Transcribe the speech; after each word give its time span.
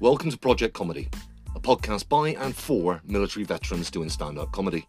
Welcome 0.00 0.30
to 0.30 0.38
Project 0.38 0.72
Comedy, 0.72 1.10
a 1.54 1.60
podcast 1.60 2.08
by 2.08 2.30
and 2.30 2.56
for 2.56 3.02
military 3.04 3.44
veterans 3.44 3.90
doing 3.90 4.08
stand 4.08 4.38
up 4.38 4.50
comedy, 4.50 4.88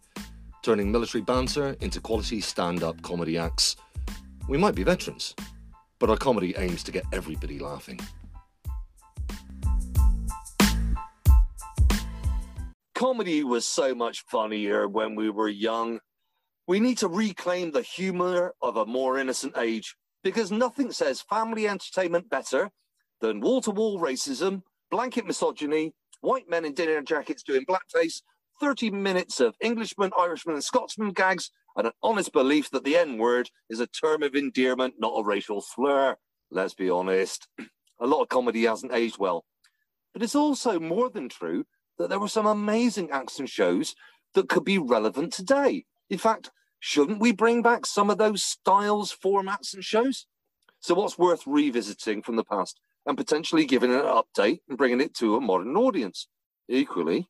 turning 0.62 0.90
military 0.90 1.20
banter 1.20 1.76
into 1.82 2.00
quality 2.00 2.40
stand 2.40 2.82
up 2.82 3.02
comedy 3.02 3.36
acts. 3.36 3.76
We 4.48 4.56
might 4.56 4.74
be 4.74 4.84
veterans, 4.84 5.34
but 5.98 6.08
our 6.08 6.16
comedy 6.16 6.54
aims 6.56 6.82
to 6.84 6.92
get 6.92 7.04
everybody 7.12 7.58
laughing. 7.58 8.00
Comedy 12.94 13.44
was 13.44 13.66
so 13.66 13.94
much 13.94 14.24
funnier 14.28 14.88
when 14.88 15.14
we 15.14 15.28
were 15.28 15.50
young. 15.50 16.00
We 16.66 16.80
need 16.80 16.96
to 16.98 17.08
reclaim 17.08 17.72
the 17.72 17.82
humour 17.82 18.54
of 18.62 18.78
a 18.78 18.86
more 18.86 19.18
innocent 19.18 19.58
age 19.58 19.94
because 20.24 20.50
nothing 20.50 20.90
says 20.90 21.20
family 21.20 21.68
entertainment 21.68 22.30
better 22.30 22.70
than 23.20 23.40
wall 23.42 23.60
to 23.60 23.70
wall 23.70 24.00
racism, 24.00 24.62
blanket 24.92 25.26
misogyny, 25.26 25.94
white 26.20 26.48
men 26.48 26.64
in 26.64 26.74
dinner 26.74 27.02
jackets 27.02 27.42
doing 27.42 27.64
blackface, 27.64 28.20
30 28.60 28.90
minutes 28.90 29.40
of 29.40 29.56
Englishmen, 29.60 30.12
Irishmen, 30.16 30.54
and 30.54 30.62
Scotsmen 30.62 31.12
gags, 31.12 31.50
and 31.76 31.86
an 31.86 31.94
honest 32.02 32.32
belief 32.32 32.70
that 32.70 32.84
the 32.84 32.96
N 32.96 33.16
word 33.16 33.50
is 33.70 33.80
a 33.80 33.86
term 33.86 34.22
of 34.22 34.36
endearment, 34.36 34.94
not 34.98 35.18
a 35.18 35.24
racial 35.24 35.62
slur. 35.62 36.16
Let's 36.50 36.74
be 36.74 36.90
honest. 36.90 37.48
A 38.00 38.06
lot 38.06 38.20
of 38.20 38.28
comedy 38.28 38.64
hasn't 38.64 38.92
aged 38.92 39.18
well. 39.18 39.44
But 40.12 40.22
it's 40.22 40.34
also 40.34 40.80
more 40.80 41.08
than 41.08 41.28
true 41.28 41.64
that 41.98 42.08
there 42.08 42.18
were 42.18 42.26
some 42.26 42.46
amazing 42.46 43.10
action 43.10 43.46
shows 43.46 43.94
that 44.34 44.48
could 44.48 44.64
be 44.64 44.76
relevant 44.76 45.32
today. 45.32 45.84
In 46.10 46.18
fact, 46.18 46.50
shouldn't 46.80 47.20
we 47.20 47.30
bring 47.30 47.62
back 47.62 47.86
some 47.86 48.10
of 48.10 48.18
those 48.18 48.42
styles, 48.42 49.16
formats, 49.24 49.72
and 49.72 49.84
shows? 49.84 50.26
So, 50.80 50.94
what's 50.94 51.16
worth 51.16 51.46
revisiting 51.46 52.22
from 52.22 52.34
the 52.34 52.44
past 52.44 52.80
and 53.06 53.16
potentially 53.16 53.64
giving 53.64 53.92
it 53.92 54.04
an 54.04 54.06
update 54.06 54.60
and 54.68 54.78
bringing 54.78 55.00
it 55.00 55.14
to 55.14 55.36
a 55.36 55.40
modern 55.40 55.76
audience? 55.76 56.28
Equally, 56.68 57.28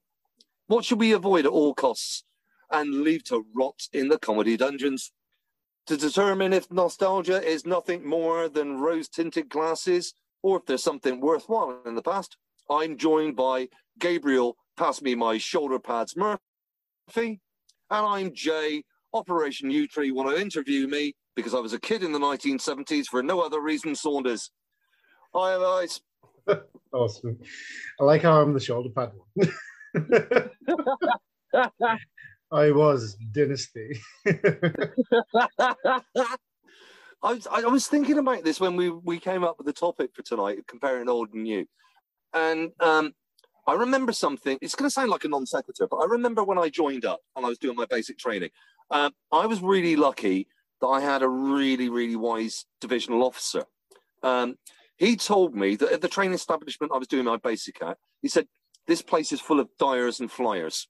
what 0.67 0.85
should 0.85 1.01
we 1.01 1.13
avoid 1.13 1.47
at 1.47 1.53
all 1.53 1.75
costs 1.75 2.25
and 2.71 3.03
leave 3.03 3.25
to 3.25 3.45
rot 3.55 3.89
in 3.93 4.09
the 4.09 4.19
comedy 4.19 4.57
dungeons? 4.57 5.13
To 5.87 5.97
determine 5.97 6.53
if 6.53 6.71
nostalgia 6.71 7.43
is 7.43 7.67
nothing 7.67 8.07
more 8.07 8.49
than 8.49 8.79
rose 8.79 9.09
tinted 9.09 9.49
glasses 9.49 10.15
or 10.43 10.59
if 10.59 10.67
there's 10.67 10.83
something 10.83 11.21
worthwhile 11.21 11.81
in 11.87 11.95
the 11.95 12.03
past, 12.03 12.37
I'm 12.71 12.97
joined 12.97 13.37
by 13.37 13.69
Gabriel, 13.99 14.57
pass 14.77 15.03
me 15.03 15.15
my 15.15 15.39
shoulder 15.39 15.79
pads 15.79 16.17
Murphy, 16.17 16.39
and 17.17 17.41
I'm 17.91 18.33
Jay, 18.33 18.85
Operation 19.13 19.71
U 19.71 19.87
Tree 19.87 20.11
want 20.11 20.31
to 20.31 20.37
oh, 20.37 20.41
interview 20.41 20.87
me 20.87 21.15
because 21.37 21.55
I 21.55 21.59
was 21.59 21.73
a 21.73 21.81
kid 21.81 22.03
in 22.03 22.13
the 22.13 22.19
1970s 22.19 23.07
for 23.07 23.23
no 23.23 23.41
other 23.41 23.61
reason, 23.61 23.95
Saunders. 23.95 24.51
Hi, 25.35 25.59
guys. 25.59 26.03
awesome. 26.93 27.39
I 27.99 28.05
like 28.05 28.21
how 28.21 28.43
I'm 28.43 28.53
the 28.53 28.61
shoulder 28.61 28.91
pad 28.91 29.13
one. 29.35 29.51
I 32.53 32.71
was 32.71 33.17
Dynasty. 33.33 33.99
I 34.27 34.43
was, 37.23 37.47
I 37.47 37.61
was 37.61 37.87
thinking 37.87 38.19
about 38.19 38.45
this 38.45 38.61
when 38.61 38.77
we, 38.77 38.91
we 38.91 39.19
came 39.19 39.43
up 39.43 39.57
with 39.57 39.67
the 39.67 39.73
topic 39.73 40.11
for 40.13 40.21
tonight, 40.21 40.59
comparing 40.67 41.09
old 41.09 41.33
and 41.33 41.45
new. 41.45 41.67
And 42.35 42.73
um, 42.81 43.15
I 43.67 43.73
remember 43.73 44.13
something, 44.13 44.59
it's 44.61 44.75
going 44.75 44.87
to 44.87 44.93
sound 44.93 45.09
like 45.09 45.25
a 45.25 45.29
non 45.29 45.47
sequitur, 45.47 45.87
but 45.87 45.97
I 45.97 46.05
remember 46.05 46.45
when 46.45 46.59
I 46.59 46.69
joined 46.69 47.07
up 47.07 47.21
and 47.37 47.47
I 47.47 47.49
was 47.49 47.57
doing 47.57 47.77
my 47.77 47.87
basic 47.89 48.19
training, 48.19 48.51
um, 48.91 49.13
I 49.33 49.47
was 49.47 49.63
really 49.63 49.97
lucky 49.97 50.49
that 50.83 50.89
I 50.89 51.01
had 51.01 51.23
a 51.23 51.29
really, 51.29 51.89
really 51.89 52.17
wise 52.17 52.67
divisional 52.83 53.25
officer. 53.25 53.65
Um, 54.23 54.57
he 55.03 55.17
told 55.17 55.57
me 55.57 55.75
that 55.75 55.91
at 55.91 56.01
the 56.01 56.09
training 56.09 56.35
establishment 56.35 56.93
I 56.95 56.99
was 56.99 57.09
doing 57.09 57.25
my 57.25 57.37
basic 57.37 57.83
at, 57.83 57.99
he 58.21 58.29
said, 58.29 58.47
This 58.87 59.03
place 59.03 59.33
is 59.33 59.41
full 59.41 59.59
of 59.59 59.69
dyers 59.77 60.21
and 60.21 60.31
flyers. 60.31 60.87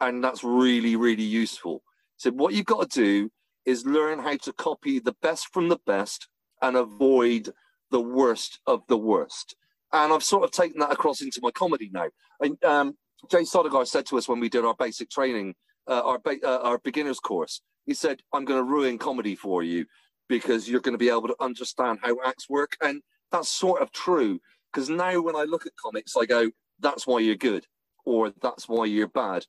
And 0.00 0.24
that's 0.24 0.42
really, 0.42 0.96
really 0.96 1.24
useful. 1.24 1.82
He 2.16 2.22
said, 2.22 2.38
What 2.38 2.54
you've 2.54 2.64
got 2.64 2.90
to 2.90 3.00
do 3.02 3.30
is 3.66 3.84
learn 3.84 4.18
how 4.18 4.38
to 4.38 4.52
copy 4.54 4.98
the 4.98 5.14
best 5.20 5.52
from 5.52 5.68
the 5.68 5.78
best 5.86 6.26
and 6.62 6.74
avoid 6.74 7.50
the 7.90 8.00
worst 8.00 8.60
of 8.66 8.80
the 8.88 8.96
worst. 8.96 9.54
And 9.92 10.10
I've 10.10 10.24
sort 10.24 10.44
of 10.44 10.52
taken 10.52 10.80
that 10.80 10.92
across 10.92 11.20
into 11.20 11.40
my 11.42 11.50
comedy 11.50 11.90
now. 11.92 12.08
And, 12.40 12.64
um, 12.64 12.96
Jay 13.30 13.42
Sodegar 13.42 13.86
said 13.86 14.06
to 14.06 14.16
us 14.16 14.26
when 14.26 14.40
we 14.40 14.48
did 14.48 14.64
our 14.64 14.74
basic 14.74 15.10
training 15.10 15.54
uh, 15.86 16.00
our 16.02 16.20
uh, 16.24 16.58
our 16.62 16.78
beginners 16.78 17.20
course. 17.20 17.60
He 17.84 17.92
said, 17.92 18.22
"I'm 18.32 18.46
going 18.46 18.58
to 18.58 18.64
ruin 18.64 18.96
comedy 18.96 19.34
for 19.34 19.62
you 19.62 19.84
because 20.30 20.66
you're 20.66 20.80
going 20.80 20.94
to 20.94 20.98
be 20.98 21.10
able 21.10 21.28
to 21.28 21.36
understand 21.40 21.98
how 22.02 22.16
acts 22.24 22.48
work," 22.48 22.78
and 22.80 23.02
that's 23.30 23.48
sort 23.48 23.82
of 23.82 23.92
true. 23.92 24.40
Because 24.72 24.88
now 24.88 25.20
when 25.20 25.36
I 25.36 25.44
look 25.44 25.66
at 25.66 25.76
comics, 25.76 26.16
I 26.16 26.26
go, 26.26 26.50
"That's 26.78 27.06
why 27.06 27.20
you're 27.20 27.34
good," 27.34 27.66
or 28.04 28.32
"That's 28.42 28.68
why 28.68 28.84
you're 28.86 29.08
bad." 29.08 29.46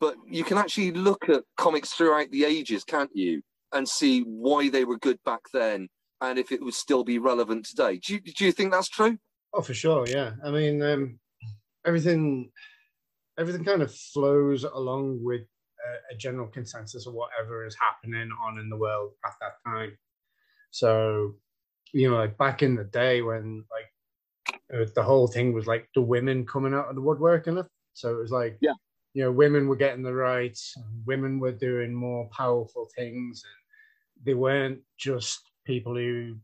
But 0.00 0.16
you 0.26 0.44
can 0.44 0.58
actually 0.58 0.90
look 0.90 1.28
at 1.28 1.44
comics 1.56 1.92
throughout 1.92 2.30
the 2.30 2.44
ages, 2.44 2.84
can't 2.84 3.14
you, 3.14 3.42
and 3.72 3.88
see 3.88 4.22
why 4.22 4.68
they 4.68 4.84
were 4.84 4.98
good 4.98 5.18
back 5.24 5.40
then, 5.52 5.88
and 6.20 6.38
if 6.38 6.52
it 6.52 6.62
would 6.62 6.74
still 6.74 7.04
be 7.04 7.18
relevant 7.18 7.66
today. 7.66 7.98
Do 7.98 8.14
you, 8.14 8.20
do 8.20 8.44
you 8.44 8.52
think 8.52 8.72
that's 8.72 8.88
true? 8.88 9.18
Oh, 9.52 9.62
for 9.62 9.74
sure. 9.74 10.06
Yeah. 10.08 10.32
I 10.44 10.50
mean, 10.50 10.82
um, 10.82 11.20
everything 11.84 12.50
everything 13.38 13.64
kind 13.64 13.82
of 13.82 13.94
flows 13.94 14.64
along 14.64 15.20
with 15.22 15.42
a, 15.42 16.14
a 16.14 16.16
general 16.16 16.46
consensus 16.48 17.06
of 17.06 17.14
whatever 17.14 17.66
is 17.66 17.76
happening 17.80 18.30
on 18.46 18.58
in 18.58 18.68
the 18.68 18.76
world 18.76 19.12
at 19.24 19.32
that 19.40 19.54
time. 19.66 19.96
So, 20.70 21.34
you 21.94 22.10
know, 22.10 22.16
like 22.16 22.36
back 22.36 22.62
in 22.62 22.74
the 22.74 22.84
day 22.84 23.22
when 23.22 23.64
like 23.70 24.92
the 24.94 25.02
whole 25.02 25.28
thing 25.28 25.52
was 25.52 25.68
like 25.68 25.88
the 25.94 26.02
women 26.02 26.44
coming 26.44 26.74
out 26.74 26.88
of 26.88 26.96
the 26.96 27.00
woodwork 27.00 27.46
and 27.46 27.58
it. 27.58 27.66
So 27.92 28.10
it 28.10 28.18
was 28.18 28.32
like, 28.32 28.58
yeah, 28.60 28.74
you 29.14 29.22
know, 29.22 29.30
women 29.30 29.68
were 29.68 29.76
getting 29.76 30.02
the 30.02 30.12
rights, 30.12 30.74
women 31.06 31.38
were 31.38 31.52
doing 31.52 31.94
more 31.94 32.28
powerful 32.32 32.88
things, 32.96 33.44
and 33.44 34.26
they 34.26 34.34
weren't 34.34 34.80
just 34.98 35.40
people 35.64 35.94
who, 35.94 36.36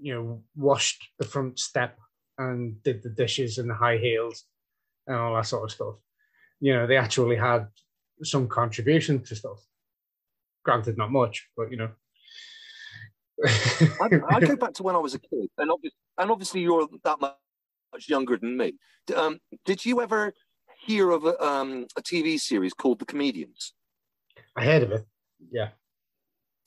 you 0.00 0.14
know, 0.14 0.44
washed 0.54 1.02
the 1.18 1.26
front 1.26 1.58
step 1.58 1.98
and 2.38 2.80
did 2.84 3.02
the 3.02 3.10
dishes 3.10 3.58
and 3.58 3.68
the 3.68 3.74
high 3.74 3.98
heels 3.98 4.44
and 5.08 5.16
all 5.16 5.34
that 5.34 5.46
sort 5.46 5.64
of 5.64 5.72
stuff. 5.72 5.94
You 6.60 6.74
know, 6.74 6.86
they 6.86 6.96
actually 6.96 7.36
had 7.36 7.66
some 8.22 8.46
contribution 8.46 9.20
to 9.24 9.34
stuff. 9.34 9.58
Granted, 10.64 10.96
not 10.96 11.10
much, 11.10 11.48
but 11.56 11.72
you 11.72 11.76
know. 11.76 11.90
I, 13.44 14.08
I, 14.30 14.40
go 14.40 14.56
back 14.56 14.74
to 14.74 14.82
when 14.82 14.94
I 14.94 14.98
was 14.98 15.14
a 15.14 15.18
kid, 15.18 15.48
and 15.58 15.70
obviously, 15.70 15.98
and 16.18 16.30
obviously 16.30 16.60
you're 16.60 16.86
that 17.04 17.20
much 17.20 18.08
younger 18.08 18.36
than 18.36 18.56
me. 18.56 18.74
Um, 19.14 19.40
did 19.64 19.84
you 19.84 20.00
ever 20.00 20.32
hear 20.84 21.10
of 21.10 21.24
a, 21.24 21.42
um, 21.44 21.86
a 21.96 22.02
TV 22.02 22.38
series 22.38 22.72
called 22.72 22.98
The 22.98 23.04
Comedians? 23.04 23.74
I 24.56 24.64
heard 24.64 24.82
of 24.82 24.92
it. 24.92 25.06
Yeah, 25.50 25.70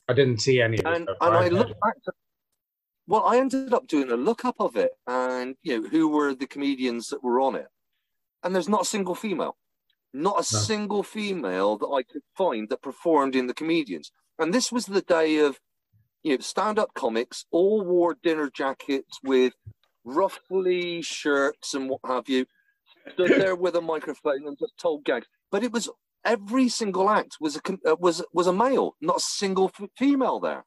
I 0.09 0.13
didn't 0.13 0.39
see 0.39 0.61
any. 0.61 0.79
Of 0.79 0.85
and, 0.85 1.09
it, 1.09 1.17
and 1.21 1.35
I 1.35 1.47
looked 1.47 1.79
back. 1.81 1.95
To, 2.05 2.11
well, 3.07 3.23
I 3.25 3.37
ended 3.37 3.73
up 3.73 3.87
doing 3.87 4.11
a 4.11 4.17
look 4.17 4.43
up 4.43 4.55
of 4.59 4.75
it, 4.75 4.91
and 5.07 5.55
you 5.63 5.81
know 5.81 5.89
who 5.89 6.09
were 6.09 6.33
the 6.33 6.47
comedians 6.47 7.07
that 7.09 7.23
were 7.23 7.39
on 7.39 7.55
it, 7.55 7.67
and 8.43 8.53
there's 8.53 8.69
not 8.69 8.81
a 8.81 8.85
single 8.85 9.15
female. 9.15 9.57
Not 10.13 10.35
a 10.35 10.55
no. 10.55 10.59
single 10.61 11.03
female 11.03 11.77
that 11.77 11.87
I 11.87 12.03
could 12.03 12.21
find 12.37 12.69
that 12.69 12.81
performed 12.81 13.35
in 13.35 13.47
the 13.47 13.53
comedians. 13.53 14.11
And 14.39 14.53
this 14.53 14.71
was 14.71 14.85
the 14.85 15.01
day 15.01 15.39
of, 15.39 15.59
you 16.25 16.31
know, 16.31 16.41
stand-up 16.41 16.95
comics, 16.95 17.45
all 17.51 17.85
wore 17.85 18.17
dinner 18.23 18.49
jackets 18.49 19.19
with 19.23 19.53
ruffly 20.03 21.03
shirts 21.03 21.75
and 21.75 21.87
what 21.87 21.99
have 22.05 22.27
you, 22.27 22.47
stood 23.13 23.29
there 23.39 23.55
with 23.55 23.75
a 23.75 23.81
microphone 23.81 24.47
and 24.47 24.57
just 24.57 24.75
told 24.79 25.05
gags. 25.05 25.27
But 25.51 25.63
it 25.63 25.71
was 25.71 25.87
every 26.25 26.67
single 26.67 27.11
act 27.11 27.37
was 27.39 27.55
a 27.57 27.61
uh, 27.87 27.95
was 27.99 28.23
was 28.33 28.47
a 28.47 28.53
male, 28.53 28.95
not 29.01 29.17
a 29.17 29.19
single 29.19 29.71
f- 29.79 29.87
female 29.95 30.39
there. 30.39 30.65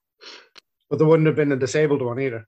But 0.88 1.00
there 1.00 1.08
wouldn't 1.08 1.26
have 1.26 1.34
been 1.34 1.50
a 1.50 1.56
disabled 1.56 2.02
one 2.02 2.20
either, 2.20 2.46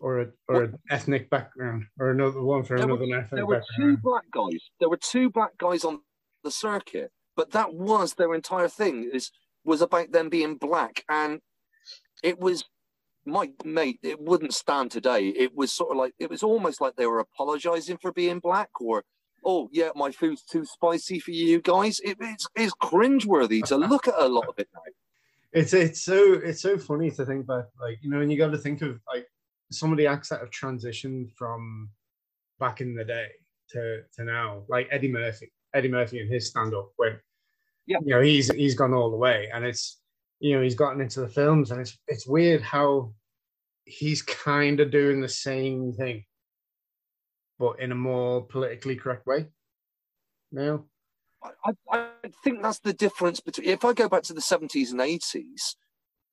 or 0.00 0.20
a, 0.22 0.26
or 0.48 0.62
an 0.64 0.78
ethnic 0.90 1.28
background, 1.28 1.84
or 1.98 2.10
another 2.10 2.40
one 2.42 2.64
for 2.64 2.78
there 2.78 2.86
another 2.86 3.06
were, 3.06 3.16
ethnic 3.18 3.30
There 3.32 3.46
were 3.46 3.60
background. 3.60 3.98
two 3.98 4.02
black 4.02 4.24
guys. 4.32 4.60
There 4.80 4.88
were 4.88 4.96
two 4.96 5.28
black 5.30 5.58
guys 5.58 5.84
on 5.84 6.00
the 6.42 6.50
circuit. 6.50 7.10
But 7.36 7.50
that 7.52 7.74
was 7.74 8.14
their 8.14 8.34
entire 8.34 8.68
thing 8.68 9.10
is 9.12 9.30
was 9.62 9.82
about 9.82 10.12
them 10.12 10.30
being 10.30 10.56
black, 10.56 11.04
and 11.06 11.40
it 12.22 12.38
was 12.38 12.64
my 13.26 13.50
mate. 13.64 13.98
It 14.02 14.20
wouldn't 14.20 14.54
stand 14.54 14.90
today. 14.90 15.28
It 15.28 15.54
was 15.54 15.72
sort 15.72 15.92
of 15.92 15.96
like 15.96 16.14
it 16.18 16.30
was 16.30 16.42
almost 16.42 16.80
like 16.80 16.96
they 16.96 17.06
were 17.06 17.20
apologizing 17.20 17.98
for 17.98 18.12
being 18.12 18.38
black, 18.38 18.70
or 18.80 19.04
oh 19.44 19.68
yeah, 19.72 19.90
my 19.94 20.10
food's 20.10 20.42
too 20.42 20.64
spicy 20.64 21.18
for 21.18 21.30
you 21.30 21.60
guys. 21.60 22.00
It, 22.00 22.16
it's 22.20 22.46
it's 22.54 22.74
cringeworthy 22.82 23.62
to 23.64 23.76
look 23.92 24.08
at 24.08 24.14
a 24.18 24.28
lot 24.28 24.48
of 24.48 24.54
it 24.58 24.68
now. 24.74 24.80
It's 25.52 25.72
it's 25.74 26.02
so 26.02 26.34
it's 26.34 26.62
so 26.62 26.78
funny 26.78 27.10
to 27.12 27.24
think 27.24 27.44
about, 27.44 27.66
like 27.80 27.98
you 28.02 28.10
know, 28.10 28.20
and 28.20 28.30
you 28.30 28.38
got 28.38 28.52
to 28.52 28.58
think 28.58 28.82
of 28.82 29.00
like 29.12 29.26
some 29.70 29.92
of 29.92 29.98
the 29.98 30.06
acts 30.06 30.28
that 30.28 30.40
have 30.40 30.50
transitioned 30.50 31.32
from 31.36 31.90
back 32.58 32.80
in 32.80 32.94
the 32.94 33.04
day 33.04 33.28
to 33.70 34.02
to 34.16 34.24
now, 34.24 34.62
like 34.68 34.88
Eddie 34.90 35.12
Murphy. 35.12 35.52
Eddie 35.74 35.88
Murphy 35.88 36.20
and 36.20 36.30
his 36.30 36.48
stand 36.48 36.74
up 36.74 36.90
when 36.96 37.18
yeah. 37.86 37.98
you 38.02 38.14
know 38.14 38.20
he's 38.20 38.52
he's 38.54 38.74
gone 38.74 38.92
all 38.92 39.10
the 39.10 39.16
way 39.16 39.48
and 39.52 39.64
it's 39.64 39.99
you 40.40 40.56
know 40.56 40.62
he's 40.62 40.74
gotten 40.74 41.00
into 41.00 41.20
the 41.20 41.28
films 41.28 41.70
and 41.70 41.80
it's 41.80 41.98
it's 42.08 42.26
weird 42.26 42.62
how 42.62 43.12
he's 43.84 44.22
kind 44.22 44.80
of 44.80 44.90
doing 44.90 45.20
the 45.20 45.28
same 45.28 45.92
thing 45.92 46.24
but 47.60 47.78
in 47.78 47.92
a 47.92 47.94
more 47.94 48.42
politically 48.42 48.96
correct 48.96 49.26
way. 49.26 49.46
Now, 50.50 50.86
I, 51.64 51.72
I 51.92 52.08
think 52.42 52.62
that's 52.62 52.80
the 52.80 52.94
difference 52.94 53.38
between. 53.38 53.68
If 53.68 53.84
I 53.84 53.92
go 53.92 54.08
back 54.08 54.22
to 54.24 54.32
the 54.32 54.40
70s 54.40 54.90
and 54.90 55.00
80s, 55.00 55.76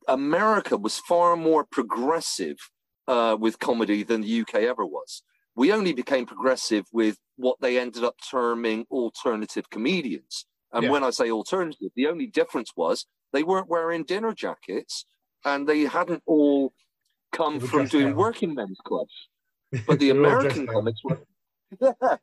America 0.07 0.77
was 0.77 0.98
far 0.98 1.36
more 1.36 1.65
progressive 1.65 2.57
uh, 3.07 3.36
with 3.38 3.59
comedy 3.59 4.04
than 4.04 4.21
the 4.21 4.42
UK 4.42 4.56
ever 4.56 4.86
was. 4.86 5.21
We 5.54 5.74
only 5.74 5.92
became 5.92 6.25
progressive 6.25 6.86
with 6.94 7.18
what 7.36 7.57
they 7.62 7.77
ended 7.77 8.04
up 8.04 8.15
terming 8.31 8.86
alternative 8.89 9.69
comedians. 9.69 10.45
And 10.71 10.86
yeah. 10.86 10.92
when 10.92 11.04
I 11.04 11.09
say 11.09 11.30
alternative, 11.30 11.89
the 11.95 12.07
only 12.07 12.27
difference 12.27 12.71
was 12.75 13.06
they 13.34 13.44
weren't 13.44 13.70
wearing 13.70 14.04
dinner 14.04 14.34
jackets 14.34 15.06
and 15.46 15.68
they 15.68 15.82
hadn't 15.82 16.24
all 16.26 16.74
come 17.32 17.60
from 17.60 17.88
doing 17.88 18.16
working 18.16 18.54
men's 18.54 18.80
clubs. 18.84 19.14
But 19.86 20.00
the 20.00 20.12
American 20.12 20.66
comics 20.68 21.04
were. 21.04 21.20
Yeah. 21.82 22.18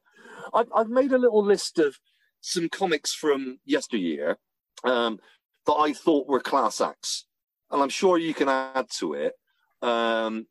I've, 0.54 0.68
I've 0.74 0.88
made 0.88 1.12
a 1.12 1.18
little 1.18 1.44
list 1.44 1.78
of 1.78 1.98
some 2.40 2.70
comics 2.70 3.12
from 3.12 3.58
yesteryear 3.66 4.38
um, 4.84 5.18
that 5.66 5.74
I 5.74 5.92
thought 5.92 6.26
were 6.26 6.40
class 6.40 6.80
acts. 6.80 7.26
And 7.70 7.82
I'm 7.82 7.90
sure 7.90 8.16
you 8.16 8.32
can 8.32 8.48
add 8.48 8.86
to 8.98 9.12
it. 9.12 9.34
Um, 9.82 10.46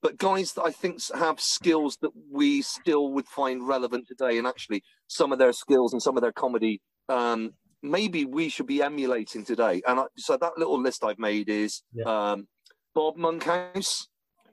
but 0.00 0.16
guys 0.16 0.52
that 0.54 0.62
I 0.62 0.70
think 0.70 1.00
have 1.14 1.40
skills 1.40 1.98
that 2.02 2.12
we 2.30 2.62
still 2.62 3.12
would 3.12 3.26
find 3.26 3.66
relevant 3.66 4.06
today, 4.06 4.38
and 4.38 4.46
actually 4.46 4.82
some 5.08 5.32
of 5.32 5.38
their 5.38 5.52
skills 5.52 5.92
and 5.92 6.00
some 6.00 6.16
of 6.16 6.22
their 6.22 6.32
comedy, 6.32 6.80
um, 7.08 7.52
maybe 7.82 8.24
we 8.24 8.48
should 8.48 8.66
be 8.66 8.82
emulating 8.82 9.44
today. 9.44 9.82
And 9.86 10.00
I, 10.00 10.04
so 10.16 10.36
that 10.36 10.58
little 10.58 10.80
list 10.80 11.04
I've 11.04 11.18
made 11.18 11.48
is 11.48 11.82
yeah. 11.92 12.04
um, 12.04 12.48
Bob 12.94 13.16
Monkhouse, 13.16 14.08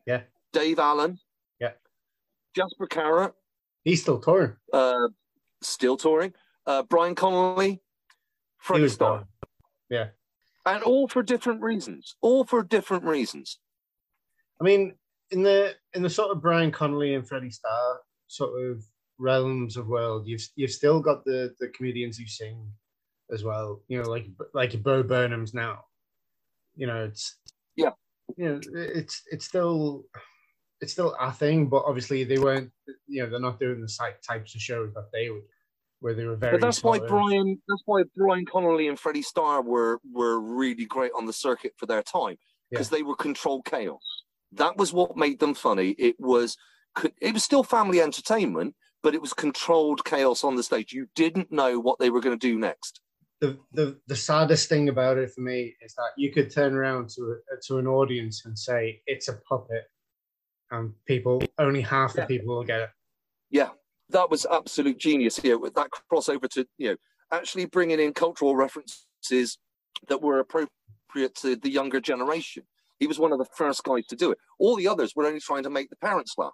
yeah, 0.05 0.21
Dave 0.53 0.79
Allen, 0.79 1.17
yeah, 1.59 1.71
Jasper 2.55 2.87
Carrott. 2.87 3.33
He's 3.83 4.01
still 4.01 4.19
touring. 4.19 4.53
Uh, 4.73 5.09
still 5.61 5.97
touring. 5.97 6.33
Uh, 6.65 6.83
Brian 6.83 7.15
Conley, 7.15 7.81
Freddie 8.57 8.89
Starr. 8.89 9.27
Yeah. 9.89 10.07
And 10.65 10.81
all 10.81 11.07
for 11.07 11.21
different 11.21 11.61
reasons. 11.61 12.15
All 12.21 12.43
for 12.43 12.63
different 12.63 13.03
reasons. 13.03 13.59
I 14.59 14.63
mean, 14.63 14.95
in 15.31 15.43
the 15.43 15.75
in 15.93 16.01
the 16.01 16.09
sort 16.09 16.31
of 16.31 16.41
Brian 16.41 16.71
Conley 16.71 17.13
and 17.13 17.27
Freddie 17.27 17.51
Starr 17.51 17.99
sort 18.27 18.59
of 18.59 18.83
realms 19.19 19.77
of 19.77 19.87
world, 19.87 20.25
you've 20.25 20.47
you've 20.55 20.71
still 20.71 20.99
got 20.99 21.23
the 21.25 21.53
the 21.59 21.67
comedians 21.69 22.17
who 22.17 22.25
sing 22.25 22.67
as 23.31 23.43
well. 23.43 23.81
You 23.87 24.01
know, 24.01 24.09
like 24.09 24.27
like 24.53 24.81
Bo 24.81 25.03
Burnham's 25.03 25.53
now. 25.53 25.85
You 26.75 26.87
know, 26.87 27.05
it's 27.05 27.37
yeah. 27.75 27.91
You 28.37 28.49
know, 28.49 28.59
it's 28.73 29.23
it's 29.31 29.45
still 29.45 30.05
it's 30.81 30.91
still 30.91 31.15
a 31.19 31.31
thing, 31.31 31.67
but 31.67 31.83
obviously 31.85 32.23
they 32.23 32.37
weren't. 32.37 32.71
You 33.07 33.23
know, 33.23 33.29
they're 33.29 33.39
not 33.39 33.59
doing 33.59 33.81
the 33.81 34.11
types 34.27 34.55
of 34.55 34.61
shows 34.61 34.93
that 34.93 35.09
they 35.13 35.29
would, 35.29 35.43
where 35.99 36.13
they 36.13 36.25
were 36.25 36.35
very. 36.35 36.53
But 36.53 36.61
that's 36.61 36.83
why 36.83 36.99
Brian. 36.99 37.61
That's 37.67 37.83
why 37.85 38.03
Brian 38.15 38.45
Conley 38.45 38.87
and 38.87 38.99
Freddie 38.99 39.21
Starr 39.21 39.61
were 39.61 39.99
were 40.11 40.39
really 40.39 40.85
great 40.85 41.11
on 41.17 41.25
the 41.25 41.33
circuit 41.33 41.73
for 41.77 41.85
their 41.85 42.03
time 42.03 42.37
because 42.69 42.91
yeah. 42.91 42.97
they 42.97 43.03
were 43.03 43.15
controlled 43.15 43.65
chaos. 43.65 44.01
That 44.51 44.77
was 44.77 44.93
what 44.93 45.17
made 45.17 45.39
them 45.39 45.53
funny. 45.53 45.91
It 45.97 46.15
was 46.19 46.57
it 47.21 47.33
was 47.33 47.43
still 47.43 47.63
family 47.63 48.01
entertainment, 48.01 48.75
but 49.03 49.13
it 49.13 49.21
was 49.21 49.33
controlled 49.33 50.05
chaos 50.05 50.43
on 50.43 50.55
the 50.55 50.63
stage. 50.63 50.93
You 50.93 51.07
didn't 51.15 51.51
know 51.51 51.79
what 51.79 51.99
they 51.99 52.09
were 52.09 52.21
going 52.21 52.37
to 52.37 52.47
do 52.47 52.57
next. 52.57 53.01
The, 53.41 53.57
the 53.73 53.99
the 54.07 54.15
saddest 54.15 54.69
thing 54.69 54.89
about 54.89 55.17
it 55.17 55.31
for 55.31 55.41
me 55.41 55.75
is 55.81 55.93
that 55.95 56.11
you 56.17 56.31
could 56.31 56.49
turn 56.49 56.73
around 56.73 57.09
to 57.09 57.37
a, 57.51 57.57
to 57.67 57.77
an 57.77 57.87
audience 57.87 58.45
and 58.45 58.57
say 58.57 59.01
it's 59.07 59.27
a 59.27 59.33
puppet, 59.47 59.83
and 60.71 60.93
people 61.05 61.41
only 61.59 61.81
half 61.81 62.13
the 62.13 62.21
yeah. 62.21 62.27
people 62.27 62.55
will 62.55 62.63
get 62.63 62.79
it. 62.79 62.89
Yeah, 63.49 63.69
that 64.09 64.29
was 64.29 64.45
absolute 64.49 64.97
genius 64.97 65.37
here 65.37 65.57
with 65.57 65.73
that 65.75 65.89
crossover 66.11 66.49
to 66.51 66.65
you 66.77 66.91
know 66.91 66.95
actually 67.31 67.65
bringing 67.65 67.99
in 67.99 68.13
cultural 68.13 68.55
references 68.55 69.57
that 70.07 70.21
were 70.21 70.39
appropriate 70.39 71.35
to 71.41 71.55
the 71.55 71.69
younger 71.69 71.99
generation. 71.99 72.63
He 72.99 73.07
was 73.07 73.19
one 73.19 73.33
of 73.33 73.39
the 73.39 73.47
first 73.57 73.83
guys 73.83 74.05
to 74.07 74.15
do 74.15 74.31
it. 74.31 74.37
All 74.59 74.75
the 74.75 74.87
others 74.87 75.13
were 75.15 75.25
only 75.25 75.41
trying 75.41 75.63
to 75.63 75.69
make 75.69 75.89
the 75.89 75.97
parents 75.97 76.35
laugh. 76.37 76.51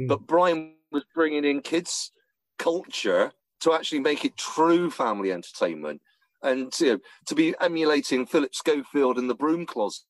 Mm. 0.00 0.08
But 0.08 0.26
Brian 0.26 0.76
was 0.90 1.04
bringing 1.14 1.44
in 1.44 1.60
kids' 1.60 2.12
culture 2.58 3.32
to 3.62 3.72
actually 3.72 4.00
make 4.00 4.24
it 4.24 4.36
true 4.36 4.90
family 4.90 5.32
entertainment 5.32 6.00
and 6.42 6.72
you 6.80 6.94
know, 6.94 6.98
to 7.26 7.34
be 7.34 7.54
emulating 7.60 8.26
Philip 8.26 8.54
Schofield 8.54 9.18
in 9.18 9.28
the 9.28 9.34
broom 9.34 9.66
closet 9.66 10.04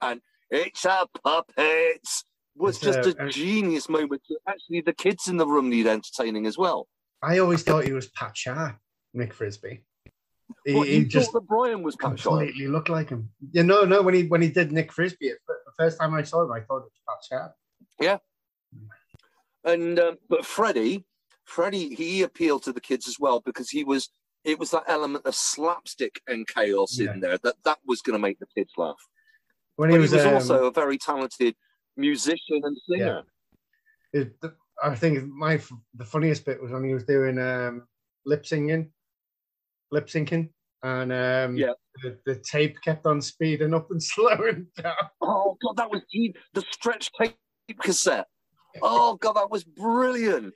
and 0.00 0.20
it's 0.50 0.84
a 0.84 1.06
puppet 1.22 2.06
was 2.56 2.76
it's 2.76 2.84
just 2.84 3.18
a, 3.18 3.24
a, 3.24 3.28
genius 3.28 3.88
moment. 3.88 4.22
Actually, 4.48 4.80
the 4.82 4.92
kids 4.92 5.28
in 5.28 5.36
the 5.36 5.46
room 5.46 5.70
need 5.70 5.86
entertaining 5.86 6.46
as 6.46 6.56
well. 6.56 6.86
I 7.22 7.38
always 7.38 7.62
thought 7.62 7.84
he 7.84 7.92
was 7.92 8.08
Pat 8.08 8.36
Sharp, 8.36 8.76
Nick 9.12 9.32
Frisbee. 9.32 9.84
He, 10.64 10.74
what, 10.74 10.88
he 10.88 11.04
just 11.04 11.32
that 11.32 11.40
Brian 11.40 11.82
was 11.82 11.96
completely 11.96 12.68
looked 12.68 12.88
like 12.88 13.08
him. 13.08 13.30
Yeah, 13.52 13.62
no, 13.62 13.84
no. 13.84 14.02
When 14.02 14.14
he 14.14 14.24
when 14.24 14.42
he 14.42 14.48
did 14.48 14.72
Nick 14.72 14.92
Frisbee, 14.92 15.32
the 15.48 15.72
first 15.76 15.98
time 15.98 16.14
I 16.14 16.22
saw 16.22 16.44
him, 16.44 16.52
I 16.52 16.60
thought 16.60 16.78
it 16.78 16.92
was 16.92 17.00
Pat 17.08 17.18
Sharp. 17.28 17.54
Yeah, 18.00 18.18
and 19.64 19.98
um, 19.98 20.18
but 20.28 20.44
Freddie, 20.44 21.04
Freddie, 21.44 21.94
he 21.94 22.22
appealed 22.22 22.62
to 22.64 22.72
the 22.72 22.80
kids 22.80 23.08
as 23.08 23.18
well 23.18 23.40
because 23.40 23.70
he 23.70 23.84
was. 23.84 24.10
It 24.44 24.58
was 24.58 24.72
that 24.72 24.84
element 24.88 25.24
of 25.24 25.34
slapstick 25.34 26.20
and 26.28 26.46
chaos 26.46 26.98
yeah. 26.98 27.12
in 27.12 27.20
there 27.20 27.38
that 27.44 27.54
that 27.64 27.78
was 27.86 28.02
going 28.02 28.12
to 28.12 28.18
make 28.18 28.38
the 28.38 28.46
kids 28.54 28.72
laugh. 28.76 29.00
When 29.76 29.88
he 29.88 29.96
was, 29.96 30.10
he 30.10 30.18
was 30.18 30.26
um, 30.26 30.34
also 30.34 30.66
a 30.66 30.70
very 30.70 30.98
talented 30.98 31.54
musician 31.96 32.60
and 32.62 32.76
singer. 32.86 33.22
Yeah. 34.12 34.20
It, 34.20 34.34
I 34.82 34.94
think 34.94 35.26
my 35.26 35.58
the 35.94 36.04
funniest 36.04 36.44
bit 36.44 36.62
was 36.62 36.72
when 36.72 36.84
he 36.84 36.92
was 36.92 37.04
doing 37.04 37.38
um, 37.38 37.86
lip 38.26 38.44
singing 38.44 38.90
lip 39.94 40.08
syncing, 40.08 40.50
and 40.82 41.12
um, 41.12 41.56
yeah, 41.56 41.72
the, 42.02 42.18
the, 42.26 42.34
tape 42.36 42.76
kept 42.82 43.06
on 43.06 43.22
speeding 43.22 43.72
up 43.72 43.90
and 43.90 44.02
slowing 44.12 44.66
down. 44.76 44.94
Oh 45.22 45.56
god, 45.62 45.76
that 45.76 45.90
was 45.90 46.02
the 46.12 46.64
stretch 46.70 47.10
tape 47.18 47.36
cassette. 47.80 48.26
Oh 48.82 49.16
god, 49.16 49.34
that 49.34 49.50
was 49.50 49.64
brilliant. 49.64 50.52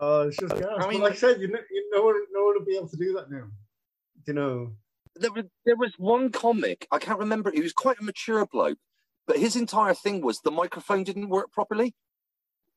Oh, 0.00 0.22
it's 0.22 0.38
just 0.38 0.54
gas. 0.54 0.64
I 0.78 0.88
mean, 0.88 1.02
like 1.02 1.12
I 1.12 1.16
said, 1.16 1.40
you 1.40 1.48
know, 1.48 1.58
you 1.70 1.90
no 1.92 2.02
one, 2.02 2.14
no 2.32 2.44
one 2.44 2.58
will 2.58 2.64
be 2.64 2.76
able 2.76 2.88
to 2.88 2.96
do 2.96 3.12
that 3.14 3.30
now. 3.30 3.44
You 4.26 4.32
know, 4.32 4.72
there 5.16 5.32
was 5.32 5.44
there 5.66 5.76
was 5.76 5.92
one 5.98 6.30
comic 6.30 6.86
I 6.90 6.98
can't 6.98 7.18
remember. 7.18 7.50
He 7.50 7.60
was 7.60 7.72
quite 7.72 8.00
a 8.00 8.04
mature 8.04 8.46
bloke, 8.46 8.78
but 9.26 9.36
his 9.36 9.56
entire 9.56 9.94
thing 9.94 10.22
was 10.22 10.40
the 10.40 10.50
microphone 10.50 11.04
didn't 11.04 11.28
work 11.28 11.52
properly, 11.52 11.94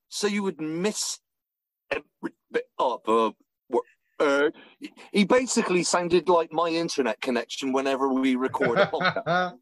so 0.10 0.28
you 0.28 0.44
would 0.44 0.60
miss 0.60 1.20
every 1.92 2.36
bit 2.52 2.66
of 2.78 3.02
uh, 3.08 3.32
uh, 4.20 4.50
he 5.12 5.26
basically 5.26 5.84
sounded 5.84 6.30
like 6.30 6.52
my 6.52 6.70
internet 6.70 7.20
connection 7.22 7.74
whenever 7.74 8.08
we 8.10 8.36
record 8.36 8.80
a 8.80 8.86
podcast. 8.94 9.56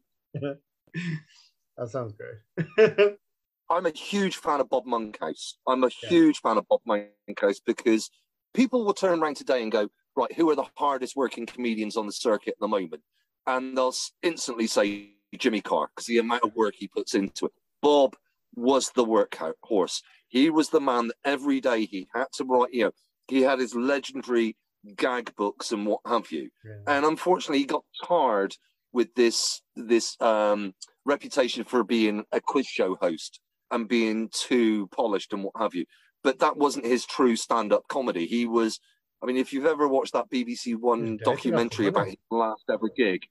that 1.76 1.88
sounds 1.88 2.12
great. 2.12 3.16
I'm 3.70 3.86
a 3.86 3.90
huge 3.90 4.36
fan 4.36 4.60
of 4.60 4.68
Bob 4.68 4.86
Monkhouse. 4.86 5.58
I'm 5.66 5.84
a 5.84 5.90
yeah. 6.02 6.08
huge 6.08 6.38
fan 6.38 6.58
of 6.58 6.66
Bob 6.68 6.80
Monkhouse 6.86 7.60
because 7.64 8.10
people 8.54 8.84
will 8.84 8.94
turn 8.94 9.22
around 9.22 9.36
today 9.36 9.62
and 9.62 9.72
go, 9.72 9.88
right, 10.16 10.32
who 10.34 10.50
are 10.50 10.56
the 10.56 10.66
hardest 10.76 11.16
working 11.16 11.46
comedians 11.46 11.96
on 11.96 12.06
the 12.06 12.12
circuit 12.12 12.54
at 12.54 12.60
the 12.60 12.68
moment? 12.68 13.02
And 13.46 13.76
they'll 13.76 13.94
instantly 14.22 14.66
say 14.66 15.12
Jimmy 15.38 15.60
Carr 15.60 15.88
because 15.94 16.06
the 16.06 16.18
amount 16.18 16.44
of 16.44 16.54
work 16.54 16.74
he 16.76 16.88
puts 16.88 17.14
into 17.14 17.46
it. 17.46 17.52
Bob 17.80 18.16
was 18.54 18.90
the 18.94 19.04
workhorse. 19.04 20.02
He 20.28 20.50
was 20.50 20.68
the 20.68 20.80
man 20.80 21.08
that 21.08 21.16
every 21.24 21.60
day 21.60 21.86
he 21.86 22.08
had 22.14 22.26
to 22.34 22.44
write, 22.44 22.72
you 22.72 22.84
know, 22.84 22.92
he 23.28 23.42
had 23.42 23.58
his 23.58 23.74
legendary 23.74 24.56
gag 24.96 25.34
books 25.36 25.72
and 25.72 25.86
what 25.86 26.00
have 26.06 26.30
you. 26.30 26.50
Yeah. 26.64 26.96
And 26.96 27.06
unfortunately, 27.06 27.58
he 27.58 27.64
got 27.64 27.84
tarred 28.04 28.54
with 28.92 29.14
this 29.14 29.62
this 29.74 30.20
um, 30.20 30.74
reputation 31.04 31.64
for 31.64 31.82
being 31.82 32.24
a 32.32 32.40
quiz 32.40 32.66
show 32.66 32.96
host 33.00 33.40
and 33.72 33.88
being 33.88 34.28
too 34.32 34.86
polished 34.88 35.32
and 35.32 35.42
what 35.42 35.54
have 35.58 35.74
you. 35.74 35.86
But 36.22 36.38
that 36.38 36.56
wasn't 36.56 36.86
his 36.86 37.04
true 37.04 37.34
stand-up 37.34 37.88
comedy. 37.88 38.26
He 38.26 38.46
was, 38.46 38.78
I 39.22 39.26
mean, 39.26 39.36
if 39.36 39.52
you've 39.52 39.66
ever 39.66 39.88
watched 39.88 40.12
that 40.12 40.30
BBC 40.30 40.76
One 40.76 41.18
mm, 41.18 41.22
documentary 41.22 41.88
about 41.88 42.06
his 42.06 42.16
last 42.30 42.64
ever 42.70 42.88
gig, 42.96 43.22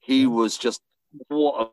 he 0.00 0.22
yeah. 0.22 0.28
was 0.28 0.58
just 0.58 0.80
what 1.28 1.68
a 1.68 1.70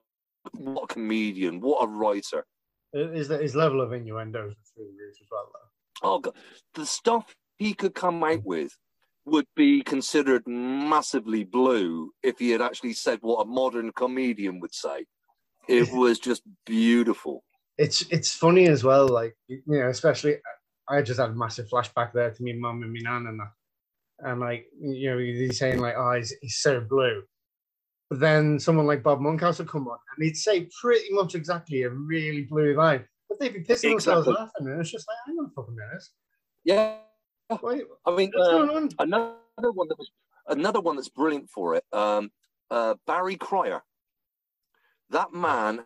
what 0.57 0.83
a 0.83 0.93
comedian, 0.93 1.61
what 1.61 1.83
a 1.83 1.87
writer. 1.87 2.45
Is 2.93 3.27
that 3.29 3.41
his 3.41 3.55
level 3.55 3.81
of 3.81 3.93
innuendo 3.93 4.41
through 4.75 4.85
the 4.85 5.03
roof 5.03 5.15
as 5.21 5.27
well? 5.31 5.49
Though? 5.53 5.61
Oh, 6.03 6.19
God. 6.19 6.33
the 6.73 6.85
stuff 6.85 7.35
he 7.57 7.73
could 7.73 7.93
come 7.93 8.23
out 8.23 8.39
mm. 8.39 8.45
with 8.45 8.77
would 9.25 9.45
be 9.55 9.81
considered 9.81 10.47
massively 10.47 11.43
blue 11.43 12.11
if 12.23 12.39
he 12.39 12.49
had 12.49 12.61
actually 12.61 12.93
said 12.93 13.19
what 13.21 13.43
a 13.43 13.45
modern 13.45 13.91
comedian 13.91 14.59
would 14.59 14.73
say. 14.73 15.05
It 15.67 15.91
was 15.93 16.19
just 16.19 16.41
beautiful. 16.65 17.43
It's 17.81 18.01
it's 18.15 18.31
funny 18.43 18.67
as 18.67 18.83
well, 18.83 19.07
like 19.07 19.35
you 19.47 19.61
know, 19.65 19.89
especially 19.89 20.35
I 20.87 21.01
just 21.01 21.19
had 21.19 21.31
a 21.31 21.33
massive 21.33 21.67
flashback 21.67 22.13
there 22.13 22.31
to 22.31 22.43
me 22.43 22.53
mum 22.53 22.83
and 22.83 22.91
me 22.91 23.01
nan 23.01 23.25
and 23.27 23.39
that. 23.39 23.51
And 24.19 24.39
like 24.39 24.67
you 24.79 25.09
know, 25.09 25.17
he's 25.17 25.57
saying 25.57 25.79
like, 25.79 25.95
oh, 25.97 26.13
he's, 26.13 26.31
he's 26.41 26.57
so 26.57 26.81
blue. 26.81 27.23
But 28.09 28.19
then 28.19 28.59
someone 28.59 28.85
like 28.85 29.01
Bob 29.01 29.19
Monkhouse 29.19 29.57
would 29.59 29.69
come 29.69 29.87
on 29.87 29.97
and 30.15 30.25
he'd 30.25 30.37
say 30.37 30.67
pretty 30.79 31.11
much 31.11 31.33
exactly 31.33 31.83
a 31.83 31.89
really 31.89 32.43
blue 32.43 32.75
line. 32.75 33.03
But 33.27 33.39
they'd 33.39 33.53
be 33.53 33.61
pissing 33.61 33.91
themselves 33.91 34.27
Exactly. 34.27 34.33
laughing, 34.33 34.67
and 34.67 34.81
it's 34.81 34.91
just 34.91 35.07
like, 35.07 35.17
hang 35.25 35.37
on 35.39 35.45
a 35.45 35.53
fucking 35.55 35.75
minute. 35.75 36.03
Yeah. 36.63 36.97
Wait, 37.63 37.83
I 38.05 38.15
mean, 38.15 38.31
uh, 38.37 38.87
another 38.99 39.71
one 39.73 39.87
that 39.87 39.97
was 39.97 40.11
another 40.47 40.81
one 40.81 40.95
that's 40.97 41.09
brilliant 41.09 41.49
for 41.49 41.75
it. 41.75 41.83
Um, 41.91 42.31
uh, 42.69 42.95
Barry 43.07 43.37
Cryer. 43.37 43.81
That 45.09 45.33
man 45.33 45.83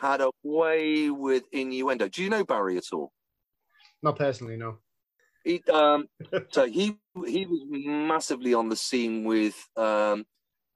had 0.00 0.20
a 0.20 0.30
way 0.42 1.10
with 1.10 1.44
innuendo. 1.52 2.08
Do 2.08 2.22
you 2.22 2.30
know 2.30 2.44
Barry 2.44 2.76
at 2.76 2.92
all? 2.92 3.12
Not 4.02 4.16
personally, 4.16 4.56
no. 4.56 4.78
He, 5.44 5.62
um, 5.72 6.06
so 6.50 6.66
he 6.66 6.96
he 7.26 7.46
was 7.46 7.60
massively 7.68 8.54
on 8.54 8.68
the 8.68 8.76
scene 8.76 9.24
with 9.24 9.56
um, 9.76 10.24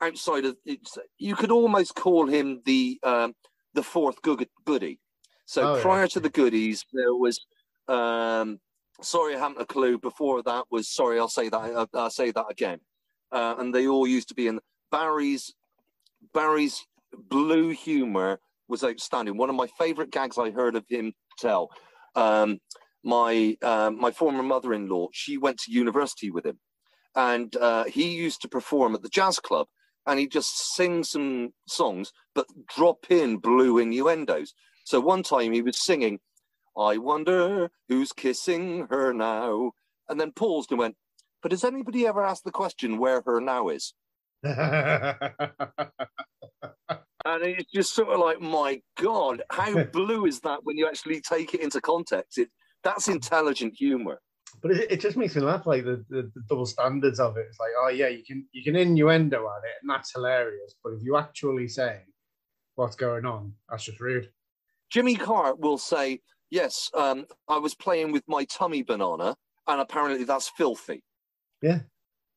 outside 0.01 0.45
of 0.45 0.57
it's, 0.65 0.99
you 1.19 1.35
could 1.35 1.51
almost 1.51 1.95
call 1.95 2.27
him 2.27 2.63
the 2.65 2.99
um, 3.03 3.35
the 3.73 3.83
fourth 3.83 4.21
good, 4.23 4.49
goody. 4.65 5.01
So 5.47 5.63
Oh, 5.63 5.77
yeah. 5.77 5.83
prior 5.83 6.07
to 6.09 6.21
the 6.21 6.31
goodies, 6.31 6.85
there 6.93 7.15
was 7.15 7.41
um, 7.89 8.61
sorry 9.01 9.37
I 9.37 9.39
haven't 9.39 9.61
a 9.61 9.67
clue. 9.67 9.99
Before 9.99 10.43
that 10.43 10.65
was 10.71 10.89
sorry 10.89 11.19
I'll 11.19 11.29
say 11.29 11.49
that 11.49 11.59
I'll, 11.59 11.89
I'll 11.95 12.11
say 12.11 12.31
that 12.31 12.47
again. 12.51 12.81
Uh, 13.33 13.57
and 13.59 13.75
they 13.75 13.87
all 13.87 14.07
used 14.07 14.29
to 14.29 14.35
be 14.35 14.47
in 14.47 14.61
Barry's 14.91 15.53
Barry's 16.33 16.87
blue 17.29 17.71
humor 17.71 18.39
was 18.69 18.85
outstanding. 18.85 19.37
One 19.37 19.51
of 19.51 19.57
my 19.57 19.67
favorite 19.79 20.11
gags 20.11 20.39
I 20.39 20.51
heard 20.51 20.77
of 20.77 20.85
him 20.89 21.13
tell. 21.39 21.71
Um, 22.15 22.59
my 23.03 23.57
uh, 23.63 23.91
my 23.91 24.11
former 24.11 24.43
mother-in-law, 24.43 25.09
she 25.13 25.37
went 25.37 25.59
to 25.61 25.73
university 25.73 26.31
with 26.31 26.47
him, 26.47 26.59
and 27.15 27.55
uh, 27.57 27.85
he 27.85 28.15
used 28.15 28.41
to 28.43 28.49
perform 28.49 28.95
at 28.95 29.03
the 29.03 29.09
jazz 29.09 29.39
club, 29.39 29.67
and 30.07 30.19
he 30.19 30.27
just 30.27 30.75
sing 30.75 31.05
some 31.05 31.51
songs, 31.69 32.13
but 32.35 32.47
drop 32.67 33.11
in 33.11 33.37
blue 33.37 33.79
innuendos. 33.79 34.55
So 34.85 35.01
one 35.01 35.23
time 35.23 35.53
he 35.53 35.63
was 35.63 35.79
singing, 35.79 36.21
"I 36.79 36.97
wonder 36.97 37.71
who's 37.89 38.13
kissing 38.13 38.87
her 38.91 39.13
now," 39.13 39.73
and 40.09 40.19
then 40.19 40.33
paused 40.33 40.71
and 40.71 40.79
went, 40.79 40.97
"But 41.43 41.53
has 41.53 41.65
anybody 41.65 42.07
ever 42.07 42.25
asked 42.25 42.45
the 42.45 42.51
question 42.51 42.99
where 42.99 43.23
her 43.27 43.41
now 43.41 43.69
is?" 43.69 43.93
And 47.25 47.43
it's 47.43 47.73
just 47.73 47.95
sort 47.95 48.09
of 48.09 48.21
like, 48.21 48.41
my 48.41 48.81
God, 49.01 49.43
how 49.51 49.83
blue 49.93 50.27
is 50.27 50.41
that 50.41 50.61
when 50.65 50.77
you 50.77 50.87
actually 50.87 51.21
take 51.21 51.55
it 51.55 51.61
into 51.61 51.81
context? 51.81 52.39
It 52.39 52.49
that's 52.85 53.09
intelligent 53.09 53.75
humor. 53.75 54.21
But 54.63 54.73
it, 54.73 54.93
it 54.93 55.01
just 55.01 55.17
makes 55.17 55.35
me 55.35 55.43
laugh, 55.43 55.67
like 55.67 55.85
the, 55.85 56.05
the, 56.11 56.31
the 56.35 56.43
double 56.49 56.67
standards 56.67 57.19
of 57.19 57.37
it. 57.37 57.47
It's 57.49 57.59
like, 57.59 57.71
oh 57.83 57.89
yeah, 57.89 58.09
you 58.09 58.23
can 58.25 58.47
you 58.53 58.63
can 58.63 58.77
innuendo 58.77 59.37
at 59.37 59.65
it, 59.65 59.77
and 59.83 59.91
that's 59.91 60.13
hilarious. 60.13 60.75
But 60.85 60.93
if 60.93 61.03
you 61.03 61.17
actually 61.17 61.67
say 61.67 62.03
what's 62.77 62.97
going 62.97 63.25
on, 63.25 63.53
that's 63.69 63.85
just 63.85 64.01
rude. 64.01 64.29
Jimmy 64.91 65.17
Carr 65.17 65.55
will 65.55 65.79
say, 65.79 66.21
"Yes, 66.51 66.91
um, 66.95 67.27
I 67.49 67.59
was 67.59 67.75
playing 67.75 68.13
with 68.13 68.23
my 68.29 68.45
tummy 68.45 68.83
banana, 68.83 69.35
and 69.67 69.81
apparently 69.81 70.25
that's 70.25 70.49
filthy." 70.49 71.03
Yeah. 71.63 71.81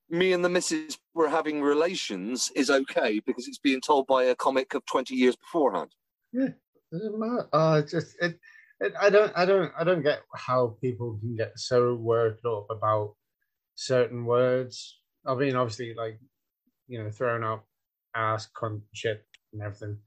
Me 0.09 0.31
and 0.33 0.43
the 0.43 0.49
missus 0.49 0.97
were 1.13 1.29
having 1.29 1.61
relations 1.61 2.51
is 2.55 2.69
okay 2.69 3.19
because 3.25 3.47
it's 3.47 3.57
being 3.57 3.81
told 3.81 4.07
by 4.07 4.23
a 4.23 4.35
comic 4.35 4.73
of 4.73 4.85
twenty 4.85 5.15
years 5.15 5.35
beforehand. 5.35 5.91
Matter. 6.33 7.47
Oh, 7.51 7.81
just 7.81 8.15
it, 8.21 8.39
it. 8.79 8.93
I 8.99 9.09
don't. 9.09 9.31
I 9.35 9.45
don't. 9.45 9.71
I 9.77 9.83
don't 9.83 10.03
get 10.03 10.21
how 10.33 10.77
people 10.81 11.17
can 11.19 11.35
get 11.35 11.51
so 11.57 11.95
worked 11.95 12.45
up 12.45 12.67
about 12.69 13.15
certain 13.75 14.25
words. 14.25 14.99
I 15.25 15.35
mean, 15.35 15.55
obviously, 15.55 15.93
like 15.93 16.19
you 16.87 17.03
know, 17.03 17.11
throwing 17.11 17.43
out 17.43 17.63
ass, 18.15 18.47
cunt, 18.55 18.81
shit, 18.93 19.25
and 19.53 19.61
everything. 19.61 19.97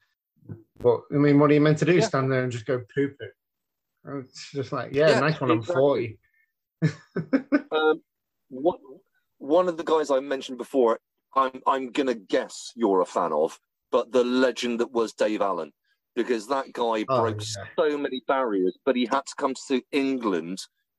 But 0.78 1.00
I 1.12 1.16
mean, 1.16 1.38
what 1.38 1.50
are 1.50 1.54
you 1.54 1.60
meant 1.60 1.78
to 1.78 1.84
do? 1.84 1.94
Yeah. 1.94 2.06
Stand 2.06 2.32
there 2.32 2.42
and 2.42 2.52
just 2.52 2.66
go 2.66 2.82
poo 2.94 3.08
poo? 3.08 4.20
It's 4.20 4.50
just 4.52 4.72
like, 4.72 4.94
yeah, 4.94 5.10
Yeah, 5.10 5.20
nice 5.20 5.40
one. 5.40 5.50
I'm 5.50 5.62
forty. 5.62 6.18
Um, 7.72 8.02
what, 8.48 8.80
one 9.40 9.68
of 9.68 9.76
the 9.76 9.84
guys 9.84 10.10
I 10.10 10.20
mentioned 10.20 10.58
before, 10.58 11.00
I'm 11.34 11.60
I'm 11.66 11.90
gonna 11.90 12.14
guess 12.14 12.72
you're 12.76 13.00
a 13.00 13.06
fan 13.06 13.32
of, 13.32 13.58
but 13.90 14.12
the 14.12 14.22
legend 14.22 14.80
that 14.80 14.92
was 14.92 15.12
Dave 15.12 15.40
Allen, 15.40 15.72
because 16.14 16.46
that 16.48 16.72
guy 16.72 17.04
Oh, 17.08 17.20
broke 17.20 17.40
yeah. 17.40 17.64
so 17.78 17.98
many 17.98 18.22
barriers, 18.28 18.78
but 18.84 18.96
he 18.96 19.06
had 19.06 19.26
to 19.26 19.34
come 19.36 19.54
to 19.68 19.82
England 19.92 20.58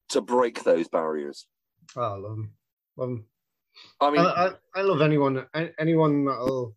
to 0.10 0.22
break 0.22 0.64
those 0.64 0.88
barriers. 0.88 1.48
Oh, 1.96 2.02
I 2.02 2.18
love 2.18 2.38
him. 2.38 2.54
Love 2.98 3.10
him. 3.10 3.26
I 4.02 4.08
I, 4.08 4.12
mean, 4.12 4.22
I, 4.22 4.52
I 4.76 4.82
love 4.82 5.02
anyone 5.02 5.46
anyone 5.80 6.26
that'll 6.26 6.76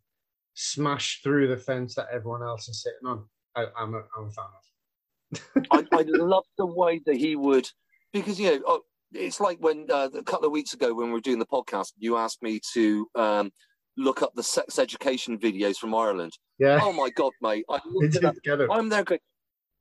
smash 0.55 1.23
through 1.23 1.49
the 1.49 1.57
fence 1.57 1.95
that 1.97 2.09
everyone 2.13 2.43
else 2.43 2.69
is 2.69 2.83
sitting 2.83 3.07
on. 3.07 3.25
I, 3.57 3.67
I'm 3.77 3.95
a 3.95 4.03
I'm 4.17 4.27
a 4.27 4.31
fan 4.31 4.45
of. 4.55 5.63
I, 5.71 5.87
I 5.93 6.03
love 6.03 6.45
the 6.59 6.67
way 6.67 7.01
that 7.07 7.17
he 7.17 7.35
would, 7.37 7.69
because 8.13 8.39
you 8.39 8.51
know, 8.51 8.63
oh, 8.67 8.83
it's 9.15 9.41
like 9.41 9.59
when 9.61 9.87
uh, 9.91 10.09
a 10.15 10.23
couple 10.23 10.47
of 10.47 10.53
weeks 10.53 10.75
ago 10.75 10.95
when 10.95 11.09
we 11.09 11.13
were 11.13 11.21
doing 11.21 11.39
the 11.39 11.47
podcast, 11.47 11.93
you 11.99 12.17
asked 12.17 12.43
me 12.43 12.61
to 12.75 13.07
um, 13.15 13.51
look 13.97 14.23
up 14.23 14.33
the 14.35 14.43
sex 14.43 14.79
education 14.79 15.39
videos 15.39 15.77
from 15.77 15.95
Ireland. 15.95 16.33
Yeah, 16.59 16.81
Oh 16.83 16.93
my 16.93 17.11
god, 17.11 17.33
mate! 17.41 17.65
I 17.71 17.79
they 17.85 17.91
looked 17.93 18.17
it 18.17 18.21
do 18.23 18.29
up. 18.29 18.35
together. 18.35 18.69
I'm 18.71 18.89
there 18.89 19.05
going. 19.05 19.21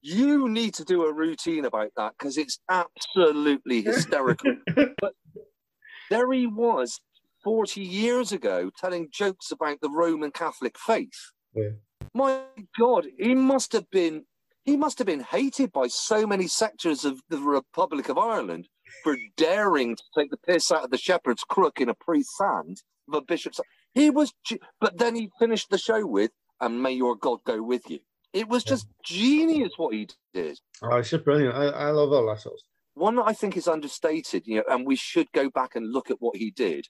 You 0.02 0.50
need 0.50 0.74
to 0.76 0.84
do 0.84 1.06
a 1.06 1.14
routine 1.14 1.66
about 1.66 1.92
that 1.96 2.14
because 2.18 2.38
it's 2.38 2.60
absolutely 2.70 3.82
hysterical. 3.84 4.56
there 6.10 6.32
he 6.34 6.46
was 6.46 7.00
40 7.44 7.82
years 7.82 8.34
ago 8.34 8.70
telling 8.78 9.08
jokes 9.12 9.52
about 9.52 9.78
the 9.82 9.90
Roman 9.90 10.32
Catholic 10.32 10.78
faith. 10.78 11.32
Yeah. 11.56 11.70
My 12.14 12.42
God, 12.78 13.08
he 13.18 13.34
must 13.34 13.72
have 13.72 13.90
been 13.92 14.26
he 14.66 14.78
must 14.78 14.98
have 14.98 15.08
been 15.08 15.22
hated 15.22 15.72
by 15.72 15.88
so 15.88 16.26
many 16.28 16.48
sectors 16.48 17.06
of 17.06 17.22
the 17.30 17.38
Republic 17.38 18.10
of 18.10 18.18
Ireland 18.18 18.68
for 19.04 19.16
daring 19.38 19.96
to 19.96 20.04
take 20.18 20.30
the 20.32 20.38
piss 20.38 20.72
out 20.72 20.84
of 20.86 20.92
the 20.92 20.98
shepherd's 20.98 21.44
crook 21.44 21.80
in 21.82 21.90
a 21.90 21.94
priest's 21.94 22.40
hand 22.40 22.82
of 23.08 23.14
a 23.16 23.22
bishop's. 23.22 23.60
He 23.94 24.10
was, 24.10 24.34
but 24.80 24.98
then 24.98 25.16
he 25.16 25.30
finished 25.40 25.70
the 25.70 25.78
show 25.78 26.06
with, 26.06 26.32
"And 26.60 26.82
may 26.82 26.92
your 26.92 27.16
God 27.16 27.40
go 27.46 27.62
with 27.62 27.90
you." 27.90 28.00
It 28.34 28.48
was 28.50 28.64
just 28.64 28.88
genius 29.06 29.74
what 29.78 29.94
he 29.94 30.08
did 30.34 30.60
Oh, 30.82 30.96
it's 30.98 31.12
just 31.12 31.24
brilliant. 31.24 31.56
I, 31.56 31.66
I 31.68 31.90
love 31.92 32.12
all 32.12 32.26
that 32.28 32.40
sort 32.42 32.54
of 32.56 32.60
stuff. 32.60 32.70
one 32.96 33.16
that 33.18 33.26
I 33.28 33.34
think 33.34 33.56
is 33.56 33.68
understated, 33.68 34.48
you 34.48 34.56
know, 34.58 34.64
and 34.70 34.88
we 34.88 34.96
should 34.96 35.32
go 35.34 35.50
back 35.52 35.76
and 35.76 35.92
look 35.94 36.10
at 36.10 36.18
what 36.20 36.36
he 36.38 36.50
did, 36.50 36.88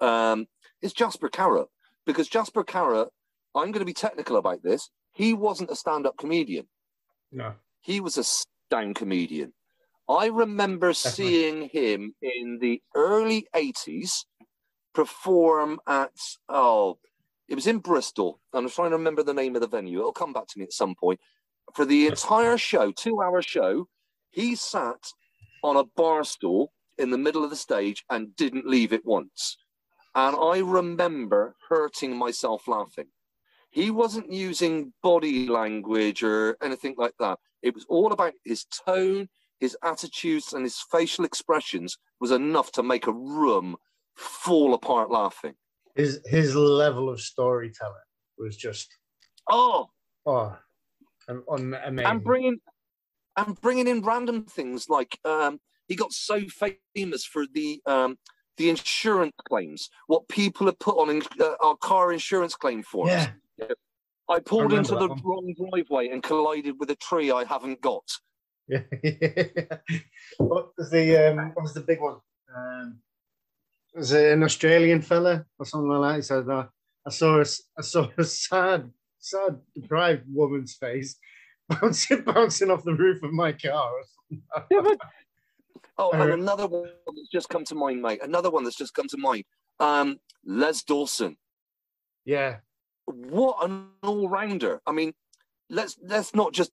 um, 0.00 0.46
is 0.80 0.94
Jasper 0.94 1.28
Carrott. 1.28 1.68
Because 2.06 2.28
Jasper 2.28 2.64
Carrott, 2.64 3.08
I'm 3.54 3.72
going 3.72 3.80
to 3.80 3.84
be 3.84 3.92
technical 3.92 4.36
about 4.36 4.62
this, 4.62 4.88
he 5.12 5.34
wasn't 5.34 5.70
a 5.70 5.76
stand 5.76 6.06
up 6.06 6.16
comedian, 6.16 6.66
No. 7.32 7.54
he 7.82 8.00
was 8.00 8.16
a 8.16 8.24
down 8.70 8.94
comedian. 8.94 9.52
I 10.08 10.26
remember 10.26 10.92
seeing 10.92 11.68
him 11.68 12.14
in 12.22 12.58
the 12.60 12.80
early 12.94 13.46
80s 13.54 14.24
perform 14.94 15.80
at, 15.86 16.12
oh, 16.48 16.98
it 17.48 17.54
was 17.54 17.66
in 17.66 17.78
Bristol. 17.78 18.40
and 18.52 18.64
I'm 18.64 18.70
trying 18.70 18.90
to 18.90 18.96
remember 18.96 19.22
the 19.22 19.34
name 19.34 19.54
of 19.54 19.60
the 19.60 19.68
venue. 19.68 19.98
It'll 19.98 20.12
come 20.12 20.32
back 20.32 20.46
to 20.48 20.58
me 20.58 20.64
at 20.64 20.72
some 20.72 20.94
point. 20.94 21.20
For 21.74 21.84
the 21.84 22.06
entire 22.06 22.56
show, 22.56 22.92
two 22.92 23.20
hour 23.20 23.42
show, 23.42 23.88
he 24.30 24.54
sat 24.54 25.12
on 25.62 25.76
a 25.76 25.84
bar 25.96 26.24
stool 26.24 26.72
in 26.98 27.10
the 27.10 27.18
middle 27.18 27.44
of 27.44 27.50
the 27.50 27.56
stage 27.56 28.04
and 28.10 28.34
didn't 28.36 28.66
leave 28.66 28.92
it 28.92 29.04
once. 29.04 29.56
And 30.14 30.36
I 30.36 30.60
remember 30.60 31.56
hurting 31.68 32.16
myself 32.16 32.66
laughing. 32.68 33.08
He 33.70 33.90
wasn't 33.90 34.32
using 34.32 34.92
body 35.02 35.48
language 35.48 36.22
or 36.22 36.56
anything 36.62 36.94
like 36.96 37.14
that. 37.18 37.38
It 37.62 37.74
was 37.74 37.84
all 37.88 38.12
about 38.12 38.32
his 38.44 38.64
tone, 38.64 39.28
his 39.60 39.76
attitudes, 39.82 40.52
and 40.52 40.64
his 40.64 40.78
facial 40.90 41.24
expressions 41.24 41.96
was 42.20 42.30
enough 42.30 42.72
to 42.72 42.82
make 42.82 43.06
a 43.06 43.12
room 43.12 43.76
fall 44.16 44.74
apart 44.74 45.10
laughing. 45.10 45.54
His 45.94 46.20
his 46.26 46.54
level 46.54 47.08
of 47.08 47.20
storytelling 47.20 47.94
was 48.38 48.56
just 48.56 48.88
Oh, 49.48 49.88
oh, 50.26 50.56
am- 51.28 51.44
un- 51.50 51.76
amazing. 51.84 52.10
and 52.10 52.24
bringing 52.24 52.56
and 53.36 53.60
bringing 53.60 53.86
in 53.88 54.02
random 54.02 54.44
things 54.44 54.88
like 54.88 55.18
um, 55.24 55.58
he 55.88 55.94
got 55.94 56.12
so 56.12 56.42
famous 56.94 57.24
for 57.24 57.44
the 57.52 57.80
um, 57.86 58.18
the 58.56 58.70
insurance 58.70 59.34
claims, 59.48 59.88
what 60.06 60.26
people 60.28 60.66
have 60.66 60.78
put 60.78 60.96
on 60.96 61.10
in, 61.10 61.22
uh, 61.40 61.54
our 61.62 61.76
car 61.76 62.12
insurance 62.12 62.54
claim 62.54 62.82
forms. 62.82 63.10
yeah, 63.58 63.66
I 64.28 64.40
pulled 64.40 64.72
remember 64.72 64.78
into 64.78 64.96
the 64.96 65.08
one. 65.08 65.20
wrong 65.24 65.54
driveway 65.70 66.08
and 66.08 66.22
collided 66.22 66.76
with 66.80 66.90
a 66.90 66.96
tree 66.96 67.30
I 67.30 67.44
haven't 67.44 67.80
got. 67.82 68.02
yeah. 69.02 69.78
what 70.38 70.70
was 70.76 70.90
the 70.90 71.30
um, 71.30 71.52
what 71.54 71.62
was 71.62 71.74
the 71.74 71.80
big 71.80 72.00
one? 72.00 72.16
Um, 72.54 72.98
was 73.94 74.12
it 74.12 74.32
an 74.32 74.42
Australian 74.42 75.02
fella 75.02 75.44
or 75.58 75.66
something 75.66 75.88
like 75.88 76.10
that? 76.10 76.16
He 76.16 76.22
said, 76.22 76.48
uh, 76.48 76.66
"I 77.06 77.10
saw 77.10 77.38
a, 77.38 77.44
I 77.78 77.82
saw 77.82 78.08
a 78.18 78.24
sad, 78.24 78.90
sad, 79.18 79.60
deprived 79.74 80.24
woman's 80.28 80.74
face 80.74 81.16
bouncing, 81.68 82.22
bouncing 82.22 82.70
off 82.70 82.84
the 82.84 82.94
roof 82.94 83.22
of 83.22 83.32
my 83.32 83.52
car." 83.52 83.92
Oh, 85.98 86.10
and 86.12 86.30
Uh, 86.30 86.34
another 86.34 86.66
one 86.66 86.84
that's 87.06 87.30
just 87.32 87.48
come 87.48 87.64
to 87.64 87.74
mind, 87.74 88.02
mate. 88.02 88.20
Another 88.22 88.50
one 88.50 88.64
that's 88.64 88.76
just 88.76 88.94
come 88.94 89.08
to 89.08 89.16
mind. 89.16 89.44
Um, 89.80 90.18
Les 90.44 90.82
Dawson. 90.82 91.36
yeah, 92.24 92.56
what 93.06 93.64
an 93.64 93.88
all-rounder. 94.02 94.80
I 94.86 94.92
mean, 94.92 95.14
let's 95.70 95.96
let's 96.02 96.34
not 96.34 96.52
just 96.52 96.70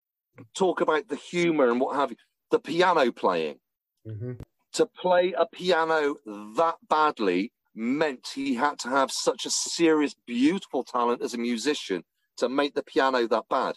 talk 0.55 0.81
about 0.81 1.07
the 1.07 1.15
humor 1.15 1.69
and 1.69 1.79
what 1.79 1.95
have 1.95 2.11
you. 2.11 2.17
The 2.51 2.59
piano 2.59 3.11
playing. 3.11 3.59
Mm-hmm. 4.07 4.33
To 4.73 4.85
play 4.85 5.33
a 5.37 5.45
piano 5.45 6.15
that 6.57 6.75
badly 6.89 7.51
meant 7.75 8.27
he 8.33 8.55
had 8.55 8.79
to 8.79 8.89
have 8.89 9.11
such 9.11 9.45
a 9.45 9.49
serious, 9.49 10.15
beautiful 10.25 10.83
talent 10.83 11.21
as 11.21 11.33
a 11.33 11.37
musician 11.37 12.03
to 12.37 12.49
make 12.49 12.73
the 12.73 12.83
piano 12.83 13.27
that 13.27 13.43
bad. 13.49 13.75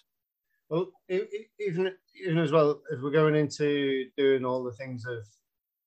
Well, 0.69 0.89
even 1.09 1.93
even 2.19 2.39
as 2.39 2.51
well, 2.51 2.81
if 2.91 3.01
we're 3.01 3.11
going 3.11 3.37
into 3.37 4.07
doing 4.17 4.45
all 4.45 4.65
the 4.65 4.73
things 4.73 5.05
of 5.07 5.25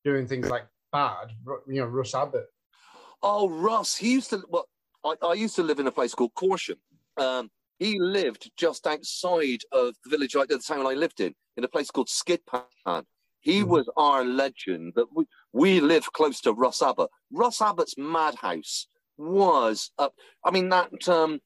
doing 0.05 0.27
things 0.27 0.49
like 0.49 0.65
bad, 0.91 1.31
you 1.67 1.81
know, 1.81 1.87
Russ 1.87 2.15
Abbott. 2.15 2.45
Oh, 3.21 3.49
Russ, 3.49 3.97
he 3.97 4.13
used 4.13 4.29
to. 4.29 4.41
Well, 4.47 4.69
I, 5.03 5.15
I 5.21 5.33
used 5.33 5.55
to 5.57 5.63
live 5.63 5.79
in 5.79 5.87
a 5.87 5.91
place 5.91 6.13
called 6.13 6.33
Caution. 6.33 6.77
Um, 7.17 7.49
he 7.79 7.97
lived 7.99 8.51
just 8.57 8.85
outside 8.85 9.61
of 9.71 9.95
the 10.03 10.09
village, 10.09 10.35
like 10.35 10.49
the 10.49 10.59
town 10.59 10.85
I 10.85 10.93
lived 10.93 11.21
in, 11.21 11.33
in 11.57 11.63
a 11.63 11.67
place 11.67 11.89
called 11.89 12.09
Skidpan. 12.09 13.03
He 13.39 13.61
mm. 13.61 13.67
was 13.67 13.89
our 13.95 14.23
legend. 14.23 14.93
That 14.95 15.07
we 15.15 15.25
we 15.53 15.79
live 15.79 16.11
close 16.11 16.41
to 16.41 16.53
Russ 16.53 16.81
Abbott. 16.81 17.09
Russ 17.31 17.61
Abbott's 17.61 17.95
madhouse 17.97 18.87
was. 19.17 19.91
Uh, 19.97 20.09
I 20.43 20.51
mean 20.51 20.69
that 20.69 21.07
um, 21.07 21.39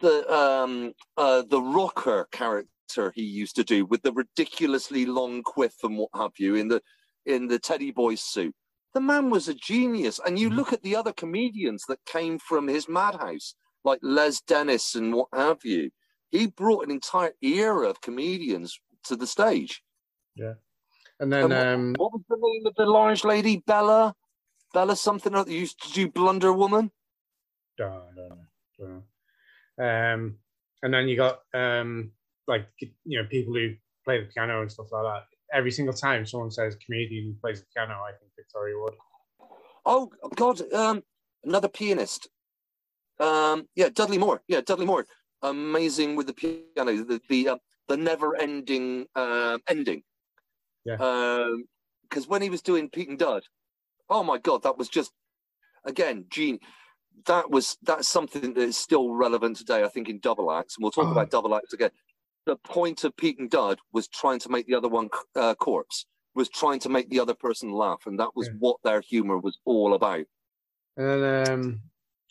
the 0.00 0.34
um, 0.34 0.92
uh, 1.16 1.42
the 1.48 1.60
rocker 1.60 2.28
character 2.32 3.12
he 3.14 3.22
used 3.22 3.56
to 3.56 3.64
do 3.64 3.84
with 3.84 4.02
the 4.02 4.12
ridiculously 4.12 5.04
long 5.04 5.42
quiff 5.42 5.74
and 5.82 5.98
what 5.98 6.10
have 6.14 6.32
you 6.38 6.54
in 6.54 6.68
the 6.68 6.80
in 7.26 7.46
the 7.46 7.58
Teddy 7.58 7.90
Boy 7.90 8.14
suit. 8.14 8.54
The 8.94 9.00
man 9.00 9.28
was 9.28 9.48
a 9.48 9.54
genius, 9.54 10.18
and 10.24 10.38
you 10.38 10.48
look 10.48 10.72
at 10.72 10.82
the 10.82 10.96
other 10.96 11.12
comedians 11.12 11.84
that 11.88 11.98
came 12.06 12.38
from 12.38 12.66
his 12.66 12.88
madhouse, 12.88 13.54
like 13.86 14.00
Les 14.02 14.40
Dennis 14.42 14.94
and 14.94 15.14
what 15.14 15.28
have 15.32 15.64
you. 15.64 15.90
He 16.30 16.48
brought 16.48 16.84
an 16.84 16.90
entire 16.90 17.32
era 17.40 17.88
of 17.88 18.00
comedians 18.00 18.78
to 19.04 19.16
the 19.16 19.26
stage. 19.26 19.82
Yeah, 20.34 20.54
and 21.20 21.32
then 21.32 21.44
and 21.44 21.54
what, 21.54 21.66
um, 21.66 21.94
what 21.96 22.12
was 22.12 22.22
the 22.28 22.36
name 22.38 22.66
of 22.66 22.74
the 22.76 22.84
large 22.84 23.24
lady? 23.24 23.62
Bella, 23.66 24.14
Bella 24.74 24.96
something. 24.96 25.32
That 25.32 25.48
used 25.48 25.80
to 25.84 25.92
do 25.92 26.10
Blunder 26.10 26.52
Woman. 26.52 26.90
No, 27.78 28.02
no, 28.14 28.38
no. 28.78 29.02
Um, 29.78 30.38
and 30.82 30.92
then 30.92 31.08
you 31.08 31.16
got 31.16 31.40
um, 31.54 32.10
like 32.48 32.66
you 32.80 33.22
know 33.22 33.28
people 33.30 33.54
who 33.54 33.74
play 34.04 34.20
the 34.20 34.26
piano 34.26 34.60
and 34.60 34.70
stuff 34.70 34.88
like 34.90 35.04
that. 35.04 35.22
Every 35.56 35.70
single 35.70 35.94
time 35.94 36.26
someone 36.26 36.50
says 36.50 36.76
comedian 36.84 37.26
who 37.26 37.40
plays 37.40 37.60
the 37.60 37.66
piano, 37.72 37.94
I 37.94 38.12
think 38.18 38.32
Victoria 38.36 38.74
Wood. 38.78 38.94
Oh 39.84 40.10
God, 40.34 40.60
um, 40.72 41.04
another 41.44 41.68
pianist. 41.68 42.28
Um, 43.18 43.66
yeah, 43.74 43.88
Dudley 43.88 44.18
Moore. 44.18 44.42
Yeah, 44.48 44.60
Dudley 44.60 44.86
Moore. 44.86 45.06
Amazing 45.42 46.16
with 46.16 46.26
the 46.26 46.34
piano. 46.34 47.04
The 47.04 47.20
the, 47.28 47.48
uh, 47.50 47.56
the 47.88 47.96
never-ending 47.96 49.06
uh, 49.14 49.58
ending. 49.68 50.02
Yeah. 50.84 50.96
Um 50.96 51.64
because 52.08 52.24
um, 52.24 52.30
when 52.30 52.42
he 52.42 52.50
was 52.50 52.62
doing 52.62 52.88
Pete 52.88 53.08
and 53.08 53.18
Dud, 53.18 53.42
oh 54.08 54.22
my 54.22 54.38
God, 54.38 54.62
that 54.62 54.78
was 54.78 54.88
just 54.88 55.10
again 55.84 56.26
gene 56.30 56.60
that 57.24 57.50
was 57.50 57.76
that's 57.82 58.08
something 58.08 58.54
that 58.54 58.62
is 58.62 58.76
still 58.76 59.10
relevant 59.10 59.56
today. 59.56 59.82
I 59.82 59.88
think 59.88 60.08
in 60.08 60.18
double 60.18 60.52
acts, 60.52 60.76
and 60.76 60.82
we'll 60.82 60.92
talk 60.92 61.06
oh. 61.06 61.12
about 61.12 61.30
double 61.30 61.54
acts 61.54 61.72
again. 61.72 61.90
The 62.44 62.56
point 62.56 63.04
of 63.04 63.16
Pete 63.16 63.38
and 63.38 63.50
Dud 63.50 63.78
was 63.92 64.06
trying 64.08 64.38
to 64.40 64.48
make 64.48 64.66
the 64.66 64.74
other 64.74 64.88
one 64.88 65.08
uh, 65.34 65.54
corpse, 65.54 66.06
was 66.34 66.48
trying 66.48 66.78
to 66.80 66.88
make 66.88 67.08
the 67.08 67.20
other 67.20 67.34
person 67.34 67.72
laugh, 67.72 68.02
and 68.06 68.20
that 68.20 68.36
was 68.36 68.48
yeah. 68.48 68.54
what 68.58 68.76
their 68.84 69.00
humor 69.00 69.38
was 69.38 69.58
all 69.64 69.94
about. 69.94 70.26
And 70.96 71.48
um, 71.48 71.80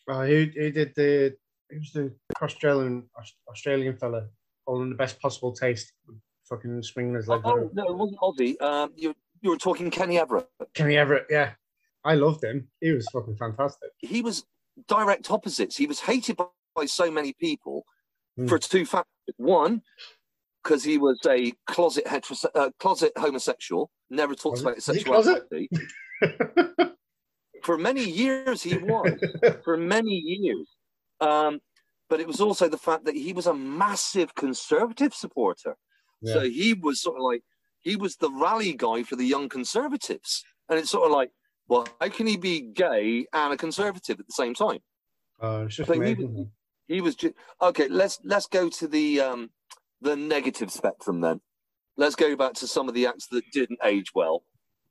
well, 0.08 0.26
who, 0.26 0.48
who 0.56 0.72
did 0.72 0.94
the? 0.96 1.36
Who 1.70 1.80
was 1.80 1.92
the 1.94 2.14
Australian 2.42 3.04
Australian 3.50 3.98
fella? 3.98 4.28
All 4.68 4.82
in 4.82 4.90
the 4.90 4.96
best 4.96 5.20
possible 5.20 5.52
taste, 5.52 5.94
fucking 6.48 6.82
swinging 6.84 7.16
his 7.16 7.28
leg. 7.28 7.42
Oh, 7.44 7.70
no, 7.74 7.86
it 7.86 7.96
wasn't 7.96 8.20
Aussie. 8.20 8.62
Um, 8.62 8.92
you 8.96 9.16
you 9.42 9.50
were 9.50 9.58
talking 9.58 9.92
Kenny 9.92 10.20
Everett. 10.20 10.48
Kenny 10.74 10.98
Everett, 10.98 11.28
yeah. 11.30 11.52
I 12.04 12.16
loved 12.16 12.44
him. 12.44 12.68
He 12.82 12.92
was 12.92 13.08
fucking 13.12 13.38
fantastic. 13.38 13.90
He 13.98 14.22
was 14.22 14.46
direct 14.88 15.30
opposites. 15.32 15.76
He 15.76 15.88
was 15.88 16.00
hated 16.00 16.38
by, 16.38 16.46
by 16.76 16.86
so 16.86 17.10
many 17.10 17.34
people 17.34 17.86
mm. 18.40 18.48
for 18.48 18.60
two 18.60 18.86
factors. 18.86 19.10
One, 19.38 19.82
because 20.64 20.84
he 20.84 20.98
was 20.98 21.20
a 21.28 21.54
closet 21.68 22.06
heterose- 22.06 22.46
uh, 22.54 22.70
closet 22.80 23.12
homosexual, 23.18 23.90
never 24.10 24.36
talks 24.36 24.62
about 24.62 24.76
his 24.76 24.86
sexuality. 24.86 25.70
for 27.66 27.78
many 27.78 28.04
years, 28.04 28.62
he 28.62 28.78
was. 28.78 29.20
for 29.64 29.76
many 29.76 30.12
years. 30.12 30.68
Um, 31.20 31.60
but 32.10 32.20
it 32.20 32.28
was 32.28 32.40
also 32.40 32.70
the 32.70 32.78
fact 32.78 33.06
that 33.06 33.16
he 33.16 33.34
was 33.34 33.48
a 33.48 33.54
massive 33.54 34.36
conservative 34.36 35.14
supporter. 35.14 35.76
Yeah. 36.22 36.34
So 36.34 36.40
he 36.42 36.74
was 36.74 37.02
sort 37.02 37.18
of 37.18 37.24
like, 37.24 37.42
he 37.82 37.96
was 37.96 38.18
the 38.18 38.32
rally 38.32 38.74
guy 38.74 39.04
for 39.04 39.16
the 39.16 39.26
young 39.26 39.50
conservatives. 39.50 40.44
And 40.70 40.78
it's 40.78 40.92
sort 40.92 41.06
of 41.06 41.12
like, 41.12 41.32
well, 41.68 41.88
how 42.00 42.10
can 42.10 42.28
he 42.28 42.38
be 42.38 42.62
gay 42.62 43.26
and 43.34 43.54
a 43.54 43.58
conservative 43.58 44.20
at 44.20 44.28
the 44.28 44.34
same 44.34 44.54
time? 44.54 44.80
Uh, 45.42 45.64
it's 45.66 45.76
just 45.76 45.88
so 45.88 46.00
he 46.00 46.14
was, 46.14 46.48
he 46.88 47.02
was 47.02 47.16
just, 47.16 47.34
okay. 47.62 47.88
Let's 47.88 48.20
let's 48.24 48.48
go 48.48 48.70
to 48.70 48.88
the 48.88 49.20
um, 49.20 49.50
the 50.02 50.16
negative 50.16 50.72
spectrum 50.72 51.22
then. 51.22 51.42
Let's 51.98 52.16
go 52.16 52.36
back 52.36 52.54
to 52.54 52.68
some 52.68 52.88
of 52.88 52.94
the 52.94 53.08
acts 53.08 53.28
that 53.32 53.44
didn't 53.52 53.80
age 53.84 54.12
well. 54.14 54.44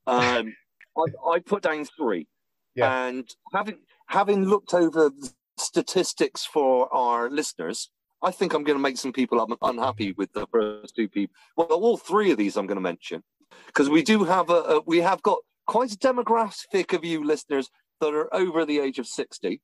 Um, 0.07 0.55
I, 0.97 1.31
I 1.31 1.39
put 1.39 1.63
down 1.63 1.85
three, 1.97 2.27
yeah. 2.75 3.07
and 3.07 3.29
having 3.53 3.79
having 4.07 4.45
looked 4.45 4.75
over 4.75 5.11
statistics 5.57 6.45
for 6.45 6.93
our 6.95 7.31
listeners, 7.31 7.91
I 8.23 8.31
think 8.31 8.55
I'm 8.55 8.65
going 8.65 8.79
to 8.79 8.83
make 8.83 8.99
some 8.99 9.13
people 9.13 9.57
unhappy 9.63 10.13
with 10.13 10.33
the 10.33 10.47
first 10.49 10.97
two 10.97 11.09
people. 11.09 11.35
Well, 11.57 11.69
all 11.69 11.97
three 11.97 12.31
of 12.31 12.39
these 12.39 12.57
I'm 12.57 12.67
going 12.67 12.77
to 12.77 12.83
mention 12.83 13.23
because 13.67 13.89
we 13.89 14.03
do 14.03 14.25
have 14.25 14.51
a, 14.51 14.55
a 14.55 14.81
we 14.87 15.01
have 15.01 15.23
got 15.23 15.39
quite 15.67 15.93
a 15.93 15.97
demographic 15.97 16.93
of 16.93 17.05
you 17.05 17.25
listeners 17.25 17.71
that 18.01 18.15
are 18.15 18.33
over 18.35 18.65
the 18.65 18.81
age 18.81 18.99
of 18.99 19.07
60. 19.07 19.61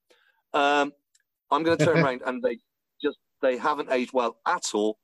Um, 0.52 0.92
I'm 1.50 1.62
going 1.62 1.78
to 1.78 1.84
turn 1.84 1.98
around 2.04 2.22
and 2.24 2.42
they 2.42 2.58
just, 3.02 3.18
they 3.42 3.56
haven't 3.56 3.90
aged 3.90 4.12
well 4.12 4.36
at 4.46 4.74
all. 4.74 4.98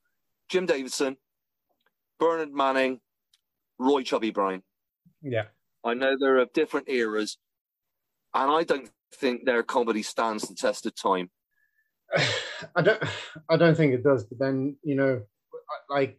Jim 0.48 0.66
Davidson, 0.66 1.16
Bernard 2.18 2.52
Manning, 2.52 3.00
Roy 3.78 4.02
Chubby 4.02 4.30
Brown. 4.30 4.62
Yeah. 5.22 5.46
I 5.84 5.94
know 5.94 6.16
they're 6.18 6.38
of 6.38 6.52
different 6.52 6.88
eras, 6.88 7.38
and 8.36 8.50
I 8.50 8.64
don't 8.64 8.90
think 9.14 9.44
their 9.44 9.62
comedy 9.62 10.02
stands 10.02 10.46
the 10.46 10.54
test 10.54 10.86
of 10.86 10.94
time. 10.94 11.30
I 12.76 12.82
don't, 12.82 13.02
I 13.50 13.56
don't 13.56 13.76
think 13.76 13.94
it 13.94 14.04
does. 14.04 14.24
But 14.24 14.38
then 14.38 14.76
you 14.82 14.94
know, 14.94 15.22
like, 15.88 16.18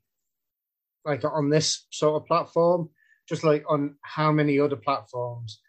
like 1.06 1.24
on 1.24 1.50
this 1.50 1.86
sort 1.92 2.22
of 2.22 2.28
platform, 2.28 2.90
just 3.28 3.44
like 3.44 3.64
on 3.70 3.96
how 4.02 4.32
many 4.32 4.60
other 4.60 4.76
platforms 4.76 5.62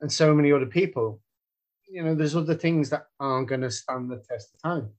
and 0.00 0.12
so 0.12 0.34
many 0.34 0.52
other 0.52 0.66
people. 0.66 1.20
You 1.88 2.02
know, 2.02 2.14
there's 2.14 2.36
other 2.36 2.54
things 2.54 2.90
that 2.90 3.06
aren't 3.20 3.48
going 3.48 3.60
to 3.60 3.70
stand 3.70 4.10
the 4.10 4.22
test 4.28 4.54
of 4.54 4.62
time. 4.62 4.90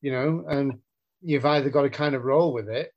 You 0.00 0.12
know, 0.12 0.44
and 0.48 0.78
you've 1.20 1.44
either 1.44 1.70
got 1.70 1.82
to 1.82 1.90
kind 1.90 2.14
of 2.14 2.24
roll 2.24 2.52
with 2.52 2.68
it 2.68 2.92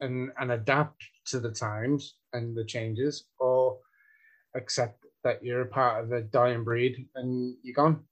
and 0.00 0.30
and 0.38 0.52
adapt 0.52 1.02
to 1.26 1.40
the 1.40 1.50
times 1.50 2.14
and 2.32 2.56
the 2.56 2.64
changes, 2.64 3.24
or 3.38 3.78
accept 4.54 5.03
that 5.24 5.42
you're 5.42 5.62
a 5.62 5.66
part 5.66 6.04
of 6.04 6.12
a 6.12 6.20
dying 6.20 6.64
breed 6.64 7.06
and 7.14 7.56
you're 7.62 7.74
gone. 7.74 8.04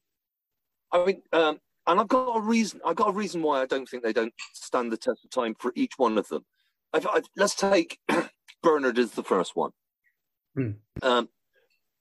I 0.90 1.04
mean, 1.04 1.22
um, 1.32 1.60
and 1.86 2.00
I've 2.00 2.08
got 2.08 2.36
a 2.36 2.40
reason. 2.40 2.80
I've 2.84 2.96
got 2.96 3.10
a 3.10 3.12
reason 3.12 3.42
why 3.42 3.60
I 3.60 3.66
don't 3.66 3.88
think 3.88 4.02
they 4.02 4.12
don't 4.12 4.34
stand 4.52 4.92
the 4.92 4.96
test 4.96 5.24
of 5.24 5.30
time 5.30 5.54
for 5.58 5.72
each 5.74 5.94
one 5.96 6.18
of 6.18 6.28
them. 6.28 6.44
I've, 6.92 7.06
I've, 7.06 7.24
let's 7.36 7.54
take 7.54 7.98
Bernard 8.62 8.98
as 8.98 9.12
the 9.12 9.22
first 9.22 9.56
one. 9.56 9.70
Hmm. 10.54 10.70
Um, 11.02 11.28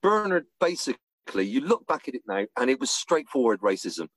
Bernard, 0.01 0.45
basically, 0.59 1.45
you 1.45 1.61
look 1.61 1.87
back 1.87 2.07
at 2.07 2.15
it 2.15 2.23
now, 2.27 2.45
and 2.57 2.69
it 2.69 2.79
was 2.79 2.91
straightforward 2.91 3.61
racism. 3.61 4.07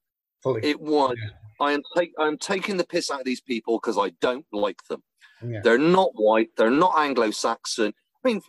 Fully. 0.43 0.61
It 0.65 0.81
was. 0.81 1.17
Yeah. 1.23 1.31
I 1.61 1.73
am 1.73 1.83
take, 1.97 2.13
I'm 2.19 2.37
taking 2.37 2.77
the 2.77 2.87
piss 2.87 3.11
out 3.11 3.21
of 3.21 3.25
these 3.25 3.41
people 3.41 3.79
because 3.79 3.97
I 3.97 4.11
don't 4.21 4.45
like 4.53 4.83
them. 4.89 5.03
Yeah. 5.47 5.61
They're 5.63 5.79
not 5.79 6.11
white. 6.15 6.49
They're 6.57 6.71
not 6.71 6.99
Anglo-Saxon. 6.99 7.93
I 8.25 8.29
mean, 8.29 8.41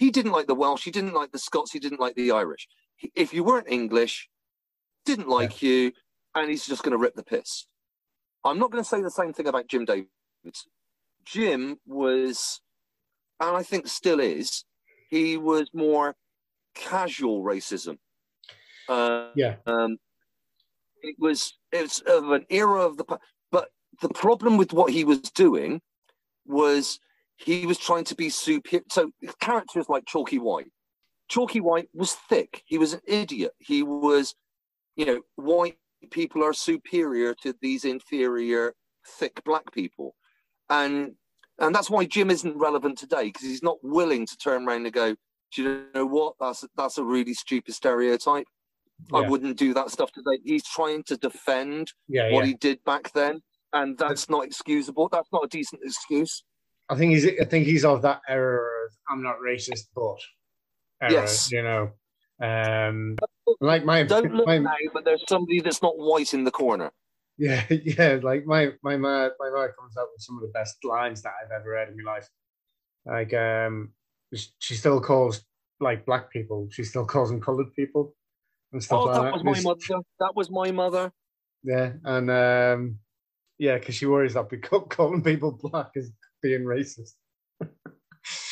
he 0.00 0.10
didn't 0.10 0.32
like 0.32 0.46
the 0.46 0.54
Welsh. 0.54 0.82
He 0.82 0.90
didn't 0.90 1.12
like 1.12 1.30
the 1.30 1.38
Scots. 1.38 1.72
He 1.72 1.78
didn't 1.78 2.00
like 2.00 2.14
the 2.14 2.30
Irish. 2.30 2.66
If 3.14 3.34
you 3.34 3.44
weren't 3.44 3.68
English, 3.68 4.30
didn't 5.04 5.28
like 5.28 5.60
yeah. 5.60 5.68
you, 5.68 5.92
and 6.34 6.48
he's 6.48 6.66
just 6.66 6.82
going 6.82 6.92
to 6.92 6.98
rip 6.98 7.14
the 7.14 7.22
piss. 7.22 7.66
I'm 8.42 8.58
not 8.58 8.70
going 8.70 8.82
to 8.82 8.88
say 8.88 9.02
the 9.02 9.10
same 9.10 9.34
thing 9.34 9.46
about 9.46 9.68
Jim 9.68 9.84
Davids. 9.84 10.08
Jim 11.26 11.76
was 11.86 12.62
and 13.40 13.54
I 13.54 13.62
think 13.62 13.88
still 13.88 14.20
is, 14.20 14.64
he 15.10 15.36
was 15.36 15.68
more 15.74 16.16
casual 16.74 17.44
racism. 17.44 17.98
Uh, 18.88 19.28
yeah. 19.34 19.56
Um, 19.66 19.98
it 21.02 21.16
was 21.18 21.58
it's 21.72 22.00
of 22.00 22.30
an 22.30 22.46
era 22.48 22.80
of 22.80 22.96
the 22.96 23.04
but 23.50 23.68
the 24.00 24.08
problem 24.08 24.56
with 24.56 24.72
what 24.72 24.92
he 24.92 25.04
was 25.04 25.20
doing 25.20 25.82
was 26.46 27.00
he 27.44 27.66
was 27.66 27.78
trying 27.78 28.04
to 28.04 28.14
be 28.14 28.28
superior. 28.28 28.84
So 28.90 29.10
characters 29.40 29.88
like 29.88 30.04
Chalky 30.06 30.38
White, 30.38 30.70
Chalky 31.28 31.60
White 31.60 31.88
was 31.94 32.14
thick. 32.14 32.62
He 32.66 32.78
was 32.78 32.92
an 32.92 33.00
idiot. 33.06 33.52
He 33.58 33.82
was, 33.82 34.34
you 34.96 35.06
know, 35.06 35.20
white 35.36 35.78
people 36.10 36.42
are 36.44 36.52
superior 36.52 37.34
to 37.42 37.54
these 37.62 37.84
inferior, 37.84 38.74
thick 39.06 39.42
black 39.44 39.72
people. 39.72 40.14
and 40.68 41.12
and 41.58 41.74
that's 41.74 41.90
why 41.90 42.06
Jim 42.06 42.30
isn't 42.30 42.56
relevant 42.56 42.96
today 42.98 43.24
because 43.24 43.42
he's 43.42 43.62
not 43.62 43.76
willing 43.82 44.24
to 44.26 44.36
turn 44.38 44.66
around 44.66 44.86
and 44.86 44.94
go, 44.94 45.14
do 45.54 45.62
you 45.62 45.84
know 45.94 46.06
what? 46.06 46.34
That's 46.40 46.64
that's 46.76 46.98
a 46.98 47.04
really 47.04 47.34
stupid 47.34 47.74
stereotype. 47.74 48.46
I 49.12 49.20
wouldn't 49.28 49.56
do 49.58 49.74
that 49.74 49.90
stuff 49.90 50.10
today. 50.12 50.40
He's 50.44 50.64
trying 50.64 51.02
to 51.04 51.16
defend 51.16 51.92
Yeah, 52.08 52.32
what 52.32 52.40
yeah. 52.44 52.48
he 52.48 52.54
did 52.54 52.82
back 52.84 53.12
then, 53.12 53.42
and 53.72 53.96
that's 53.98 54.28
not 54.30 54.44
excusable. 54.46 55.08
That's 55.10 55.28
not 55.32 55.44
a 55.44 55.48
decent 55.48 55.82
excuse. 55.84 56.44
I 56.90 56.96
think 56.96 57.12
he's. 57.12 57.26
I 57.40 57.44
think 57.44 57.66
he's 57.66 57.84
of 57.84 58.02
that 58.02 58.20
era 58.28 58.84
of 58.86 58.92
I'm 59.08 59.22
not 59.22 59.36
racist, 59.46 59.86
but 59.94 60.16
era, 61.00 61.12
Yes. 61.12 61.50
you 61.52 61.62
know. 61.62 61.90
Um, 62.42 63.16
like 63.60 63.84
my, 63.84 64.02
Don't 64.04 64.32
look 64.32 64.46
my 64.46 64.58
now, 64.58 64.74
but 64.94 65.04
there's 65.04 65.24
somebody 65.28 65.60
that's 65.60 65.82
not 65.82 65.98
white 65.98 66.32
in 66.34 66.44
the 66.44 66.50
corner. 66.50 66.90
yeah, 67.38 67.64
yeah, 67.70 68.18
like 68.22 68.44
my 68.46 68.72
my 68.82 68.96
ma, 68.96 69.28
my 69.38 69.50
ma 69.50 69.66
comes 69.78 69.96
up 69.96 70.08
with 70.12 70.22
some 70.22 70.36
of 70.36 70.42
the 70.42 70.48
best 70.48 70.76
lines 70.84 71.22
that 71.22 71.32
I've 71.44 71.50
ever 71.52 71.70
read 71.70 71.88
in 71.88 71.96
my 72.02 72.12
life. 72.14 72.28
Like, 73.06 73.32
um, 73.34 73.92
she- 74.34 74.50
she 74.58 74.74
still 74.74 75.00
calls 75.00 75.44
like 75.80 76.04
black 76.06 76.30
people. 76.30 76.68
She 76.70 76.84
still 76.84 77.06
calls 77.06 77.30
them 77.30 77.40
colored 77.40 77.72
people 77.74 78.14
and 78.72 78.82
stuff 78.82 79.00
Oh, 79.02 79.04
like 79.06 79.14
that 79.14 79.22
that. 79.22 79.32
was 79.32 79.44
my 79.44 79.60
mother. 79.70 80.02
That 80.20 80.36
was 80.36 80.50
my 80.50 80.70
mother. 80.70 81.12
Yeah, 81.62 81.92
and 82.04 82.30
um, 82.30 82.98
yeah, 83.58 83.78
because 83.78 83.94
she 83.96 84.06
worries 84.06 84.34
that 84.34 84.48
because 84.50 84.86
calling 84.88 85.22
people 85.22 85.52
black 85.52 85.90
is 85.94 86.10
being 86.42 86.62
racist. 86.62 87.14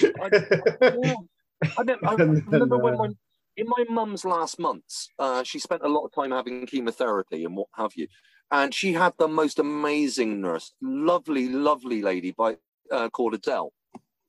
Yeah. 0.01 0.11
I, 1.77 1.83
don't, 1.85 2.07
I 2.07 2.17
then, 2.17 2.45
remember 2.47 2.79
when 2.79 2.95
uh, 2.95 2.99
my 2.99 3.09
in 3.57 3.67
my 3.67 3.85
mum's 3.91 4.25
last 4.25 4.59
months, 4.59 5.09
uh, 5.19 5.43
she 5.43 5.59
spent 5.59 5.83
a 5.83 5.89
lot 5.89 6.05
of 6.05 6.13
time 6.13 6.31
having 6.31 6.65
chemotherapy 6.67 7.45
and 7.45 7.57
what 7.57 7.67
have 7.75 7.93
you, 7.97 8.07
and 8.51 8.73
she 8.73 8.93
had 8.93 9.13
the 9.19 9.29
most 9.29 9.59
amazing 9.59 10.41
nurse, 10.41 10.73
lovely, 10.81 11.49
lovely 11.49 12.01
lady 12.01 12.31
by 12.31 12.57
uh, 12.93 13.09
called 13.09 13.35
Adele. 13.35 13.73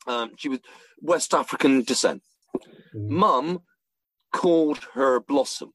Um, 0.07 0.31
she 0.37 0.49
was 0.49 0.59
West 0.99 1.33
African 1.33 1.83
descent. 1.83 2.23
Mhm. 2.95 3.09
Mum 3.09 3.61
called 4.33 4.79
her 4.93 5.19
Blossom, 5.19 5.73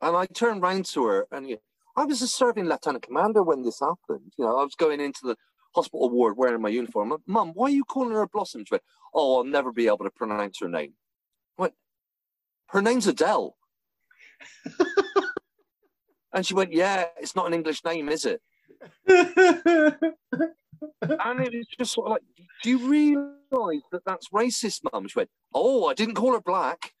and 0.00 0.16
I 0.16 0.26
turned 0.26 0.62
round 0.62 0.86
to 0.86 1.06
her, 1.06 1.26
and 1.32 1.48
you 1.48 1.58
I 1.96 2.04
was 2.04 2.22
a 2.22 2.28
serving 2.28 2.66
lieutenant 2.66 3.02
commander 3.02 3.42
when 3.42 3.62
this 3.62 3.80
happened. 3.80 4.32
You 4.38 4.44
know, 4.44 4.56
I 4.56 4.62
was 4.62 4.76
going 4.76 5.00
into 5.00 5.20
the 5.24 5.36
hospital 5.78 6.10
ward 6.10 6.36
wearing 6.36 6.62
my 6.62 6.68
uniform. 6.68 7.16
Mum, 7.26 7.52
why 7.54 7.66
are 7.66 7.78
you 7.80 7.84
calling 7.84 8.14
her 8.14 8.22
a 8.22 8.28
Blossom? 8.28 8.64
She 8.64 8.74
went, 8.74 8.82
"Oh, 9.14 9.36
I'll 9.36 9.44
never 9.44 9.72
be 9.72 9.86
able 9.86 10.04
to 10.04 10.10
pronounce 10.10 10.58
her 10.60 10.68
name." 10.68 10.94
I 11.58 11.62
went, 11.62 11.74
"Her 12.66 12.82
name's 12.82 13.06
Adele," 13.06 13.56
and 16.32 16.44
she 16.46 16.54
went, 16.54 16.72
"Yeah, 16.72 17.06
it's 17.22 17.36
not 17.36 17.46
an 17.46 17.54
English 17.54 17.84
name, 17.84 18.08
is 18.08 18.24
it?" 18.24 18.40
And 21.26 21.40
it 21.40 21.52
was 21.52 21.66
just 21.78 21.92
sort 21.92 22.06
of 22.06 22.12
like, 22.12 22.22
"Do 22.62 22.70
you 22.70 22.78
realise 22.96 23.82
that 23.92 24.04
that's 24.04 24.28
racist, 24.28 24.80
Mum?" 24.92 25.08
She 25.08 25.18
went, 25.18 25.30
"Oh, 25.54 25.86
I 25.86 25.94
didn't 25.94 26.14
call 26.14 26.32
her 26.32 26.40
black." 26.40 26.94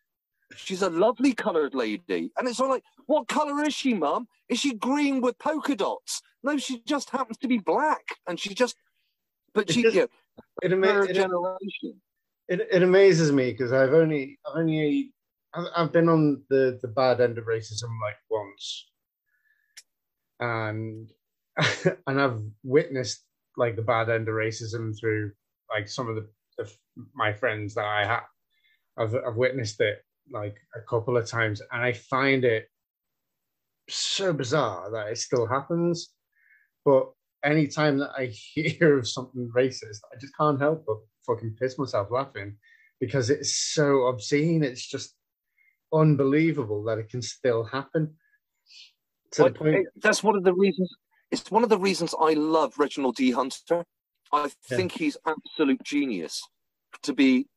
She's 0.56 0.82
a 0.82 0.90
lovely 0.90 1.34
coloured 1.34 1.74
lady. 1.74 2.32
And 2.36 2.48
it's 2.48 2.60
all 2.60 2.70
like, 2.70 2.84
what 3.06 3.28
colour 3.28 3.62
is 3.64 3.74
she, 3.74 3.94
Mum? 3.94 4.28
Is 4.48 4.58
she 4.58 4.74
green 4.74 5.20
with 5.20 5.38
polka 5.38 5.76
dots? 5.76 6.22
No, 6.42 6.56
she 6.56 6.80
just 6.86 7.10
happens 7.10 7.38
to 7.38 7.48
be 7.48 7.58
black. 7.58 8.04
And 8.26 8.38
she 8.38 8.54
just, 8.54 8.76
but 9.54 9.70
she, 9.70 9.80
It 9.80 9.84
just- 9.84 9.94
you 9.96 10.00
know, 10.02 10.08
it, 10.62 10.72
ama- 10.72 11.02
it, 11.04 11.14
generation. 11.14 12.00
it, 12.48 12.68
it 12.72 12.82
amazes 12.82 13.32
me 13.32 13.50
because 13.50 13.72
I've 13.72 13.92
only 13.92 14.38
I've 14.46 14.60
only 14.60 15.12
I've, 15.54 15.66
I've 15.76 15.92
been 15.92 16.08
on 16.08 16.42
the 16.48 16.78
the 16.80 16.88
bad 16.88 17.20
end 17.20 17.38
of 17.38 17.44
racism 17.44 17.90
like 18.02 18.16
once, 18.30 18.88
and 20.40 21.10
and 22.06 22.20
I've 22.20 22.40
witnessed 22.62 23.24
like 23.56 23.76
the 23.76 23.82
bad 23.82 24.08
end 24.08 24.28
of 24.28 24.34
racism 24.34 24.98
through 24.98 25.32
like 25.74 25.88
some 25.88 26.08
of 26.08 26.14
the, 26.16 26.28
the 26.56 26.70
my 27.14 27.32
friends 27.32 27.74
that 27.74 27.84
I 27.84 28.04
have. 28.06 28.24
I've 28.96 29.14
I've 29.26 29.36
witnessed 29.36 29.80
it 29.80 29.98
like 30.30 30.56
a 30.76 30.80
couple 30.88 31.16
of 31.16 31.26
times, 31.26 31.60
and 31.72 31.82
I 31.82 31.92
find 31.92 32.44
it 32.44 32.68
so 33.88 34.32
bizarre 34.32 34.90
that 34.92 35.08
it 35.08 35.18
still 35.18 35.46
happens. 35.46 36.10
But 36.88 37.10
anytime 37.44 37.98
that 37.98 38.12
I 38.16 38.26
hear 38.54 38.98
of 38.98 39.06
something 39.06 39.50
racist, 39.54 40.00
I 40.10 40.16
just 40.18 40.34
can't 40.36 40.58
help 40.58 40.84
but 40.86 40.96
fucking 41.26 41.56
piss 41.60 41.78
myself 41.78 42.08
laughing 42.10 42.56
because 42.98 43.28
it's 43.28 43.54
so 43.74 44.06
obscene. 44.06 44.64
It's 44.64 44.86
just 44.86 45.14
unbelievable 45.92 46.82
that 46.84 46.96
it 46.96 47.10
can 47.10 47.20
still 47.20 47.64
happen. 47.64 48.16
To 49.32 49.44
the 49.44 49.50
point- 49.50 49.86
that's 49.96 50.22
one 50.22 50.34
of 50.36 50.44
the 50.44 50.54
reasons, 50.54 50.90
it's 51.30 51.50
one 51.50 51.62
of 51.62 51.68
the 51.68 51.78
reasons 51.78 52.14
I 52.18 52.32
love 52.32 52.78
Reginald 52.78 53.16
D. 53.16 53.32
Hunter. 53.32 53.84
I 54.32 54.44
Yeah. 54.44 54.76
think 54.76 54.92
he's 54.92 55.18
absolute 55.26 55.82
genius 55.82 56.42
to 57.02 57.12
be 57.12 57.48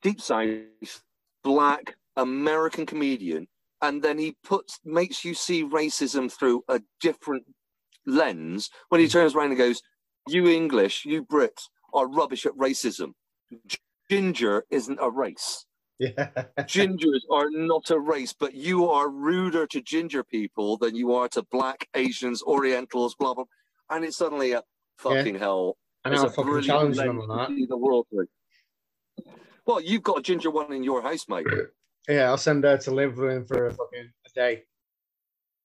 deep 0.00 0.22
south, 0.22 1.02
black, 1.42 1.96
American 2.16 2.86
comedian, 2.86 3.48
and 3.82 4.02
then 4.02 4.16
he 4.18 4.36
puts 4.42 4.80
makes 4.84 5.22
you 5.24 5.34
see 5.34 5.62
racism 5.64 6.32
through 6.32 6.64
a 6.68 6.80
different 7.00 7.44
lens 8.08 8.70
when 8.88 9.00
he 9.00 9.06
hmm. 9.06 9.12
turns 9.12 9.34
around 9.34 9.50
and 9.50 9.58
goes, 9.58 9.82
You 10.26 10.48
English, 10.48 11.04
you 11.04 11.24
Brits 11.24 11.68
are 11.92 12.08
rubbish 12.08 12.46
at 12.46 12.52
racism. 12.52 13.12
Ginger 14.10 14.64
isn't 14.70 14.98
a 15.00 15.10
race. 15.10 15.66
yeah, 15.98 16.30
Gingers 16.60 17.20
are 17.30 17.50
not 17.50 17.90
a 17.90 17.98
race, 17.98 18.34
but 18.38 18.54
you 18.54 18.88
are 18.88 19.08
ruder 19.08 19.66
to 19.66 19.80
ginger 19.82 20.22
people 20.22 20.76
than 20.76 20.94
you 20.94 21.12
are 21.14 21.28
to 21.28 21.42
black, 21.50 21.88
Asians, 21.94 22.42
Orientals, 22.42 23.14
blah 23.14 23.34
blah. 23.34 23.44
And 23.90 24.04
it's 24.04 24.16
suddenly 24.16 24.52
a 24.52 24.62
fucking 24.98 25.36
hell. 25.36 25.76
and 26.04 26.14
It's 26.14 26.22
a 26.22 26.30
fucking 26.30 26.62
challenge 26.62 26.96
them 26.96 27.20
on 27.20 27.28
that. 27.28 27.66
the 27.68 27.76
world 27.76 28.06
through. 28.10 28.28
Well, 29.66 29.80
you've 29.80 30.02
got 30.02 30.18
a 30.18 30.22
ginger 30.22 30.50
one 30.50 30.72
in 30.72 30.82
your 30.82 31.02
house, 31.02 31.26
mate. 31.28 31.46
Yeah, 32.08 32.28
I'll 32.30 32.38
send 32.38 32.64
her 32.64 32.78
to 32.78 32.90
live 32.90 33.18
with 33.18 33.30
him 33.30 33.44
for 33.44 33.66
a 33.66 33.70
fucking 33.70 34.10
a 34.26 34.30
day, 34.34 34.62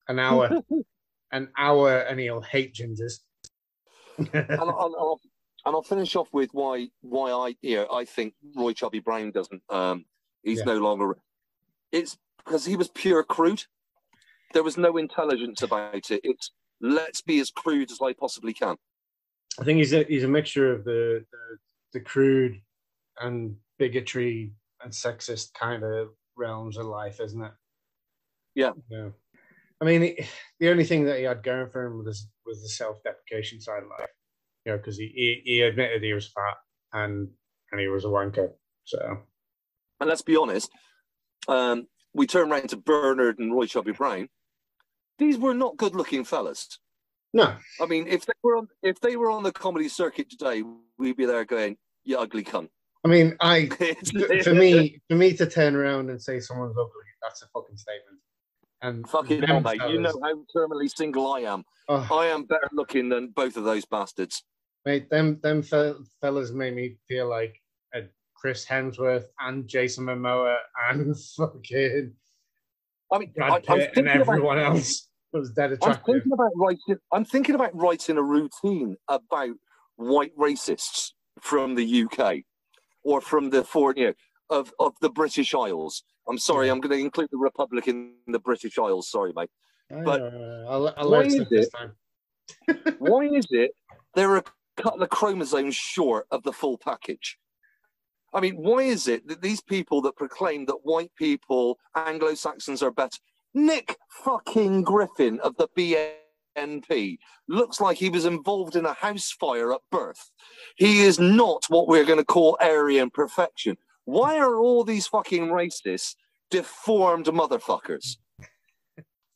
an 0.10 0.20
hour, 0.20 0.62
an 1.34 1.50
hour, 1.58 1.98
and 2.00 2.20
he'll 2.20 2.42
hate 2.42 2.74
gingers. 2.74 3.16
and, 4.18 4.30
I'll, 4.52 5.20
and 5.66 5.76
I'll 5.76 5.82
finish 5.82 6.16
off 6.16 6.30
with 6.32 6.52
why 6.54 6.88
why 7.02 7.32
I 7.32 7.56
you 7.62 7.76
know 7.78 7.88
I 7.92 8.06
think 8.06 8.36
Roy 8.56 8.72
Chubby 8.74 9.00
Brown 9.00 9.32
doesn't 9.32 9.64
um 9.70 10.06
he's 10.44 10.60
Yeah. 10.60 10.66
no 10.66 10.78
longer 10.78 11.18
it's 11.92 12.18
because 12.38 12.66
he 12.66 12.76
was 12.76 12.90
pure 12.90 13.24
crude. 13.24 13.64
There 14.54 14.64
was 14.64 14.78
no 14.78 14.98
intelligence 14.98 15.62
about 15.62 15.96
it. 15.96 16.22
It's 16.24 16.52
let's 16.82 17.22
be 17.22 17.40
as 17.40 17.50
crude 17.50 17.92
as 17.92 18.00
I 18.02 18.14
possibly 18.14 18.54
can. 18.54 18.76
I 19.60 19.64
think 19.64 19.78
he's 19.80 19.94
a 19.94 20.04
he's 20.04 20.24
a 20.24 20.28
mixture 20.28 20.72
of 20.72 20.84
the 20.84 21.26
the, 21.32 21.58
the 21.94 22.00
crude 22.02 22.62
and 23.22 23.56
bigotry 23.80 24.54
and 24.84 24.92
sexist 24.92 25.54
kind 25.54 25.84
of 25.84 26.10
realms 26.36 26.78
of 26.78 26.86
life, 26.86 27.20
isn't 27.20 27.42
it? 27.44 27.52
Yeah. 28.56 28.72
Yeah. 28.90 29.10
I 29.82 29.86
mean, 29.86 30.16
the- 30.60 30.70
only 30.70 30.86
thing 30.86 31.06
that 31.06 31.18
he 31.18 31.24
had 31.24 31.44
going 31.44 31.70
for 31.70 31.86
him 31.86 32.04
was 32.04 32.28
was 32.46 32.62
the 32.62 32.70
self-deprecation 32.70 33.62
side 33.62 33.84
of 33.84 33.90
life. 33.90 34.10
You 34.66 34.72
know, 34.72 34.78
because 34.78 34.98
he, 34.98 35.08
he 35.14 35.42
he 35.44 35.62
admitted 35.62 36.04
he 36.04 36.14
was 36.14 36.32
fat 36.32 36.56
and 36.94 37.30
and 37.72 37.82
he 37.82 37.88
was 37.88 38.06
a 38.06 38.08
wanker. 38.10 38.52
So 38.86 39.18
And 40.00 40.10
let's 40.10 40.22
be 40.22 40.38
honest, 40.38 40.70
um, 41.48 41.88
we 42.14 42.28
turn 42.28 42.52
around 42.52 42.70
to 42.70 42.78
Bernard 42.78 43.40
and 43.40 43.54
Roy 43.54 43.66
Chubby 43.66 43.92
Brown. 43.92 44.30
These 45.20 45.38
were 45.38 45.54
not 45.54 45.78
good-looking 45.78 46.24
fellas. 46.24 46.80
no, 47.34 47.56
I 47.82 47.86
mean, 47.86 48.08
if 48.08 48.26
they 48.26 48.34
were 48.42 48.58
on 48.58 48.68
if 48.82 49.00
they 49.00 49.16
were 49.18 49.32
on 49.32 49.44
the 49.44 49.52
comedy 49.52 49.90
circuit 49.90 50.30
today, 50.30 50.64
we'd 50.98 51.18
be 51.18 51.26
there 51.26 51.46
going, 51.46 51.78
"You 52.04 52.20
ugly 52.20 52.44
cunt." 52.44 52.70
I 53.06 53.10
mean, 53.10 53.36
I 53.42 53.68
for 54.44 54.54
me 54.54 55.02
for 55.10 55.16
me 55.16 55.34
to 55.34 55.46
turn 55.50 55.76
around 55.76 56.10
and 56.10 56.22
say 56.22 56.40
someone's 56.40 56.78
ugly, 56.78 57.08
that's 57.22 57.42
a 57.42 57.48
fucking 57.48 57.78
statement. 57.78 58.20
And 58.84 59.10
Fucking 59.10 59.40
them 59.40 59.50
hell, 59.50 59.62
mate. 59.62 59.82
You 59.90 60.00
know 60.00 60.14
how 60.22 60.36
terminally 60.56 60.90
single 60.94 61.32
I 61.34 61.40
am. 61.40 61.64
oh, 61.88 62.08
I 62.12 62.28
am 62.28 62.44
better 62.44 62.70
looking 62.74 63.08
than 63.08 63.30
both 63.30 63.56
of 63.56 63.64
those 63.64 63.86
bastards. 63.86 64.44
Mate, 64.86 65.10
them 65.10 65.40
them 65.42 65.64
fe- 65.64 65.96
fellas 66.20 66.52
made 66.52 66.76
me 66.76 66.98
feel 67.08 67.30
like 67.30 67.56
a 67.96 68.02
Chris 68.36 68.66
Hemsworth 68.66 69.24
and 69.40 69.68
Jason 69.70 70.06
Momoa 70.06 70.58
and 70.90 71.16
fucking 71.38 72.14
I 73.12 73.18
mean, 73.20 73.32
I, 73.42 73.48
Brad 73.50 73.54
I'm 73.54 73.62
Pitt 73.62 73.92
and 73.96 74.06
thinking 74.06 74.22
about 74.22 74.34
everyone 74.34 74.60
else 74.60 75.08
was 75.32 75.52
dead 75.52 75.78
I'm 75.82 75.96
thinking 76.06 76.32
about 76.34 76.52
writing. 76.56 76.98
I'm 77.12 77.26
thinking 77.26 77.56
about 77.56 77.76
writing 77.76 78.18
a 78.18 78.24
routine 78.24 78.98
about 79.08 79.56
white 79.96 80.36
racists 80.38 81.12
from 81.40 81.76
the 81.76 82.04
UK 82.04 82.40
or 83.04 83.22
from 83.22 83.50
the 83.50 83.64
foreign, 83.64 83.98
you 83.98 84.06
know, 84.08 84.14
of 84.50 84.74
of 84.80 84.94
the 85.02 85.10
British 85.10 85.54
Isles. 85.54 86.04
I'm 86.28 86.38
sorry, 86.38 86.70
I'm 86.70 86.80
going 86.80 86.98
to 86.98 87.04
include 87.04 87.30
the 87.32 87.38
Republic 87.38 87.88
in 87.88 88.14
the 88.28 88.40
British 88.40 88.78
Isles. 88.78 89.10
Sorry, 89.10 89.34
mate. 89.36 89.50
but 89.90 90.22
Uh, 90.22 90.66
I'll, 90.70 90.94
I'll 90.98 91.12
why 91.12 91.24
is 91.24 91.36
it-. 91.36 91.74
Why 93.00 93.26
is 93.26 93.48
it 93.52 93.72
they're 94.16 94.36
a 94.36 94.44
couple 94.76 95.02
of 95.02 95.10
chromosomes 95.10 95.76
short 95.76 96.28
of 96.32 96.44
the 96.44 96.52
full 96.52 96.78
package? 96.78 97.38
I 98.34 98.42
mean, 98.42 98.56
why 98.56 98.80
is 98.80 99.08
it 99.08 99.28
that 99.28 99.42
these 99.42 99.62
people 99.62 100.02
that 100.02 100.16
proclaim 100.16 100.66
that 100.66 100.84
white 100.84 101.12
people, 101.16 101.78
Anglo 101.96 102.34
Saxons 102.34 102.82
are 102.82 102.92
better, 102.92 103.20
Nick 103.54 103.98
fucking 104.10 104.82
Griffin 104.82 105.40
of 105.42 105.56
the 105.58 105.68
BNP 105.78 107.18
looks 107.48 107.80
like 107.80 107.98
he 107.98 108.10
was 108.10 108.26
involved 108.26 108.76
in 108.76 108.86
a 108.86 108.94
house 108.94 109.32
fire 109.32 109.72
at 109.72 109.82
birth. 109.92 110.32
He 110.76 111.02
is 111.02 111.20
not 111.20 111.66
what 111.70 111.88
we're 111.88 112.06
going 112.06 112.18
to 112.18 112.26
call 112.26 112.58
Aryan 112.60 113.12
perfection. 113.12 113.78
Why 114.06 114.38
are 114.38 114.58
all 114.58 114.84
these 114.84 115.08
fucking 115.08 115.48
racists 115.48 116.16
deformed 116.52 117.26
motherfuckers? 117.26 118.18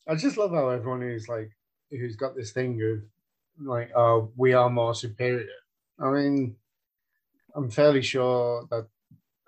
I 0.08 0.14
just 0.14 0.36
love 0.36 0.52
how 0.52 0.68
everyone 0.70 1.02
who's 1.02 1.28
like 1.28 1.50
who's 1.90 2.16
got 2.16 2.36
this 2.36 2.52
thing 2.52 2.80
of 2.82 3.66
like, 3.66 3.90
oh, 3.96 4.30
we 4.36 4.52
are 4.52 4.70
more 4.70 4.94
superior. 4.94 5.46
I 6.00 6.10
mean, 6.10 6.56
I'm 7.54 7.70
fairly 7.70 8.02
sure 8.02 8.66
that 8.70 8.86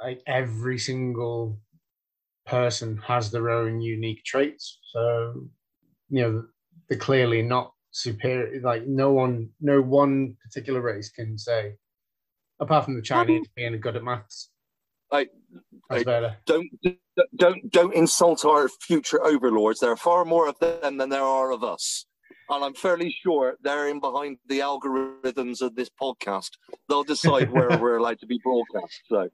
like 0.02 0.22
every 0.26 0.78
single 0.78 1.58
person 2.46 2.96
has 3.06 3.30
their 3.30 3.50
own 3.50 3.80
unique 3.80 4.24
traits. 4.24 4.78
So, 4.92 5.48
you 6.08 6.22
know, 6.22 6.44
they're 6.88 6.98
clearly 6.98 7.42
not 7.42 7.72
superior. 7.92 8.60
Like 8.62 8.86
no 8.86 9.12
one, 9.12 9.50
no 9.60 9.80
one 9.80 10.36
particular 10.42 10.80
race 10.80 11.10
can 11.10 11.38
say, 11.38 11.74
apart 12.58 12.84
from 12.84 12.96
the 12.96 13.02
Chinese 13.02 13.46
being 13.54 13.78
good 13.80 13.96
at 13.96 14.02
maths. 14.02 14.49
I, 15.12 15.26
That's 15.88 16.06
I 16.06 16.36
don't 16.46 16.70
don't 17.36 17.70
don't 17.72 17.94
insult 17.94 18.44
our 18.44 18.68
future 18.68 19.22
overlords. 19.24 19.80
There 19.80 19.90
are 19.90 19.96
far 19.96 20.24
more 20.24 20.48
of 20.48 20.58
them 20.58 20.96
than 20.98 21.08
there 21.08 21.22
are 21.22 21.50
of 21.52 21.64
us. 21.64 22.06
And 22.48 22.64
I'm 22.64 22.74
fairly 22.74 23.14
sure 23.22 23.56
they're 23.62 23.88
in 23.88 24.00
behind 24.00 24.38
the 24.48 24.58
algorithms 24.58 25.62
of 25.62 25.76
this 25.76 25.88
podcast. 25.88 26.50
They'll 26.88 27.04
decide 27.04 27.50
where 27.52 27.78
we're 27.78 27.96
allowed 27.98 28.18
to 28.20 28.26
be 28.26 28.40
broadcast. 28.42 29.02
So 29.08 29.28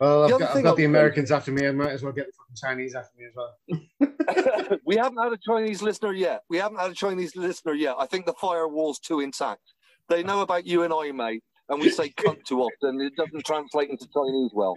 Well, 0.00 0.22
The 0.22 0.26
I've 0.26 0.32
other 0.34 0.44
got, 0.44 0.56
I've 0.56 0.64
got 0.64 0.76
the 0.76 0.84
Americans 0.84 1.30
after 1.30 1.52
me. 1.52 1.68
I 1.68 1.70
might 1.70 1.92
as 1.92 2.02
well 2.02 2.12
get 2.12 2.26
the 2.26 2.32
fucking 2.32 2.56
Chinese 2.56 2.94
after 2.96 3.16
me 3.16 3.26
as 3.26 3.34
well. 3.36 4.78
we 4.84 4.96
haven't 4.96 5.22
had 5.22 5.32
a 5.32 5.38
Chinese 5.46 5.80
listener 5.80 6.12
yet. 6.12 6.42
We 6.48 6.56
haven't 6.56 6.78
had 6.78 6.90
a 6.90 6.94
Chinese 6.94 7.36
listener 7.36 7.74
yet. 7.74 7.94
I 7.98 8.06
think 8.06 8.26
the 8.26 8.34
firewall's 8.34 8.98
too 8.98 9.20
intact. 9.20 9.62
They 10.08 10.24
know 10.24 10.40
about 10.40 10.66
you 10.66 10.82
and 10.82 10.92
I, 10.92 11.12
mate, 11.12 11.44
and 11.68 11.80
we 11.80 11.88
say 11.98 12.10
cunt 12.10 12.44
too 12.44 12.62
often. 12.62 13.00
It 13.00 13.14
doesn't 13.14 13.46
translate 13.46 13.90
into 13.90 14.08
Chinese 14.12 14.50
well. 14.52 14.76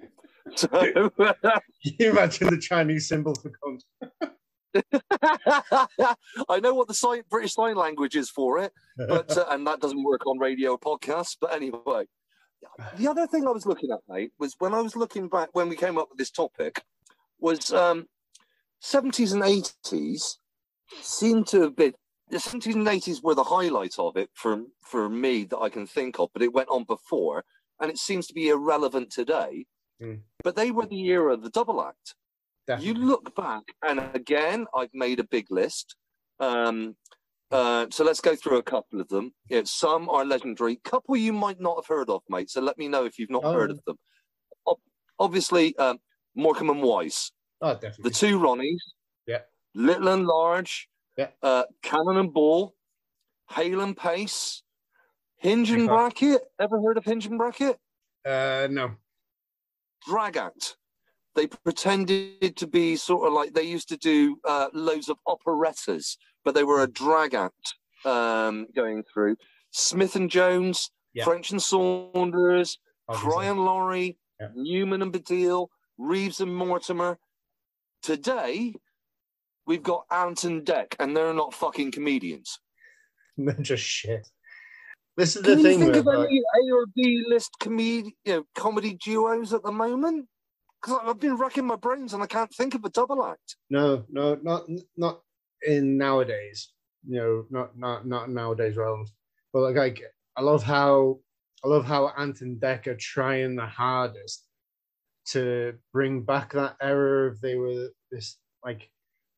So 0.56 0.68
you 1.82 2.10
imagine 2.10 2.50
the 2.50 2.60
Chinese 2.60 3.08
symbol 3.08 3.36
for 3.36 3.52
cunt? 3.52 3.82
I 6.50 6.60
know 6.60 6.74
what 6.74 6.88
the 6.88 6.94
sign, 6.94 7.22
British 7.30 7.54
Sign 7.54 7.76
Language 7.76 8.16
is 8.16 8.30
for 8.30 8.60
it, 8.60 8.74
but 8.98 9.38
uh, 9.38 9.46
and 9.50 9.66
that 9.68 9.80
doesn't 9.80 10.04
work 10.04 10.26
on 10.26 10.40
radio 10.40 10.72
or 10.72 10.80
podcasts. 10.80 11.38
But 11.40 11.54
anyway, 11.54 12.06
the 12.98 13.08
other 13.08 13.28
thing 13.28 13.48
I 13.48 13.52
was 13.52 13.66
looking 13.66 13.92
at, 13.92 14.00
mate, 14.10 14.32
was 14.40 14.56
when 14.60 14.74
I 14.74 14.82
was 14.82 14.96
looking 14.96 15.30
back 15.30 15.50
when 15.54 15.70
we 15.70 15.76
came 15.76 15.98
up 15.98 16.10
with 16.10 16.18
this 16.18 16.32
topic, 16.32 16.82
was 17.40 17.72
um, 17.72 18.08
70s 18.84 19.34
and 19.34 19.44
80s 19.44 20.38
seem 21.02 21.44
to 21.46 21.62
have 21.62 21.76
been 21.76 21.94
the 22.30 22.38
70s 22.38 22.74
and 22.74 22.88
80s 22.88 23.24
were 23.24 23.36
the 23.36 23.44
highlight 23.44 23.96
of 24.00 24.18
it 24.18 24.30
for 24.34 24.64
for 24.82 25.10
me 25.10 25.44
that 25.46 25.60
I 25.60 25.70
can 25.70 25.86
think 25.86 26.20
of, 26.20 26.30
but 26.34 26.42
it 26.42 26.54
went 26.54 26.70
on 26.70 26.84
before, 26.84 27.44
and 27.80 27.92
it 27.92 27.98
seems 27.98 28.28
to 28.28 28.34
be 28.34 28.50
irrelevant 28.50 29.12
today. 29.12 29.66
Mm. 30.02 30.22
But 30.44 30.56
they 30.56 30.72
were 30.72 30.86
the 30.86 31.06
era 31.08 31.34
of 31.34 31.42
the 31.44 31.50
double 31.50 31.82
act. 31.84 32.16
You 32.80 32.94
look 32.94 33.36
back, 33.36 33.64
and 33.86 34.00
again, 34.14 34.68
I've 34.76 34.94
made 34.94 35.20
a 35.20 35.24
big 35.26 35.48
list. 35.52 35.96
Um, 36.40 36.96
uh, 37.52 37.88
so 37.92 38.04
let's 38.06 38.22
go 38.22 38.36
through 38.36 38.58
a 38.58 38.64
couple 38.64 39.02
of 39.02 39.10
them. 39.10 39.34
Yeah, 39.50 39.62
some 39.66 40.10
are 40.10 40.24
legendary. 40.24 40.78
Couple 40.78 41.18
you 41.18 41.34
might 41.34 41.60
not 41.60 41.76
have 41.78 41.88
heard 41.88 42.10
of, 42.10 42.22
mate. 42.30 42.50
So 42.50 42.62
let 42.62 42.78
me 42.78 42.88
know 42.88 43.04
if 43.06 43.20
you've 43.20 43.30
not 43.30 43.44
Oh. 43.44 43.52
heard 43.52 43.70
of 43.72 43.82
them. 43.86 43.98
Ob- 44.66 44.80
obviously, 45.20 45.78
um, 45.78 46.00
Morecambe 46.36 46.70
and 46.72 46.82
Wise, 46.82 47.32
Oh, 47.62 47.74
definitely. 47.74 48.04
the 48.04 48.10
two 48.16 48.40
Ronnies. 48.40 48.80
Yeah. 49.28 49.42
Little 49.76 50.08
and 50.08 50.26
Large. 50.26 50.90
Yeah. 51.18 51.32
Uh, 51.42 51.64
Cannon 51.82 52.18
and 52.18 52.34
Ball. 52.34 52.74
Hale 53.52 53.82
and 53.82 53.96
Pace. 53.96 54.64
Hinge 55.36 55.70
and 55.70 55.88
Bracket. 55.88 56.42
Ever 56.60 56.82
heard 56.82 56.98
of 56.98 57.04
Hinge 57.04 57.26
and 57.28 57.38
Bracket? 57.38 57.78
Uh, 58.26 58.68
no. 58.72 58.96
Drag 60.08 60.38
act. 60.38 60.78
They 61.36 61.48
pretended 61.48 62.56
to 62.58 62.68
be 62.68 62.96
sort 62.96 63.28
of 63.28 63.34
like 63.34 63.54
they 63.54 63.64
used 63.64 63.90
to 63.90 63.98
do 63.98 64.38
uh, 64.48 64.68
loads 64.74 65.10
of 65.10 65.18
operettas, 65.28 66.18
but 66.46 66.54
they 66.54 66.64
were 66.64 66.84
a 66.84 66.88
drag 66.88 67.34
act 67.34 67.76
um, 68.06 68.68
going 68.76 69.04
through. 69.12 69.38
Smith 69.72 70.16
and 70.16 70.30
Jones, 70.30 70.92
Yeah. 71.14 71.24
French 71.24 71.52
and 71.52 71.62
Saunders, 71.62 72.78
obviously. 73.08 73.32
Fry 73.32 73.46
and 73.46 73.66
Laurie, 73.66 74.18
Yeah. 74.40 74.50
Newman 74.56 75.02
and 75.02 75.12
Baddiel, 75.12 75.68
Reeves 75.98 76.40
and 76.40 76.56
Mortimer. 76.56 77.18
Today, 78.04 78.76
we've 79.66 79.82
got 79.84 80.06
Ant 80.12 80.44
and 80.44 80.64
Dec, 80.66 80.96
and 81.00 81.16
they're 81.18 81.34
not 81.34 81.54
fucking 81.54 81.92
comedians. 81.92 82.60
They're 83.38 83.54
just 83.56 83.84
shit. 83.84 84.28
This 85.16 85.36
is 85.36 85.44
Can 85.44 85.62
the 85.62 85.70
you 85.70 85.80
think 85.80 85.96
of 85.96 86.06
like, 86.06 86.28
any 86.28 86.40
A 86.40 86.74
or 86.74 86.86
B 86.96 87.24
list 87.28 87.52
comedy, 87.60 88.16
you 88.26 88.34
know, 88.34 88.44
comedy 88.56 88.98
duos 89.04 89.54
at 89.54 89.64
the 89.64 89.72
moment? 89.72 90.28
Because 90.82 91.00
I've 91.04 91.20
been 91.20 91.36
racking 91.36 91.66
my 91.66 91.76
brains 91.76 92.14
and 92.14 92.24
I 92.24 92.28
can't 92.28 92.54
think 92.54 92.76
of 92.76 92.84
a 92.84 92.90
double 92.90 93.24
act. 93.26 93.56
no, 93.70 94.06
no, 94.10 94.36
not 94.42 94.64
not 94.98 95.22
in 95.66 95.98
nowadays. 95.98 96.74
You 97.08 97.20
know, 97.20 97.46
not 97.50 97.78
not 97.78 98.08
not 98.08 98.30
nowadays 98.30 98.76
realms. 98.76 99.12
But 99.52 99.62
like, 99.62 99.76
like 99.76 100.02
I 100.36 100.42
love 100.42 100.64
how 100.64 101.20
I 101.64 101.68
love 101.68 101.86
how 101.86 102.12
Ant 102.18 102.42
and 102.42 102.60
Dec 102.60 102.88
are 102.88 102.96
trying 102.96 103.56
the 103.56 103.66
hardest 103.66 104.48
to 105.28 105.74
bring 105.94 106.24
back 106.24 106.54
that 106.54 106.76
era 106.82 107.30
of 107.30 107.40
they 107.40 107.56
were 107.56 107.90
this 108.12 108.38
like 108.66 108.90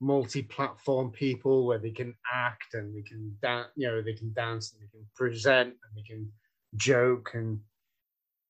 multi-platform 0.02 1.12
people 1.12 1.66
where 1.66 1.80
they 1.80 1.92
can 1.92 2.14
act 2.34 2.74
and 2.74 2.96
they 2.96 3.02
can 3.02 3.36
dance, 3.42 3.68
you 3.76 3.88
know, 3.88 4.02
they 4.02 4.14
can 4.14 4.32
dance 4.34 4.74
and 4.74 4.82
they 4.82 4.88
can 4.92 5.06
present 5.16 5.70
and 5.70 5.96
they 5.98 6.02
can 6.04 6.32
joke 6.76 7.32
and 7.34 7.60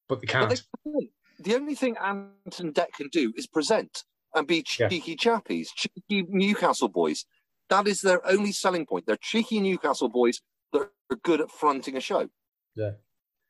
but 0.08 0.22
they 0.22 0.26
But 0.28 0.32
can't. 0.32 0.62
they 0.86 1.10
the 1.40 1.56
only 1.56 1.76
thing 1.76 1.98
Ant 1.98 2.60
and 2.60 2.74
Dec 2.74 2.94
can 2.94 3.10
do 3.10 3.34
is 3.36 3.46
present 3.48 4.04
and 4.34 4.48
be 4.48 4.64
Yeah. 4.80 4.90
cheeky 4.90 5.16
chappies, 5.16 5.68
cheeky 5.76 6.24
Newcastle 6.30 6.88
boys. 6.90 7.26
That 7.70 7.88
is 7.88 8.02
their 8.02 8.26
only 8.28 8.52
selling 8.52 8.86
point. 8.86 9.06
They're 9.06 9.18
cheeky 9.18 9.60
Newcastle 9.60 10.10
boys 10.10 10.42
that 10.72 10.90
are 11.10 11.16
good 11.24 11.42
at 11.42 11.50
fronting 11.52 11.98
a 11.98 12.00
show. 12.02 12.30
Yeah. 12.76 12.92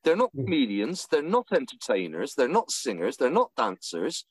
They're 0.04 0.16
not 0.16 0.34
Mm. 0.34 0.46
comedians, 0.46 1.08
they're 1.08 1.22
not 1.22 1.48
entertainers, 1.52 2.36
they're 2.36 2.48
not 2.48 2.72
singers, 2.72 3.18
they're 3.18 3.30
not 3.30 3.52
dancers, 3.56 4.26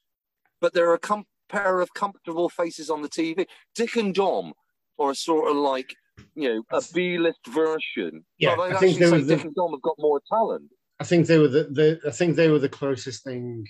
but 0.60 0.72
they're 0.72 0.94
a 0.94 0.98
com- 0.98 1.26
pair 1.48 1.80
of 1.80 1.92
comfortable 1.94 2.48
faces 2.48 2.90
on 2.90 3.02
the 3.02 3.08
TV. 3.08 3.46
Dick 3.74 3.96
and 3.96 4.14
Dom 4.14 4.52
are 4.98 5.14
sort 5.14 5.50
of 5.50 5.56
like, 5.56 5.94
you 6.34 6.48
know, 6.48 6.62
a 6.70 6.82
B 6.92 7.18
list 7.18 7.40
version. 7.48 8.24
Yeah, 8.38 8.56
but 8.56 8.70
I'd 8.70 8.76
I 8.76 8.78
think 8.78 8.98
they 8.98 9.06
say 9.06 9.10
were 9.12 9.18
the- 9.18 9.36
Dick 9.36 9.44
and 9.44 9.54
Dom 9.54 9.72
have 9.72 9.82
got 9.82 9.96
more 9.98 10.20
talent. 10.28 10.70
I 11.00 11.04
think 11.04 11.26
they 11.26 11.38
were 11.38 11.48
the, 11.48 11.64
the 11.64 12.00
I 12.06 12.10
think 12.12 12.36
they 12.36 12.48
were 12.48 12.60
the 12.60 12.68
closest 12.68 13.24
thing 13.24 13.66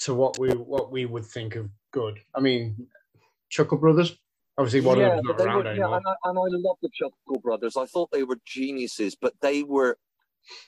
to 0.00 0.14
what 0.14 0.38
we 0.38 0.50
what 0.50 0.90
we 0.90 1.06
would 1.06 1.24
think 1.24 1.54
of 1.54 1.70
good. 1.92 2.18
I 2.34 2.40
mean, 2.40 2.88
Chuckle 3.50 3.78
Brothers. 3.78 4.16
Obviously, 4.58 4.80
one 4.80 5.00
of 5.00 5.12
them's 5.12 5.26
but 5.26 5.38
not 5.38 5.46
around 5.46 5.64
were, 5.64 5.70
anymore. 5.70 5.90
Yeah, 5.90 5.96
and, 5.96 6.04
I, 6.06 6.14
and 6.30 6.38
I 6.38 6.68
love 6.68 6.76
the 6.82 6.88
Chuckle 6.92 7.40
Brothers. 7.42 7.76
I 7.76 7.84
thought 7.86 8.10
they 8.10 8.24
were 8.24 8.38
geniuses, 8.46 9.14
but 9.14 9.34
they 9.42 9.62
were 9.62 9.96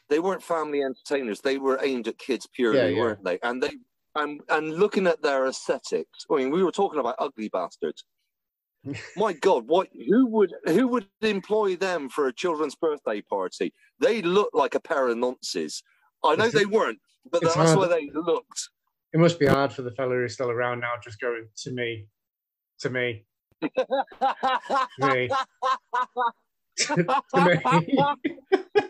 they 0.09 0.19
weren't 0.21 0.43
family 0.43 0.83
entertainers. 0.83 1.41
They 1.41 1.59
were 1.59 1.81
aimed 1.83 2.07
at 2.07 2.19
kids 2.19 2.47
purely, 2.53 2.79
Yeah, 2.79 2.87
yeah. 2.87 3.01
weren't 3.01 3.25
they? 3.25 3.39
And 3.43 3.63
they 3.63 3.71
and 4.19 4.41
and 4.49 4.75
looking 4.75 5.07
at 5.07 5.23
their 5.23 5.47
aesthetics. 5.47 6.27
I 6.31 6.37
mean, 6.37 6.51
we 6.51 6.63
were 6.63 6.73
talking 6.73 7.01
about 7.01 7.17
ugly 7.19 7.49
bastards. 7.49 8.05
My 9.17 9.33
God, 9.33 9.67
what 9.67 9.89
who 9.93 10.27
would 10.27 10.55
who 10.67 10.89
would 10.89 11.07
employ 11.23 11.77
them 11.77 12.09
for 12.09 12.29
a 12.29 12.33
children's 12.33 12.75
birthday 12.75 13.21
party? 13.23 13.73
They 14.01 14.23
look 14.23 14.51
like 14.53 14.75
a 14.75 14.81
pair 14.81 15.09
of 15.09 15.17
nonces. 15.17 15.83
I 16.25 16.37
know 16.37 16.49
they 16.49 16.67
weren't, 16.67 16.99
but 17.31 17.43
it's 17.43 17.55
that's 17.55 17.71
hard. 17.71 17.79
where 17.79 17.89
they 17.89 18.11
looked. 18.13 18.69
It 19.13 19.21
must 19.21 19.39
be 19.39 19.47
hard 19.47 19.73
for 19.73 19.83
the 19.83 19.93
fella 19.93 20.15
who's 20.15 20.35
still 20.35 20.51
around 20.51 20.81
now, 20.81 20.93
just 21.03 21.21
going 21.21 21.49
to 21.57 21.71
me, 21.71 22.07
to 22.81 22.91
me, 22.91 23.25
Me. 23.63 23.71
to 26.79 26.99
me. 27.39 28.83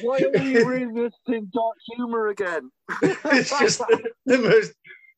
Why 0.00 0.18
are 0.18 0.30
we 0.30 0.62
revisiting 0.62 1.50
dark 1.52 1.76
humor 1.96 2.28
again? 2.28 2.70
it's 3.02 3.50
just 3.58 3.78
the, 3.78 4.10
the 4.26 4.38
most 4.38 4.72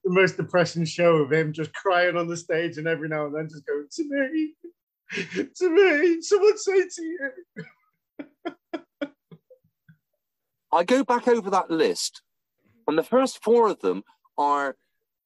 the 0.04 0.10
most 0.10 0.36
depressing 0.36 0.84
show 0.84 1.16
of 1.16 1.32
him 1.32 1.52
just 1.52 1.72
crying 1.74 2.16
on 2.16 2.26
the 2.26 2.36
stage 2.36 2.76
and 2.76 2.88
every 2.88 3.08
now 3.08 3.26
and 3.26 3.34
then 3.34 3.48
just 3.48 3.64
going 3.66 3.86
to 3.90 4.04
me, 4.04 4.54
to 5.54 5.70
me. 5.70 6.20
Someone 6.22 6.58
say 6.58 6.82
to 6.88 7.02
you. 7.02 7.30
I 10.72 10.84
go 10.84 11.04
back 11.04 11.28
over 11.28 11.50
that 11.50 11.70
list, 11.70 12.22
and 12.88 12.96
the 12.98 13.02
first 13.02 13.42
four 13.44 13.68
of 13.68 13.78
them 13.80 14.02
are 14.38 14.74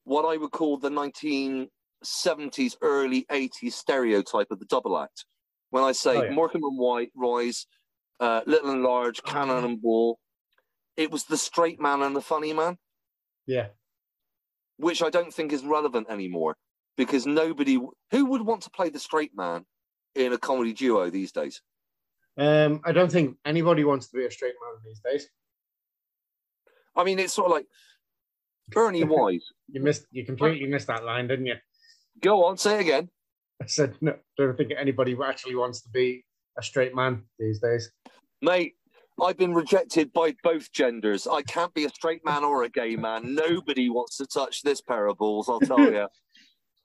what 0.03 0.25
I 0.25 0.37
would 0.37 0.51
call 0.51 0.77
the 0.77 0.89
1970s, 0.89 2.75
early 2.81 3.25
80s 3.31 3.73
stereotype 3.73 4.51
of 4.51 4.59
the 4.59 4.65
double 4.65 4.97
act. 4.97 5.25
When 5.69 5.83
I 5.83 5.93
say 5.93 6.17
Oh, 6.17 6.23
yeah. 6.23 6.31
Morecambe 6.31 6.63
and 6.63 6.77
White, 6.77 7.11
Rise, 7.15 7.65
uh, 8.19 8.41
Little 8.45 8.71
and 8.71 8.83
Large, 8.83 9.23
Cannon 9.23 9.63
and 9.63 9.81
Ball, 9.81 10.17
it 10.95 11.11
was 11.11 11.25
the 11.25 11.37
straight 11.37 11.79
man 11.79 12.01
and 12.01 12.15
the 12.15 12.21
funny 12.21 12.53
man, 12.53 12.77
Yeah, 13.45 13.67
which 14.77 15.01
I 15.01 15.09
don't 15.09 15.33
think 15.33 15.53
is 15.53 15.63
relevant 15.63 16.07
anymore 16.09 16.57
because 16.97 17.25
nobody 17.25 17.79
who 18.11 18.25
would 18.25 18.41
want 18.41 18.63
to 18.63 18.69
play 18.71 18.89
the 18.89 18.99
straight 18.99 19.31
man 19.35 19.65
in 20.15 20.33
a 20.33 20.37
comedy 20.37 20.73
duo 20.73 21.09
these 21.09 21.31
days. 21.31 21.61
Um, 22.37 22.81
I 22.83 22.91
don't 22.91 23.11
think 23.11 23.37
anybody 23.45 23.83
wants 23.83 24.09
to 24.09 24.17
be 24.17 24.25
a 24.25 24.31
straight 24.31 24.53
man 24.61 24.81
these 24.83 24.99
days. 24.99 25.29
I 26.95 27.03
mean, 27.03 27.19
it's 27.19 27.33
sort 27.33 27.47
of 27.47 27.51
like 27.51 27.67
Bernie 28.69 29.03
Wise. 29.05 29.45
You 29.67 29.81
missed, 29.81 30.05
you 30.11 30.25
completely 30.25 30.67
missed 30.67 30.87
that 30.87 31.03
line, 31.03 31.27
didn't 31.27 31.45
you? 31.45 31.55
Go 32.21 32.45
on, 32.45 32.57
say 32.57 32.75
it 32.75 32.81
again. 32.81 33.09
I 33.61 33.65
said, 33.67 33.95
no, 34.01 34.15
don't 34.37 34.55
think 34.57 34.71
anybody 34.77 35.15
actually 35.23 35.55
wants 35.55 35.81
to 35.81 35.89
be 35.89 36.25
a 36.57 36.63
straight 36.63 36.95
man 36.95 37.23
these 37.39 37.59
days. 37.59 37.91
Mate, 38.41 38.75
I've 39.21 39.37
been 39.37 39.53
rejected 39.53 40.13
by 40.13 40.35
both 40.43 40.71
genders. 40.71 41.27
I 41.27 41.41
can't 41.41 41.73
be 41.73 41.85
a 41.85 41.89
straight 41.89 42.23
man 42.23 42.43
or 42.43 42.63
a 42.63 42.69
gay 42.69 42.95
man. 42.95 43.33
Nobody 43.33 43.89
wants 43.89 44.17
to 44.17 44.27
touch 44.27 44.61
this 44.61 44.81
pair 44.81 45.07
of 45.07 45.17
balls, 45.17 45.49
I'll 45.49 45.59
tell 45.59 45.79
you. 45.79 46.07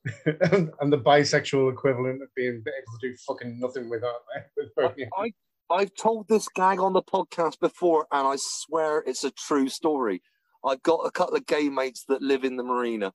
and, 0.50 0.70
and 0.80 0.92
the 0.92 0.98
bisexual 0.98 1.72
equivalent 1.72 2.22
of 2.22 2.28
being 2.34 2.54
able 2.54 2.98
to 2.98 3.08
do 3.08 3.14
fucking 3.26 3.58
nothing 3.60 3.90
with 3.90 4.02
both 4.76 4.94
you. 4.96 5.08
I, 5.16 5.32
I've 5.70 5.94
told 5.94 6.28
this 6.28 6.48
gag 6.48 6.80
on 6.80 6.92
the 6.92 7.02
podcast 7.02 7.60
before, 7.60 8.06
and 8.10 8.26
I 8.26 8.36
swear 8.38 9.02
it's 9.06 9.24
a 9.24 9.30
true 9.30 9.68
story. 9.68 10.22
I've 10.64 10.82
got 10.82 11.06
a 11.06 11.10
couple 11.10 11.36
of 11.36 11.46
gay 11.46 11.68
mates 11.68 12.04
that 12.08 12.22
live 12.22 12.44
in 12.44 12.56
the 12.56 12.64
marina, 12.64 13.12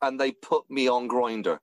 and 0.00 0.18
they 0.18 0.32
put 0.32 0.70
me 0.70 0.88
on 0.88 1.08
Grindr. 1.08 1.58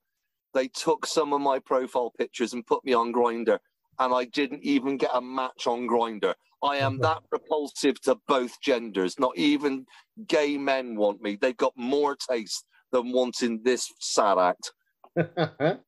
They 0.54 0.68
took 0.68 1.06
some 1.06 1.32
of 1.32 1.40
my 1.40 1.58
profile 1.58 2.12
pictures 2.16 2.52
and 2.52 2.66
put 2.66 2.84
me 2.84 2.92
on 2.92 3.12
Grindr, 3.12 3.58
and 4.04 4.12
I 4.14 4.24
didn't 4.24 4.62
even 4.64 4.96
get 4.96 5.10
a 5.14 5.20
match 5.20 5.66
on 5.66 5.86
Grindr. 5.86 6.34
I 6.62 6.76
am 6.76 6.98
that 7.00 7.22
repulsive 7.30 8.00
to 8.02 8.16
both 8.28 8.60
genders. 8.60 9.18
Not 9.18 9.36
even 9.36 9.86
gay 10.28 10.56
men 10.58 10.96
want 10.96 11.20
me. 11.22 11.36
They've 11.40 11.56
got 11.56 11.72
more 11.76 12.16
taste 12.16 12.64
than 12.92 13.12
wanting 13.12 13.62
this 13.64 13.90
sad 14.00 14.38
act. 14.38 14.72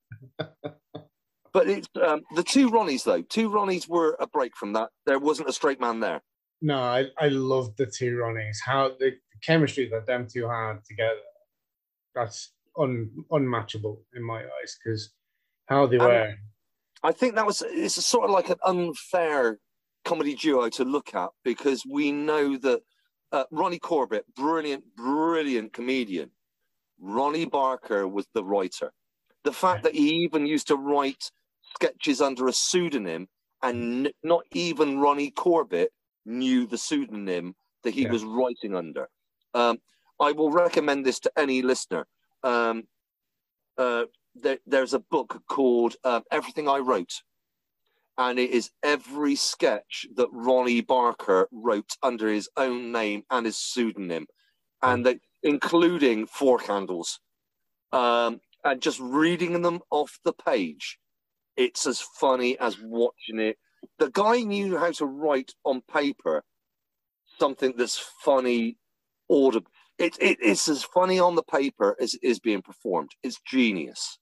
But 1.53 1.69
it's 1.69 1.87
um, 2.05 2.23
the 2.35 2.43
two 2.43 2.69
Ronnies 2.69 3.05
though. 3.05 3.23
Two 3.23 3.49
Ronnies 3.49 3.89
were 3.89 4.17
a 4.19 4.27
break 4.27 4.57
from 4.57 4.73
that. 4.73 4.89
There 5.07 5.21
wasn't 5.21 5.49
a 5.49 5.53
straight 5.53 5.81
man 5.81 6.01
there. 6.01 6.21
no, 6.61 6.81
I, 6.81 7.05
I 7.17 7.29
love 7.29 7.77
the 7.77 7.87
two 7.87 8.17
Ronnies. 8.17 8.57
How 8.65 8.89
the, 8.99 9.13
chemistry 9.43 9.89
that 9.91 10.05
them 10.07 10.27
two 10.27 10.49
had 10.49 10.79
together, 10.85 11.21
that's 12.15 12.53
un, 12.77 13.09
unmatchable 13.31 14.01
in 14.17 14.23
my 14.25 14.41
eyes. 14.41 14.77
Because 14.83 15.13
how 15.67 15.87
they 15.87 15.99
And- 15.99 16.07
were, 16.07 16.35
I 17.05 17.13
think 17.13 17.35
that 17.35 17.47
was 17.47 17.63
it's 17.67 17.99
a 17.99 18.03
sort 18.03 18.25
of 18.25 18.31
like 18.31 18.49
an 18.49 18.57
unfair 18.65 19.59
comedy 20.05 20.35
duo 20.35 20.69
to 20.71 20.85
look 20.85 21.15
at 21.15 21.29
because 21.45 21.85
we 21.89 22.11
know 22.11 22.57
that 22.57 22.81
uh, 23.31 23.45
Ronnie 23.51 23.79
Corbett, 23.79 24.25
brilliant, 24.35 24.85
brilliant 24.97 25.73
comedian. 25.73 26.31
Ronnie 26.99 27.45
Barker 27.47 28.09
was 28.09 28.27
the 28.33 28.43
writer. 28.45 28.91
The 29.45 29.53
fact 29.53 29.83
that 29.83 29.95
he 29.95 30.09
even 30.25 30.47
used 30.47 30.69
to 30.69 30.77
write 30.77 31.31
sketches 31.75 32.21
under 32.23 32.47
a 32.49 32.53
pseudonym 32.53 33.29
and 33.63 34.07
n- 34.07 34.13
not 34.23 34.45
even 34.53 34.99
Ronnie 35.01 35.31
Corbett 35.31 35.91
knew 36.25 36.67
the 36.67 36.79
pseudonym 36.79 37.55
that 37.83 37.93
he 37.93 38.03
Yeah. 38.03 38.13
was 38.13 38.25
writing 38.25 38.75
under. 38.75 39.09
Um, 39.53 39.79
I 40.21 40.33
will 40.33 40.51
recommend 40.51 41.05
this 41.05 41.21
to 41.21 41.33
any 41.37 41.61
listener. 41.61 42.07
Um, 42.43 42.85
uh, 43.77 44.05
there, 44.35 44.59
there's 44.67 44.95
a 44.95 44.99
book 44.99 45.43
called 45.49 45.97
uh, 46.05 46.21
Everything 46.31 46.69
I 46.69 46.79
Wrote, 46.79 47.23
and 48.19 48.39
it 48.39 48.51
is 48.51 48.71
every 48.83 49.35
sketch 49.35 50.07
that 50.17 50.29
Ronnie 50.33 50.81
Barker 50.81 51.49
wrote 51.53 51.97
under 52.03 52.29
his 52.29 52.49
own 52.57 52.93
name 52.93 53.25
and 53.31 53.47
his 53.47 53.57
pseudonym, 53.57 54.27
and 54.83 55.05
they, 55.05 55.19
including 55.43 56.27
four 56.27 56.59
candles. 56.59 57.21
Um, 57.93 58.41
and 58.65 58.81
just 58.81 58.99
reading 59.01 59.61
them 59.63 59.81
off 59.91 60.19
the 60.25 60.33
page, 60.33 60.99
it's 61.57 61.87
as 61.87 62.01
funny 62.01 62.59
as 62.59 62.79
watching 62.81 63.39
it. 63.39 63.59
The 63.99 64.11
guy 64.11 64.41
knew 64.43 64.77
how 64.79 64.91
to 64.93 65.07
write 65.07 65.53
on 65.65 65.83
paper 65.83 66.43
something 67.39 67.75
that's 67.77 67.99
funny, 67.99 68.79
audible. 69.31 69.71
It, 69.99 70.17
it, 70.21 70.39
it's 70.41 70.69
as 70.69 70.83
funny 70.83 71.19
on 71.19 71.35
the 71.35 71.43
paper 71.43 71.97
as 72.01 72.15
it 72.15 72.21
is 72.23 72.41
being 72.41 72.63
performed. 72.63 73.13
It's 73.23 73.41
genius. 73.47 74.19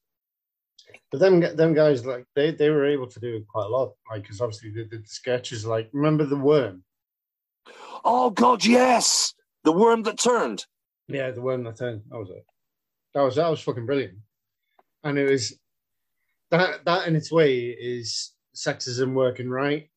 But 1.11 1.21
them 1.21 1.41
them 1.41 1.75
guys 1.75 2.05
like 2.05 2.25
they 2.35 2.51
they 2.51 2.71
were 2.71 2.87
able 2.87 3.07
to 3.07 3.21
do 3.21 3.45
quite 3.49 3.67
a 3.67 3.69
lot. 3.69 3.93
Like 4.11 4.23
because 4.23 4.41
obviously 4.41 4.71
the, 4.71 4.85
the 4.85 5.03
sketches 5.05 5.67
like 5.67 5.89
remember 5.93 6.25
the 6.25 6.37
worm. 6.37 6.85
Oh 8.05 8.31
God, 8.31 8.65
yes, 8.65 9.35
the 9.65 9.73
worm 9.73 10.03
that 10.05 10.19
turned. 10.19 10.67
Yeah, 11.09 11.31
the 11.31 11.41
worm 11.43 11.65
that 11.65 11.77
turned. 11.77 12.03
That 12.11 12.19
was 12.19 12.31
it. 12.31 12.45
That 13.15 13.23
was 13.23 13.37
that 13.37 13.49
was 13.49 13.61
fucking 13.61 13.87
brilliant. 13.87 14.19
And 15.05 15.19
it 15.19 15.31
was 15.31 15.59
that 16.51 16.85
that 16.85 17.09
in 17.09 17.17
its 17.17 17.31
way 17.33 17.67
is 17.67 18.33
sexism 18.55 19.15
working 19.15 19.49
right, 19.49 19.89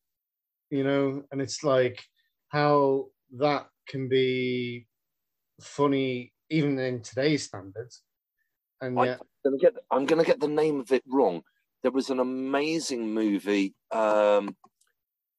you 0.70 0.84
know, 0.84 1.22
and 1.30 1.40
it's 1.40 1.62
like 1.62 2.04
how 2.48 3.06
that 3.38 3.66
can 3.88 4.08
be 4.08 4.86
funny 5.60 6.32
even 6.50 6.78
in 6.78 7.02
today's 7.02 7.44
standards. 7.44 8.02
And 8.80 8.98
I- 8.98 9.04
yet 9.06 9.20
Gonna 9.46 9.58
get, 9.58 9.74
I'm 9.90 10.06
going 10.06 10.20
to 10.20 10.26
get 10.26 10.40
the 10.40 10.48
name 10.48 10.80
of 10.80 10.90
it 10.90 11.04
wrong. 11.06 11.42
There 11.82 11.92
was 11.92 12.10
an 12.10 12.18
amazing 12.18 13.14
movie 13.14 13.74
um, 13.92 14.56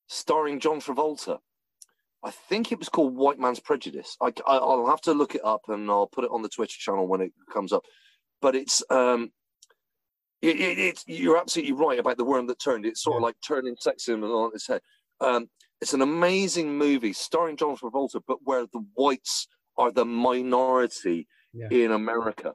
starring 0.08 0.60
John 0.62 0.80
Travolta. 0.80 1.40
I 2.24 2.32
think 2.32 2.72
it 2.72 2.80
was 2.80 2.90
called 2.90 3.16
White 3.16 3.40
Man's 3.40 3.60
Prejudice. 3.60 4.16
I, 4.22 4.32
I, 4.48 4.58
will 4.60 4.90
have 4.90 5.02
to 5.02 5.14
look 5.14 5.36
it 5.36 5.44
up 5.44 5.62
and 5.68 5.90
I'll 5.90 6.08
put 6.08 6.24
it 6.24 6.32
on 6.32 6.42
the 6.42 6.50
Twitter 6.50 6.76
channel 6.78 7.08
when 7.08 7.22
it 7.22 7.32
comes 7.54 7.74
up. 7.74 7.84
But 8.42 8.56
it's 8.56 8.82
um, 8.90 9.32
it, 10.42 10.60
it, 10.60 10.80
it's 10.80 11.04
you're 11.08 11.38
absolutely 11.38 11.74
right 11.74 12.00
about 12.00 12.18
the 12.18 12.26
worm 12.26 12.48
that 12.48 12.60
turned. 12.62 12.86
It's 12.86 13.04
sort 13.04 13.18
of 13.18 13.24
like 13.24 13.36
turning 13.46 13.76
sexism 13.76 14.24
on 14.24 14.52
its 14.54 14.68
head. 14.68 14.82
Um, 15.20 15.50
it's 15.82 15.94
an 15.94 16.02
amazing 16.02 16.78
movie 16.78 17.14
starring 17.14 17.58
John 17.58 17.76
Travolta, 17.76 18.22
but 18.28 18.38
where 18.44 18.66
the 18.72 18.86
whites 18.96 19.48
are 19.78 19.92
the 19.92 20.06
minority 20.06 21.28
Yeah. 21.54 21.68
in 21.72 21.92
America, 21.92 22.54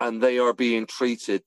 and 0.00 0.22
they 0.22 0.38
are 0.38 0.52
being 0.54 0.86
treated 0.86 1.42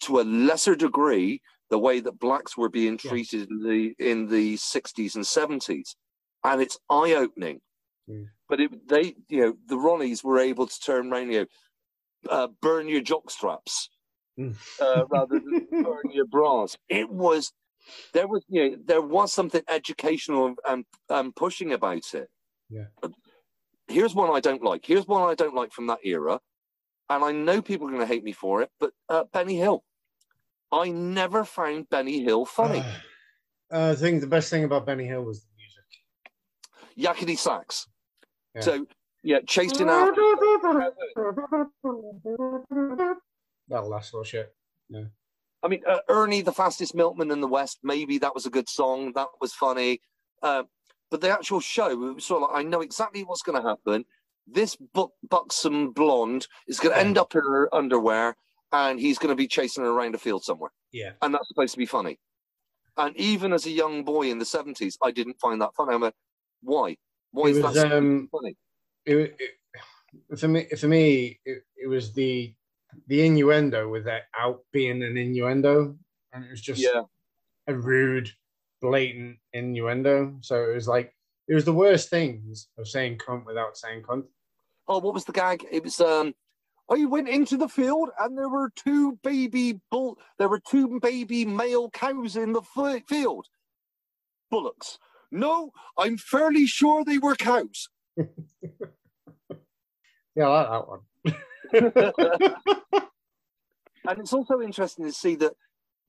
to 0.00 0.20
a 0.20 0.22
lesser 0.22 0.74
degree 0.74 1.40
the 1.68 1.78
way 1.78 2.00
that 2.00 2.18
blacks 2.18 2.56
were 2.56 2.68
being 2.68 2.98
Yeah. 3.02 3.10
treated 3.10 3.48
in 3.50 3.62
the 3.62 3.94
in 3.98 4.26
the 4.28 4.56
60s 4.56 5.14
and 5.14 5.24
70s, 5.24 5.94
and 6.44 6.60
it's 6.62 6.78
eye 6.88 7.12
opening. 7.14 7.60
Mm. 8.08 8.26
But 8.48 8.60
it, 8.60 8.88
they, 8.88 9.14
you 9.28 9.40
know, 9.40 9.54
the 9.66 9.76
Ronnies 9.76 10.24
were 10.24 10.38
able 10.38 10.66
to 10.66 10.80
turn 10.80 11.12
around, 11.12 11.30
you 11.30 11.40
know, 11.40 11.46
uh, 12.28 12.48
burn 12.60 12.88
your 12.88 13.00
jock 13.02 13.30
straps 13.30 13.88
Mm. 14.38 14.56
uh, 14.80 15.06
rather 15.08 15.38
than 15.40 15.66
burn 15.84 16.10
your 16.12 16.26
bras. 16.26 16.76
It 16.88 17.10
was 17.10 17.52
there 18.12 18.28
was 18.28 18.44
you 18.48 18.70
know 18.70 18.76
there 18.84 19.02
was 19.02 19.32
something 19.32 19.62
educational 19.68 20.54
and 20.66 20.84
and 21.08 21.34
pushing 21.34 21.72
about 21.72 22.14
it. 22.14 22.28
Yeah. 22.68 22.86
Here's 23.88 24.14
one 24.14 24.30
I 24.30 24.40
don't 24.40 24.62
like. 24.62 24.86
Here's 24.86 25.06
one 25.06 25.28
I 25.28 25.34
don't 25.34 25.54
like 25.54 25.72
from 25.72 25.88
that 25.88 25.98
era, 26.04 26.40
and 27.10 27.24
I 27.24 27.32
know 27.32 27.60
people 27.60 27.88
are 27.88 27.90
going 27.90 28.00
to 28.00 28.06
hate 28.06 28.24
me 28.24 28.32
for 28.32 28.62
it. 28.62 28.70
But 28.78 28.92
uh, 29.08 29.24
Benny 29.32 29.56
Hill, 29.56 29.84
I 30.72 30.90
never 30.90 31.44
found 31.44 31.90
Benny 31.90 32.22
Hill 32.22 32.46
funny. 32.46 32.82
Uh, 33.72 33.90
I 33.90 33.94
think 33.94 34.20
the 34.20 34.26
best 34.26 34.48
thing 34.48 34.64
about 34.64 34.86
Benny 34.86 35.06
Hill 35.06 35.22
was 35.22 35.42
the 35.42 35.48
music. 35.58 35.84
Yakety 36.96 37.36
sax. 37.36 37.88
Yeah. 38.54 38.60
So 38.62 38.86
yeah, 39.22 39.40
chasing 39.46 39.88
out. 39.88 40.14
That 43.68 43.86
last 43.86 44.14
little 44.14 44.24
shit. 44.24 44.54
Yeah. 44.88 45.04
I 45.62 45.68
mean, 45.68 45.82
uh, 45.86 45.98
Ernie, 46.08 46.40
the 46.40 46.52
fastest 46.52 46.94
milkman 46.94 47.30
in 47.30 47.40
the 47.40 47.46
West, 47.46 47.80
maybe 47.82 48.18
that 48.18 48.34
was 48.34 48.46
a 48.46 48.50
good 48.50 48.68
song. 48.68 49.12
That 49.14 49.28
was 49.40 49.52
funny. 49.52 50.00
Uh, 50.42 50.62
but 51.10 51.20
the 51.20 51.28
actual 51.28 51.60
show, 51.60 51.90
it 51.90 52.14
was 52.14 52.24
sort 52.24 52.42
of 52.42 52.50
like, 52.50 52.60
I 52.60 52.62
know 52.66 52.80
exactly 52.80 53.24
what's 53.24 53.42
going 53.42 53.60
to 53.60 53.68
happen. 53.68 54.06
This 54.52 54.76
bu- 54.94 55.08
buxom 55.28 55.92
blonde 55.92 56.46
is 56.66 56.80
going 56.80 56.94
to 56.94 57.00
end 57.00 57.18
up 57.18 57.34
in 57.34 57.40
her 57.40 57.72
underwear 57.74 58.36
and 58.72 58.98
he's 58.98 59.18
going 59.18 59.30
to 59.30 59.36
be 59.36 59.46
chasing 59.48 59.84
her 59.84 59.90
around 59.90 60.14
a 60.14 60.18
field 60.18 60.44
somewhere. 60.44 60.70
Yeah. 60.92 61.12
And 61.22 61.32
that's 61.34 61.48
supposed 61.48 61.72
to 61.72 61.78
be 61.78 61.86
funny. 61.86 62.18
And 62.96 63.16
even 63.16 63.52
as 63.52 63.66
a 63.66 63.70
young 63.70 64.04
boy 64.04 64.30
in 64.30 64.38
the 64.38 64.44
70s, 64.44 64.94
I 65.02 65.10
didn't 65.10 65.38
find 65.40 65.60
that 65.60 65.74
funny. 65.76 65.94
I'm 65.94 66.02
like, 66.02 66.14
why? 66.62 66.96
Why 67.32 67.48
It 67.48 67.56
is 67.56 67.62
was, 67.62 67.74
that 67.74 67.92
um, 67.92 68.28
funny? 68.30 68.56
it, 69.06 69.36
it, 69.38 70.38
for 70.38 70.48
me, 70.48 70.66
for 70.76 70.88
me, 70.88 71.40
it, 71.44 71.62
it 71.76 71.86
was 71.86 72.12
the 72.12 72.52
the 73.06 73.24
innuendo 73.24 73.88
with 73.88 74.04
that 74.04 74.24
out 74.36 74.62
being 74.72 75.02
an 75.04 75.16
innuendo, 75.16 75.96
and 76.32 76.44
it 76.44 76.50
was 76.50 76.60
just 76.60 76.82
Yeah. 76.82 77.02
a 77.68 77.74
rude, 77.74 78.28
blatant 78.82 79.38
innuendo. 79.52 80.36
So 80.40 80.68
it 80.70 80.74
was 80.74 80.88
like 80.88 81.14
it 81.46 81.54
was 81.54 81.64
the 81.64 81.72
worst 81.72 82.10
things 82.10 82.68
of 82.76 82.88
saying 82.88 83.18
cunt 83.18 83.46
without 83.46 83.76
saying 83.76 84.02
cunt. 84.02 84.24
Oh, 84.90 84.98
what 84.98 85.14
was 85.14 85.24
the 85.24 85.32
gag? 85.32 85.64
It 85.70 85.84
was 85.84 86.00
um 86.00 86.34
I 86.90 87.04
went 87.04 87.28
into 87.28 87.56
the 87.56 87.68
field 87.68 88.10
and 88.18 88.36
there 88.36 88.48
were 88.48 88.72
two 88.74 89.20
baby 89.22 89.78
bull 89.88 90.18
there 90.36 90.48
were 90.48 90.58
two 90.58 90.98
baby 91.00 91.44
male 91.44 91.90
cows 91.90 92.34
in 92.36 92.52
the 92.52 92.62
f- 92.76 93.04
field. 93.06 93.46
Bullocks. 94.50 94.98
No, 95.30 95.70
I'm 95.96 96.18
fairly 96.18 96.66
sure 96.66 97.04
they 97.04 97.18
were 97.18 97.36
cows. 97.36 97.88
Yeah, 100.36 100.46
I 100.46 100.62
like 100.62 100.70
that 100.70 100.88
one. 100.88 101.00
and 104.08 104.20
it's 104.20 104.32
also 104.32 104.60
interesting 104.60 105.04
to 105.04 105.12
see 105.12 105.34
that 105.34 105.54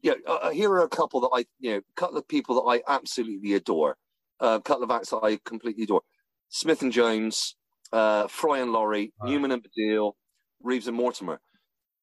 yeah, 0.03 0.13
uh, 0.27 0.51
here 0.51 0.71
are 0.71 0.83
a 0.83 0.89
couple 0.89 1.21
that 1.21 1.31
I, 1.33 1.45
you 1.59 1.71
know, 1.71 1.77
a 1.77 1.93
couple 1.95 2.17
of 2.17 2.27
people 2.27 2.53
that 2.55 2.69
I 2.69 2.83
absolutely 2.87 3.55
adore. 3.55 3.97
Uh, 4.39 4.59
a 4.59 4.61
couple 4.61 4.83
of 4.83 4.91
acts 4.91 5.09
that 5.09 5.21
I 5.23 5.39
completely 5.43 5.83
adore: 5.83 6.03
Smith 6.49 6.83
and 6.83 6.91
Jones, 6.91 7.55
uh, 7.91 8.27
Fry 8.27 8.59
and 8.59 8.71
Laurie, 8.71 9.13
Right. 9.21 9.31
Newman 9.31 9.51
and 9.51 9.63
Baddiel, 9.63 10.13
Reeves 10.61 10.87
and 10.87 10.97
Mortimer. 10.97 11.39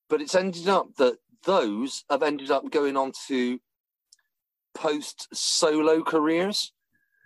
But 0.08 0.20
it's 0.22 0.34
ended 0.34 0.68
up 0.68 0.94
that 0.96 1.18
those 1.44 2.04
have 2.10 2.22
ended 2.22 2.50
up 2.50 2.70
going 2.70 2.96
on 2.96 3.12
to 3.28 3.58
post 4.74 5.28
solo 5.32 6.02
careers 6.02 6.72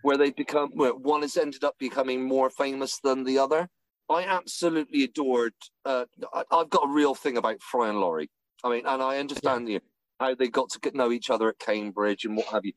where 0.03 0.17
they 0.17 0.31
become 0.31 0.71
where 0.75 0.95
one 0.95 1.23
has 1.23 1.37
ended 1.37 1.63
up 1.65 1.77
becoming 1.79 2.23
more 2.27 2.51
famous 2.51 2.99
than 3.03 3.25
the 3.25 3.39
other. 3.39 3.69
I 4.11 4.25
absolutely 4.25 5.05
adored. 5.05 5.55
Uh, 5.85 6.07
I, 6.35 6.45
I've 6.51 6.71
got 6.71 6.89
a 6.89 6.93
real 6.93 7.15
thing 7.15 7.37
about 7.37 7.63
Fry 7.63 7.89
and 7.89 8.01
Laurie. 8.01 8.31
I 8.65 8.71
mean, 8.71 8.85
and 8.87 9.03
I 9.03 9.19
understand 9.19 9.69
you 9.69 9.81
how 10.21 10.35
they 10.35 10.49
got 10.49 10.71
to 10.71 10.81
get, 10.81 10.95
know 10.95 11.13
each 11.13 11.31
other 11.31 11.49
at 11.49 11.59
Cambridge 11.59 12.25
and 12.25 12.37
what 12.37 12.47
have 12.47 12.65
you. 12.65 12.73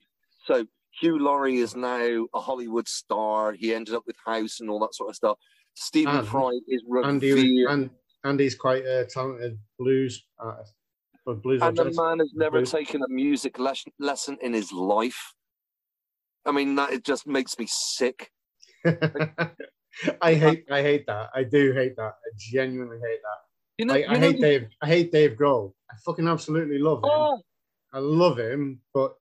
So 0.45 0.65
Hugh 0.99 1.19
Laurie 1.19 1.57
is 1.57 1.75
now 1.75 2.27
a 2.33 2.39
Hollywood 2.39 2.87
star. 2.87 3.53
He 3.53 3.73
ended 3.73 3.95
up 3.95 4.03
with 4.05 4.15
House 4.25 4.59
and 4.59 4.69
all 4.69 4.79
that 4.79 4.95
sort 4.95 5.09
of 5.09 5.15
stuff. 5.15 5.37
Stephen 5.75 6.17
And 6.17 6.27
Fry 6.27 6.59
is 6.67 6.83
revered, 6.87 7.69
and 7.69 7.89
Andy's 8.23 8.55
quite 8.55 8.85
a 8.85 9.05
talented 9.05 9.59
blues 9.77 10.25
artist. 10.39 10.73
But 11.25 11.41
blues 11.41 11.61
and 11.61 11.75
the 11.75 11.85
man 11.85 12.19
has 12.19 12.31
never 12.35 12.59
Blues. 12.59 12.71
taken 12.71 13.01
a 13.01 13.07
music 13.07 13.57
les- 13.57 13.85
lesson 13.99 14.37
in 14.41 14.53
his 14.53 14.71
life. 14.71 15.33
I 16.45 16.51
mean, 16.51 16.75
that 16.75 16.93
it 16.93 17.03
just 17.03 17.25
makes 17.25 17.57
me 17.57 17.65
sick. 17.67 18.31
I 20.21 20.33
hate 20.33 20.65
I 20.69 20.81
hate 20.81 21.07
that. 21.07 21.29
I 21.33 21.43
do 21.43 21.71
hate 21.73 21.95
that. 21.95 22.13
I 22.13 22.29
genuinely 22.37 22.97
hate 22.97 23.21
that. 23.23 23.39
You 23.77 23.85
know, 23.85 23.93
I, 23.95 23.97
you 23.97 24.05
I 24.07 24.13
know 24.13 24.19
hate 24.19 24.41
Dave. 24.41 24.67
I 24.81 24.87
hate 24.87 25.11
Dave 25.11 25.31
Grohl. 25.31 25.73
I 25.89 25.95
fucking 26.05 26.27
absolutely 26.27 26.77
love 26.77 26.99
him. 26.99 27.09
Oh, 27.11 27.41
I 27.91 27.99
love 27.99 28.37
him, 28.37 28.81
but 28.93 29.15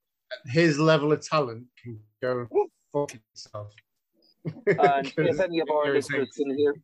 his 0.46 0.78
level 0.78 1.12
of 1.12 1.26
talent 1.26 1.66
can 1.82 1.98
go 2.20 2.46
fuck 2.92 3.12
himself. 3.12 3.72
And 4.44 5.12
if 5.16 5.40
any 5.40 5.60
of 5.60 5.68
our 5.70 5.92
listeners 5.92 6.30
can 6.36 6.56
hear, 6.56 6.74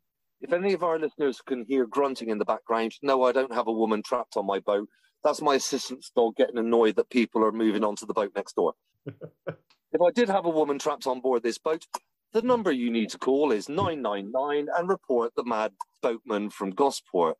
if 0.40 0.52
any 0.52 0.72
of 0.72 0.82
our 0.82 0.98
listeners 0.98 1.40
can 1.46 1.64
hear 1.68 1.86
grunting 1.86 2.30
in 2.30 2.38
the 2.38 2.44
background, 2.44 2.92
no, 3.02 3.24
I 3.24 3.32
don't 3.32 3.52
have 3.52 3.66
a 3.68 3.72
woman 3.72 4.02
trapped 4.02 4.36
on 4.36 4.46
my 4.46 4.60
boat. 4.60 4.88
That's 5.22 5.42
my 5.42 5.56
assistant's 5.56 6.10
dog 6.14 6.36
getting 6.36 6.58
annoyed 6.58 6.96
that 6.96 7.10
people 7.10 7.44
are 7.44 7.52
moving 7.52 7.84
onto 7.84 8.06
the 8.06 8.14
boat 8.14 8.32
next 8.34 8.54
door. 8.54 8.72
if 9.06 10.00
I 10.00 10.10
did 10.14 10.28
have 10.28 10.46
a 10.46 10.50
woman 10.50 10.78
trapped 10.78 11.06
on 11.06 11.20
board 11.20 11.42
this 11.42 11.58
boat, 11.58 11.84
the 12.32 12.42
number 12.42 12.72
you 12.72 12.90
need 12.90 13.10
to 13.10 13.18
call 13.18 13.52
is 13.52 13.68
999 13.68 14.68
and 14.76 14.88
report 14.88 15.32
the 15.36 15.44
mad 15.44 15.72
boatman 16.00 16.48
from 16.50 16.70
Gosport. 16.70 17.36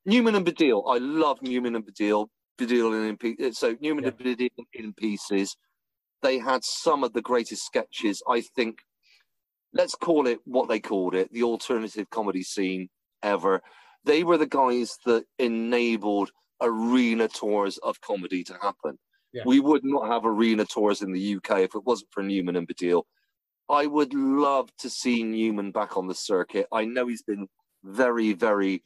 Newman 0.07 0.37
and 0.37 0.47
Baddiel. 0.47 0.85
I 0.89 0.99
love 0.99 1.43
Newman 1.43 1.77
and 1.77 1.85
Baddiel. 1.85 2.29
Baddiel 2.59 3.39
in 3.39 3.53
so 3.53 3.77
Newman 3.81 4.05
and 4.07 4.17
Baddiel 4.17 4.49
in 4.73 4.95
pieces. 4.95 5.57
They 6.23 6.39
had 6.39 6.65
some 6.65 7.05
of 7.05 7.13
the 7.13 7.23
greatest 7.23 7.65
sketches. 7.65 8.23
I 8.29 8.41
think. 8.41 8.79
Let's 9.75 9.95
call 9.95 10.27
it 10.27 10.39
what 10.45 10.69
they 10.69 10.81
called 10.81 11.15
it: 11.15 11.33
the 11.33 11.43
alternative 11.43 12.09
comedy 12.11 12.43
scene 12.43 12.89
ever. 13.23 13.61
They 14.05 14.25
were 14.25 14.39
the 14.39 14.47
guys 14.47 14.97
that 15.05 15.25
enabled 15.39 16.31
arena 16.61 17.29
tours 17.29 17.79
of 17.79 18.01
comedy 18.01 18.43
to 18.45 18.55
happen. 18.61 18.99
Yeah. 19.33 19.43
We 19.45 19.61
would 19.61 19.85
not 19.85 20.09
have 20.09 20.25
arena 20.25 20.65
tours 20.65 21.03
in 21.03 21.13
the 21.13 21.37
UK 21.37 21.61
if 21.61 21.75
it 21.75 21.85
wasn't 21.85 22.11
for 22.13 22.23
Newman 22.23 22.57
and 22.57 22.67
Baddiel. 22.67 23.03
I 23.69 23.87
would 23.87 24.15
love 24.15 24.71
to 24.79 24.89
see 24.89 25.23
Newman 25.23 25.73
back 25.73 25.97
on 25.97 26.07
the 26.07 26.15
circuit. 26.15 26.67
I 26.73 26.87
know 26.87 27.07
he's 27.07 27.23
been 27.23 27.49
very, 27.85 28.33
very, 28.33 28.83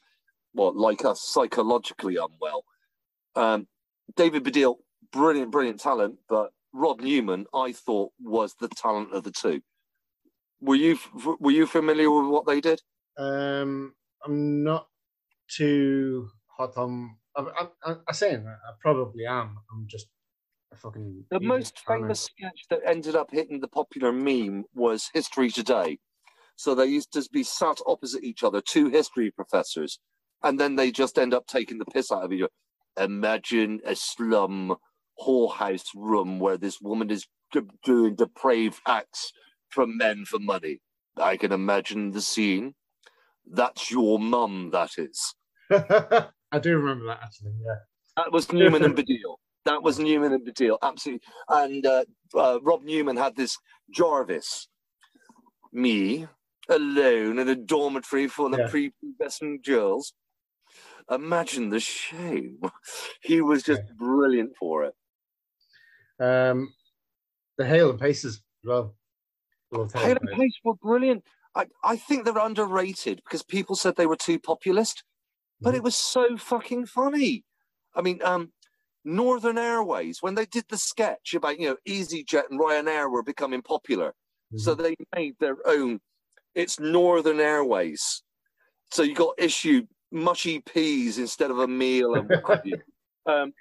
well, 0.54 0.72
like 0.74 1.04
us, 1.04 1.22
psychologically 1.32 2.16
unwell. 2.16 2.64
Um, 3.36 3.68
David 4.16 4.44
Baddiel, 4.44 4.76
brilliant, 5.12 5.52
brilliant 5.52 5.80
talent, 5.80 6.16
but 6.28 6.50
Rob 6.72 7.00
Newman, 7.00 7.46
I 7.54 7.72
thought, 7.72 8.12
was 8.20 8.54
the 8.60 8.68
talent 8.68 9.14
of 9.14 9.24
the 9.24 9.32
two. 9.32 9.62
Were 10.60 10.76
you 10.76 10.98
were 11.40 11.50
you 11.50 11.66
familiar 11.66 12.10
with 12.10 12.30
what 12.30 12.46
they 12.46 12.60
did? 12.60 12.80
Um, 13.18 13.94
I'm 14.24 14.64
not 14.64 14.88
too 15.50 16.28
hot 16.56 16.76
on. 16.76 17.16
I'm. 17.36 17.48
I, 17.48 17.68
I, 17.84 17.96
I 18.08 18.12
say 18.12 18.36
that 18.36 18.46
I 18.46 18.72
probably 18.80 19.26
am. 19.26 19.58
I'm 19.72 19.86
just 19.88 20.06
a 20.72 20.76
fucking. 20.76 21.24
The 21.30 21.40
most 21.40 21.80
famous 21.86 22.20
sketch 22.22 22.66
that 22.70 22.80
ended 22.86 23.16
up 23.16 23.30
hitting 23.32 23.60
the 23.60 23.68
popular 23.68 24.12
meme 24.12 24.64
was 24.74 25.10
History 25.14 25.50
Today. 25.50 25.98
So 26.56 26.74
they 26.74 26.86
used 26.86 27.12
to 27.14 27.28
be 27.32 27.42
sat 27.44 27.78
opposite 27.86 28.22
each 28.24 28.42
other, 28.44 28.60
two 28.60 28.88
history 28.90 29.30
professors, 29.30 29.98
and 30.42 30.60
then 30.60 30.76
they 30.76 30.92
just 30.92 31.18
end 31.18 31.34
up 31.34 31.46
taking 31.46 31.78
the 31.78 31.86
piss 31.86 32.12
out 32.12 32.24
of 32.24 32.32
each 32.32 32.42
other. 32.42 33.04
Imagine 33.06 33.80
a 33.86 33.96
slum 33.96 34.76
whorehouse 35.26 35.86
room 35.94 36.38
where 36.38 36.56
this 36.58 36.80
woman 36.80 37.10
is 37.10 37.26
doing 37.84 38.14
depraved 38.16 38.80
acts 38.86 39.32
from 39.68 39.96
men 39.96 40.24
for 40.24 40.38
money. 40.38 40.80
I 41.16 41.36
can 41.36 41.52
imagine 41.52 42.10
the 42.12 42.22
scene. 42.22 42.74
That's 43.50 43.90
your 43.90 44.18
mum, 44.18 44.70
that 44.72 44.90
is. 44.98 45.34
I 45.70 46.58
do 46.60 46.76
remember 46.76 47.06
that 47.06 47.20
actually. 47.22 47.52
Yeah. 47.64 47.74
That 48.16 48.32
was 48.32 48.52
Newman 48.52 48.84
and 48.84 48.94
Baddiel. 48.98 49.36
That 49.64 49.82
was 49.82 49.98
Newman 49.98 50.32
and 50.32 50.46
Baddiel, 50.46 50.78
absolutely. 50.82 51.22
And 51.48 51.86
uh, 51.86 52.04
uh, 52.34 52.58
Rob 52.62 52.82
Newman 52.82 53.16
had 53.16 53.36
this 53.36 53.56
Jarvis, 53.90 54.68
me, 55.72 56.26
alone 56.68 57.38
in 57.38 57.48
a 57.48 57.54
dormitory 57.56 58.28
full 58.28 58.54
of 58.54 58.60
Yeah. 58.60 58.68
prepubescent 58.68 59.64
girls. 59.64 60.12
Imagine 61.10 61.70
the 61.70 61.80
shame. 61.80 62.60
He 63.22 63.40
was 63.40 63.62
just 63.62 63.82
Yeah. 63.86 63.94
brilliant 63.96 64.56
for 64.58 64.84
it. 64.84 64.94
Um, 66.22 66.72
the 67.58 67.66
Hale 67.66 67.90
and 67.90 68.00
Paces 68.00 68.36
as 68.36 68.68
well. 68.68 68.94
Hale 69.72 70.16
and 70.20 70.30
Pace. 70.30 70.58
Were 70.64 70.74
brilliant. 70.74 71.24
I, 71.54 71.66
I 71.84 71.96
think 71.96 72.24
they're 72.24 72.38
underrated 72.38 73.20
because 73.24 73.42
people 73.42 73.74
said 73.76 73.96
they 73.96 74.06
were 74.06 74.16
too 74.16 74.38
populist, 74.38 75.02
but 75.60 75.74
Mhm. 75.74 75.78
it 75.78 75.82
was 75.82 75.96
so 75.96 76.36
fucking 76.36 76.86
funny. 76.86 77.44
I 77.94 78.02
mean, 78.02 78.22
um, 78.22 78.52
Northern 79.04 79.58
Airways, 79.58 80.18
when 80.22 80.34
they 80.36 80.46
did 80.46 80.64
the 80.68 80.78
sketch 80.78 81.34
about, 81.34 81.58
you 81.58 81.68
know, 81.68 81.76
EasyJet 81.88 82.44
and 82.50 82.60
Ryanair 82.60 83.10
were 83.10 83.22
becoming 83.24 83.60
popular, 83.62 84.14
so 84.54 84.74
Mm-hmm. 84.74 84.82
they 84.82 84.96
made 85.14 85.34
their 85.40 85.56
own. 85.66 86.00
It's 86.54 86.78
Northern 86.78 87.40
Airways. 87.40 88.22
So 88.92 89.02
you 89.02 89.14
got 89.14 89.34
issued 89.38 89.88
mushy 90.12 90.60
peas 90.60 91.18
instead 91.18 91.50
of 91.50 91.58
a 91.58 91.66
meal 91.66 92.14
and 92.14 92.28
what 92.28 92.42
have 92.48 92.66
you. 92.66 92.78
Um, 93.24 93.52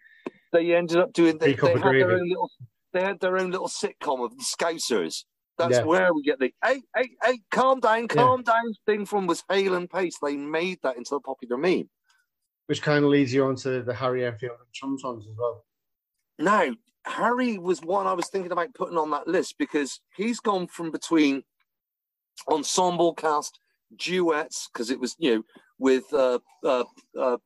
they 0.52 0.76
ended 0.76 0.98
up 0.98 1.14
doing. 1.14 1.38
They, 1.38 1.54
they 1.54 1.74
had 1.74 1.82
their 1.82 2.12
own 2.12 2.30
little. 2.30 2.52
They 2.94 3.02
had 3.02 3.20
their 3.20 3.38
own 3.38 3.52
little 3.52 3.70
sitcom 3.70 4.24
of 4.24 4.36
the 4.36 4.44
Scousers. 4.44 5.24
That's 5.58 5.78
Yeah. 5.78 5.84
where 5.84 6.14
we 6.14 6.24
get 6.24 6.40
the 6.40 6.54
hey, 6.64 6.82
hey, 6.96 7.10
hey, 7.24 7.40
calm 7.52 7.80
down, 7.80 8.08
calm 8.08 8.42
down 8.44 8.74
thing 8.86 9.06
from 9.06 9.28
was 9.28 9.44
Hale 9.50 9.76
and 9.76 9.90
Pace. 9.90 10.18
They 10.22 10.36
made 10.36 10.80
that 10.84 10.98
into 10.98 11.16
a 11.16 11.22
popular 11.22 11.58
meme. 11.58 11.90
which 12.68 12.82
kind 12.82 13.04
of 13.04 13.12
leads 13.12 13.34
you 13.34 13.44
on 13.46 13.56
to 13.58 13.82
the 13.84 13.94
Harry 13.94 14.26
Enfield 14.26 14.58
and 14.60 14.72
Chum 14.72 14.98
songs 14.98 15.26
as 15.30 15.36
well. 15.38 15.66
Now, 16.40 16.74
Harry 17.06 17.58
was 17.58 17.82
one 17.82 18.08
I 18.08 18.14
was 18.14 18.30
thinking 18.30 18.52
about 18.52 18.74
putting 18.74 18.98
on 18.98 19.12
that 19.12 19.28
list 19.28 19.56
because 19.60 20.00
he's 20.16 20.40
gone 20.40 20.68
from 20.68 20.90
between 20.90 21.44
ensemble 22.50 23.14
cast, 23.14 23.60
duets, 23.98 24.70
because 24.72 24.90
it 24.90 25.00
was, 25.00 25.16
you 25.20 25.36
know, 25.36 25.44
with 25.80 26.14
uh, 26.14 26.40
uh, 26.64 26.86
uh, 27.20 27.38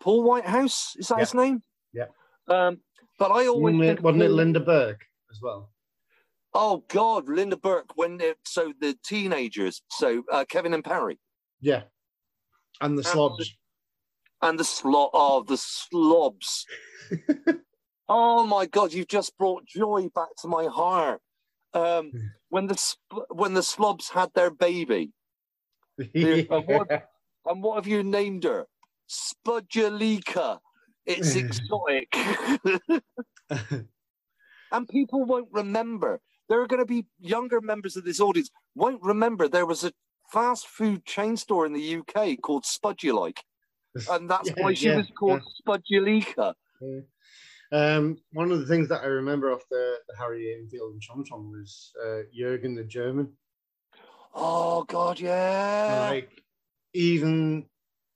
Paul 0.00 0.22
Whitehouse, 0.22 0.96
is 0.96 1.08
that 1.08 1.16
Yeah. 1.18 1.20
his 1.20 1.34
name? 1.34 1.62
Yeah. 1.92 2.06
Um, 2.48 2.80
but 3.18 3.30
I 3.30 3.46
always 3.46 3.76
Wasn't 3.76 4.00
wasn't 4.02 4.22
it 4.22 4.30
Linda 4.30 4.60
Burke 4.60 5.04
as 5.30 5.40
well? 5.42 5.70
Oh 6.54 6.84
God, 6.88 7.28
Linda 7.28 7.56
Burke. 7.56 7.96
When 7.96 8.20
so 8.44 8.72
the 8.80 8.96
teenagers, 9.04 9.82
so 9.90 10.24
uh, 10.32 10.44
Kevin 10.48 10.74
and 10.74 10.84
Perry, 10.84 11.18
Yeah. 11.60 11.82
And 12.80 12.98
the 12.98 13.04
slobs. 13.04 13.54
and 14.42 14.58
the 14.58 14.64
slot 14.64 15.10
of 15.12 15.46
the 15.46 15.58
slobs. 15.58 16.64
oh 18.08 18.46
my 18.46 18.66
God, 18.66 18.92
you've 18.92 19.08
just 19.08 19.36
brought 19.36 19.66
joy 19.66 20.08
back 20.14 20.30
to 20.42 20.48
my 20.48 20.64
heart. 20.66 21.20
Um, 21.74 22.10
when 22.48 22.66
the 22.66 22.94
when 23.28 23.54
the 23.54 23.62
slobs 23.62 24.08
had 24.08 24.32
their 24.34 24.50
baby, 24.50 25.12
the- 25.98 26.48
uh, 26.50 26.60
what- 26.62 27.06
and 27.46 27.62
what 27.62 27.76
have 27.76 27.86
you 27.86 28.02
named 28.02 28.44
her? 28.44 28.66
Spudulika. 29.10 30.58
It's 31.04 31.34
exotic. 31.34 32.14
and 34.72 34.88
people 34.88 35.24
won't 35.24 35.48
remember. 35.50 36.20
There 36.48 36.60
are 36.60 36.66
going 36.66 36.80
to 36.82 36.86
be 36.86 37.06
younger 37.18 37.60
members 37.60 37.96
of 37.96 38.04
this 38.04 38.20
audience 38.20 38.50
won't 38.74 39.02
remember 39.02 39.48
there 39.48 39.66
was 39.66 39.84
a 39.84 39.92
fast 40.32 40.66
food 40.66 41.04
chain 41.04 41.36
store 41.36 41.66
in 41.66 41.72
the 41.72 41.96
UK 41.96 42.40
called 42.40 42.64
Spudulike, 42.64 43.38
and 44.10 44.30
that's 44.30 44.48
Yeah, 44.48 44.62
why 44.62 44.74
she 44.74 44.88
yeah, 44.88 44.96
was 44.96 45.06
called 45.18 45.42
Spudulika. 45.66 46.54
Um, 47.72 48.18
one 48.32 48.50
of 48.50 48.58
the 48.58 48.66
things 48.66 48.88
that 48.88 49.02
I 49.02 49.06
remember 49.06 49.52
off 49.52 49.62
the, 49.70 49.96
the 50.08 50.16
Harry 50.16 50.56
Enfield 50.60 50.92
and 50.92 51.02
Chum 51.02 51.24
song 51.24 51.50
was 51.52 51.92
uh, 52.04 52.22
Jurgen 52.36 52.74
the 52.74 52.84
German. 52.84 53.32
Oh 54.34 54.84
God, 54.84 55.20
yeah. 55.20 56.08
Like 56.10 56.42
even 56.94 57.66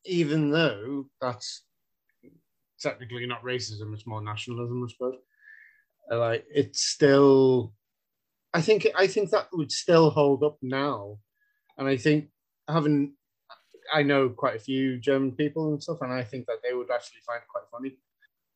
even 0.04 0.50
though 0.50 1.06
that's 1.20 1.64
technically 2.80 3.26
not 3.26 3.42
racism; 3.42 3.94
it's 3.94 4.06
more 4.06 4.22
nationalism, 4.22 4.84
I 4.84 4.90
suppose. 4.90 5.16
Uh, 6.10 6.18
like 6.18 6.44
it's 6.52 6.84
still, 6.84 7.72
I 8.52 8.60
think 8.60 8.86
I 8.96 9.06
think 9.06 9.30
that 9.30 9.48
would 9.52 9.72
still 9.72 10.10
hold 10.10 10.42
up 10.42 10.58
now, 10.62 11.18
and 11.78 11.88
I 11.88 11.96
think 11.96 12.28
having 12.68 13.14
I 13.92 14.02
know 14.02 14.28
quite 14.28 14.56
a 14.56 14.60
few 14.60 14.98
German 14.98 15.32
people 15.32 15.68
and 15.72 15.82
stuff, 15.82 15.98
and 16.00 16.12
I 16.12 16.22
think 16.24 16.46
that 16.46 16.58
they 16.62 16.74
would 16.74 16.90
actually 16.90 17.20
find 17.26 17.38
it 17.38 17.48
quite 17.48 17.64
funny. 17.70 17.96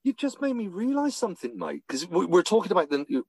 You 0.04 0.12
just 0.12 0.40
made 0.40 0.54
me 0.54 0.68
realise 0.68 1.16
something, 1.16 1.56
mate. 1.58 1.82
Because 1.86 2.06
we're 2.08 2.42
talking 2.42 2.72
about 2.72 2.88
the, 2.88 3.04
you 3.08 3.24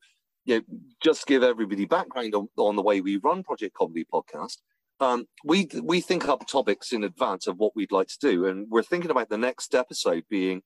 know, 0.48 0.62
just 1.02 1.28
give 1.28 1.44
everybody 1.44 1.86
background 1.86 2.36
on, 2.36 2.48
on 2.58 2.76
the 2.76 2.82
way 2.82 3.02
we 3.02 3.18
run 3.18 3.44
Project 3.44 3.74
Comedy 3.76 4.06
Podcast. 4.12 4.58
Um, 5.02 5.26
we 5.46 5.70
we 5.82 6.02
think 6.02 6.28
up 6.28 6.48
topics 6.48 6.92
in 6.92 7.04
advance 7.04 7.48
of 7.48 7.58
what 7.58 7.76
we'd 7.76 7.92
like 7.92 8.08
to 8.08 8.18
do, 8.20 8.46
and 8.46 8.68
we're 8.70 8.84
thinking 8.84 9.12
about 9.12 9.30
the 9.30 9.38
next 9.38 9.74
episode 9.74 10.24
being 10.30 10.62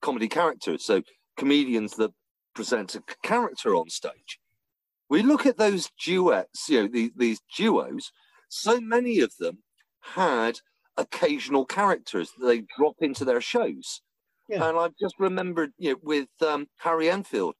comedy 0.00 0.28
characters. 0.28 0.84
So 0.84 1.02
comedians 1.36 1.96
that 1.96 2.12
present 2.54 2.94
a 2.94 3.02
character 3.22 3.74
on 3.74 3.90
stage. 3.90 4.38
We 5.10 5.22
look 5.22 5.44
at 5.44 5.58
those 5.58 5.90
duets, 6.02 6.68
you 6.68 6.82
know, 6.82 6.88
the, 6.88 7.12
these 7.16 7.40
duos. 7.56 8.10
So 8.48 8.80
many 8.80 9.20
of 9.20 9.36
them 9.38 9.58
had 10.00 10.60
occasional 10.96 11.66
characters 11.66 12.30
that 12.38 12.46
they 12.46 12.64
drop 12.78 12.96
into 13.00 13.24
their 13.24 13.40
shows. 13.40 14.00
Yeah. 14.48 14.68
And 14.68 14.78
I've 14.78 14.96
just 15.00 15.16
remembered, 15.18 15.72
you 15.78 15.92
know, 15.92 15.98
with 16.02 16.28
um, 16.46 16.68
Harry 16.78 17.10
Enfield, 17.10 17.54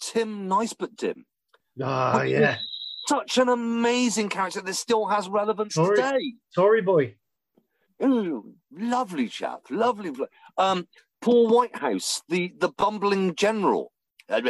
Tim 0.00 0.48
Nice 0.48 0.72
but 0.72 0.96
Nicebutdim. 0.96 1.22
Ah, 1.82 2.22
yeah. 2.22 2.56
Such 3.08 3.38
an 3.38 3.48
amazing 3.48 4.28
character 4.28 4.60
that 4.60 4.74
still 4.74 5.06
has 5.06 5.30
relevance 5.30 5.76
Sorry. 5.76 5.96
today. 5.96 6.34
Sorry, 6.50 6.82
boy. 6.82 7.14
Ooh, 8.04 8.52
lovely 8.70 9.28
chap, 9.28 9.60
lovely. 9.70 10.12
Um, 10.58 10.86
Paul 11.22 11.48
Whitehouse, 11.48 12.20
the 12.28 12.52
the 12.58 12.68
bumbling 12.68 13.34
general. 13.34 13.92
Yeah. 14.28 14.42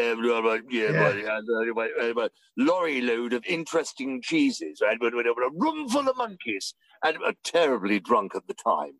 Lorry 2.56 3.00
load 3.00 3.32
of 3.32 3.44
interesting 3.46 4.20
cheeses, 4.22 4.80
right? 4.82 4.98
A 5.00 5.50
room 5.54 5.88
full 5.88 6.08
of 6.08 6.16
monkeys, 6.16 6.74
and 7.04 7.16
uh, 7.24 7.34
terribly 7.44 8.00
drunk 8.00 8.34
at 8.34 8.48
the 8.48 8.54
time. 8.54 8.94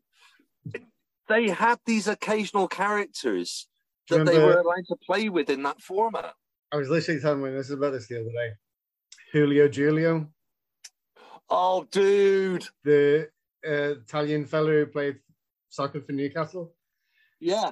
They 1.27 1.49
had 1.49 1.79
these 1.85 2.07
occasional 2.07 2.69
characters 2.69 3.67
that 4.09 4.19
Remember, 4.19 4.31
they 4.31 4.39
were 4.39 4.61
allowed 4.61 4.87
to 4.87 4.95
play 5.05 5.27
with 5.27 5.49
in 5.49 5.63
that 5.63 5.81
format. 5.81 6.33
I 6.71 6.77
was 6.77 6.87
literally 6.87 7.19
telling 7.19 7.41
my 7.41 7.49
this 7.49 7.71
about 7.71 7.91
this 7.91 8.07
the 8.07 8.21
other 8.21 8.31
day. 8.31 8.51
Julio 9.31 9.67
Julio. 9.67 10.27
Oh, 11.49 11.87
dude. 11.91 12.65
The 12.83 13.29
uh, 13.67 13.99
Italian 14.01 14.45
fellow 14.45 14.71
who 14.71 14.85
played 14.85 15.17
soccer 15.69 16.01
for 16.01 16.11
Newcastle. 16.11 16.73
Yeah. 17.39 17.71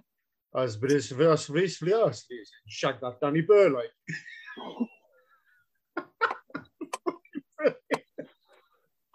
As 0.56 0.78
British 0.78 1.10
versus 1.10 1.50
Reese 1.50 1.80
Flios. 1.80 2.24
Shag 2.68 3.00
that 3.02 3.20
Danny 3.22 3.42
Burr 3.42 3.70
like. 3.70 3.92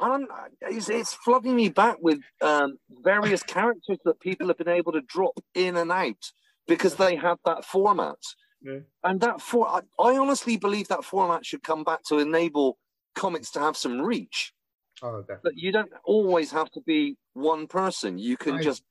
and 0.01 0.27
it's, 0.63 0.89
it's, 0.89 1.15
flooding 1.15 1.57
me 1.57 1.69
back 1.69 1.97
with 2.01 2.21
um, 2.41 2.79
various 3.03 3.43
characters 3.43 3.99
that 4.05 4.21
people 4.21 4.49
have 4.49 4.59
been 4.59 4.69
able 4.69 4.93
to 4.93 5.01
drop 5.01 5.39
in 5.55 5.77
and 5.77 5.91
out 5.91 6.33
because 6.67 6.97
they 6.97 7.17
have 7.17 7.39
that 7.45 7.65
format. 7.65 8.17
Yeah. 8.63 8.79
And 9.03 9.21
that 9.21 9.41
for 9.41 9.69
I, 9.69 9.81
I, 9.99 10.17
honestly 10.17 10.57
believe 10.57 10.89
that 10.89 11.05
format 11.05 11.45
should 11.45 11.63
come 11.63 11.83
back 11.85 12.05
to 12.05 12.19
enable 12.19 12.79
comics 13.15 13.51
to 13.53 13.61
have 13.61 13.77
some 13.77 14.01
reach. 14.01 14.53
Oh, 15.03 15.21
definitely. 15.21 15.41
But 15.43 15.57
you 15.57 15.73
don't 15.73 15.93
always 16.05 16.53
have 16.53 16.71
to 16.73 16.81
be 16.81 17.17
one 17.35 17.67
person. 17.67 18.19
You 18.19 18.37
can 18.37 18.57
I, 18.57 18.63
just. 18.63 18.85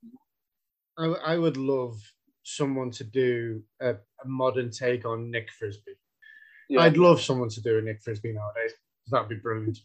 I, 0.97 1.05
I 1.05 1.37
would 1.37 1.57
love 1.57 1.95
someone 2.43 2.91
to 2.91 3.03
do 3.03 3.63
a, 3.81 3.91
a 3.91 4.25
modern 4.25 4.71
take 4.71 5.05
on 5.05 5.31
Nick 5.31 5.49
Frisbee. 5.51 5.97
Yeah. 6.69 6.81
I'd 6.81 6.97
love 6.97 7.21
someone 7.21 7.49
to 7.49 7.61
do 7.61 7.77
a 7.77 7.81
Nick 7.81 8.01
Frisbee 8.01 8.33
nowadays. 8.33 8.73
That'd 9.09 9.29
be 9.29 9.35
brilliant. 9.35 9.79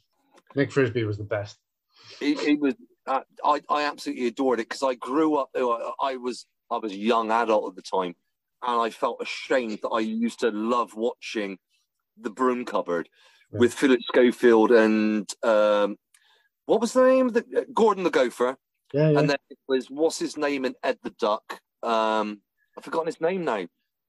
Nick 0.54 0.72
Frisbee 0.72 1.04
was 1.04 1.18
the 1.18 1.24
best. 1.24 1.58
It, 2.20 2.60
was. 2.60 2.74
Uh, 3.06 3.20
I 3.44 3.60
I 3.68 3.82
absolutely 3.84 4.26
adored 4.26 4.60
it 4.60 4.68
because 4.68 4.82
I 4.82 4.94
grew 4.94 5.36
up. 5.36 5.50
I 6.00 6.16
was 6.16 6.46
I 6.70 6.78
was 6.78 6.92
a 6.92 6.96
young 6.96 7.30
adult 7.30 7.70
at 7.70 7.76
the 7.76 7.82
time, 7.82 8.14
and 8.62 8.80
I 8.80 8.90
felt 8.90 9.18
ashamed 9.20 9.80
that 9.82 9.88
I 9.90 10.00
used 10.00 10.40
to 10.40 10.50
love 10.50 10.94
watching 10.94 11.58
the 12.16 12.30
Broom 12.30 12.64
Cupboard 12.64 13.08
yeah. 13.52 13.58
with 13.58 13.74
Philip 13.74 14.00
Schofield 14.08 14.72
and 14.72 15.30
um, 15.42 15.96
what 16.66 16.80
was 16.80 16.92
the 16.92 17.04
name 17.04 17.28
of 17.28 17.34
the 17.34 17.44
uh, 17.56 17.64
Gordon 17.72 18.04
the 18.04 18.10
Gopher. 18.10 18.56
Yeah, 18.92 19.10
yeah. 19.10 19.18
And 19.18 19.30
then 19.30 19.38
it 19.50 19.58
was 19.68 19.90
what's 19.90 20.18
his 20.18 20.36
name 20.36 20.64
in 20.64 20.74
Ed 20.82 20.98
the 21.02 21.10
Duck. 21.10 21.60
Um, 21.82 22.40
I've 22.76 22.84
forgotten 22.84 23.06
his 23.06 23.20
name 23.20 23.44
now. 23.44 23.66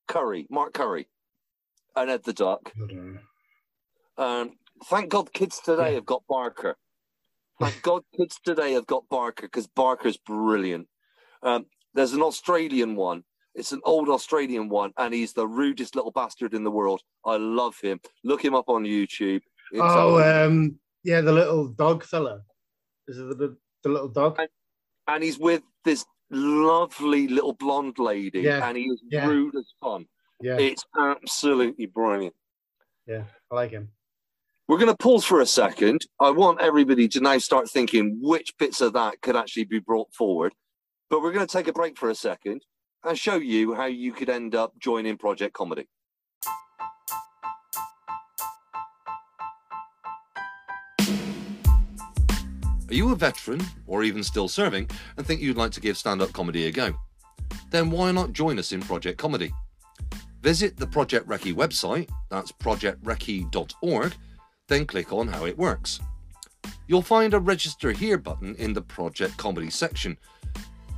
Curry, 0.08 0.48
Mark 0.50 0.74
Curry, 0.74 1.08
and 1.96 2.10
Ed 2.10 2.24
the 2.24 2.34
Duck. 2.34 2.74
Um, 4.18 4.52
thank 4.86 5.10
God, 5.10 5.34
kids 5.34 5.60
today 5.60 5.96
have 5.96 6.06
got 6.06 6.24
Barker. 6.30 6.78
Thank 7.60 7.82
God, 7.82 8.04
kids 8.16 8.40
today 8.44 8.74
have 8.74 8.88
got 8.88 9.10
Barker 9.10 9.48
because 9.48 9.68
Barker's 9.68 10.18
brilliant. 10.18 10.88
Um, 11.44 11.66
there's 11.94 12.14
an 12.14 12.22
Australian 12.22 12.96
one. 12.96 13.24
It's 13.58 13.72
an 13.72 13.82
old 13.84 14.08
Australian 14.08 14.70
one, 14.70 14.94
and 14.98 15.12
he's 15.12 15.34
the 15.34 15.48
rudest 15.48 15.96
little 15.96 16.12
bastard 16.12 16.54
in 16.54 16.64
the 16.64 16.72
world. 16.72 17.02
I 17.26 17.38
love 17.38 17.76
him. 17.82 18.00
Look 18.24 18.46
him 18.46 18.54
up 18.54 18.70
on 18.70 18.84
YouTube. 18.84 19.42
It's 19.72 19.82
oh, 19.82 20.46
um, 20.46 20.80
yeah, 21.04 21.22
the 21.22 21.34
little 21.34 21.68
dog 21.68 22.04
fella. 22.04 22.44
Is 23.08 23.18
it 23.18 23.38
the, 23.38 23.58
the 23.84 23.90
little 23.90 24.10
dog? 24.10 24.36
And, 24.38 24.48
and 25.08 25.24
he's 25.24 25.40
with 25.40 25.64
this 25.84 26.06
lovely 26.30 27.28
little 27.28 27.54
blonde 27.54 27.98
lady, 27.98 28.42
yeah. 28.42 28.68
and 28.68 28.78
he 28.78 28.84
is 28.84 29.02
yeah. 29.10 29.26
rude 29.26 29.56
as 29.56 29.74
fun. 29.82 30.06
Yeah, 30.40 30.58
it's 30.58 30.86
absolutely 30.96 31.88
brilliant. 31.88 32.36
Yeah, 33.08 33.24
I 33.52 33.56
like 33.56 33.72
him. 33.72 33.90
We're 34.68 34.78
going 34.78 34.92
to 34.92 34.98
pause 34.98 35.26
for 35.26 35.42
a 35.42 35.48
second. 35.48 36.06
I 36.20 36.30
want 36.30 36.62
everybody 36.62 37.08
to 37.08 37.22
now 37.22 37.40
start 37.40 37.72
thinking 37.72 38.20
which 38.22 38.54
bits 38.60 38.82
of 38.82 38.94
that 38.94 39.20
could 39.22 39.36
actually 39.36 39.64
be 39.64 39.80
brought 39.80 40.14
forward. 40.14 40.54
But 41.10 41.22
we're 41.22 41.32
going 41.32 41.48
to 41.48 41.52
take 41.52 41.70
a 41.70 41.74
break 41.74 41.98
for 41.98 42.10
a 42.10 42.16
second 42.16 42.62
and 43.04 43.18
show 43.18 43.36
you 43.36 43.74
how 43.74 43.86
you 43.86 44.12
could 44.12 44.30
end 44.30 44.56
up 44.56 44.74
joining 44.80 45.18
Project 45.18 45.54
Comedy. 45.54 45.88
Are 52.90 52.94
you 52.94 53.12
a 53.12 53.16
veteran 53.16 53.62
or 53.86 54.04
even 54.04 54.24
still 54.24 54.48
serving 54.48 54.90
and 55.18 55.26
think 55.26 55.42
you'd 55.42 55.58
like 55.58 55.72
to 55.72 55.82
give 55.82 55.98
stand 55.98 56.22
up 56.22 56.32
comedy 56.32 56.68
a 56.68 56.72
go? 56.72 56.94
Then 57.70 57.92
why 57.92 58.12
not 58.12 58.32
join 58.32 58.58
us 58.60 58.72
in 58.72 58.80
Project 58.80 59.20
Comedy? 59.20 59.52
Visit 60.42 60.78
the 60.78 60.88
Project 60.88 61.28
Recce 61.28 61.54
website, 61.54 62.10
that's 62.30 62.54
projectrecce.org, 62.54 64.14
then 64.70 64.86
click 64.86 65.12
on 65.12 65.28
how 65.28 65.46
it 65.46 65.58
works. 65.58 66.00
You'll 66.88 67.02
find 67.02 67.34
a 67.34 67.40
register 67.40 67.92
here 67.92 68.18
button 68.18 68.56
in 68.56 68.72
the 68.72 68.82
Project 68.82 69.36
Comedy 69.36 69.70
section. 69.70 70.18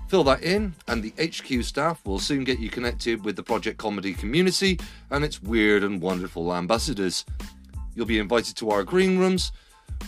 Fill 0.10 0.24
that 0.24 0.42
in, 0.42 0.74
and 0.88 1.04
the 1.04 1.14
HQ 1.24 1.64
staff 1.64 2.04
will 2.04 2.18
soon 2.18 2.44
get 2.44 2.58
you 2.58 2.68
connected 2.68 3.24
with 3.24 3.36
the 3.36 3.44
Project 3.44 3.78
Comedy 3.78 4.16
community 4.16 4.80
and 5.12 5.24
its 5.24 5.40
weird 5.40 5.84
and 5.84 6.02
wonderful 6.02 6.52
ambassadors. 6.52 7.24
You'll 7.94 8.08
be 8.08 8.18
invited 8.18 8.58
to 8.58 8.72
our 8.72 8.84
green 8.84 9.20
rooms, 9.20 9.52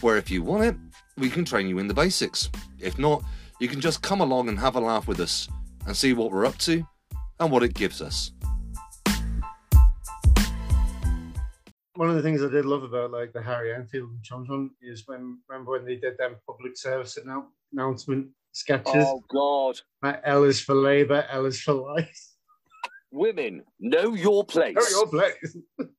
where 0.01 0.17
if 0.17 0.31
you 0.31 0.41
want 0.41 0.63
it, 0.63 0.75
we 1.19 1.29
can 1.29 1.45
train 1.45 1.67
you 1.67 1.77
in 1.77 1.87
the 1.87 1.93
basics. 1.93 2.49
If 2.79 2.97
not, 2.97 3.23
you 3.59 3.67
can 3.67 3.79
just 3.79 4.01
come 4.01 4.21
along 4.21 4.49
and 4.49 4.57
have 4.57 4.75
a 4.75 4.79
laugh 4.79 5.07
with 5.07 5.19
us 5.19 5.47
and 5.85 5.95
see 5.95 6.13
what 6.13 6.31
we're 6.31 6.47
up 6.47 6.57
to 6.59 6.83
and 7.39 7.51
what 7.51 7.61
it 7.61 7.75
gives 7.75 8.01
us. 8.01 8.31
One 11.93 12.09
of 12.09 12.15
the 12.15 12.23
things 12.23 12.41
I 12.41 12.49
did 12.49 12.65
love 12.65 12.81
about 12.81 13.11
like 13.11 13.33
the 13.33 13.41
Harry 13.43 13.71
Enfield 13.71 14.09
and 14.09 14.23
Chums 14.23 14.49
one 14.49 14.71
is 14.81 15.03
when 15.05 15.37
remember 15.47 15.73
when 15.73 15.85
they 15.85 15.97
did 15.97 16.17
them 16.17 16.37
public 16.47 16.75
service 16.75 17.19
announcement 17.71 18.29
sketches. 18.51 19.05
Oh 19.07 19.23
God! 19.29 19.79
Like 20.01 20.21
L 20.23 20.43
is 20.43 20.59
for 20.59 20.75
Labour, 20.75 21.25
L 21.29 21.45
is 21.45 21.61
for 21.61 21.73
life. 21.73 22.27
Women, 23.11 23.63
know 23.79 24.13
your 24.13 24.45
place. 24.45 24.75
Know 24.75 24.87
your 24.89 25.07
place. 25.07 25.57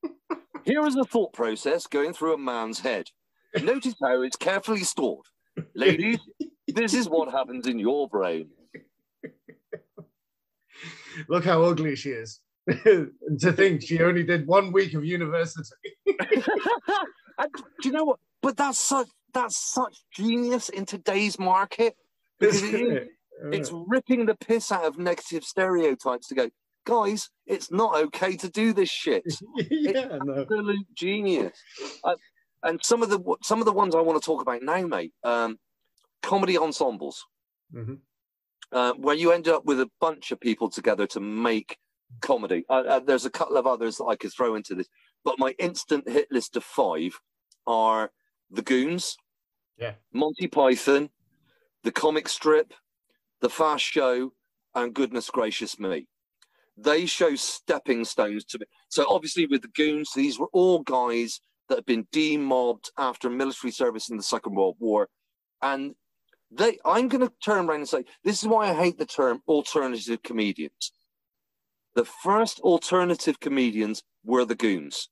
Here 0.64 0.86
is 0.86 0.96
a 0.96 1.04
thought 1.04 1.32
process 1.32 1.86
going 1.86 2.12
through 2.12 2.34
a 2.34 2.38
man's 2.38 2.80
head. 2.80 3.08
Notice 3.60 3.94
how 4.02 4.22
it's 4.22 4.36
carefully 4.36 4.84
stored. 4.84 5.26
Ladies, 5.74 6.18
this 6.68 6.94
is 6.94 7.08
what 7.08 7.30
happens 7.30 7.66
in 7.66 7.78
your 7.78 8.08
brain. 8.08 8.48
Look 11.28 11.44
how 11.44 11.62
ugly 11.62 11.96
she 11.96 12.10
is. 12.10 12.40
to 12.84 13.52
think 13.52 13.82
she 13.82 14.00
only 14.00 14.22
did 14.22 14.46
one 14.46 14.72
week 14.72 14.94
of 14.94 15.04
university. 15.04 15.68
do 16.06 16.14
you 17.84 17.90
know 17.90 18.04
what? 18.04 18.20
But 18.40 18.56
that's 18.56 18.78
such 18.78 19.08
that's 19.34 19.56
such 19.56 20.04
genius 20.12 20.68
in 20.68 20.84
today's 20.84 21.38
market 21.38 21.96
because 22.42 22.62
it 22.74 22.74
is, 22.74 23.08
it's 23.52 23.70
ripping 23.72 24.26
the 24.26 24.34
piss 24.34 24.70
out 24.70 24.84
of 24.84 24.98
negative 24.98 25.44
stereotypes 25.44 26.28
to 26.28 26.34
go, 26.34 26.50
guys, 26.84 27.30
it's 27.46 27.70
not 27.70 27.96
okay 27.96 28.36
to 28.36 28.48
do 28.48 28.72
this 28.72 28.90
shit. 28.90 29.24
yeah, 29.70 30.18
no. 30.22 30.42
absolute 30.42 30.86
genius. 30.94 31.56
I, 32.04 32.14
and 32.64 32.84
some 32.84 33.02
of 33.02 33.10
the 33.10 33.20
some 33.42 33.58
of 33.60 33.64
the 33.64 33.72
ones 33.72 33.94
I 33.94 34.00
want 34.00 34.20
to 34.20 34.24
talk 34.24 34.42
about 34.42 34.62
now, 34.62 34.86
mate. 34.86 35.12
Um, 35.24 35.58
comedy 36.22 36.56
ensembles. 36.58 37.24
Mm-hmm. 37.74 37.94
uh, 38.70 38.92
where 38.98 39.14
you 39.14 39.32
end 39.32 39.48
up 39.48 39.64
with 39.64 39.80
a 39.80 39.90
bunch 39.98 40.30
of 40.30 40.38
people 40.38 40.68
together 40.68 41.06
to 41.06 41.20
make 41.20 41.78
comedy. 42.20 42.66
Uh, 42.68 42.82
uh, 42.86 43.00
there's 43.00 43.24
a 43.24 43.30
couple 43.30 43.56
of 43.56 43.66
others 43.66 43.96
that 43.96 44.04
I 44.04 44.16
could 44.16 44.30
throw 44.30 44.54
into 44.56 44.74
this, 44.74 44.88
but 45.24 45.38
my 45.38 45.54
instant 45.58 46.06
hit 46.06 46.28
list 46.30 46.54
of 46.54 46.64
five 46.64 47.18
are 47.66 48.10
The 48.50 48.60
Goons, 48.60 49.16
Yeah. 49.78 49.94
Monty 50.12 50.48
Python, 50.48 51.08
The 51.82 51.92
Comic 51.92 52.28
Strip, 52.28 52.74
The 53.40 53.50
Fast 53.50 53.84
Show, 53.84 54.32
and 54.74 54.94
Goodness 54.94 55.30
Gracious 55.30 55.78
Me. 55.78 56.06
They 56.76 57.06
show 57.06 57.34
stepping 57.34 58.04
stones 58.04 58.44
to 58.46 58.58
me. 58.58 58.66
So 58.88 59.04
obviously 59.08 59.46
with 59.46 59.62
the 59.62 59.68
Goons, 59.68 60.12
these 60.14 60.38
were 60.38 60.48
all 60.52 60.80
guys 60.80 61.40
that 61.68 61.78
had 61.78 61.86
been 61.86 62.06
demobbed 62.12 62.90
after 62.98 63.28
military 63.28 63.70
service 63.70 64.10
in 64.10 64.16
the 64.16 64.22
Second 64.22 64.54
World 64.54 64.76
War, 64.78 65.08
and 65.60 65.94
they. 66.50 66.78
I'm 66.84 67.08
going 67.08 67.26
to 67.26 67.32
turn 67.44 67.66
around 67.66 67.80
and 67.80 67.88
say 67.88 68.04
this 68.24 68.42
is 68.42 68.48
why 68.48 68.70
I 68.70 68.74
hate 68.74 68.98
the 68.98 69.06
term 69.06 69.42
alternative 69.48 70.22
comedians. 70.22 70.92
The 71.94 72.04
first 72.04 72.60
alternative 72.60 73.38
comedians 73.40 74.02
were 74.24 74.44
the 74.44 74.54
Goons. 74.54 75.08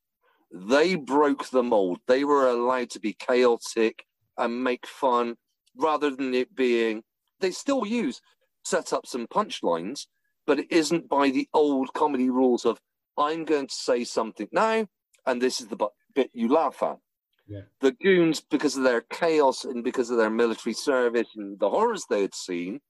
They 0.51 0.97
broke 0.97 1.49
the 1.49 1.63
mold. 1.63 1.99
They 2.07 2.25
were 2.25 2.49
allowed 2.49 2.91
to 2.91 3.01
be 3.01 3.13
chaotic 3.13 4.05
and 4.37 4.65
make 4.65 4.87
fun 4.87 5.37
rather 5.77 6.11
than 6.11 6.35
it 6.35 6.55
being. 6.55 7.03
They 7.41 7.51
still 7.51 7.87
use 7.87 8.21
setups 8.67 9.15
and 9.15 9.29
punchlines, 9.29 10.07
but 10.47 10.59
it 10.59 10.71
isn't 10.71 11.09
by 11.09 11.31
the 11.31 11.49
old 11.55 11.93
comedy 11.95 12.31
rules 12.31 12.65
of 12.65 12.81
I'm 13.17 13.45
going 13.45 13.67
to 13.67 13.75
say 13.75 14.05
something 14.05 14.49
now, 14.53 14.87
and 15.27 15.41
this 15.41 15.61
is 15.61 15.69
the 15.69 15.89
bit 16.15 16.31
you 16.33 16.49
laugh 16.49 16.83
at. 16.83 16.99
Yeah. 17.47 17.63
The 17.81 17.93
goons, 17.93 18.41
because 18.41 18.77
of 18.77 18.85
their 18.85 19.01
chaos 19.01 19.65
and 19.65 19.83
because 19.83 20.11
of 20.11 20.17
their 20.17 20.31
military 20.31 20.73
service 20.73 21.29
and 21.35 21.59
the 21.59 21.69
horrors 21.69 22.05
they 22.09 22.23
had 22.23 22.35
seen, 22.35 22.81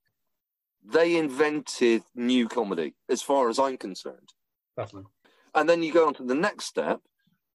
they 0.83 1.17
invented 1.17 2.03
new 2.15 2.47
comedy, 2.47 2.93
as 3.09 3.21
far 3.21 3.49
as 3.49 3.59
I'm 3.59 3.77
concerned. 3.77 4.29
Definitely. 4.77 5.09
And 5.53 5.67
then 5.67 5.83
you 5.83 5.91
go 5.91 6.07
on 6.07 6.13
to 6.15 6.23
the 6.23 6.35
next 6.35 6.65
step, 6.65 7.01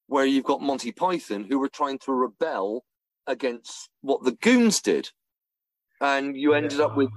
where 0.06 0.26
you've 0.26 0.44
got 0.44 0.60
Monty 0.60 0.92
Python, 0.92 1.44
who 1.44 1.58
were 1.58 1.68
trying 1.68 1.98
to 2.00 2.12
rebel 2.12 2.84
against 3.26 3.88
what 4.02 4.22
the 4.24 4.32
goons 4.32 4.80
did, 4.80 5.10
and 6.00 6.36
you 6.36 6.54
ended 6.54 6.80
up 6.80 6.96
with 6.96 7.10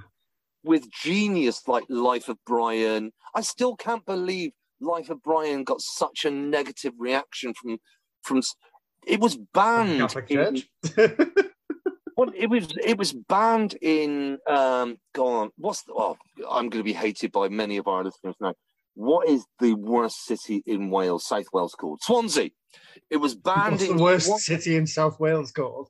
with 0.64 0.90
genius 0.92 1.68
like 1.68 1.86
Life 1.90 2.30
of 2.30 2.38
Brian. 2.46 3.12
I 3.36 3.42
still 3.42 3.76
can't 3.76 4.06
believe 4.06 4.52
Life 4.82 5.10
of 5.10 5.22
Brian 5.24 5.64
got 5.64 5.82
such 5.82 6.26
a 6.26 6.32
negative 6.32 6.94
reaction 6.98 7.54
from 7.54 7.78
from. 8.24 8.42
It 9.08 9.20
was 9.22 9.38
banned. 9.54 10.00
Catholic 10.02 10.30
in- 10.32 10.64
well, 12.18 12.32
it 12.36 12.50
was 12.50 12.68
it 12.84 12.98
was 12.98 13.14
banned 13.14 13.76
in 13.82 14.38
um. 14.48 14.98
Go 15.14 15.28
on. 15.28 15.52
What's 15.58 15.84
the? 15.84 15.94
Oh, 15.96 16.18
I'm 16.50 16.70
going 16.70 16.82
to 16.82 16.84
be 16.84 16.94
hated 16.94 17.32
by 17.32 17.48
many 17.50 17.78
of 17.78 17.88
our 17.88 18.04
listeners 18.04 18.36
now. 18.42 18.54
What 18.96 19.30
is 19.30 19.46
the 19.60 19.76
worst 19.76 20.26
city 20.26 20.62
in 20.66 20.90
Wales, 20.90 21.26
South 21.26 21.46
Wales 21.54 21.74
called? 21.80 22.02
Swansea. 22.02 22.50
It 23.10 23.18
was 23.18 23.34
banned 23.36 23.74
What's 23.74 23.84
the 23.86 23.92
in 23.92 23.98
worst 23.98 24.26
Swan- 24.26 24.40
city 24.40 24.76
in 24.76 24.86
South 24.86 25.20
Wales 25.20 25.52
called? 25.52 25.88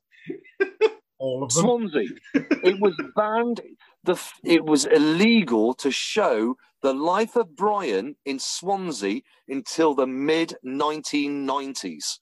All 1.18 1.42
of 1.42 1.52
them. 1.52 1.62
Swansea. 1.64 2.08
it 2.34 2.80
was 2.80 2.94
banned. 3.14 3.60
The 4.04 4.18
it 4.42 4.64
was 4.64 4.86
illegal 4.86 5.74
to 5.74 5.90
show 5.90 6.56
the 6.82 6.94
life 6.94 7.36
of 7.36 7.54
Brian 7.54 8.16
in 8.24 8.38
Swansea 8.38 9.20
until 9.48 9.94
the 9.94 10.06
mid 10.06 10.54
1990s. 10.64 12.20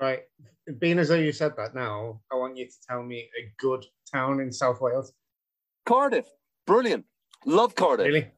Right. 0.00 0.20
Being 0.78 0.98
as 0.98 1.08
though 1.08 1.16
you 1.16 1.32
said 1.32 1.54
that 1.56 1.74
now, 1.74 2.20
I 2.32 2.36
want 2.36 2.56
you 2.56 2.66
to 2.66 2.74
tell 2.88 3.02
me 3.02 3.28
a 3.38 3.52
good 3.58 3.84
town 4.10 4.40
in 4.40 4.52
South 4.52 4.80
Wales. 4.80 5.12
Cardiff, 5.84 6.26
brilliant. 6.66 7.04
Love 7.44 7.74
Cardiff. 7.74 8.06
Really? 8.06 8.30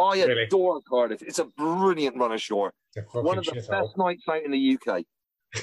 I 0.00 0.24
Really? 0.24 0.44
adore 0.44 0.80
Cardiff. 0.88 1.22
It's 1.22 1.38
a 1.38 1.44
brilliant 1.44 2.16
run 2.16 2.32
ashore. 2.32 2.72
It's 2.88 3.06
a 3.06 3.08
fucking 3.08 3.24
One 3.24 3.38
of 3.38 3.44
the 3.44 3.52
best 3.52 3.96
nights 3.96 4.24
out 4.28 4.42
in 4.42 4.50
the 4.50 4.78
UK. 4.88 5.04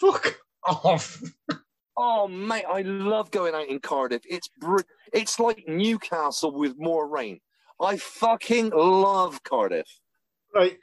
Fuck 0.00 0.40
off. 0.66 1.22
Oh 1.96 2.26
mate, 2.28 2.64
I 2.68 2.82
love 2.82 3.30
going 3.30 3.54
out 3.54 3.68
in 3.68 3.78
Cardiff. 3.80 4.22
It's 4.28 4.48
br- 4.60 4.80
it's 5.12 5.38
like 5.38 5.64
Newcastle 5.68 6.52
with 6.52 6.74
more 6.78 7.08
rain. 7.08 7.40
I 7.80 7.96
fucking 7.96 8.70
love 8.70 9.42
Cardiff. 9.44 9.86
Right. 10.54 10.78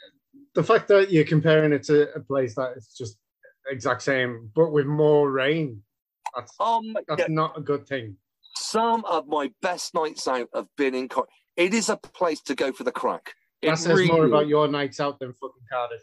The 0.56 0.64
fact 0.64 0.88
that 0.90 1.12
you're 1.12 1.26
comparing 1.26 1.74
it 1.74 1.84
to 1.84 2.14
a 2.14 2.20
place 2.20 2.56
that 2.56 2.74
is 2.78 2.94
just 2.98 3.18
exact 3.70 4.02
same, 4.02 4.52
but 4.56 4.72
with 4.72 4.86
more 4.86 5.30
rain, 5.32 5.84
that's 6.36 6.54
Um, 6.60 6.96
that's 7.08 7.30
not 7.30 7.58
a 7.58 7.62
good 7.62 7.88
thing. 7.88 8.18
some 8.56 9.04
of 9.06 9.28
my 9.28 9.52
best 9.62 9.94
nights 9.94 10.28
out 10.28 10.48
have 10.54 10.68
been 10.78 10.94
in 10.96 11.10
Cardiff. 11.10 11.34
It 11.58 11.74
is 11.74 11.90
a 11.90 11.98
place 11.98 12.42
to 12.44 12.56
go 12.56 12.72
for 12.72 12.84
the 12.84 12.92
crack. 12.92 13.34
It 13.62 13.70
That 13.70 13.78
says 13.78 14.08
more 14.08 14.26
about 14.26 14.48
your 14.48 14.68
nights 14.68 15.00
out 15.00 15.20
than 15.20 15.34
fucking 15.34 15.66
Cardiff. 15.72 16.02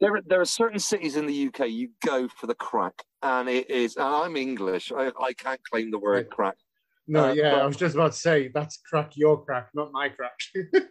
There, 0.00 0.20
there 0.26 0.40
are 0.40 0.44
certain 0.44 0.78
cities 0.78 1.16
in 1.16 1.26
the 1.26 1.46
UK 1.48 1.68
you 1.68 1.90
go 2.04 2.28
for 2.28 2.46
the 2.46 2.54
crack, 2.54 3.02
and 3.22 3.48
it 3.48 3.70
is. 3.70 3.96
And 3.96 4.04
I'm 4.06 4.36
English. 4.36 4.92
I, 4.92 5.10
I 5.20 5.32
can't 5.32 5.60
claim 5.70 5.90
the 5.90 5.98
word 5.98 6.28
crack. 6.30 6.56
No, 7.06 7.26
Uh, 7.28 7.32
yeah, 7.34 7.50
but- 7.52 7.62
I 7.62 7.66
was 7.66 7.76
just 7.76 7.94
about 7.94 8.12
to 8.12 8.18
say 8.18 8.48
that's 8.48 8.78
crack 8.88 9.12
your 9.16 9.42
crack, 9.44 9.68
not 9.74 9.92
my 9.92 10.08
crack. 10.08 10.38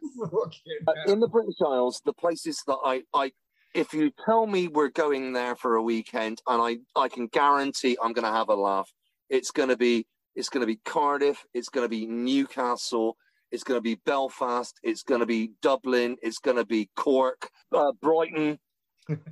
Uh, 0.88 0.94
in 1.12 1.20
the 1.20 1.28
British 1.28 1.56
Isles, 1.66 2.02
the 2.06 2.14
places 2.14 2.62
that 2.68 2.78
I, 2.86 3.02
I, 3.14 3.32
if 3.74 3.94
you 3.94 4.12
tell 4.26 4.46
me 4.46 4.68
we're 4.68 4.90
going 4.90 5.34
there 5.34 5.56
for 5.56 5.76
a 5.76 5.82
weekend, 5.84 6.42
and 6.48 6.62
I, 6.62 6.78
I 7.00 7.10
can 7.10 7.28
guarantee 7.28 7.98
I'm 8.02 8.14
going 8.14 8.26
to 8.26 8.32
have 8.32 8.50
a 8.50 8.56
laugh. 8.56 8.90
It's 9.30 9.52
going 9.52 9.70
to 9.70 9.76
be, 9.78 10.06
it's 10.36 10.50
going 10.50 10.62
to 10.62 10.68
be 10.68 10.80
Cardiff. 10.86 11.44
It's 11.54 11.70
going 11.70 11.84
to 11.86 11.90
be 11.90 12.06
Newcastle. 12.06 13.18
It's 13.52 13.64
going 13.64 13.78
to 13.78 13.82
be 13.82 13.96
Belfast. 14.06 14.80
It's 14.84 15.04
going 15.04 15.20
to 15.22 15.26
be 15.26 15.52
Dublin. 15.62 16.18
It's 16.22 16.40
going 16.40 16.58
to 16.58 16.66
be 16.66 16.90
Cork, 16.96 17.50
uh, 17.74 17.92
Brighton. 18.02 18.60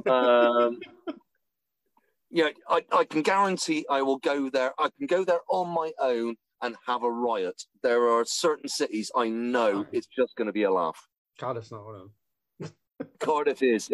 Um, 0.05 0.79
yeah, 2.31 2.49
I, 2.69 2.81
I 2.91 3.03
can 3.05 3.21
guarantee 3.21 3.85
I 3.89 4.01
will 4.01 4.17
go 4.17 4.49
there. 4.49 4.73
I 4.79 4.89
can 4.97 5.07
go 5.07 5.23
there 5.23 5.41
on 5.49 5.69
my 5.69 5.91
own 5.99 6.35
and 6.61 6.75
have 6.85 7.03
a 7.03 7.11
riot. 7.11 7.63
There 7.81 8.07
are 8.09 8.23
certain 8.25 8.69
cities 8.69 9.11
I 9.15 9.29
know 9.29 9.85
it's 9.91 10.07
just 10.07 10.35
going 10.35 10.47
to 10.47 10.53
be 10.53 10.63
a 10.63 10.71
laugh. 10.71 11.07
Cardiff's 11.39 11.71
not 11.71 11.85
one 11.85 11.95
of 11.95 12.01
them. 12.01 12.11
Cardiff 13.19 13.63
is. 13.63 13.89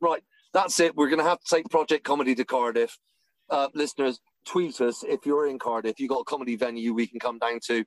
Right, 0.00 0.22
that's 0.52 0.78
it. 0.80 0.94
We're 0.94 1.08
going 1.08 1.20
to 1.20 1.24
have 1.24 1.40
to 1.40 1.54
take 1.56 1.68
Project 1.70 2.04
Comedy 2.04 2.34
to 2.34 2.44
Cardiff. 2.44 2.98
Uh, 3.48 3.68
listeners, 3.74 4.20
tweet 4.46 4.80
us 4.80 5.02
if 5.02 5.24
you're 5.26 5.46
in 5.46 5.58
Cardiff. 5.58 5.98
You've 5.98 6.10
got 6.10 6.20
a 6.20 6.24
comedy 6.24 6.56
venue 6.56 6.92
we 6.92 7.06
can 7.06 7.18
come 7.18 7.38
down 7.38 7.60
to. 7.66 7.84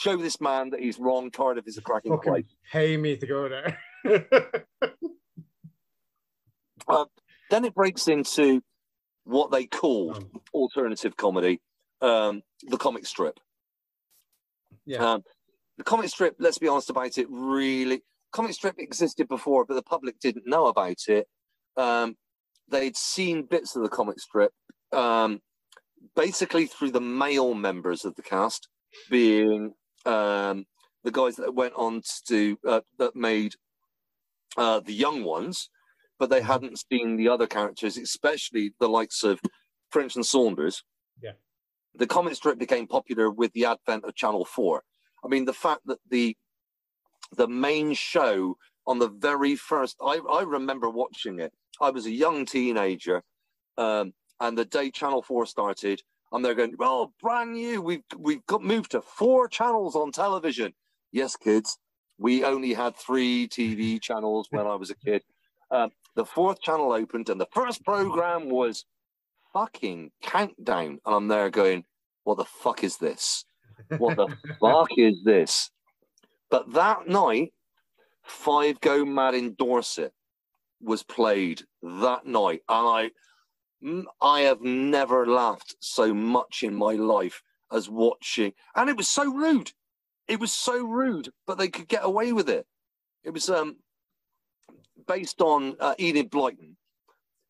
Show 0.00 0.16
this 0.16 0.40
man 0.40 0.70
that 0.70 0.80
he's 0.80 0.98
wrong. 0.98 1.30
Cardiff 1.30 1.66
is 1.66 1.78
a 1.78 1.80
cracking 1.80 2.12
Fucking 2.12 2.32
place. 2.32 2.44
pay 2.70 2.96
me 2.96 3.16
to 3.16 3.26
go 3.26 3.48
there. 3.48 3.78
Then 7.50 7.64
it 7.64 7.74
breaks 7.74 8.08
into 8.08 8.62
what 9.24 9.50
they 9.50 9.66
call 9.66 10.16
alternative 10.52 11.16
comedy, 11.16 11.60
um, 12.00 12.42
the 12.62 12.76
comic 12.76 13.06
strip. 13.06 13.38
yeah. 14.86 14.98
Um, 14.98 15.22
the 15.76 15.84
comic 15.84 16.08
strip, 16.08 16.36
let's 16.38 16.58
be 16.58 16.68
honest 16.68 16.90
about 16.90 17.18
it, 17.18 17.26
really, 17.30 18.02
comic 18.32 18.52
strip 18.52 18.76
existed 18.78 19.28
before, 19.28 19.64
but 19.64 19.74
the 19.74 19.82
public 19.82 20.18
didn't 20.18 20.46
know 20.46 20.66
about 20.66 21.08
it. 21.08 21.26
Um, 21.76 22.16
they'd 22.68 22.96
seen 22.96 23.46
bits 23.46 23.76
of 23.76 23.82
the 23.82 23.88
comic 23.88 24.18
strip, 24.18 24.52
um, 24.92 25.40
basically 26.16 26.66
through 26.66 26.90
the 26.90 27.00
male 27.00 27.54
members 27.54 28.04
of 28.04 28.14
the 28.16 28.22
cast, 28.22 28.68
being 29.08 29.74
um, 30.04 30.64
the 31.04 31.12
guys 31.12 31.36
that 31.36 31.54
went 31.54 31.74
on 31.76 32.02
to 32.02 32.22
do, 32.26 32.58
uh, 32.66 32.80
that 32.98 33.14
made 33.14 33.54
uh, 34.56 34.80
the 34.80 34.94
young 34.94 35.24
ones, 35.24 35.70
but 36.18 36.30
they 36.30 36.40
hadn't 36.40 36.82
seen 36.90 37.16
the 37.16 37.28
other 37.28 37.46
characters, 37.46 37.96
especially 37.96 38.74
the 38.80 38.88
likes 38.88 39.22
of 39.22 39.40
French 39.90 40.16
and 40.16 40.26
Saunders. 40.26 40.82
Yeah. 41.22 41.32
The 41.94 42.06
comic 42.06 42.34
strip 42.34 42.58
became 42.58 42.86
popular 42.86 43.30
with 43.30 43.52
the 43.52 43.66
advent 43.66 44.04
of 44.04 44.14
Channel 44.14 44.44
4. 44.44 44.82
I 45.24 45.28
mean, 45.28 45.44
the 45.44 45.52
fact 45.52 45.82
that 45.86 45.98
the 46.08 46.36
the 47.36 47.48
main 47.48 47.92
show 47.92 48.56
on 48.86 48.98
the 48.98 49.08
very 49.08 49.54
first, 49.54 49.96
I, 50.00 50.18
I 50.30 50.42
remember 50.42 50.88
watching 50.88 51.40
it. 51.40 51.52
I 51.80 51.90
was 51.90 52.06
a 52.06 52.10
young 52.10 52.46
teenager, 52.46 53.22
um, 53.76 54.14
and 54.40 54.56
the 54.56 54.64
day 54.64 54.90
Channel 54.90 55.22
Four 55.22 55.46
started, 55.46 56.02
and 56.32 56.44
they're 56.44 56.54
going, 56.54 56.74
"Oh, 56.80 57.12
brand 57.20 57.52
new! 57.52 57.82
We've 57.82 58.02
we've 58.16 58.44
got 58.46 58.62
moved 58.62 58.92
to 58.92 59.02
four 59.02 59.48
channels 59.48 59.94
on 59.94 60.10
television." 60.10 60.72
Yes, 61.12 61.36
kids, 61.36 61.78
we 62.18 62.44
only 62.44 62.72
had 62.74 62.96
three 62.96 63.48
TV 63.48 64.00
channels 64.00 64.48
when 64.50 64.66
I 64.66 64.74
was 64.74 64.90
a 64.90 64.96
kid. 64.96 65.22
Um, 65.70 65.90
the 66.16 66.24
fourth 66.24 66.60
channel 66.60 66.92
opened, 66.92 67.28
and 67.28 67.40
the 67.40 67.48
first 67.52 67.84
program 67.84 68.48
was 68.48 68.84
fucking 69.52 70.10
Countdown, 70.22 71.00
and 71.04 71.14
I'm 71.14 71.28
there 71.28 71.50
going, 71.50 71.84
"What 72.24 72.38
the 72.38 72.44
fuck 72.44 72.82
is 72.82 72.96
this?" 72.96 73.44
what 73.98 74.16
the 74.16 74.28
fuck 74.60 74.90
is 74.96 75.22
this? 75.24 75.70
But 76.50 76.72
that 76.72 77.08
night, 77.08 77.52
Five 78.22 78.80
Go 78.80 79.04
Mad 79.04 79.34
in 79.34 79.54
Dorset 79.54 80.12
was 80.80 81.02
played 81.02 81.62
that 81.82 82.26
night, 82.26 82.62
and 82.68 83.12
I, 83.82 84.10
I 84.20 84.40
have 84.40 84.60
never 84.60 85.26
laughed 85.26 85.76
so 85.80 86.14
much 86.14 86.62
in 86.62 86.74
my 86.74 86.94
life 86.94 87.42
as 87.72 87.88
watching, 87.88 88.52
and 88.74 88.88
it 88.88 88.96
was 88.96 89.08
so 89.08 89.32
rude. 89.32 89.72
It 90.28 90.40
was 90.40 90.52
so 90.52 90.84
rude, 90.84 91.30
but 91.46 91.58
they 91.58 91.68
could 91.68 91.88
get 91.88 92.04
away 92.04 92.32
with 92.32 92.48
it. 92.50 92.66
It 93.24 93.30
was 93.30 93.48
um, 93.48 93.76
based 95.06 95.40
on 95.40 95.76
uh, 95.80 95.94
Enid 95.98 96.30
Blyton, 96.30 96.76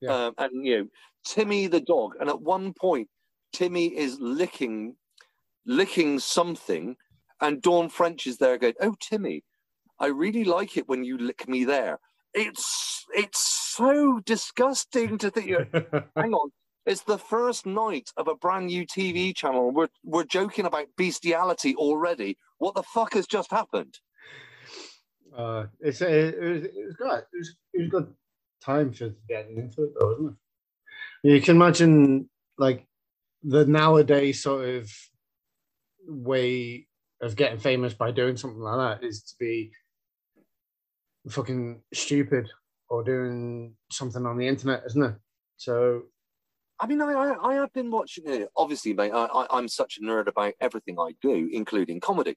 Yeah. 0.00 0.26
um, 0.26 0.34
and 0.38 0.64
you 0.66 0.78
know 0.78 0.88
Timmy 1.24 1.66
the 1.66 1.80
dog. 1.80 2.14
And 2.20 2.28
at 2.28 2.40
one 2.40 2.72
point, 2.72 3.08
Timmy 3.52 3.86
is 3.96 4.18
licking, 4.20 4.96
licking 5.66 6.18
something, 6.20 6.96
and 7.40 7.60
Dawn 7.62 7.88
French 7.88 8.26
is 8.26 8.38
there 8.38 8.58
going, 8.58 8.74
"Oh, 8.80 8.94
Timmy, 9.00 9.42
I 9.98 10.06
really 10.06 10.44
like 10.44 10.76
it 10.76 10.88
when 10.88 11.04
you 11.04 11.18
lick 11.18 11.48
me 11.48 11.64
there." 11.64 11.98
It's 12.34 13.04
it's 13.14 13.40
so 13.76 14.20
disgusting 14.24 15.18
to 15.18 15.30
think. 15.30 15.48
hang 16.16 16.34
on. 16.34 16.50
It's 16.86 17.02
the 17.02 17.18
first 17.18 17.66
night 17.66 18.10
of 18.16 18.28
a 18.28 18.34
brand 18.34 18.66
new 18.66 18.86
TV 18.86 19.34
channel. 19.34 19.70
We're 19.72 19.88
we're 20.04 20.24
joking 20.24 20.64
about 20.66 20.86
bestiality 20.96 21.74
already. 21.76 22.36
What 22.58 22.74
the 22.74 22.82
fuck 22.82 23.14
has 23.14 23.26
just 23.26 23.50
happened? 23.50 23.98
uh, 25.36 25.66
it's 25.80 26.00
it, 26.00 26.34
it 26.34 26.40
was 26.40 26.64
it 26.64 26.86
was 26.86 26.96
good. 26.96 27.18
It 27.32 27.38
was 27.38 27.56
it 27.74 27.80
was 27.82 27.90
good 27.90 28.14
time 28.64 28.92
for 28.92 29.10
getting 29.28 29.58
into 29.58 29.84
it, 29.84 29.92
though, 29.98 30.12
isn't 30.12 30.36
it? 31.22 31.30
You 31.34 31.40
can 31.40 31.56
imagine 31.56 32.28
like 32.58 32.86
the 33.42 33.64
nowadays 33.66 34.42
sort 34.42 34.68
of 34.68 34.90
way 36.06 36.86
of 37.20 37.36
getting 37.36 37.58
famous 37.58 37.94
by 37.94 38.10
doing 38.10 38.36
something 38.36 38.60
like 38.60 39.00
that 39.00 39.06
is 39.06 39.22
to 39.22 39.34
be 39.38 39.70
fucking 41.28 41.82
stupid 41.92 42.48
or 42.88 43.04
doing 43.04 43.74
something 43.90 44.24
on 44.24 44.38
the 44.38 44.48
internet, 44.48 44.82
isn't 44.86 45.02
it? 45.02 45.14
So 45.56 46.02
I 46.80 46.86
mean, 46.86 47.00
I 47.00 47.12
I, 47.12 47.50
I 47.50 47.54
have 47.54 47.72
been 47.72 47.90
watching 47.90 48.24
it. 48.26 48.48
Obviously, 48.56 48.92
mate, 48.94 49.12
I, 49.12 49.24
I 49.24 49.46
I'm 49.50 49.68
such 49.68 49.98
a 49.98 50.04
nerd 50.04 50.28
about 50.28 50.54
everything 50.60 50.98
I 50.98 51.14
do, 51.20 51.48
including 51.52 52.00
comedy, 52.00 52.36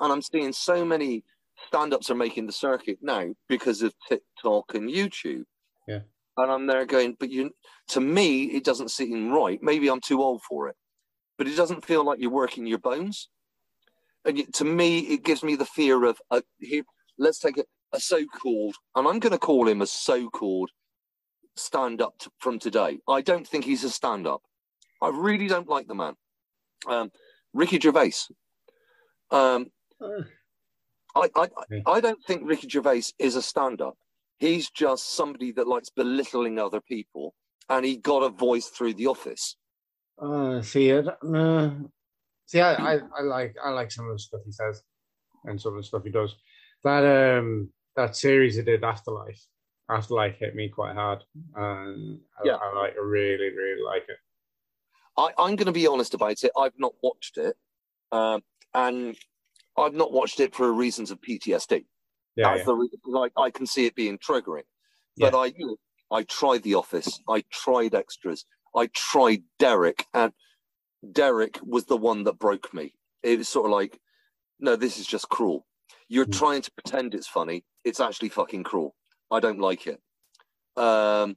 and 0.00 0.12
I'm 0.12 0.22
seeing 0.22 0.52
so 0.52 0.84
many 0.84 1.24
stand-ups 1.66 2.10
are 2.10 2.14
making 2.14 2.46
the 2.46 2.52
circuit 2.52 2.98
now 3.02 3.26
because 3.48 3.82
of 3.82 3.92
TikTok 4.08 4.74
and 4.74 4.88
YouTube. 4.88 5.44
Yeah. 5.86 6.00
And 6.36 6.50
I'm 6.50 6.66
there 6.66 6.86
going, 6.86 7.16
but 7.20 7.30
you, 7.30 7.50
to 7.88 8.00
me, 8.00 8.44
it 8.44 8.64
doesn't 8.64 8.90
seem 8.90 9.30
right. 9.30 9.58
Maybe 9.62 9.88
I'm 9.88 10.00
too 10.00 10.22
old 10.22 10.42
for 10.42 10.68
it, 10.68 10.76
but 11.36 11.46
it 11.46 11.56
doesn't 11.56 11.84
feel 11.84 12.02
like 12.04 12.18
you're 12.18 12.30
working 12.30 12.66
your 12.66 12.78
bones. 12.78 13.28
And 14.24 14.38
yet, 14.38 14.52
to 14.54 14.64
me, 14.64 15.00
it 15.00 15.22
gives 15.24 15.42
me 15.42 15.56
the 15.56 15.66
fear 15.66 16.04
of 16.04 16.18
a, 16.30 16.42
here. 16.58 16.84
Let's 17.18 17.40
take 17.40 17.58
a, 17.58 17.64
a 17.92 18.00
so-called, 18.00 18.76
and 18.94 19.06
I'm 19.06 19.18
going 19.18 19.32
to 19.32 19.38
call 19.38 19.68
him 19.68 19.82
a 19.82 19.86
so-called 21.56 22.00
stand-up 22.00 22.18
t- 22.18 22.30
from 22.38 22.58
today. 22.58 22.98
I 23.08 23.20
don't 23.20 23.46
think 23.46 23.64
he's 23.64 23.84
a 23.84 23.90
stand-up. 23.90 24.42
I 25.02 25.08
really 25.08 25.48
don't 25.48 25.68
like 25.68 25.86
the 25.86 25.94
man. 25.94 26.14
Um, 26.86 27.10
Ricky 27.54 27.78
Gervais. 27.80 28.12
Um, 29.30 29.66
uh, 30.00 30.22
I, 31.16 31.28
I, 31.36 31.48
I 31.86 32.00
don't 32.00 32.22
think 32.24 32.42
Ricky 32.48 32.68
Gervais 32.68 33.02
is 33.18 33.36
a 33.36 33.42
stand-up. 33.42 33.96
He's 34.38 34.70
just 34.70 35.14
somebody 35.14 35.52
that 35.52 35.68
likes 35.68 35.90
belittling 35.90 36.58
other 36.58 36.80
people, 36.80 37.34
and 37.68 37.84
he 37.84 37.96
got 37.96 38.22
a 38.22 38.30
voice 38.30 38.66
through 38.68 38.94
the 38.94 39.06
office. 39.06 39.56
uh, 40.22 40.62
see 40.62 40.90
it. 40.90 41.06
No. 41.22 41.90
See, 42.46 42.60
I, 42.60 42.74
I, 42.74 43.00
I 43.16 43.22
like 43.22 43.54
I 43.64 43.70
like 43.70 43.92
some 43.92 44.06
of 44.06 44.12
the 44.12 44.18
stuff 44.18 44.40
he 44.44 44.50
says 44.50 44.82
and 45.44 45.60
some 45.60 45.74
of 45.74 45.82
the 45.82 45.86
stuff 45.86 46.02
he 46.04 46.10
does. 46.10 46.34
That 46.82 47.04
um 47.38 47.70
that 47.96 48.16
series 48.16 48.56
he 48.56 48.62
did, 48.62 48.82
Afterlife. 48.82 49.46
Afterlife 49.90 50.36
hit 50.38 50.54
me 50.54 50.68
quite 50.68 50.94
hard, 50.94 51.24
and 51.56 52.20
I, 52.38 52.42
Yeah. 52.46 52.56
I 52.56 52.72
like 52.74 52.94
really 53.02 53.50
really 53.50 53.82
like 53.82 54.04
it. 54.08 54.18
I, 55.16 55.28
I'm 55.38 55.56
going 55.56 55.66
to 55.66 55.72
be 55.72 55.86
honest 55.86 56.14
about 56.14 56.42
it. 56.44 56.52
I've 56.56 56.78
not 56.78 56.94
watched 57.02 57.36
it, 57.36 57.56
um, 58.12 58.42
and 58.74 59.16
I've 59.76 59.94
not 59.94 60.12
watched 60.12 60.40
it 60.40 60.54
for 60.54 60.72
reasons 60.72 61.10
of 61.10 61.20
PTSD. 61.20 61.84
Yeah, 62.36 62.56
yeah. 62.56 62.62
the 62.64 62.88
like 63.04 63.32
I 63.36 63.50
can 63.50 63.66
see 63.66 63.86
it 63.86 63.94
being 63.94 64.18
triggering. 64.18 64.62
But 65.18 65.34
I, 65.34 65.46
you 65.46 65.66
know, 65.66 65.76
I 66.10 66.22
tried 66.22 66.62
The 66.62 66.74
Office. 66.76 67.20
I 67.28 67.42
tried 67.52 67.94
Extras. 67.94 68.46
I 68.74 68.88
tried 68.94 69.42
Derek, 69.58 70.06
and 70.14 70.32
Derek 71.12 71.58
was 71.62 71.84
the 71.86 71.96
one 71.96 72.24
that 72.24 72.38
broke 72.38 72.72
me. 72.72 72.94
It 73.22 73.38
was 73.38 73.48
sort 73.48 73.66
of 73.66 73.72
like, 73.72 73.98
no, 74.60 74.76
this 74.76 74.98
is 74.98 75.06
just 75.06 75.28
cruel. 75.28 75.66
You're 76.08 76.24
Hmm. 76.24 76.30
trying 76.30 76.62
to 76.62 76.70
pretend 76.72 77.14
it's 77.14 77.26
funny. 77.28 77.64
It's 77.84 78.00
actually 78.00 78.28
fucking 78.30 78.62
cruel. 78.62 78.94
I 79.30 79.40
don't 79.40 79.60
like 79.60 79.86
it. 79.86 80.00
Um, 80.76 81.36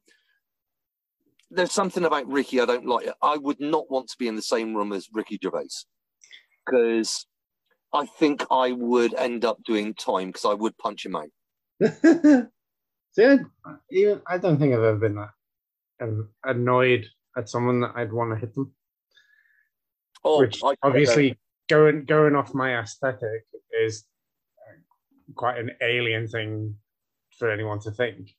there's 1.52 1.72
something 1.72 2.04
about 2.04 2.28
Ricky 2.28 2.60
I 2.60 2.66
don't 2.66 2.86
like. 2.86 3.08
I 3.22 3.38
would 3.38 3.60
not 3.60 3.90
want 3.92 4.10
to 4.10 4.18
be 4.18 4.28
in 4.28 4.36
the 4.36 4.42
same 4.42 4.76
room 4.76 4.92
as 4.92 5.08
Ricky 5.14 5.40
Gervais 5.42 5.68
because 6.66 7.26
I 7.94 8.06
think 8.06 8.44
I 8.50 8.72
would 8.72 9.14
end 9.14 9.46
up 9.46 9.64
doing 9.64 9.94
time 9.94 10.30
because 10.30 10.46
I 10.46 10.54
would 10.54 10.78
punch 10.78 11.06
him 11.06 11.16
out. 11.16 11.30
See, 13.16 13.38
even, 13.92 14.22
I 14.26 14.38
don't 14.40 14.58
think 14.58 14.74
I've 14.74 14.80
ever 14.82 14.98
been 14.98 15.16
that 15.16 15.30
annoyed 16.44 17.06
at 17.38 17.50
someone 17.50 17.82
that 17.82 17.94
I'd 17.96 18.12
want 18.12 18.32
to 18.32 18.40
hit 18.40 18.56
them. 18.56 18.74
Oh, 20.24 20.40
which 20.40 20.64
I- 20.64 20.76
obviously 20.82 21.38
going 21.70 22.06
going 22.06 22.36
off 22.36 22.54
my 22.54 22.80
aesthetic 22.80 23.44
is 23.84 24.06
quite 25.36 25.58
an 25.58 25.72
alien 25.82 26.28
thing 26.28 26.76
for 27.38 27.50
anyone 27.52 27.80
to 27.80 27.92
think. 27.92 28.36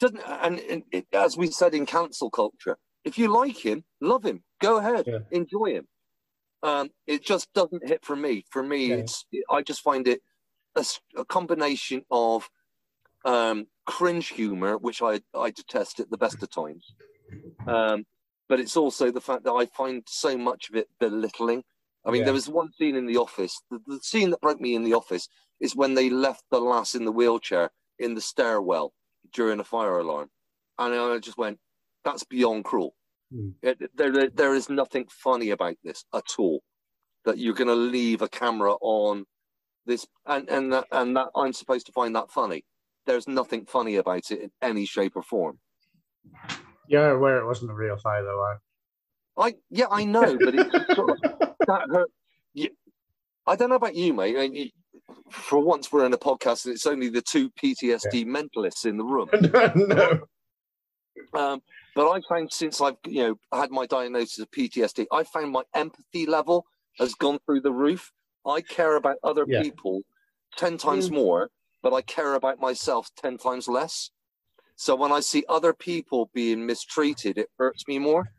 doesn't 0.00 0.20
and, 0.26 0.58
and 0.60 0.82
it, 0.92 1.06
as 1.12 1.36
we 1.36 1.46
said 1.50 1.74
in 1.74 1.86
cancel 1.86 2.30
culture 2.30 2.76
if 3.04 3.16
you 3.18 3.28
like 3.28 3.64
him 3.64 3.84
love 4.00 4.24
him 4.24 4.42
go 4.60 4.78
ahead 4.78 5.04
Yeah. 5.06 5.18
enjoy 5.30 5.66
him 5.74 5.86
um 6.62 6.90
it 7.06 7.24
just 7.24 7.52
doesn't 7.54 7.86
hit 7.88 8.04
for 8.04 8.16
me 8.16 8.44
for 8.50 8.62
me 8.62 8.86
Yeah. 8.86 8.94
it's 8.96 9.24
i 9.50 9.62
just 9.62 9.82
find 9.82 10.08
it 10.08 10.20
a 11.16 11.24
combination 11.24 12.02
of 12.10 12.50
um 13.24 13.66
cringe 13.86 14.28
humor 14.28 14.76
which 14.78 15.00
i 15.02 15.20
i 15.34 15.50
detest 15.50 16.00
at 16.00 16.10
the 16.10 16.18
best 16.18 16.42
of 16.42 16.50
times 16.50 16.94
um 17.66 18.04
but 18.48 18.58
it's 18.60 18.76
also 18.76 19.10
the 19.10 19.20
fact 19.20 19.44
that 19.44 19.52
i 19.52 19.64
find 19.66 20.02
so 20.08 20.36
much 20.36 20.68
of 20.70 20.74
it 20.76 20.88
belittling 20.98 21.62
i 22.04 22.10
mean 22.10 22.20
Yeah. 22.20 22.24
there 22.26 22.34
was 22.34 22.48
one 22.48 22.70
scene 22.72 22.96
in 22.96 23.06
the 23.06 23.16
office 23.16 23.62
the, 23.70 23.78
the 23.86 24.00
scene 24.02 24.30
that 24.30 24.40
broke 24.40 24.60
me 24.60 24.74
in 24.74 24.84
the 24.84 24.94
office 24.94 25.28
is 25.60 25.76
when 25.76 25.94
they 25.94 26.10
left 26.10 26.42
the 26.50 26.58
lass 26.60 26.94
in 26.94 27.04
the 27.04 27.12
wheelchair 27.12 27.70
in 27.98 28.14
the 28.14 28.20
stairwell 28.20 28.92
during 29.32 29.60
a 29.60 29.64
fire 29.64 29.98
alarm. 29.98 30.30
And 30.78 30.94
I 30.94 31.18
just 31.18 31.38
went, 31.38 31.58
that's 32.04 32.24
beyond 32.24 32.64
cruel. 32.64 32.94
Hmm. 33.32 33.50
It, 33.62 33.90
there, 33.96 34.28
there, 34.30 34.54
is 34.54 34.68
nothing 34.68 35.06
funny 35.08 35.50
about 35.50 35.76
this 35.82 36.04
at 36.14 36.24
all. 36.38 36.62
That 37.24 37.38
you're 37.38 37.54
going 37.54 37.68
to 37.68 37.74
leave 37.74 38.20
a 38.20 38.28
camera 38.28 38.74
on 38.82 39.24
this, 39.86 40.06
and 40.26 40.46
and 40.50 40.72
that, 40.74 40.84
and 40.92 41.16
that 41.16 41.28
I'm 41.34 41.54
supposed 41.54 41.86
to 41.86 41.92
find 41.92 42.14
that 42.16 42.30
funny. 42.30 42.64
There's 43.06 43.26
nothing 43.26 43.64
funny 43.64 43.96
about 43.96 44.30
it 44.30 44.40
in 44.40 44.50
any 44.60 44.84
shape 44.84 45.16
or 45.16 45.22
form. 45.22 45.58
Yeah, 46.86 47.14
where 47.14 47.38
it 47.38 47.46
wasn't 47.46 47.70
a 47.70 47.74
real 47.74 47.96
fire 47.96 48.22
though. 48.22 48.56
I 49.36 49.54
yeah, 49.70 49.86
I 49.90 50.04
know, 50.04 50.36
but 50.38 50.54
it's 50.54 50.70
sort 50.94 51.10
of, 51.10 51.18
that 51.66 51.88
hurt. 51.90 52.10
You, 52.52 52.68
I 53.46 53.56
don't 53.56 53.70
know 53.70 53.76
about 53.76 53.94
you, 53.94 54.12
mate. 54.12 54.72
I 55.08 55.12
mean, 55.12 55.22
you- 55.26 55.32
for 55.32 55.58
once, 55.58 55.92
we're 55.92 56.06
in 56.06 56.12
a 56.12 56.18
podcast, 56.18 56.64
and 56.66 56.74
it's 56.74 56.86
only 56.86 57.08
the 57.08 57.22
two 57.22 57.50
PTSD 57.50 58.24
mentalists 58.26 58.84
in 58.86 58.96
the 58.96 59.04
room. 59.04 59.28
No. 59.76 60.26
Um, 61.32 61.62
but 61.94 62.10
I 62.10 62.20
found 62.28 62.52
since 62.52 62.80
I've 62.80 62.96
you 63.06 63.22
know 63.22 63.58
had 63.58 63.70
my 63.70 63.86
diagnosis 63.86 64.38
of 64.40 64.50
PTSD, 64.50 65.06
I 65.12 65.22
found 65.24 65.52
my 65.52 65.62
empathy 65.74 66.26
level 66.26 66.66
has 66.98 67.14
gone 67.14 67.38
through 67.46 67.60
the 67.62 67.72
roof. 67.72 68.12
I 68.46 68.60
care 68.60 68.96
about 68.96 69.16
other 69.22 69.44
Yeah. 69.48 69.62
people 69.62 70.02
ten 70.56 70.76
times 70.76 71.08
Mm. 71.10 71.14
more, 71.14 71.50
but 71.82 71.92
I 71.92 72.02
care 72.02 72.34
about 72.34 72.60
myself 72.60 73.10
ten 73.16 73.38
times 73.38 73.68
less. 73.68 74.10
So 74.76 74.94
when 74.96 75.12
I 75.12 75.20
see 75.20 75.44
other 75.48 75.72
people 75.72 76.30
being 76.34 76.66
mistreated, 76.66 77.38
it 77.38 77.48
hurts 77.58 77.86
me 77.86 77.98
more. 77.98 78.32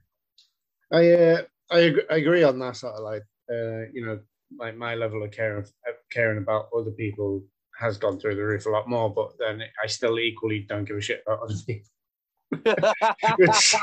I 0.91 1.11
uh, 1.13 1.41
I, 1.71 1.93
I 2.09 2.15
agree 2.17 2.43
on 2.43 2.59
that 2.59 2.75
sort 2.77 2.95
of 2.95 3.03
like 3.03 3.23
uh, 3.49 3.87
you 3.93 4.05
know 4.05 4.19
like 4.57 4.75
my 4.75 4.95
level 4.95 5.23
of 5.23 5.31
caring 5.31 5.63
of 5.63 5.95
caring 6.11 6.37
about 6.37 6.69
other 6.77 6.91
people 6.91 7.43
has 7.79 7.97
gone 7.97 8.19
through 8.19 8.35
the 8.35 8.43
roof 8.43 8.65
a 8.65 8.69
lot 8.69 8.87
more, 8.87 9.13
but 9.13 9.33
then 9.37 9.61
I 9.83 9.87
still 9.87 10.19
equally 10.19 10.65
don't 10.67 10.85
give 10.85 10.97
a 10.97 11.01
shit 11.01 11.23
about 11.25 11.41
other 11.41 11.55
people, 11.65 11.89
which 13.37 13.75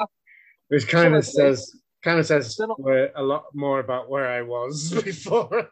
which 0.69 0.89
kind 0.89 1.15
of 1.15 1.27
says 1.27 1.71
kind 2.03 2.19
of 2.19 2.27
says 2.27 2.59
a 2.59 3.23
lot 3.23 3.45
more 3.55 3.81
about 3.81 4.11
where 4.11 4.29
I 4.29 4.43
was 4.43 4.91
before. 5.05 5.69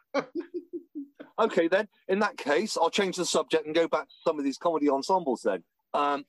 okay, 1.39 1.67
then 1.67 1.87
in 2.07 2.19
that 2.19 2.37
case, 2.37 2.77
I'll 2.77 2.89
change 2.89 3.17
the 3.17 3.25
subject 3.25 3.65
and 3.65 3.75
go 3.75 3.87
back 3.87 4.07
to 4.07 4.15
some 4.25 4.37
of 4.37 4.45
these 4.45 4.57
comedy 4.57 4.89
ensembles. 4.89 5.41
Then 5.41 5.63
um, 5.93 6.25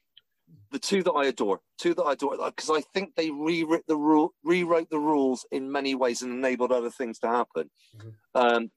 the 0.71 0.79
two 0.79 1.03
that 1.03 1.13
I 1.13 1.27
adore, 1.27 1.61
two 1.79 1.95
that 1.95 2.03
I 2.03 2.13
adore, 2.13 2.37
because 2.37 2.71
I 2.71 2.81
think 2.81 3.15
they 3.15 3.31
rewrote 3.31 3.87
the 3.87 3.97
rule, 3.97 4.35
rewrote 4.43 4.91
the 4.91 4.99
rules 4.99 5.47
in 5.51 5.71
many 5.71 5.95
ways 5.95 6.23
and 6.23 6.33
enabled 6.33 6.73
other 6.73 6.91
things 6.91 7.19
to 7.21 7.29
happen. 7.29 7.71
Mhm. 7.97 8.15
Um, 8.35 8.73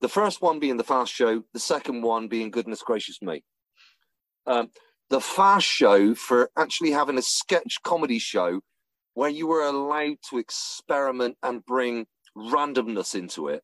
the 0.00 0.08
first 0.08 0.40
one 0.40 0.58
being 0.58 0.76
the 0.76 0.84
Fast 0.84 1.12
Show, 1.12 1.44
the 1.52 1.58
second 1.58 2.02
one 2.02 2.28
being 2.28 2.50
Goodness 2.50 2.82
Gracious 2.82 3.20
Me. 3.20 3.42
Um, 4.46 4.70
the 5.10 5.20
Fast 5.20 5.66
Show 5.66 6.14
for 6.14 6.50
actually 6.56 6.92
having 6.92 7.18
a 7.18 7.22
sketch 7.22 7.82
comedy 7.82 8.18
show 8.18 8.60
where 9.14 9.30
you 9.30 9.46
were 9.46 9.62
allowed 9.62 10.18
to 10.30 10.38
experiment 10.38 11.36
and 11.42 11.64
bring 11.64 12.06
randomness 12.36 13.14
into 13.14 13.48
it. 13.48 13.62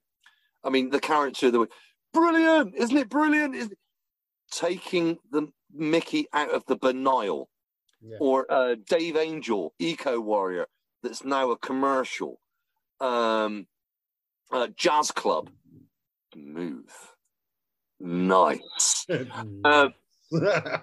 I 0.65 0.71
mean, 0.71 0.91
the 0.91 1.01
character, 1.01 1.51
the 1.51 1.69
brilliant, 2.13 2.75
isn't 2.75 2.97
it 2.97 3.09
brilliant? 3.09 3.55
Isn't 3.55 3.73
it? 3.73 3.79
Taking 4.51 5.19
the 5.31 5.49
Mickey 5.75 6.27
out 6.33 6.51
of 6.51 6.65
the 6.67 6.77
banal, 6.77 7.49
Yeah. 8.01 8.17
or 8.21 8.47
uh, 8.51 8.77
Dave 8.87 9.17
Angel, 9.17 9.75
Eco 9.79 10.21
Warrior, 10.21 10.67
that's 11.03 11.25
now 11.25 11.51
a 11.51 11.59
commercial. 11.59 12.41
Um, 13.01 13.67
uh, 14.53 14.69
Jazz 14.77 15.11
Club, 15.11 15.51
move, 16.37 16.91
nice. 18.01 19.07
Uh, 19.65 19.89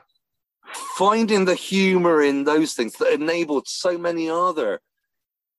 finding 0.97 1.45
the 1.45 1.55
humor 1.55 2.21
in 2.21 2.43
those 2.43 2.73
things 2.73 2.93
that 2.93 3.13
enabled 3.13 3.67
so 3.67 3.97
many 3.97 4.29
other 4.29 4.81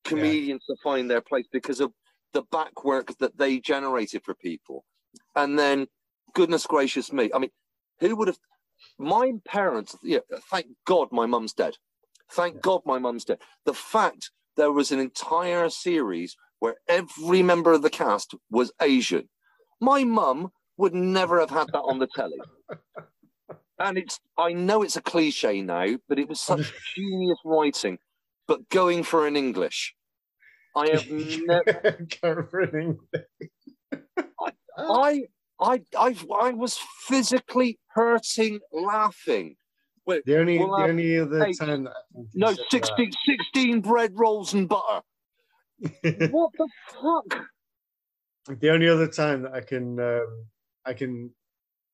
comedians 0.04 0.64
to 0.66 0.76
find 0.82 1.10
their 1.10 1.20
place 1.20 1.46
because 1.52 1.80
of 1.80 1.92
the 2.32 2.42
back 2.50 2.84
work 2.84 3.16
that 3.18 3.36
they 3.36 3.58
generated 3.58 4.22
for 4.24 4.34
people. 4.34 4.84
And 5.36 5.58
then, 5.58 5.86
goodness 6.34 6.66
gracious 6.66 7.12
me, 7.12 7.30
I 7.34 7.38
mean, 7.38 7.50
who 8.00 8.16
would 8.16 8.28
have? 8.28 8.38
My 9.02 9.32
parents, 9.44 9.96
yeah, 10.02 10.20
thank 10.50 10.66
God 10.86 11.08
my 11.10 11.26
mum's 11.26 11.52
dead. 11.52 11.74
Thank 12.30 12.62
God 12.62 12.82
my 12.86 12.98
mum's 12.98 13.24
dead. 13.24 13.38
The 13.66 13.74
fact 13.74 14.30
there 14.56 14.70
was 14.70 14.92
an 14.92 15.00
entire 15.00 15.68
series 15.70 16.36
where 16.60 16.76
every 16.88 17.42
member 17.42 17.72
of 17.72 17.82
the 17.82 17.90
cast 17.90 18.34
was 18.48 18.72
Asian. 18.80 19.28
My 19.80 20.04
mum 20.04 20.52
would 20.76 20.94
never 20.94 21.40
have 21.40 21.50
had 21.50 21.66
that 21.72 21.80
on 21.80 21.98
the 21.98 22.08
telly. 22.14 22.38
And 23.78 23.98
it's 23.98 24.20
I 24.38 24.52
know 24.52 24.82
it's 24.82 24.96
a 24.96 25.02
cliche 25.02 25.60
now, 25.60 25.96
but 26.08 26.20
it 26.20 26.28
was 26.28 26.40
such 26.40 26.72
genius 26.94 27.38
writing. 27.44 27.98
But 28.46 28.68
going 28.68 29.02
for 29.02 29.26
an 29.26 29.34
English. 29.34 29.96
I 30.76 30.90
have 30.90 31.10
never 31.10 32.06
Covering. 32.22 32.98
I 34.40 34.52
I 34.78 35.22
I 35.62 35.82
I 35.96 36.16
I 36.40 36.50
was 36.50 36.78
physically 37.06 37.78
hurting 37.94 38.60
laughing. 38.72 39.56
Wait, 40.04 40.24
The 40.26 40.38
only, 40.38 40.58
Well, 40.58 40.76
the 40.78 40.88
only 40.88 41.18
other 41.18 41.52
time 41.52 41.84
that 41.84 41.94
no, 42.34 42.48
consider 42.48 42.84
16, 42.88 43.12
16 43.54 43.80
bread 43.80 44.12
rolls 44.14 44.52
and 44.52 44.68
butter. 44.68 45.02
What 46.30 46.50
the 46.58 46.68
fuck? 47.00 47.46
the 48.60 48.70
only 48.70 48.88
other 48.88 49.06
time 49.06 49.42
that 49.42 49.54
I 49.54 49.60
can 49.60 50.00
um, 50.00 50.46
I 50.84 50.94
can 50.94 51.30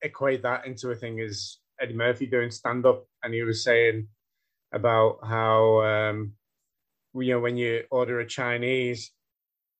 equate 0.01 0.41
that 0.43 0.65
into 0.65 0.89
a 0.89 0.95
thing 0.95 1.19
is 1.19 1.59
Eddie 1.79 1.93
Murphy 1.93 2.25
doing 2.25 2.51
stand 2.51 2.85
up, 2.85 3.05
and 3.23 3.33
he 3.33 3.43
was 3.43 3.63
saying 3.63 4.07
about 4.71 5.19
how 5.23 5.81
um, 5.81 6.33
you 7.13 7.33
know 7.33 7.39
when 7.39 7.57
you 7.57 7.83
order 7.91 8.19
a 8.19 8.27
Chinese. 8.27 9.11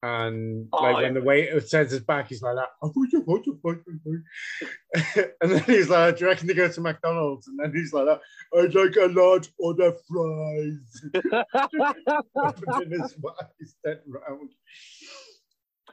And 0.01 0.69
like 0.71 0.95
Oh, 0.95 1.01
when 1.01 1.13
the 1.13 1.21
waiter 1.21 1.59
turns 1.59 1.91
his 1.91 1.99
back, 1.99 2.29
he's 2.29 2.41
like 2.41 2.55
that. 2.55 2.69
And 5.41 5.51
then 5.51 5.63
he's 5.63 5.89
like, 5.89 6.17
"Do 6.17 6.23
you 6.23 6.29
reckon 6.29 6.47
to 6.47 6.53
go 6.53 6.69
to 6.69 6.81
McDonald's?" 6.81 7.47
And 7.47 7.59
then 7.59 7.73
he's 7.73 7.91
like, 7.91 8.05
that, 8.05 8.21
"I'd 8.57 8.73
like 8.73 8.95
a 8.95 9.07
large 9.07 9.49
order 9.57 9.93
fries." 10.07 11.01
His 12.89 13.01
eyes, 13.01 13.75
then 13.83 13.99
round. 14.07 14.51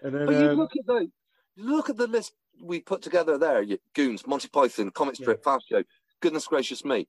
And 0.03 0.15
then 0.15 0.27
But 0.27 0.35
you 0.35 0.51
um, 0.51 0.57
look 0.57 0.77
at 0.77 0.87
the 0.87 1.11
look 1.57 1.91
at 1.91 1.97
the 1.97 2.07
list 2.07 2.35
we 2.63 2.81
put 2.81 3.03
together 3.03 3.39
there. 3.39 3.65
Goons, 3.95 4.27
Monty 4.27 4.49
Python, 4.49 4.91
Comic 4.91 5.17
Strip, 5.17 5.43
Fast 5.43 5.69
Show. 5.69 5.83
Goodness 6.21 6.47
gracious 6.47 6.85
me! 6.85 7.09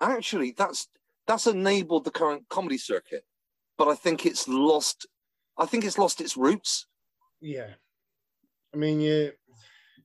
Actually, 0.00 0.54
that's 0.56 0.88
that's 1.26 1.46
enabled 1.46 2.04
the 2.04 2.10
current 2.10 2.44
comedy 2.50 2.78
circuit, 2.78 3.24
but 3.78 3.88
I 3.88 3.94
think 3.94 4.26
it's 4.26 4.48
lost. 4.48 5.06
I 5.58 5.66
think 5.66 5.84
it's 5.84 5.98
lost 5.98 6.20
its 6.20 6.36
roots. 6.36 6.86
Yeah, 7.40 7.74
I 8.72 8.76
mean, 8.76 9.00
you 9.00 9.32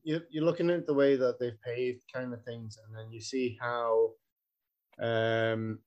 you 0.04 0.22
you're 0.30 0.43
looking 0.43 0.70
at 0.70 0.86
the 0.86 0.93
way 0.93 1.16
that 1.16 1.39
they've 1.39 1.62
paved 1.62 2.02
kind 2.14 2.34
of 2.34 2.43
things, 2.43 2.78
and 2.86 2.95
then 2.95 3.12
you 3.12 3.22
see 3.22 3.58
how 3.60 4.12
um, 5.02 5.80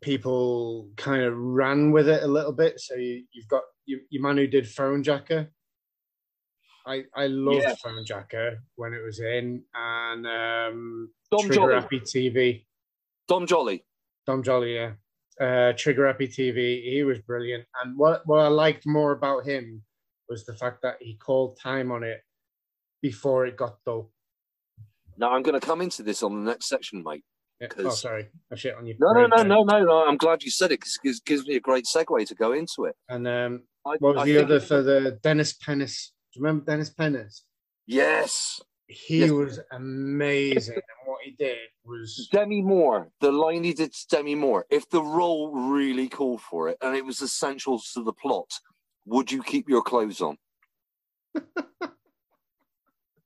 people 0.00 0.90
kind 0.96 1.22
of 1.22 1.36
ran 1.36 1.90
with 1.92 2.08
it 2.08 2.22
a 2.22 2.28
little 2.28 2.52
bit. 2.52 2.80
So 2.80 2.94
you, 2.94 3.24
you've 3.32 3.48
got 3.48 3.62
you, 3.86 4.00
your 4.10 4.22
man 4.22 4.36
who 4.36 4.46
did 4.46 4.64
Fonejacker. 4.64 5.48
I 6.86 7.04
I 7.14 7.26
loved 7.26 7.66
Yeah. 7.66 7.74
Fonejacker 7.84 8.56
when 8.76 8.92
it 8.92 9.02
was 9.04 9.20
in, 9.20 9.64
and 9.74 10.26
um, 10.26 11.12
Dom 11.30 11.46
Trigger 11.46 11.54
Jolly. 11.54 11.74
Happy 11.74 12.00
TV. 12.00 12.64
Dom 13.28 13.46
Jolly. 13.46 13.84
Dom 14.26 14.42
Jolly, 14.42 14.74
yeah. 14.74 14.92
Uh, 15.40 15.72
Trigger 15.76 16.06
Happy 16.06 16.28
TV, 16.28 16.82
he 16.84 17.02
was 17.04 17.18
brilliant. 17.18 17.64
And 17.82 17.98
what, 17.98 18.26
what 18.26 18.40
I 18.40 18.48
liked 18.48 18.86
more 18.86 19.12
about 19.12 19.44
him 19.44 19.82
was 20.28 20.44
the 20.44 20.54
fact 20.54 20.82
that 20.82 20.96
he 21.00 21.14
called 21.16 21.58
time 21.58 21.90
on 21.90 22.02
it 22.02 22.22
before 23.00 23.46
it 23.46 23.56
got 23.56 23.76
dull. 23.84 24.10
Now 25.16 25.32
I'm 25.32 25.42
going 25.42 25.58
to 25.58 25.66
come 25.66 25.80
into 25.80 26.02
this 26.02 26.22
on 26.22 26.44
the 26.44 26.50
next 26.50 26.68
section, 26.68 27.02
mate. 27.02 27.24
Yeah. 27.60 27.68
Oh, 27.78 27.90
sorry. 27.90 28.28
I 28.50 28.56
shit 28.56 28.74
on 28.74 28.86
you. 28.86 28.96
No, 28.98 29.12
no, 29.12 29.26
no, 29.26 29.42
no, 29.42 29.62
no, 29.62 29.84
no. 29.84 30.04
I'm 30.06 30.16
glad 30.16 30.42
you 30.42 30.50
said 30.50 30.72
it 30.72 30.80
because 30.80 30.98
it 31.04 31.24
gives 31.24 31.46
me 31.46 31.54
a 31.54 31.60
great 31.60 31.84
segue 31.84 32.26
to 32.26 32.34
go 32.34 32.52
into 32.52 32.86
it. 32.86 32.96
And 33.08 33.28
um, 33.28 33.62
I, 33.86 33.96
what 34.00 34.16
was 34.16 34.22
I 34.22 34.24
the 34.24 34.42
other 34.42 34.60
for 34.60 34.82
the 34.82 35.18
Dennis 35.22 35.52
Pennis? 35.52 36.12
Do 36.32 36.40
you 36.40 36.44
remember 36.44 36.64
Dennis 36.64 36.90
Pennis? 36.90 37.44
Yes, 37.86 38.60
He 38.88 39.20
Yes. 39.20 39.30
was 39.30 39.60
amazing. 39.70 40.74
and 40.74 40.82
what 41.06 41.22
he 41.24 41.30
did 41.32 41.58
was 41.84 42.28
Demi 42.30 42.62
Moore. 42.62 43.10
The 43.20 43.32
line 43.32 43.64
he 43.64 43.72
did 43.72 43.92
to 43.92 44.06
Demi 44.08 44.34
Moore. 44.34 44.66
If 44.70 44.88
the 44.90 45.02
role 45.02 45.52
really 45.70 46.08
called 46.08 46.42
for 46.42 46.68
it 46.68 46.78
and 46.82 46.94
it 46.96 47.04
was 47.04 47.20
essential 47.22 47.80
to 47.94 48.02
the 48.02 48.12
plot, 48.12 48.50
would 49.06 49.32
you 49.32 49.42
keep 49.42 49.68
your 49.68 49.82
clothes 49.82 50.20
on? 50.20 50.36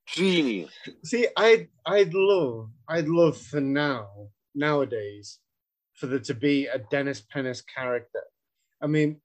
Genius. 0.07 0.71
See, 1.03 1.27
I'd 1.35 1.67
I'd 1.85 2.13
love 2.13 2.69
I'd 2.87 3.07
love 3.09 3.37
for 3.37 3.59
now 3.59 4.07
nowadays 4.55 5.39
for 5.95 6.07
there 6.07 6.19
to 6.19 6.33
be 6.33 6.67
a 6.67 6.79
Dennis 6.79 7.21
Pennis 7.21 7.61
character. 7.61 8.21
I 8.81 8.87
mean, 8.87 9.19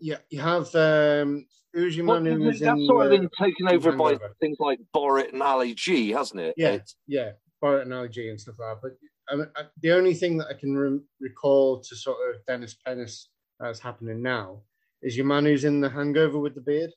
yeah, 0.00 0.18
you 0.30 0.40
have 0.40 0.74
um 0.74 1.46
who's 1.72 1.96
your 1.96 2.06
Well, 2.06 2.20
man 2.20 2.32
who 2.40 2.44
was 2.44 2.60
that's 2.60 2.78
in 2.78 2.86
sort 2.86 3.06
of 3.06 3.12
uh, 3.12 3.16
been 3.16 3.28
taken 3.40 3.68
over 3.68 3.92
by 3.92 4.10
Hangover. 4.10 4.34
things 4.40 4.56
like 4.60 4.78
Borat 4.94 5.32
and 5.32 5.42
Ali 5.42 5.74
G, 5.74 6.10
hasn't 6.10 6.40
it? 6.40 6.54
Yeah. 6.56 6.68
It's- 6.74 6.96
yeah, 7.06 7.32
Borat 7.62 7.82
and 7.82 7.94
Ali 7.94 8.08
G 8.08 8.28
and 8.28 8.40
stuff 8.40 8.56
like 8.58 8.76
that. 8.76 8.82
But 8.82 8.92
I 9.32 9.36
mean, 9.36 9.46
I, 9.56 9.62
the 9.80 9.92
only 9.92 10.14
thing 10.14 10.36
that 10.38 10.48
I 10.48 10.54
can 10.54 10.76
re- 10.76 11.00
recall 11.20 11.80
to 11.80 11.96
sort 11.96 12.18
of 12.34 12.44
Dennis 12.46 12.74
Pennis 12.84 13.28
that's 13.58 13.80
happening 13.80 14.22
now 14.22 14.62
is 15.02 15.16
your 15.16 15.26
man 15.26 15.44
who's 15.46 15.64
in 15.64 15.80
the 15.80 15.88
Hangover 15.88 16.38
with 16.38 16.54
the 16.54 16.60
beard. 16.60 16.90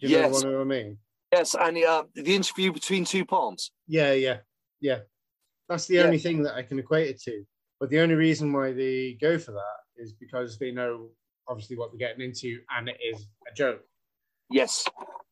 Do 0.00 0.06
you 0.06 0.16
Yes. 0.16 0.42
know 0.44 0.52
what 0.52 0.60
I 0.60 0.64
mean? 0.64 0.98
yes, 1.32 1.54
and 1.58 1.76
uh, 1.84 2.04
the 2.14 2.34
interview 2.34 2.72
between 2.72 3.04
two 3.04 3.24
palms. 3.24 3.72
Yeah, 3.86 4.12
yeah, 4.12 4.38
yeah. 4.80 5.00
That's 5.68 5.86
the 5.86 5.96
Yeah. 5.96 6.04
only 6.04 6.18
thing 6.18 6.42
that 6.44 6.54
I 6.54 6.62
can 6.62 6.78
equate 6.78 7.08
it 7.10 7.20
to. 7.22 7.44
But 7.80 7.90
the 7.90 8.00
only 8.00 8.14
reason 8.14 8.52
why 8.52 8.72
they 8.72 9.18
go 9.20 9.38
for 9.38 9.52
that 9.52 9.76
is 10.02 10.12
because 10.12 10.58
they 10.58 10.70
know 10.72 11.10
obviously 11.48 11.76
what 11.76 11.92
we're 11.92 11.98
getting 11.98 12.20
into 12.24 12.58
and 12.76 12.88
it 12.88 12.96
is 13.02 13.26
a 13.50 13.54
joke. 13.54 13.80
Yes, 14.50 14.84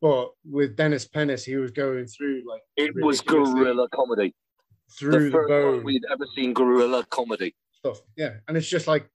But 0.02 0.32
with 0.44 0.76
Dennis 0.76 1.06
Pennis, 1.08 1.44
he 1.44 1.56
was 1.56 1.70
going 1.70 2.06
through 2.06 2.42
like 2.48 2.60
it 2.76 2.92
was 2.94 3.20
guerrilla 3.22 3.88
comedy. 3.94 4.34
through 4.98 5.30
the 5.30 5.38
the, 5.38 5.46
bone 5.48 5.84
we'd 5.84 6.04
ever 6.12 6.26
seen 6.36 6.52
guerrilla 6.52 7.04
comedy. 7.10 7.54
stuff. 7.72 8.00
Yeah. 8.16 8.34
And 8.46 8.56
it's 8.56 8.68
just 8.68 8.86
like, 8.86 9.08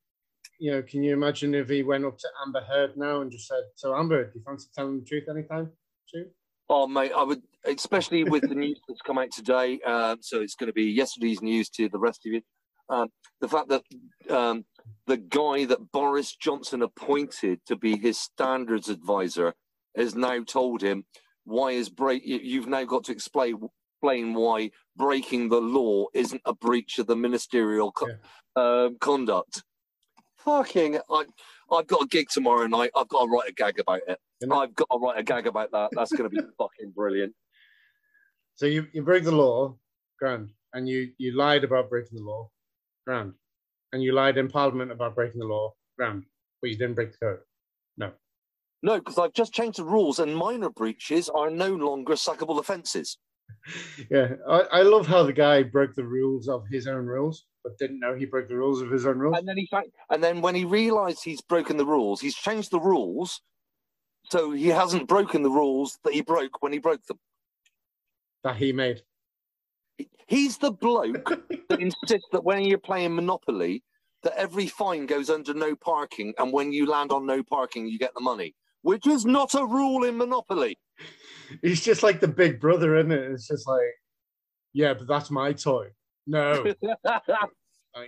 you 0.59 0.71
know, 0.71 0.81
can 0.81 1.03
you 1.03 1.13
imagine 1.13 1.53
if 1.53 1.69
he 1.69 1.83
went 1.83 2.05
up 2.05 2.17
to 2.17 2.27
Amber 2.45 2.61
Heard 2.61 2.97
now 2.97 3.21
and 3.21 3.31
just 3.31 3.47
said, 3.47 3.63
So 3.75 3.95
Amber, 3.95 4.25
do 4.25 4.31
you 4.35 4.43
fancy 4.45 4.69
telling 4.75 4.99
the 4.99 5.05
truth 5.05 5.29
anytime 5.29 5.71
soon? 6.07 6.31
Oh, 6.69 6.87
mate, 6.87 7.11
I 7.15 7.23
would, 7.23 7.41
especially 7.65 8.23
with 8.23 8.47
the 8.47 8.55
news 8.55 8.79
that's 8.87 9.01
come 9.01 9.17
out 9.17 9.31
today. 9.31 9.79
Um, 9.81 10.17
so 10.21 10.41
it's 10.41 10.55
going 10.55 10.67
to 10.67 10.73
be 10.73 10.85
yesterday's 10.85 11.41
news 11.41 11.69
to 11.71 11.89
the 11.89 11.99
rest 11.99 12.25
of 12.25 12.31
you. 12.33 12.41
Um, 12.89 13.09
the 13.39 13.47
fact 13.49 13.69
that 13.69 13.83
um, 14.35 14.65
the 15.07 15.17
guy 15.17 15.65
that 15.65 15.91
Boris 15.91 16.35
Johnson 16.35 16.81
appointed 16.81 17.59
to 17.65 17.75
be 17.75 17.97
his 17.97 18.17
standards 18.17 18.89
advisor 18.89 19.53
has 19.95 20.15
now 20.15 20.43
told 20.43 20.81
him 20.81 21.05
why 21.43 21.71
is 21.71 21.89
break. 21.89 22.25
you- 22.25 22.39
You've 22.41 22.67
now 22.67 22.83
got 22.85 23.03
to 23.05 23.11
explain 23.11 23.69
explain 24.03 24.33
why 24.33 24.71
breaking 24.95 25.49
the 25.49 25.61
law 25.61 26.05
isn't 26.15 26.41
a 26.45 26.55
breach 26.55 26.97
of 26.97 27.05
the 27.05 27.15
ministerial 27.15 27.91
co- 27.91 28.07
um, 28.55 28.97
conduct. 28.99 29.63
Fucking, 30.37 30.97
I, 31.09 31.25
I've 31.71 31.85
got 31.85 32.01
a 32.03 32.07
gig 32.07 32.27
tomorrow 32.29 32.65
night. 32.65 32.89
I've 32.95 33.07
got 33.09 33.25
to 33.25 33.29
write 33.29 33.49
a 33.49 33.53
gag 33.53 33.77
about 33.79 34.01
it? 34.07 34.17
I've 34.51 34.73
got 34.73 34.87
to 34.91 34.97
write 34.97 35.19
a 35.19 35.23
gag 35.23 35.45
about 35.45 35.71
that. 35.71 35.89
That's 35.93 36.11
going 36.11 36.27
to 36.31 36.35
be 36.35 36.41
fucking 36.57 36.93
brilliant. 36.95 37.35
So 38.55 38.65
you, 38.65 38.87
you 38.91 39.03
break 39.03 39.23
the 39.23 39.31
law, 39.35 39.75
grand. 40.17 40.49
And 40.73 40.89
you, 40.89 41.11
you 41.19 41.35
lied 41.37 41.63
about 41.63 41.89
breaking 41.89 42.17
the 42.17 42.23
law, 42.23 42.49
grand. 43.05 43.33
And 43.93 44.01
you 44.01 44.13
lied 44.13 44.37
in 44.37 44.47
Parliament 44.47 44.91
about 44.91 45.15
breaking 45.15 45.39
the 45.39 45.45
law, 45.45 45.73
grand. 45.97 46.25
But 46.61 46.69
you 46.69 46.77
didn't 46.77 46.95
break 46.95 47.11
the 47.11 47.17
code. 47.17 47.39
No, 47.97 48.13
No, 48.81 48.99
because 48.99 49.17
I've 49.17 49.33
just 49.33 49.53
changed 49.53 49.79
the 49.79 49.83
rules, 49.83 50.19
and 50.19 50.35
minor 50.35 50.69
breaches 50.69 51.29
are 51.29 51.49
no 51.49 51.69
longer 51.75 52.13
sackable 52.13 52.59
offences. 52.59 53.17
Yeah, 54.09 54.35
I, 54.49 54.61
I 54.71 54.81
love 54.83 55.07
how 55.07 55.23
the 55.23 55.33
guy 55.33 55.61
broke 55.63 55.93
the 55.93 56.05
rules 56.05 56.47
of 56.47 56.63
his 56.71 56.87
own 56.87 57.05
rules, 57.05 57.45
but 57.63 57.77
didn't 57.77 57.99
know 57.99 58.15
he 58.15 58.25
broke 58.25 58.47
the 58.47 58.55
rules 58.55 58.81
of 58.81 58.89
his 58.89 59.05
own 59.05 59.19
rules. 59.19 59.37
And 59.37 59.47
then 59.47 59.57
he, 59.57 59.69
and 60.09 60.23
then 60.23 60.41
when 60.41 60.55
he 60.55 60.65
realised 60.65 61.23
he's 61.23 61.41
broken 61.41 61.77
the 61.77 61.85
rules, 61.85 62.21
he's 62.21 62.35
changed 62.35 62.71
the 62.71 62.79
rules, 62.79 63.41
So 64.31 64.51
he 64.51 64.67
hasn't 64.69 65.07
broken 65.07 65.43
the 65.43 65.49
rules 65.49 65.99
that 66.05 66.13
he 66.13 66.21
broke 66.21 66.61
when 66.61 66.71
he 66.73 66.79
broke 66.79 67.03
them. 67.05 67.19
That 68.43 68.55
he 68.57 68.71
made. 68.71 69.01
He's 70.27 70.57
the 70.57 70.71
bloke 70.71 71.29
that 71.69 71.79
insists 71.79 72.27
that 72.31 72.43
when 72.43 72.63
you're 72.63 72.77
playing 72.77 73.15
Monopoly, 73.15 73.83
that 74.23 74.33
every 74.37 74.67
fine 74.67 75.05
goes 75.05 75.29
under 75.29 75.53
no 75.53 75.75
parking, 75.75 76.33
and 76.37 76.53
when 76.53 76.71
you 76.71 76.85
land 76.85 77.11
on 77.11 77.25
no 77.25 77.43
parking, 77.43 77.87
you 77.87 77.97
get 77.97 78.13
the 78.13 78.21
money, 78.21 78.55
which 78.81 79.07
is 79.07 79.25
not 79.25 79.53
a 79.55 79.65
rule 79.65 80.03
in 80.03 80.17
Monopoly. 80.17 80.77
He's 81.61 81.81
just 81.81 82.03
like 82.03 82.19
the 82.19 82.27
big 82.27 82.59
brother, 82.59 82.95
isn't 82.95 83.11
it? 83.11 83.31
It's 83.31 83.47
just 83.47 83.67
like, 83.67 83.81
yeah, 84.73 84.93
but 84.93 85.07
that's 85.07 85.31
my 85.31 85.53
toy. 85.53 85.87
No, 86.27 86.73
uh, 87.05 87.17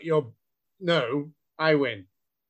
you're 0.02 0.32
no, 0.80 1.32
I 1.58 1.76
win. 1.76 2.06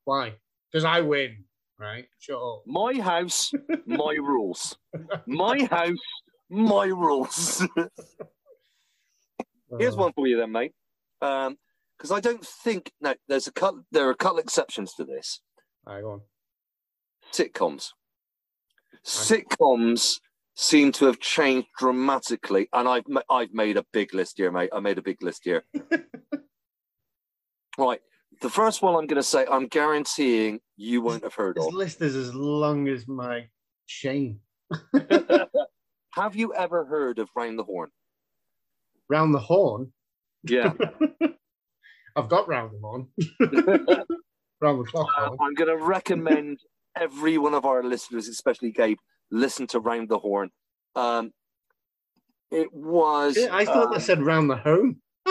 Why? 0.06 0.34
Because 0.72 0.86
I 0.86 1.02
win, 1.02 1.46
right? 1.80 2.06
Shut 2.20 2.42
up. 2.42 2.64
my 2.66 3.00
house, 3.00 3.52
my 3.86 4.14
rules. 4.22 4.78
My 5.26 5.64
house, 5.64 5.98
my 6.50 6.86
rules. 6.86 7.66
Here's 9.80 9.96
Uh, 9.96 10.00
one 10.00 10.14
for 10.14 10.28
you 10.28 10.38
then, 10.38 10.52
mate. 10.52 10.74
Because 11.20 12.12
I 12.12 12.20
don't 12.20 12.46
think 12.46 12.92
no, 13.02 13.16
there's 13.28 13.48
a 13.48 13.52
cut. 13.52 13.76
There 13.92 14.08
are 14.08 14.12
a 14.12 14.16
couple 14.16 14.40
exceptions 14.40 14.94
to 14.96 15.04
this. 15.06 15.42
All 15.88 15.94
right, 15.94 16.02
go 16.02 16.12
on. 16.12 16.22
Sitcoms. 17.32 17.90
Sitcoms 19.06 20.20
seem 20.56 20.92
to 20.94 21.06
have 21.06 21.20
changed 21.20 21.68
dramatically, 21.78 22.68
and 22.74 22.88
I've 22.88 23.08
ma- 23.08 23.22
I've 23.30 23.54
made 23.54 23.78
a 23.78 23.86
big 23.92 24.14
list 24.14 24.38
here, 24.38 24.52
mate. 24.52 24.70
I 24.74 24.80
made 24.80 24.98
a 24.98 25.02
big 25.02 25.22
list 25.24 25.42
here. 25.44 25.64
right, 27.78 28.00
the 28.42 28.50
first 28.50 28.82
one 28.82 28.96
I'm 28.96 29.08
going 29.08 29.22
to 29.22 29.24
say, 29.24 29.46
I'm 29.50 29.68
guaranteeing 29.68 30.60
you 30.78 31.02
won't 31.02 31.24
have 31.24 31.34
heard 31.36 31.56
This 31.58 31.68
of. 31.68 31.74
list 31.74 32.02
is 32.02 32.16
as 32.16 32.34
long 32.36 32.88
as 32.88 33.08
my 33.08 33.48
chain. 33.88 34.40
have 36.12 36.36
you 36.36 36.54
ever 36.54 36.86
heard 36.86 37.20
of 37.20 37.30
Round 37.36 37.58
the 37.58 37.64
Horne? 37.64 37.90
Round 39.10 39.34
the 39.34 39.40
horn. 39.40 39.92
Yeah. 40.44 40.74
I've 42.16 42.30
got 42.30 42.48
round 42.48 42.72
the 42.74 42.80
horn. 42.80 43.08
round 44.62 44.80
the 44.80 44.90
clock 44.90 45.08
Uh. 45.18 45.36
I'm 45.40 45.54
going 45.56 45.70
to 45.70 45.84
recommend 45.84 46.60
every 46.96 47.38
one 47.38 47.54
of 47.54 47.66
our 47.66 47.84
listeners, 47.84 48.28
especially 48.28 48.72
Gabe, 48.72 48.98
listen 49.32 49.68
to 49.68 49.80
Round 49.80 50.10
the 50.10 50.20
Horne. 50.20 50.52
Um, 50.96 51.32
it 52.52 52.72
was. 52.72 53.38
I 53.38 53.66
thought 53.66 53.88
uh, 53.88 53.94
they 53.94 54.00
said 54.00 54.22
round 54.22 54.50
the 54.50 54.58
home. 54.58 55.02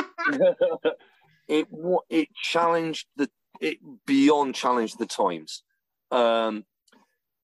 it 1.49 1.69
it 2.11 2.29
challenged 2.35 3.07
the 3.17 3.31
it 3.61 3.79
beyond 4.07 4.57
challenged 4.57 4.99
the 4.99 5.07
times. 5.07 5.63
Um, 6.11 6.65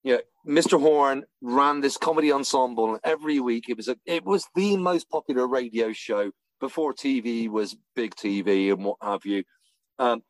yeah, 0.03 0.17
Mr. 0.47 0.79
Horne 0.79 1.23
ran 1.41 1.81
this 1.81 1.97
comedy 1.97 2.31
ensemble, 2.31 2.91
and 2.91 2.99
every 3.03 3.39
week 3.39 3.69
it 3.69 3.77
was 3.77 3.87
a 3.87 3.97
it 4.05 4.25
was 4.25 4.47
the 4.55 4.77
most 4.77 5.09
popular 5.09 5.47
radio 5.47 5.91
show 5.91 6.31
before 6.59 6.93
TV 6.93 7.49
was 7.49 7.75
big 7.95 8.15
TV 8.15 8.71
and 8.71 8.83
what 8.83 8.97
have 9.01 9.25
you. 9.25 9.43
Um, 9.97 10.21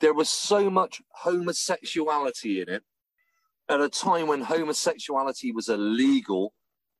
there 0.00 0.14
was 0.14 0.28
so 0.30 0.70
much 0.70 1.00
homosexuality 1.10 2.60
in 2.60 2.68
it 2.68 2.82
at 3.68 3.80
a 3.80 3.88
time 3.88 4.26
when 4.26 4.42
homosexuality 4.42 5.52
was 5.52 5.68
illegal. 5.68 6.52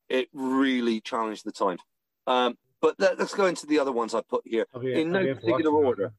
It 0.08 0.28
really 0.32 1.00
challenged 1.00 1.44
the 1.44 1.52
times. 1.52 1.80
Um, 2.26 2.56
but 2.80 2.94
let, 2.98 3.18
us 3.20 3.34
go 3.34 3.46
into 3.46 3.66
the 3.66 3.78
other 3.78 3.92
ones 3.92 4.14
I 4.14 4.20
put 4.28 4.42
here 4.44 4.66
I'll 4.74 4.80
in 4.82 5.10
no 5.10 5.22
be 5.22 5.28
able 5.30 5.40
to 5.40 5.46
particular 5.46 5.72
order. 5.72 6.12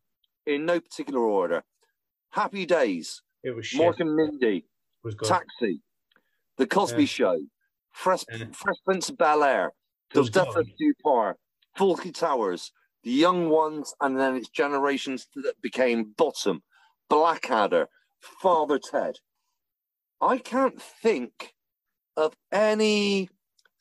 in 0.45 0.65
no 0.65 0.79
particular 0.79 1.21
order. 1.21 1.63
Happy 2.31 2.65
Days, 2.65 3.21
It 3.43 3.55
was 3.55 3.67
shit. 3.67 3.81
Mork 3.81 3.99
and 3.99 4.15
Mindy, 4.15 4.65
was 5.05 5.15
good. 5.15 5.29
Taxi, 5.29 5.81
The 6.57 6.67
Cosby 6.67 7.03
Yeah. 7.03 7.07
Show, 7.07 7.39
Fresh, 7.91 8.25
Yeah. 8.29 8.47
Fresh 8.51 8.77
Prince 8.83 9.09
of 9.09 9.17
Bel 9.17 9.43
Air, 9.43 9.71
was 10.13 10.29
Death 10.29 10.55
of. 10.55 10.67
Dupar, 10.79 11.35
Fawlty 11.77 12.13
Towers, 12.13 12.71
The 13.03 13.11
Young 13.11 13.49
Ones, 13.49 13.93
and 14.01 14.19
then 14.19 14.35
its 14.35 14.49
generations 14.49 15.27
that 15.35 15.61
became 15.61 16.13
Bottom, 16.17 16.63
Blackadder, 17.09 17.87
Father 18.19 18.79
Ted. 18.79 19.19
I 20.19 20.37
can't 20.37 20.81
think 20.81 21.53
of 22.17 22.35
any 22.51 23.29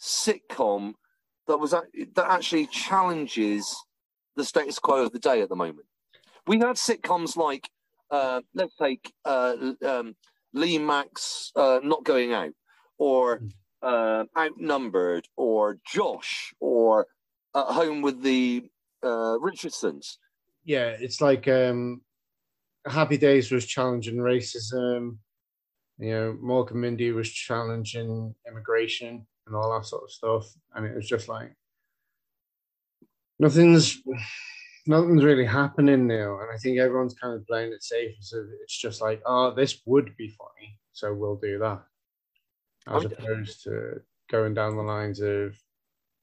sitcom 0.00 0.94
that 1.46 1.58
was 1.58 1.70
that 1.70 2.26
actually 2.30 2.66
challenges 2.66 3.74
the 4.36 4.44
status 4.44 4.78
quo 4.78 5.04
of 5.04 5.12
the 5.12 5.18
day 5.18 5.40
at 5.40 5.48
the 5.48 5.56
moment. 5.56 5.86
We 6.46 6.58
had 6.58 6.76
sitcoms 6.76 7.36
like, 7.36 7.70
uh, 8.10 8.42
let's 8.54 8.74
take 8.76 9.12
uh, 9.24 9.74
um, 9.86 10.16
Lee 10.54 10.78
Mack 10.78 11.08
uh, 11.56 11.80
not 11.82 12.04
going 12.04 12.32
out, 12.32 12.52
or 12.98 13.42
uh, 13.82 14.24
outnumbered, 14.38 15.26
or 15.36 15.78
Josh, 15.86 16.54
or 16.60 17.06
at 17.54 17.66
home 17.66 18.02
with 18.02 18.22
the 18.22 18.64
uh, 19.04 19.38
Richardsons. 19.40 20.18
Yeah, 20.64 20.96
it's 20.98 21.20
like 21.20 21.46
um, 21.48 22.00
Happy 22.86 23.18
Days 23.18 23.50
was 23.50 23.66
challenging 23.66 24.16
racism. 24.16 25.18
You 25.98 26.10
know, 26.10 26.38
and 26.70 26.80
Mindy 26.80 27.12
was 27.12 27.30
challenging 27.30 28.34
immigration 28.48 29.26
and 29.46 29.54
all 29.54 29.72
that 29.72 29.86
sort 29.86 30.04
of 30.04 30.10
stuff. 30.10 30.46
And 30.74 30.86
it 30.86 30.94
was 30.94 31.08
just 31.08 31.28
like 31.28 31.54
nothing's 33.38 34.02
nothing's 34.86 35.24
really 35.24 35.44
happening 35.46 36.06
now. 36.06 36.40
And 36.40 36.50
I 36.52 36.56
think 36.58 36.78
everyone's 36.78 37.14
kind 37.14 37.34
of 37.34 37.46
playing 37.46 37.72
it 37.72 37.82
safe. 37.82 38.16
So 38.20 38.44
it's 38.62 38.76
just 38.76 39.00
like, 39.00 39.22
oh, 39.26 39.52
this 39.54 39.80
would 39.86 40.16
be 40.16 40.28
funny, 40.28 40.78
so 40.92 41.12
we'll 41.14 41.36
do 41.36 41.58
that, 41.58 41.82
as 42.88 43.04
I'm- 43.04 43.12
opposed 43.12 43.62
to 43.64 44.02
going 44.30 44.54
down 44.54 44.76
the 44.76 44.82
lines 44.82 45.20
of 45.20 45.56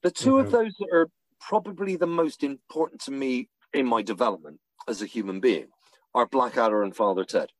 The 0.03 0.11
2 0.11 0.39
of 0.39 0.47
Mhm. 0.47 0.51
those 0.51 0.73
that 0.79 0.89
are 0.91 1.07
probably 1.39 1.95
the 1.95 2.07
most 2.07 2.43
important 2.43 3.01
to 3.01 3.11
me 3.11 3.49
in 3.73 3.85
my 3.85 4.01
development 4.01 4.59
as 4.87 5.01
a 5.01 5.05
human 5.05 5.39
being 5.39 5.71
are 6.13 6.25
Blackadder 6.25 6.81
and 6.83 6.95
Father 6.95 7.23
Ted. 7.23 7.51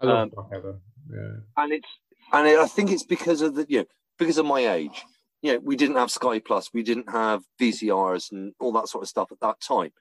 I 0.00 0.06
love 0.06 0.16
Um, 0.18 0.28
Blackadder. 0.30 0.80
Yeah. 1.10 1.36
and 1.58 1.72
it's 1.72 1.88
and 2.32 2.48
I 2.48 2.66
think 2.66 2.90
it's 2.90 3.04
because 3.04 3.40
of 3.40 3.54
the 3.54 3.66
you 3.68 3.80
know 3.80 3.86
because 4.18 4.36
of 4.38 4.46
my 4.46 4.60
age. 4.66 5.04
You 5.46 5.52
know, 5.52 5.60
we 5.62 5.76
didn't 5.76 5.94
have 5.94 6.10
Sky 6.10 6.40
Plus, 6.40 6.70
we 6.74 6.82
didn't 6.82 7.08
have 7.08 7.44
VCRs 7.60 8.32
and 8.32 8.52
all 8.58 8.72
that 8.72 8.88
sort 8.88 9.04
of 9.04 9.08
stuff 9.08 9.30
at 9.30 9.38
that 9.42 9.60
time. 9.60 9.92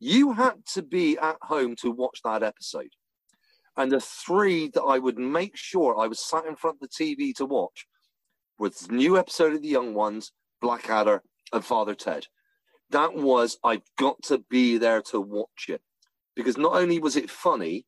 You 0.00 0.32
had 0.32 0.64
to 0.72 0.82
be 0.82 1.18
at 1.18 1.36
home 1.42 1.76
to 1.82 1.90
watch 1.90 2.20
that 2.24 2.42
episode. 2.42 2.88
And 3.76 3.92
the 3.92 4.00
three 4.00 4.70
that 4.70 4.80
I 4.80 4.98
would 4.98 5.18
make 5.18 5.58
sure 5.58 6.00
I 6.00 6.06
was 6.06 6.24
sat 6.24 6.46
in 6.46 6.56
front 6.56 6.78
of 6.80 6.88
the 6.88 7.04
TV 7.04 7.34
to 7.34 7.44
watch 7.44 7.86
was 8.58 8.90
new 8.90 9.18
episode 9.18 9.52
of 9.52 9.60
The 9.60 9.68
Young 9.68 9.92
Ones, 9.92 10.32
Blackadder, 10.62 11.22
and 11.52 11.62
Father 11.62 11.94
Ted. 11.94 12.28
That 12.88 13.14
was 13.14 13.58
I've 13.62 13.84
got 13.98 14.22
to 14.22 14.38
be 14.48 14.78
there 14.78 15.02
to 15.10 15.20
watch 15.20 15.66
it. 15.68 15.82
Because 16.34 16.56
not 16.56 16.76
only 16.76 16.98
was 16.98 17.16
it 17.16 17.30
funny, 17.30 17.84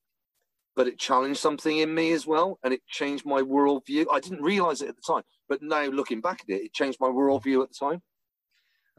but 0.77 0.87
it 0.87 0.99
challenged 0.99 1.41
something 1.41 1.79
in 1.79 1.93
me 1.93 2.13
as 2.13 2.27
well, 2.27 2.59
and 2.63 2.73
it 2.73 2.87
changed 2.87 3.25
my 3.25 3.41
worldview. 3.41 4.07
I 4.13 4.21
didn't 4.21 4.43
realize 4.43 4.83
it 4.83 4.91
at 4.91 4.97
the 4.97 5.03
time, 5.07 5.23
but 5.49 5.63
now 5.63 5.87
looking 5.87 6.21
back 6.21 6.43
at 6.43 6.55
it, 6.55 6.65
it 6.67 6.75
changed 6.75 6.99
my 7.01 7.09
worldview 7.09 7.63
at 7.63 7.71
the 7.71 7.87
time. 7.87 8.03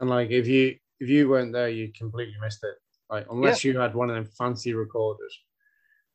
And 0.00 0.10
like 0.10 0.30
if 0.30 0.46
you 0.46 0.76
if 1.00 1.08
you 1.08 1.28
weren't 1.28 1.52
there, 1.52 1.68
you 1.68 1.92
completely 1.96 2.34
missed 2.42 2.64
it. 2.64 2.74
Like 3.08 3.26
unless 3.30 3.64
you 3.64 3.78
had 3.78 3.94
one 3.94 4.10
of 4.10 4.16
them 4.16 4.26
fancy 4.36 4.74
recorders. 4.74 5.38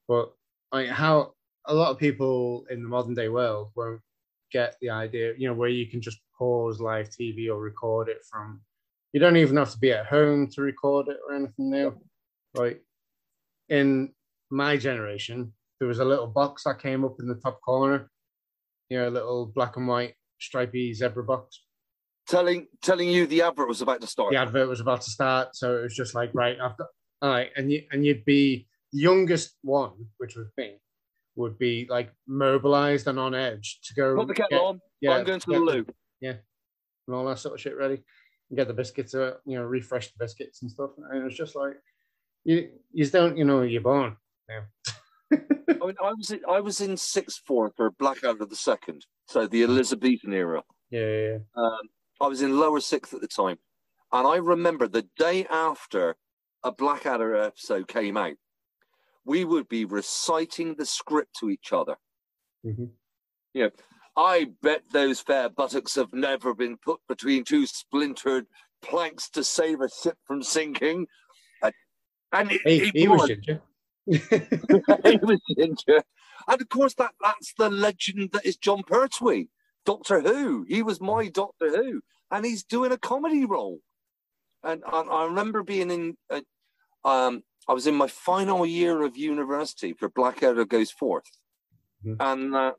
But 0.08 0.32
like 0.72 0.90
how 0.90 1.34
a 1.66 1.74
lot 1.74 1.92
of 1.92 1.98
people 1.98 2.66
in 2.70 2.84
the 2.84 2.90
modern 2.90 3.14
day 3.14 3.30
world 3.30 3.72
won't 3.76 4.02
get 4.52 4.76
the 4.82 4.90
idea, 4.90 5.34
you 5.38 5.48
know, 5.48 5.54
where 5.54 5.70
you 5.70 5.88
can 5.88 6.02
just 6.02 6.20
pause 6.38 6.82
live 6.82 7.10
TV 7.10 7.50
or 7.50 7.60
record 7.60 8.10
it 8.10 8.24
from. 8.30 8.62
You 9.14 9.20
don't 9.20 9.38
even 9.38 9.58
have 9.58 9.72
to 9.72 9.80
be 9.80 9.92
at 9.92 10.08
home 10.08 10.48
to 10.52 10.62
record 10.62 11.08
it 11.08 11.18
or 11.28 11.36
anything 11.36 11.70
now. 11.70 11.94
Like 12.54 12.84
in 13.70 14.14
my 14.54 14.78
generation, 14.78 15.52
there 15.80 15.88
was 15.88 16.00
a 16.00 16.06
little 16.06 16.28
box 16.28 16.64
that 16.64 16.80
came 16.82 17.04
up 17.04 17.16
in 17.20 17.28
the 17.28 17.36
top 17.36 17.60
corner, 17.62 18.10
you 18.90 18.98
know, 18.98 19.10
a 19.10 19.12
little 19.12 19.46
black 19.48 19.76
and 19.78 19.88
white 19.88 20.14
stripy 20.40 20.94
zebra 20.94 21.24
box 21.24 21.62
Telling 22.28 22.68
telling 22.82 23.10
you 23.10 23.28
the 23.28 23.42
advert 23.42 23.68
was 23.68 23.82
about 23.82 24.00
to 24.02 24.08
start. 24.08 24.32
the 24.32 24.38
advert 24.40 24.70
was 24.70 24.80
about 24.80 25.02
to 25.02 25.12
start, 25.12 25.56
so 25.58 25.76
it 25.78 25.82
was 25.82 25.94
just 25.96 26.16
like, 26.16 26.32
right, 26.34 26.58
I've 26.62 26.78
got 26.78 26.88
all 27.22 27.30
right, 27.32 27.50
and 27.58 27.70
you 27.72 27.82
and 27.92 28.06
you'd 28.06 28.24
be 28.24 28.66
the 28.94 29.00
youngest 29.00 29.58
one, 29.62 29.92
which 30.20 30.38
was 30.38 30.48
me, 30.58 30.76
would 31.36 31.58
be 31.60 31.86
like 31.90 32.12
mobilized 32.26 33.08
and 33.08 33.20
on 33.20 33.36
edge 33.36 33.80
to 33.84 33.94
go 33.94 34.16
Put 34.16 34.30
the 34.30 34.34
kettle 34.36 34.50
get- 34.58 34.62
on. 34.62 34.80
yeah, 35.02 35.12
I'm 35.18 35.26
going 35.26 35.40
to 35.42 35.46
the 35.48 35.84
get 35.86 35.96
Yeah, 36.22 36.36
and 37.08 37.16
all 37.16 37.26
that 37.26 37.40
sort 37.40 37.56
of 37.56 37.60
shit 37.62 37.76
ready, 37.78 38.02
and 38.50 38.58
get 38.58 38.68
the 38.70 38.74
biscuits 38.74 39.14
out, 39.16 39.42
you 39.46 39.58
know, 39.58 39.64
refresh 39.66 40.08
the 40.08 40.18
biscuits 40.18 40.62
and 40.62 40.72
stuff. 40.72 40.92
And 40.98 41.22
it 41.22 41.26
was 41.26 41.36
just 41.36 41.56
like 41.58 41.74
you 42.46 42.70
you 42.94 43.06
don't, 43.10 43.38
you 43.38 43.44
know, 43.44 43.64
you're 43.64 43.82
born. 43.82 44.16
I 45.32 45.86
mean, 45.86 45.96
I 46.04 46.14
was 46.14 46.32
in, 46.32 46.42
I 46.48 46.60
was 46.60 46.82
in 46.82 46.98
sixth 46.98 47.42
form 47.46 47.72
for 47.76 47.90
Blackadder 47.92 48.46
the 48.46 48.56
second, 48.56 49.06
so 49.28 49.48
the 49.48 49.64
Elizabethan 49.64 50.34
era. 50.34 50.64
Yeah, 50.92 51.00
yeah, 51.02 51.28
yeah. 51.30 51.38
Um, 51.56 51.80
I 52.22 52.28
was 52.28 52.42
in 52.42 52.60
lower 52.60 52.80
sixth 52.80 53.14
at 53.14 53.22
the 53.22 53.28
time, 53.28 53.58
and 54.12 54.28
I 54.28 54.36
remember 54.38 54.88
the 54.88 55.08
day 55.18 55.46
after 55.50 56.16
a 56.64 56.72
Blackadder 56.72 57.36
episode 57.36 57.88
came 57.88 58.16
out, 58.16 58.36
we 59.26 59.44
would 59.44 59.68
be 59.68 59.86
reciting 59.86 60.76
the 60.76 60.86
script 60.86 61.36
to 61.40 61.50
each 61.50 61.74
other. 61.74 61.96
Mhm. 62.66 62.92
I 64.16 64.52
bet 64.62 64.84
those 64.92 65.22
fair 65.22 65.50
buttocks 65.50 65.96
have 65.96 66.14
never 66.14 66.54
been 66.54 66.78
put 66.78 67.00
between 67.08 67.44
two 67.44 67.66
splintered 67.66 68.46
planks 68.84 69.28
to 69.32 69.44
save 69.44 69.82
a 69.82 69.90
ship 69.90 70.18
from 70.28 70.44
sinking. 70.44 71.08
And, 71.64 71.74
and 72.32 72.52
it, 72.52 72.62
He, 72.64 72.78
it 72.90 72.92
he 72.96 73.08
was 73.08 73.22
was. 73.22 73.30
ginger. 73.30 73.62
he 75.06 75.18
was 75.18 75.40
ginger. 75.58 76.04
And 76.48 76.62
of 76.62 76.70
course, 76.70 76.94
that 76.96 77.14
that's 77.22 77.54
the 77.58 77.70
legend 77.70 78.32
that 78.34 78.46
is 78.46 78.58
Jon 78.58 78.84
Pertwee, 78.84 79.48
Doctor 79.86 80.22
Who. 80.22 80.66
He 80.68 80.84
was 80.84 81.00
my 81.00 81.30
Doctor 81.30 81.70
Who, 81.70 82.02
and 82.32 82.46
he's 82.46 82.64
doing 82.64 82.92
a 82.92 82.98
comedy 82.98 83.46
role. 83.46 83.80
And 84.64 84.84
I, 84.86 85.02
I 85.02 85.26
remember 85.26 85.64
being 85.64 85.92
in, 85.92 86.18
uh, 86.30 86.42
um, 87.06 87.44
I 87.68 87.74
was 87.74 87.88
in 87.88 87.96
my 87.96 88.08
final 88.08 88.66
year 88.66 89.04
of 89.04 89.18
university 89.18 89.94
for 89.94 90.10
Blackadder 90.10 90.66
Goes 90.66 90.92
Forth, 90.92 91.32
Mhm. 92.06 92.18
and 92.20 92.54
that 92.54 92.76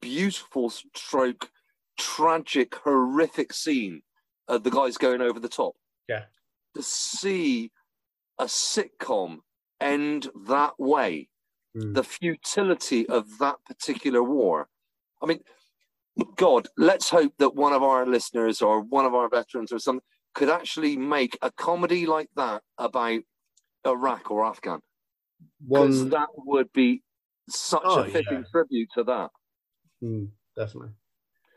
beautiful 0.00 0.70
stroke, 0.70 1.50
tragic, 1.98 2.74
horrific 2.74 3.52
scene 3.52 4.02
of 4.46 4.62
the 4.62 4.70
guys 4.70 4.96
going 4.98 5.20
over 5.20 5.40
the 5.40 5.48
top. 5.48 5.74
Yeah. 6.08 6.26
To 6.74 6.82
see 6.82 7.72
a 8.38 8.44
sitcom 8.44 9.40
end 9.80 10.28
that 10.46 10.74
way 10.78 11.28
Mm. 11.76 11.94
the 11.94 12.02
futility 12.02 13.06
of 13.08 13.38
that 13.38 13.56
particular 13.66 14.22
war. 14.22 14.68
I 15.22 15.26
mean, 15.26 15.40
God, 16.36 16.66
let's 16.78 17.10
hope 17.10 17.34
that 17.38 17.54
one 17.54 17.74
of 17.74 17.82
our 17.82 18.06
listeners 18.06 18.62
or 18.62 18.80
one 18.80 19.04
of 19.04 19.14
our 19.14 19.28
veterans 19.28 19.70
or 19.70 19.78
something 19.78 20.02
could 20.34 20.48
actually 20.48 20.96
make 20.96 21.36
a 21.42 21.50
comedy 21.52 22.06
like 22.06 22.30
that 22.36 22.62
about 22.78 23.20
Iraq 23.86 24.30
or 24.30 24.46
Afghan. 24.46 24.80
Because 25.68 26.00
One, 26.00 26.08
that 26.10 26.28
would 26.36 26.72
be 26.72 27.02
such 27.50 27.82
Oh, 27.84 28.00
a 28.00 28.04
fitting 28.06 28.38
yeah. 28.38 28.44
tribute 28.50 28.88
to 28.94 29.04
that. 29.04 29.30
Mm, 30.02 30.30
definitely. 30.56 30.94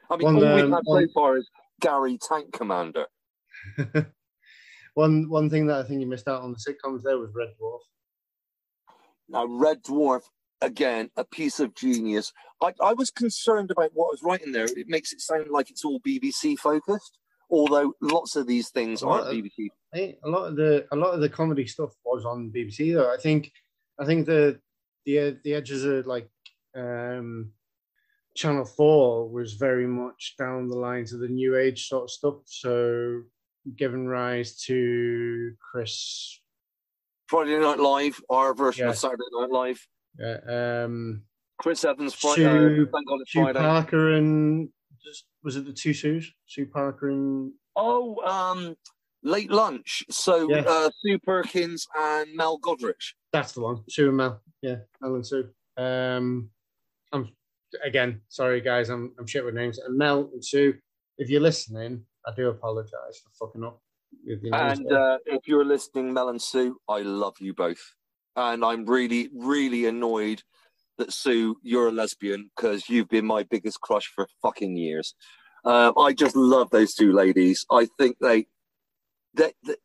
I 0.09 0.17
mean, 0.17 0.25
One, 0.25 0.35
all 0.35 0.55
we've 0.55 0.65
um, 0.65 0.71
had 0.73 0.81
one- 0.83 1.07
so 1.07 1.13
far 1.13 1.37
is 1.37 1.49
Gary 1.79 2.17
Tank 2.17 2.51
Commander. 2.51 3.07
one 4.95 5.29
one 5.29 5.49
thing 5.49 5.67
that 5.67 5.79
I 5.79 5.87
think 5.87 6.01
you 6.01 6.07
missed 6.07 6.27
out 6.27 6.41
on 6.41 6.51
the 6.51 6.57
sitcoms 6.57 7.01
there 7.03 7.17
was 7.17 7.31
Red 7.33 7.49
Dwarf. 7.59 7.79
Now, 9.31 9.45
Red 9.45 9.83
Dwarf, 9.83 10.23
again, 10.61 11.09
a 11.15 11.23
piece 11.23 11.59
of 11.59 11.73
genius. 11.73 12.33
I, 12.61 12.73
I 12.81 12.93
was 12.93 13.09
concerned 13.09 13.71
about 13.71 13.91
what 13.93 14.07
I 14.07 14.11
was 14.11 14.21
writing 14.23 14.51
there. 14.51 14.65
It 14.65 14.87
makes 14.87 15.13
it 15.13 15.21
sound 15.21 15.49
like 15.49 15.71
it's 15.71 15.85
all 15.85 15.99
BBC 16.01 16.59
focused, 16.59 17.17
although 17.49 17.93
lots 18.01 18.35
of 18.35 18.45
these 18.45 18.69
things 18.69 19.01
aren't 19.01 19.27
of- 19.27 19.33
BBC. 19.33 19.69
I 19.93 20.15
a 20.23 20.29
lot 20.29 20.45
of 20.47 20.55
the 20.55 20.87
a 20.91 20.95
lot 20.95 21.13
of 21.13 21.19
the 21.19 21.27
comedy 21.29 21.65
stuff 21.67 21.91
was 22.05 22.23
on 22.23 22.51
BBC 22.55 22.93
though. 22.93 23.13
I 23.13 23.17
think 23.17 23.51
I 23.99 24.05
think 24.05 24.25
the 24.25 24.59
the 25.05 25.37
the 25.43 25.53
edges 25.53 25.83
of 25.83 26.05
like 26.07 26.29
um 26.75 27.51
Channel 28.35 28.63
Four 28.63 29.29
was 29.29 29.55
very 29.55 29.87
much 29.87 30.35
down 30.39 30.69
the 30.69 30.77
lines 30.77 31.11
of 31.11 31.19
the 31.19 31.27
new 31.27 31.57
age 31.57 31.89
sort 31.89 32.03
of 32.03 32.11
stuff. 32.11 32.35
So 32.45 33.21
giving 33.75 34.07
rise 34.07 34.55
to 34.61 35.51
Chris 35.59 36.39
Friday 37.31 37.57
Night 37.59 37.79
Live, 37.79 38.21
our 38.29 38.53
version 38.53 38.83
Yeah. 38.85 38.89
of 38.91 38.97
Saturday 38.97 39.23
Night 39.31 39.49
Live. 39.51 39.87
uh, 40.21 40.51
um 40.51 41.23
Chris 41.57 41.85
Evans, 41.85 42.13
Friday. 42.13 42.43
Sue- 42.43 42.83
uh, 42.83 42.91
thank 42.91 43.07
God 43.07 43.21
it's 43.21 43.31
Sue 43.31 43.41
Friday. 43.43 43.59
Parker 43.59 44.11
and 44.11 44.67
was 45.41 45.55
it 45.55 45.65
the 45.65 45.71
two 45.71 45.93
Sues? 45.93 46.33
Sue 46.45 46.65
Parker 46.65 47.09
and 47.09 47.53
Oh, 47.77 48.17
um, 48.25 48.75
late 49.23 49.49
lunch. 49.49 50.03
So 50.09 50.49
Yeah. 50.49 50.63
uh, 50.67 50.89
Sue 51.01 51.17
Perkins 51.19 51.87
and 51.97 52.35
Mel 52.35 52.59
Giedroyc. 52.59 53.13
That's 53.31 53.53
the 53.53 53.61
one. 53.61 53.83
Sue 53.89 54.09
and 54.09 54.17
Mel. 54.17 54.41
Yeah, 54.61 54.79
Mel 54.99 55.15
and 55.15 55.25
Sue. 55.25 55.49
Um, 55.77 56.51
I'm 57.13 57.29
again 57.81 58.21
sorry, 58.27 58.59
guys. 58.59 58.89
I'm 58.89 59.15
I'm 59.17 59.25
shit 59.25 59.45
with 59.45 59.55
names. 59.55 59.77
And 59.79 59.97
Mel 59.97 60.29
and 60.33 60.43
Sue, 60.43 60.77
if 61.17 61.29
you're 61.29 61.39
listening, 61.39 62.05
I 62.27 62.33
do 62.35 62.49
apologise 62.49 63.21
for 63.23 63.31
fucking 63.47 63.63
up 63.63 63.75
with 63.75 63.79
your 63.79 63.79
names. 63.79 63.90
And 64.53 64.91
uh, 64.91 65.17
if 65.25 65.47
you're 65.47 65.65
listening, 65.65 66.13
Mel 66.13 66.29
and 66.29 66.41
Sue, 66.41 66.77
I 66.89 67.01
love 67.01 67.35
you 67.39 67.53
both. 67.53 67.81
And 68.35 68.63
I'm 68.63 68.85
really, 68.85 69.29
really 69.33 69.85
annoyed 69.85 70.41
that 70.97 71.13
Sue, 71.13 71.57
you're 71.63 71.87
a 71.87 71.91
lesbian 71.91 72.49
because 72.55 72.89
you've 72.89 73.09
been 73.09 73.25
my 73.25 73.43
biggest 73.43 73.81
crush 73.81 74.07
for 74.13 74.27
fucking 74.41 74.75
years. 74.77 75.15
Uh, 75.63 75.91
I 75.97 76.13
just 76.13 76.35
love 76.35 76.69
those 76.69 76.93
two 76.93 77.13
ladies. 77.13 77.65
I 77.71 77.87
think 77.97 78.17
they, 78.19 78.47
they, 79.33 79.53
they, 79.65 79.75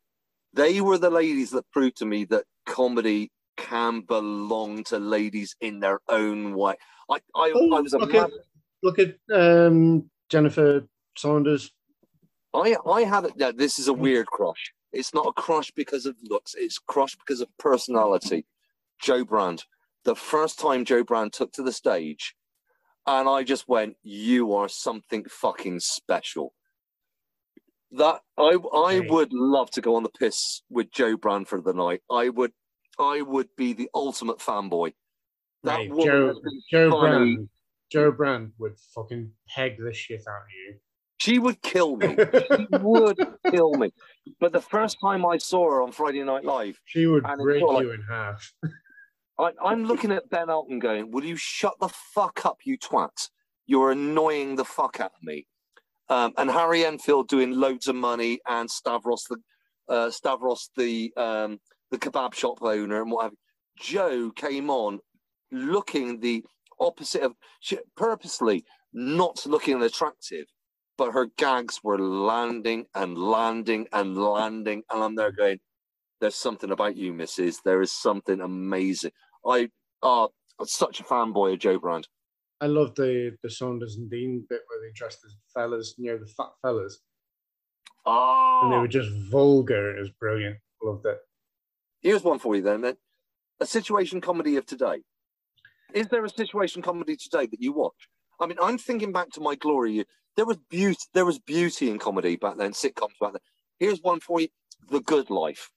they 0.53 0.81
were 0.81 0.97
the 0.97 1.09
ladies 1.09 1.51
that 1.51 1.69
proved 1.71 1.97
to 1.97 2.05
me 2.05 2.25
that 2.25 2.45
comedy 2.65 3.31
can 3.57 4.01
belong 4.01 4.83
to 4.85 4.99
ladies 4.99 5.55
in 5.61 5.79
their 5.79 5.99
own 6.09 6.55
way. 6.55 6.75
I, 7.09 7.15
I, 7.35 7.51
Oh, 7.55 7.75
I 7.75 7.81
was 7.81 7.93
a 7.93 7.99
okay. 7.99 8.19
mad 8.19 8.31
Look 8.83 8.99
at 8.99 9.15
um, 9.33 10.09
Jennifer 10.29 10.87
Saunders. 11.17 11.71
I 12.57 12.75
I 12.89 13.03
had 13.03 13.25
it. 13.25 13.33
Yeah, 13.35 13.51
this 13.55 13.79
is 13.79 13.87
a 13.87 13.93
hmm. 13.93 14.01
weird 14.01 14.27
crush. 14.27 14.73
It's 14.91 15.13
not 15.13 15.27
a 15.27 15.33
crush 15.33 15.71
because 15.71 16.05
of 16.05 16.15
looks. 16.23 16.55
It's 16.57 16.79
crush 16.79 17.15
because 17.15 17.41
of 17.41 17.49
personality. 17.57 18.45
Jo 19.01 19.23
Brand. 19.23 19.63
The 20.05 20.15
first 20.15 20.59
time 20.59 20.85
Jo 20.85 21.03
Brand 21.03 21.33
took 21.33 21.51
to 21.53 21.63
the 21.63 21.71
stage, 21.71 22.35
and 23.05 23.27
I 23.27 23.43
just 23.43 23.67
went, 23.67 23.97
"You 24.01 24.53
are 24.53 24.69
something 24.69 25.25
fucking 25.29 25.81
special." 25.81 26.53
That 27.91 28.21
I 28.37 28.57
I 28.73 29.01
would 29.09 29.33
love 29.33 29.69
to 29.71 29.81
go 29.81 29.95
on 29.95 30.03
the 30.03 30.09
piss 30.09 30.61
with 30.69 30.91
Jo 30.91 31.17
Brand 31.17 31.47
for 31.47 31.61
the 31.61 31.73
night. 31.73 32.01
I 32.09 32.29
would 32.29 32.53
I 32.99 33.21
would 33.21 33.49
be 33.55 33.73
the 33.73 33.89
ultimate 33.93 34.39
fanboy. 34.39 34.93
That 35.63 35.79
Mate, 35.79 36.05
Joe, 36.05 36.33
Joe 36.71 36.91
funny. 36.91 37.35
Brand. 37.35 37.49
Jo 37.91 38.11
Brand 38.11 38.51
would 38.57 38.77
fucking 38.95 39.31
peg 39.47 39.77
the 39.79 39.93
shit 39.93 40.23
out 40.27 40.41
of 40.41 40.47
you. 40.49 40.75
She 41.17 41.39
would 41.39 41.61
kill 41.61 41.97
me. 41.97 42.15
She 42.15 42.67
would 42.71 43.17
kill 43.49 43.73
me. 43.73 43.91
But 44.39 44.53
the 44.53 44.61
first 44.61 44.97
time 45.01 45.25
I 45.25 45.37
saw 45.37 45.69
her 45.71 45.81
on 45.81 45.91
Friday 45.91 46.23
Night 46.23 46.45
Live, 46.45 46.79
She 46.85 47.07
would 47.07 47.23
break 47.37 47.61
you 47.61 47.91
in 47.91 48.01
half. 48.07 48.53
I, 49.39 49.51
I'm 49.63 49.85
looking 49.85 50.11
at 50.11 50.29
Ben 50.29 50.49
Elton 50.49 50.79
going, 50.79 51.11
Will 51.11 51.25
you 51.25 51.35
shut 51.35 51.75
the 51.79 51.89
fuck 51.89 52.45
up, 52.45 52.59
you 52.63 52.77
twat? 52.77 53.29
You're 53.65 53.91
annoying 53.91 54.55
the 54.55 54.65
fuck 54.65 54.99
out 54.99 55.11
of 55.15 55.23
me. 55.23 55.45
Um, 56.09 56.33
and 56.37 56.49
Harry 56.49 56.85
Enfield 56.85 57.27
doing 57.27 57.53
Loadsamoney 57.53 58.37
and 58.47 58.69
Stavros 58.69 59.25
the 59.29 59.37
uh, 59.89 60.09
Stavros 60.09 60.69
the 60.77 61.11
um, 61.17 61.59
the 61.91 61.97
kebab 61.97 62.33
shop 62.33 62.61
owner 62.61 63.01
and 63.01 63.11
what 63.11 63.23
have 63.23 63.31
you. 63.33 63.37
Jo 63.79 64.31
came 64.31 64.69
on 64.69 64.99
looking 65.51 66.19
the 66.19 66.43
opposite 66.79 67.21
of 67.21 67.33
she, 67.59 67.77
purposely 67.95 68.63
not 68.93 69.45
looking 69.45 69.81
attractive, 69.81 70.45
but 70.97 71.11
her 71.13 71.27
gags 71.37 71.79
were 71.83 71.99
landing 71.99 72.85
and 72.95 73.17
landing 73.17 73.87
and 73.93 74.17
landing, 74.17 74.83
and 74.91 75.03
I'm 75.03 75.15
there 75.15 75.31
going, 75.31 75.59
"There's 76.21 76.35
something 76.35 76.71
about 76.71 76.95
you, 76.95 77.13
Mrs. 77.13 77.57
There 77.63 77.81
is 77.81 77.91
something 77.91 78.41
amazing." 78.41 79.11
I 79.45 79.69
uh, 80.03 80.27
are 80.59 80.65
such 80.65 80.99
a 80.99 81.03
fanboy 81.03 81.53
of 81.53 81.59
Jo 81.59 81.79
Brand. 81.79 82.07
I 82.59 82.65
love 82.67 82.95
the 82.95 83.37
the 83.43 83.49
Saunders 83.49 83.97
and 83.97 84.09
Dean 84.09 84.45
bit 84.49 84.61
where 84.67 84.81
they 84.81 84.91
dressed 84.95 85.19
as 85.25 85.35
fellas, 85.53 85.93
you 85.97 86.11
know, 86.11 86.17
the 86.17 86.25
fat 86.25 86.49
fellas, 86.61 86.99
Oh, 88.05 88.61
and 88.63 88.71
they 88.71 88.77
oh! 88.77 88.81
were 88.81 88.87
just 88.87 89.11
vulgar. 89.29 89.95
It 89.95 89.99
was 89.99 90.11
brilliant. 90.11 90.57
Loved 90.81 91.05
it. 91.05 91.17
Here's 92.01 92.23
one 92.23 92.39
for 92.39 92.55
you 92.55 92.61
then. 92.61 92.81
then. 92.81 92.95
A 93.59 93.65
situation 93.65 94.21
comedy 94.21 94.55
of 94.55 94.65
today. 94.65 95.01
Is 95.93 96.07
there 96.07 96.23
a 96.23 96.29
situation 96.29 96.81
comedy 96.81 97.17
today 97.17 97.47
that 97.47 97.61
you 97.61 97.73
watch? 97.73 98.09
I 98.39 98.45
mean, 98.45 98.57
I'm 98.61 98.77
thinking 98.77 99.11
back 99.11 99.29
to 99.31 99.41
my 99.41 99.55
glory. 99.55 100.05
There 100.37 100.45
was 100.45 100.57
beauty. 100.69 100.99
There 101.13 101.25
was 101.25 101.39
beauty 101.39 101.89
in 101.89 101.99
comedy 101.99 102.37
back 102.37 102.57
then. 102.57 102.71
Sitcoms 102.71 103.19
back 103.19 103.33
then. 103.33 103.41
Here's 103.79 104.01
one 104.01 104.21
for 104.21 104.39
you: 104.39 104.47
The 104.89 105.01
Good 105.01 105.29
Life. 105.29 105.71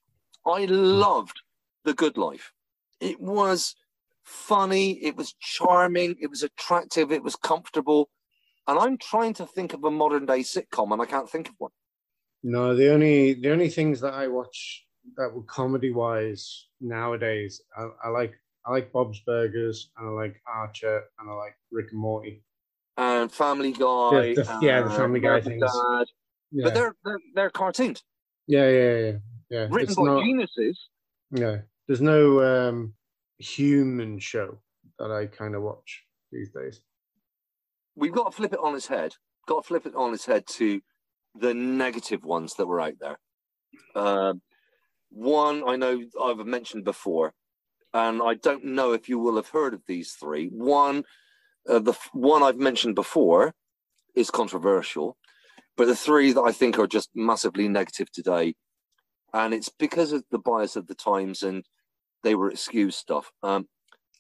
I 0.46 0.66
loved 0.66 1.40
The 1.84 1.94
Good 1.94 2.16
Life. 2.16 2.52
It 3.00 3.20
was 3.20 3.74
funny. 4.22 4.92
It 5.02 5.16
was 5.16 5.34
charming. 5.40 6.16
It 6.20 6.28
was 6.28 6.42
attractive. 6.42 7.10
It 7.10 7.24
was 7.24 7.36
comfortable. 7.36 8.10
And 8.68 8.78
I'm 8.78 8.98
trying 8.98 9.34
to 9.34 9.46
think 9.46 9.72
of 9.72 9.82
a 9.82 9.90
modern 9.90 10.26
day 10.26 10.40
sitcom, 10.40 10.92
and 10.92 11.02
I 11.02 11.06
can't 11.06 11.28
think 11.28 11.48
of 11.48 11.54
one. 11.58 11.72
No, 12.42 12.76
the 12.76 12.92
only 12.92 13.34
the 13.34 13.50
only 13.50 13.68
things 13.68 14.00
that 14.00 14.14
I 14.14 14.28
watch 14.28 14.86
that 15.16 15.34
were 15.34 15.42
comedy 15.42 15.90
wise 15.90 16.66
nowadays, 16.80 17.62
I, 17.76 17.88
I 18.04 18.08
like 18.08 18.34
I 18.66 18.72
like 18.72 18.92
Bob's 18.92 19.20
Burgers 19.20 19.90
and 19.96 20.08
I 20.08 20.10
like 20.10 20.40
Archer 20.46 21.02
and 21.18 21.30
I 21.30 21.32
like 21.32 21.56
Rick 21.70 21.92
and 21.92 22.00
Morty. 22.00 22.42
And 23.01 23.32
Family 23.32 23.72
Guy. 23.72 24.35
The- 24.35 24.43
the- 24.43 24.59
yeah, 24.60 24.82
the 24.82 24.90
Family 24.90 25.20
Guy 25.20 25.40
things. 25.40 25.62
Dad. 25.62 26.05
Yeah, 26.52 26.64
But 26.64 26.74
they're, 26.74 26.94
they're 27.05 27.18
they're 27.35 27.51
cartoons 27.51 28.02
yeah, 28.48 28.68
yeah, 28.68 28.97
yeah, 28.97 29.12
yeah. 29.51 29.59
written 29.70 29.81
It's 29.82 29.94
by 29.94 30.02
not, 30.02 30.22
geniuses. 30.24 30.78
yeah. 31.31 31.59
There's 31.86 32.01
no 32.01 32.43
um, 32.68 32.94
human 33.39 34.18
show 34.18 34.59
that 34.98 35.10
I 35.12 35.27
kind 35.27 35.55
of 35.55 35.62
watch 35.62 36.02
these 36.32 36.51
days. 36.51 36.81
We've 37.94 38.12
got 38.12 38.31
to 38.31 38.36
flip 38.36 38.52
it 38.52 38.59
on 38.60 38.74
its 38.74 38.89
head. 38.89 39.14
Got 39.47 39.62
to 39.62 39.68
flip 39.68 39.86
it 39.86 39.94
on 39.94 40.12
its 40.12 40.27
head 40.27 40.44
to 40.59 40.81
the 41.39 41.55
negative 41.55 42.24
ones 42.24 42.55
that 42.56 42.66
were 42.66 42.81
out 42.81 42.94
there. 43.01 43.18
Um, 43.94 44.43
one 45.10 45.62
I 45.66 45.77
know 45.77 46.02
I've 46.20 46.44
mentioned 46.44 46.85
before, 46.85 47.32
and 47.94 48.20
I 48.22 48.35
don't 48.35 48.64
know 48.64 48.93
if 48.93 49.09
you 49.09 49.18
will 49.20 49.36
have 49.36 49.48
heard 49.48 49.74
of 49.74 49.82
these 49.86 50.12
three. 50.18 50.48
One, 50.48 51.05
Uh, 51.68 51.78
the 51.78 51.96
one 52.12 52.42
I've 52.42 52.58
mentioned 52.58 52.94
before 52.94 53.54
is 54.14 54.30
controversial, 54.30 55.16
but 55.76 55.86
the 55.86 55.96
three 55.96 56.32
that 56.32 56.40
I 56.42 56.52
think 56.52 56.78
are 56.78 56.86
just 56.86 57.10
massively 57.14 57.68
negative 57.68 58.10
today, 58.12 58.54
and 59.32 59.54
it's 59.54 59.68
because 59.68 60.12
of 60.12 60.24
the 60.30 60.38
bias 60.38 60.76
of 60.76 60.86
the 60.86 60.94
times 60.94 61.42
and 61.42 61.64
they 62.22 62.34
were 62.34 62.50
excused 62.50 62.98
stuff. 62.98 63.30
Um, 63.42 63.66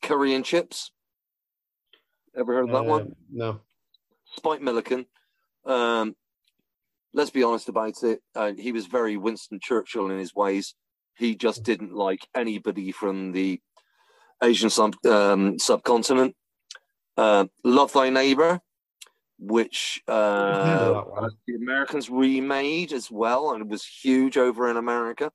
curry 0.02 0.34
and 0.34 0.44
chips. 0.44 0.90
Ever 2.36 2.54
heard 2.54 2.64
of 2.68 2.70
that 2.70 2.88
Uh, 2.88 2.96
one? 2.98 3.16
No. 3.30 3.60
Spike 4.36 4.62
Milligan. 4.62 5.06
Um, 5.66 6.14
let's 7.12 7.30
be 7.30 7.42
honest 7.42 7.68
about 7.68 8.02
it. 8.02 8.22
Uh, 8.34 8.52
he 8.56 8.72
was 8.72 8.86
very 8.86 9.16
Winston 9.16 9.58
Churchill 9.60 10.10
in 10.10 10.18
his 10.18 10.34
ways. 10.34 10.74
He 11.16 11.34
just 11.34 11.64
didn't 11.64 11.92
like 11.92 12.26
anybody 12.34 12.92
from 12.92 13.32
the 13.32 13.60
Asian 14.42 14.70
sub, 14.70 14.94
um, 15.04 15.58
subcontinent. 15.58 16.34
Uh, 17.20 17.44
Love 17.64 17.92
Thy 17.92 18.08
Neighbor, 18.08 18.60
which 19.38 20.02
uh, 20.08 21.02
the 21.46 21.54
Americans 21.54 22.08
remade 22.08 22.94
as 22.94 23.10
well, 23.10 23.52
and 23.52 23.60
it 23.60 23.68
was 23.68 23.84
huge 23.84 24.38
over 24.38 24.70
in 24.70 24.78
America, 24.78 25.30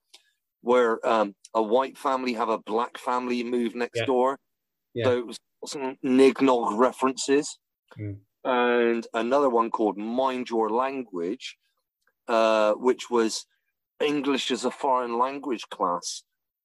where 0.62 0.94
um, 1.07 1.36
a 1.53 1.62
white 1.62 1.95
family 1.95 2.34
have 2.34 2.49
a 2.49 2.57
black 2.57 2.98
family 2.98 3.44
move 3.44 3.76
next 3.76 3.99
Yeah. 3.99 4.06
door. 4.06 4.40
Yeah. 4.95 5.06
So 5.06 5.18
it 5.20 5.28
was 5.28 5.38
some 5.68 5.98
nignog 6.03 6.78
references. 6.78 7.60
Mm. 7.99 8.18
And 8.44 9.07
another 9.14 9.49
one 9.49 9.70
called 9.70 9.98
Mind 9.98 10.49
Your 10.49 10.70
Language, 10.70 11.56
uh, 12.28 12.74
which 12.74 13.12
was 13.12 13.45
English 13.99 14.49
as 14.49 14.66
a 14.66 14.72
foreign 14.72 15.20
language 15.20 15.66
class. 15.70 16.24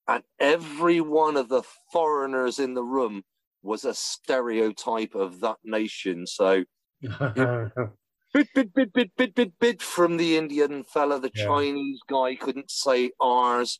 And 0.09 0.23
every 0.39 1.01
one 1.03 1.37
of 1.37 1.49
the 1.49 1.63
foreigners 1.93 2.59
in 2.59 2.73
the 2.75 2.85
room 2.85 3.23
was 3.63 3.85
a 3.85 3.95
stereotype 3.95 5.15
of 5.15 5.41
that 5.41 5.57
nation. 5.65 6.27
So 6.27 6.65
bit, 7.03 8.49
bit, 8.55 8.73
bit, 8.75 8.93
bit, 8.93 9.17
bit, 9.17 9.35
bit, 9.35 9.59
bit 9.59 9.83
from 9.83 10.17
the 10.17 10.37
Indian 10.37 10.85
fella. 10.85 11.21
The 11.21 11.31
Yeah. 11.35 11.45
Chinese 11.47 12.01
guy 12.09 12.37
couldn't 12.37 12.71
say 12.71 13.11
ours. 13.21 13.79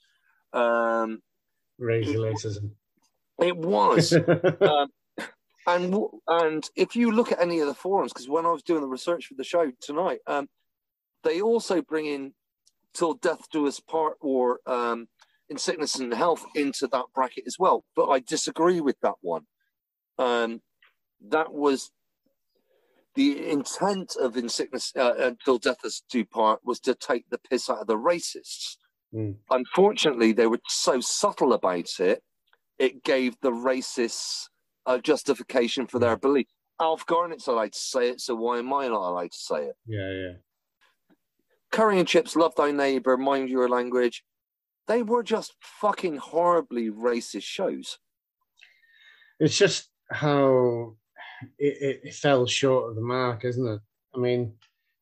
Um, 0.53 1.21
racism. 1.81 2.73
it 3.41 3.57
was. 3.57 4.13
um, 4.61 4.89
and 5.67 5.95
and 6.27 6.69
if 6.75 6.97
you 6.97 7.11
look 7.13 7.33
at 7.33 7.41
any 7.41 7.61
of 7.61 7.67
the 7.67 7.75
forums, 7.75 8.13
because 8.13 8.29
when 8.29 8.47
I 8.47 8.51
was 8.53 8.63
doing 8.63 8.81
the 8.81 8.89
research 8.89 9.27
for 9.27 9.35
the 9.35 9.45
show 9.45 9.71
tonight, 9.81 10.19
um, 10.27 10.49
they 11.23 11.41
also 11.41 11.83
bring 11.83 12.07
in 12.07 12.33
"Till 12.95 13.15
Death 13.15 13.49
Do 13.53 13.67
Us 13.69 13.79
Part" 13.79 14.17
or 14.21 14.61
um, 14.67 15.07
"In 15.49 15.59
Sickness 15.59 15.95
and 15.97 16.13
Health" 16.13 16.45
into 16.55 16.87
that 16.89 17.07
bracket 17.15 17.45
as 17.47 17.57
well. 17.59 17.85
But 17.95 18.09
I 18.09 18.19
disagree 18.21 18.81
with 18.81 18.97
that 19.03 19.17
one. 19.21 19.43
Um, 20.21 20.61
that 21.29 21.53
was 21.53 21.91
the 23.15 23.51
intent 23.51 24.15
of 24.21 24.37
"In 24.37 24.49
Sickness 24.49 24.93
uh, 24.97 25.15
Until 25.19 25.59
Death 25.59 25.85
Us 25.85 26.03
Do 26.11 26.25
Part" 26.25 26.61
was 26.65 26.79
to 26.81 26.95
take 26.95 27.29
the 27.31 27.39
piss 27.39 27.69
out 27.69 27.79
of 27.79 27.87
the 27.87 27.97
racists. 27.97 28.77
Mm. 29.13 29.37
Unfortunately, 29.51 30.33
they 30.33 30.47
were 30.47 30.61
so 30.69 31.01
subtle 31.01 31.53
about 31.53 31.99
it 31.99 32.23
it 32.81 33.05
gave 33.05 33.37
the 33.43 33.53
racists 33.53 34.47
a 34.87 34.99
justification 34.99 35.87
for 35.87 35.99
their 35.99 36.17
belief. 36.17 36.47
Alf 36.81 37.05
Garnett's 37.05 37.47
allowed 37.47 37.75
to 37.75 37.79
say 37.79 38.09
it, 38.09 38.23
so 38.23 38.35
why 38.35 38.59
am 38.59 38.73
I 38.73 38.89
not 38.89 39.11
allowed 39.11 39.33
to 39.33 39.39
say 39.39 39.67
it? 39.67 39.77
yeah, 39.87 40.11
yeah. 40.11 40.33
Curry 41.71 42.01
and 42.01 42.09
chips, 42.09 42.35
love 42.35 42.55
thy 42.57 42.73
neighbor, 42.73 43.17
mind 43.17 43.49
your 43.51 43.69
language. 43.69 44.25
They 44.89 45.03
were 45.03 45.23
just 45.23 45.55
fucking 45.61 46.17
horribly 46.17 46.91
racist 46.91 47.45
shows. 47.45 47.99
It's 49.39 49.57
just 49.57 49.91
how 50.11 50.97
it, 51.59 52.01
it, 52.05 52.15
fell 52.15 52.47
short 52.47 52.91
of 52.91 52.97
the 52.97 53.03
mark, 53.03 53.45
isn't 53.45 53.67
it? 53.67 53.81
I 54.15 54.19
mean, 54.19 54.55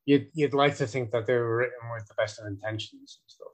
you'd 0.05 0.29
you'd 0.35 0.55
like 0.55 0.77
to 0.77 0.87
think 0.87 1.11
that 1.13 1.27
they 1.27 1.35
were 1.35 1.57
written 1.57 1.91
with 1.93 2.07
the 2.07 2.15
best 2.15 2.39
of 2.41 2.47
intentions 2.47 3.21
and 3.21 3.31
stuff. 3.31 3.49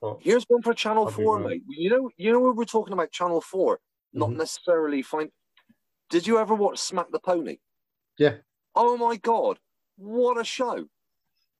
But 0.00 0.18
Here's 0.20 0.44
one 0.44 0.62
for 0.62 0.74
Channel 0.74 1.10
Four, 1.10 1.40
mate. 1.40 1.62
You 1.68 1.90
know, 1.90 2.10
you 2.16 2.32
know, 2.32 2.40
when 2.40 2.56
we're 2.56 2.64
talking 2.64 2.92
about 2.92 3.10
Channel 3.12 3.40
4 3.40 3.80
not 4.12 4.30
Mhm. 4.30 4.36
necessarily 4.36 5.02
fine. 5.02 5.30
Did 6.10 6.26
you 6.26 6.38
ever 6.38 6.54
watch 6.54 6.78
Smack 6.78 7.10
the 7.10 7.18
Pony? 7.18 7.58
Yeah. 8.18 8.38
Oh 8.74 8.96
my 8.96 9.16
god, 9.16 9.58
what 9.96 10.38
a 10.38 10.44
show! 10.44 10.88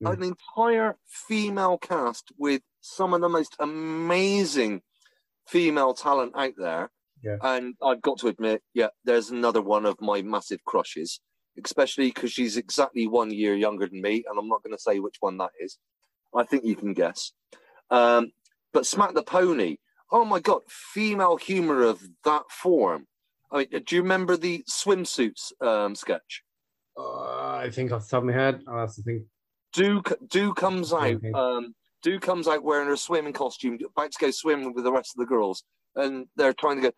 Mm. 0.03 0.13
An 0.13 0.23
entire 0.23 0.99
female 1.05 1.79
cast 1.79 2.31
with 2.37 2.63
some 2.81 3.15
of 3.15 3.21
the 3.21 3.29
most 3.29 3.57
amazing 3.59 4.83
female 5.47 5.95
talent 5.95 6.33
out 6.37 6.55
there. 6.57 6.91
Yeah. 7.27 7.37
And 7.43 7.75
I've 7.83 8.03
got 8.03 8.19
to 8.21 8.29
admit, 8.29 8.63
yeah, 8.75 8.89
there's 9.05 9.31
another 9.31 9.61
one 9.61 9.85
of 9.85 10.01
my 10.01 10.23
massive 10.23 10.65
crushes, 10.65 11.21
especially 11.63 12.09
because 12.09 12.33
she's 12.33 12.57
exactly 12.57 13.07
one 13.07 13.31
year 13.31 13.55
younger 13.55 13.87
than 13.87 14.01
me, 14.01 14.25
and 14.29 14.39
I'm 14.39 14.49
not 14.49 14.63
going 14.63 14.77
to 14.77 14.83
say 14.83 15.01
which 15.01 15.17
one 15.21 15.39
that 15.39 15.51
is. 15.61 15.79
I 16.35 16.45
think 16.45 16.65
you 16.65 16.77
can 16.77 16.93
guess. 16.93 17.33
Um, 17.91 18.33
but 18.73 18.87
Smack 18.87 19.15
the 19.15 19.23
Pony, 19.23 19.77
oh 20.13 20.25
my 20.25 20.41
god, 20.41 20.63
female 20.69 21.37
humor 21.37 21.83
of 21.83 22.03
that 22.25 22.45
form. 22.51 23.07
I 23.51 23.59
mean, 23.59 23.83
do 23.87 23.97
you 23.97 24.03
remember 24.03 24.37
the 24.37 24.65
swimsuits 24.69 25.53
um, 25.63 25.95
sketch? 25.95 26.43
uh, 26.99 27.57
I 27.57 27.71
think 27.71 27.93
off 27.93 28.05
the 28.05 28.11
top 28.11 28.23
of 28.23 28.27
my 28.27 28.33
head, 28.33 28.63
I'll 28.67 28.81
have 28.81 28.95
to 28.95 29.03
think. 29.03 29.23
Do 29.73 30.03
do 30.29 30.55
comes 30.55 30.93
out. 30.93 31.21
Um, 31.35 31.75
do 32.03 32.19
comes 32.19 32.49
out 32.49 32.63
wearing 32.63 32.89
her 32.89 32.97
swimming 32.97 33.33
costume, 33.33 33.79
about 33.85 34.13
to 34.13 34.19
go 34.19 34.31
swimming 34.31 34.73
with 34.73 34.85
the 34.85 34.93
rest 34.93 35.15
of 35.15 35.19
the 35.19 35.27
girls, 35.27 35.65
and 35.95 36.27
they're 36.37 36.55
trying 36.55 36.77
to 36.77 36.83
go. 36.83 36.93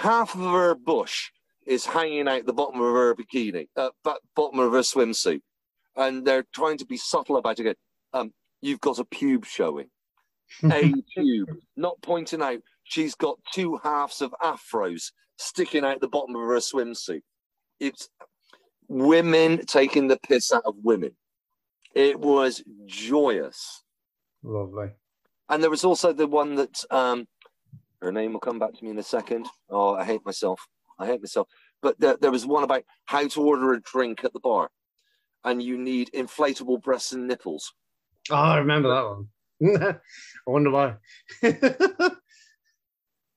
Half 0.00 0.34
of 0.34 0.40
her 0.40 0.74
bush 0.74 1.30
is 1.66 1.84
hanging 1.84 2.26
out 2.26 2.46
the 2.46 2.54
bottom 2.54 2.80
of 2.80 2.90
her 2.94 3.14
bikini, 3.14 3.68
uh, 3.76 3.90
bottom 4.34 4.58
of 4.58 4.72
her 4.72 4.78
swimsuit, 4.78 5.42
and 5.94 6.26
they're 6.26 6.46
trying 6.54 6.78
to 6.78 6.86
be 6.86 6.96
subtle 6.96 7.36
about 7.36 7.60
it. 7.60 7.76
Um, 8.14 8.32
you've 8.62 8.80
got 8.80 8.98
a 8.98 9.04
pube 9.04 9.44
showing, 9.44 9.88
a 10.64 10.94
pube, 11.18 11.54
not 11.76 12.00
pointing 12.00 12.40
out 12.40 12.60
she's 12.84 13.14
got 13.14 13.40
two 13.52 13.78
halves 13.84 14.22
of 14.22 14.34
afros 14.42 15.12
sticking 15.36 15.84
out 15.84 16.00
the 16.00 16.08
bottom 16.08 16.34
of 16.34 16.48
her 16.48 16.56
swimsuit. 16.56 17.20
It's 17.78 18.08
women 18.88 19.66
taking 19.66 20.08
the 20.08 20.18
piss 20.18 20.50
out 20.50 20.62
of 20.64 20.76
women. 20.82 21.10
It 21.94 22.18
was 22.18 22.64
joyous. 22.86 23.82
Lovely. 24.42 24.92
And 25.50 25.62
there 25.62 25.68
was 25.68 25.84
also 25.84 26.14
the 26.14 26.26
one 26.26 26.54
that 26.54 26.82
um, 26.90 27.26
her 28.00 28.12
name 28.12 28.32
will 28.32 28.40
come 28.40 28.58
back 28.58 28.74
to 28.74 28.84
me 28.84 28.90
in 28.90 28.98
a 28.98 29.02
second. 29.02 29.46
Oh, 29.68 29.94
I 29.94 30.04
hate 30.04 30.24
myself. 30.24 30.60
I 30.98 31.06
hate 31.06 31.20
myself. 31.22 31.48
But 31.82 31.98
there, 31.98 32.16
there 32.20 32.30
was 32.30 32.46
one 32.46 32.64
about 32.64 32.84
how 33.06 33.26
to 33.26 33.42
order 33.42 33.72
a 33.72 33.80
drink 33.80 34.24
at 34.24 34.32
the 34.32 34.40
bar, 34.40 34.70
and 35.44 35.62
you 35.62 35.78
need 35.78 36.10
inflatable 36.14 36.82
breasts 36.82 37.12
and 37.12 37.26
nipples. 37.26 37.72
Oh, 38.30 38.34
I 38.34 38.58
remember 38.58 38.88
that 38.88 39.04
one. 39.06 39.28
I 40.46 40.50
wonder 40.50 40.70
why. 40.70 40.96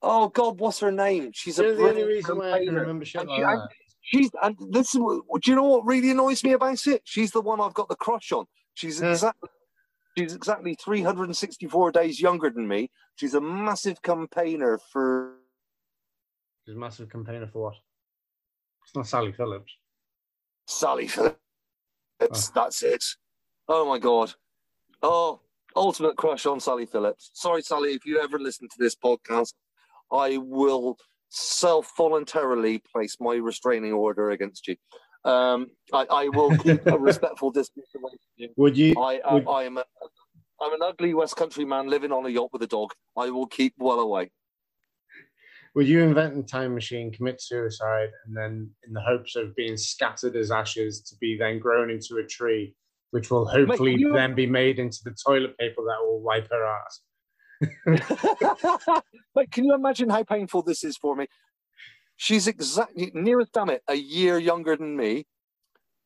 Oh 0.05 0.27
God, 0.27 0.59
what's 0.59 0.81
her 0.81 0.91
name? 0.91 1.31
She's 1.33 1.57
a 1.59 1.63
the 1.63 1.87
only 1.87 2.03
reason 2.03 2.37
why 2.37 2.51
I 2.51 2.65
can 2.65 2.75
remember 2.75 3.05
shit 3.05 3.25
like 3.25 3.41
that. 3.41 3.69
She's 4.01 4.29
and 4.41 4.57
this 4.69 4.91
do 4.91 5.23
you 5.45 5.55
know 5.55 5.63
what 5.63 5.85
really 5.85 6.11
annoys 6.11 6.43
me 6.43 6.51
about 6.51 6.85
it? 6.87 7.01
She's 7.05 7.31
the 7.31 7.39
one 7.39 7.61
I've 7.61 7.73
got 7.73 7.87
the 7.87 7.95
crush 7.95 8.33
on. 8.33 8.45
She's 8.73 8.99
Yeah. 8.99 9.11
exactly 9.11 9.49
she's 10.17 10.35
exactly 10.35 10.75
364 10.75 11.91
days 11.91 12.21
younger 12.21 12.49
than 12.49 12.67
me. 12.67 12.89
She's 13.15 13.33
a 13.33 13.41
massive 13.41 14.01
campaigner 14.01 14.79
for 14.91 15.35
She's 16.65 16.75
a 16.75 16.79
massive 16.79 17.09
campaigner 17.09 17.47
for 17.47 17.63
what? 17.63 17.75
It's 18.85 18.95
not 18.95 19.07
Sally 19.07 19.33
Phillips. 19.33 19.75
Sally 20.67 21.07
Phillips. 21.07 21.37
Ah. 22.21 22.51
That's 22.55 22.83
it. 22.83 23.03
Oh 23.67 23.87
my 23.87 23.99
god. 23.99 24.33
Oh, 25.01 25.41
ultimate 25.75 26.15
crush 26.15 26.45
on 26.45 26.59
Sally 26.59 26.85
Phillips. 26.85 27.31
Sorry, 27.33 27.61
Sally, 27.61 27.93
if 27.93 28.05
you 28.05 28.21
ever 28.21 28.39
listen 28.39 28.67
to 28.69 28.77
this 28.79 28.95
podcast, 28.95 29.53
I 30.11 30.37
will 30.37 30.97
self 31.29 31.91
voluntarily 31.97 32.79
place 32.79 33.17
my 33.19 33.35
restraining 33.35 33.91
order 33.93 34.31
against 34.31 34.67
you. 34.67 34.75
Um, 35.25 35.67
I, 35.93 36.05
I 36.09 36.27
will 36.29 36.57
keep 36.57 36.85
a 36.85 36.97
respectful 36.97 37.51
distance 37.51 37.87
away 37.95 38.11
from 38.11 38.17
you. 38.37 38.49
Would 38.57 38.77
you? 38.77 38.93
I, 38.97 39.21
I, 39.25 39.33
Would- 39.35 39.47
I 39.47 39.63
am 39.63 39.77
a, 39.77 39.85
I'm 40.61 40.73
an 40.73 40.81
ugly 40.81 41.13
West 41.13 41.35
Country 41.35 41.65
man 41.65 41.87
living 41.89 42.11
on 42.11 42.25
a 42.25 42.29
yacht 42.29 42.49
with 42.51 42.61
a 42.61 42.67
dog. 42.67 42.91
I 43.17 43.29
will 43.29 43.47
keep 43.47 43.73
well 43.77 43.99
away. 43.99 44.31
Would 45.75 45.87
you 45.87 46.01
invent 46.01 46.37
a 46.37 46.43
time 46.43 46.75
machine, 46.75 47.11
commit 47.11 47.41
suicide, 47.41 48.09
and 48.25 48.37
then, 48.37 48.69
in 48.85 48.93
the 48.93 49.01
hopes 49.01 49.35
of 49.35 49.55
being 49.55 49.75
scattered 49.75 50.35
as 50.35 50.51
ashes, 50.51 51.01
to 51.01 51.15
be 51.19 51.35
then 51.35 51.57
grown 51.57 51.89
into 51.89 52.17
a 52.17 52.23
tree, 52.23 52.75
which 53.09 53.31
will 53.31 53.45
hopefully 53.47 53.95
you- 53.97 54.13
then 54.13 54.35
be 54.35 54.45
made 54.45 54.77
into 54.77 54.99
the 55.03 55.15
toilet 55.25 55.57
paper 55.57 55.81
that 55.83 56.05
will 56.05 56.21
wipe 56.21 56.47
her 56.51 56.63
ass? 56.63 57.01
but 59.33 59.51
can 59.51 59.63
you 59.65 59.73
imagine 59.73 60.09
how 60.09 60.23
painful 60.23 60.61
this 60.61 60.83
is 60.83 60.95
for 60.97 61.15
me? 61.15 61.25
She's 62.15 62.47
exactly 62.47 63.11
nearest 63.13 63.53
damn 63.53 63.69
it 63.69 63.83
a 63.87 63.95
year 63.95 64.37
younger 64.37 64.75
than 64.75 64.95
me, 64.95 65.25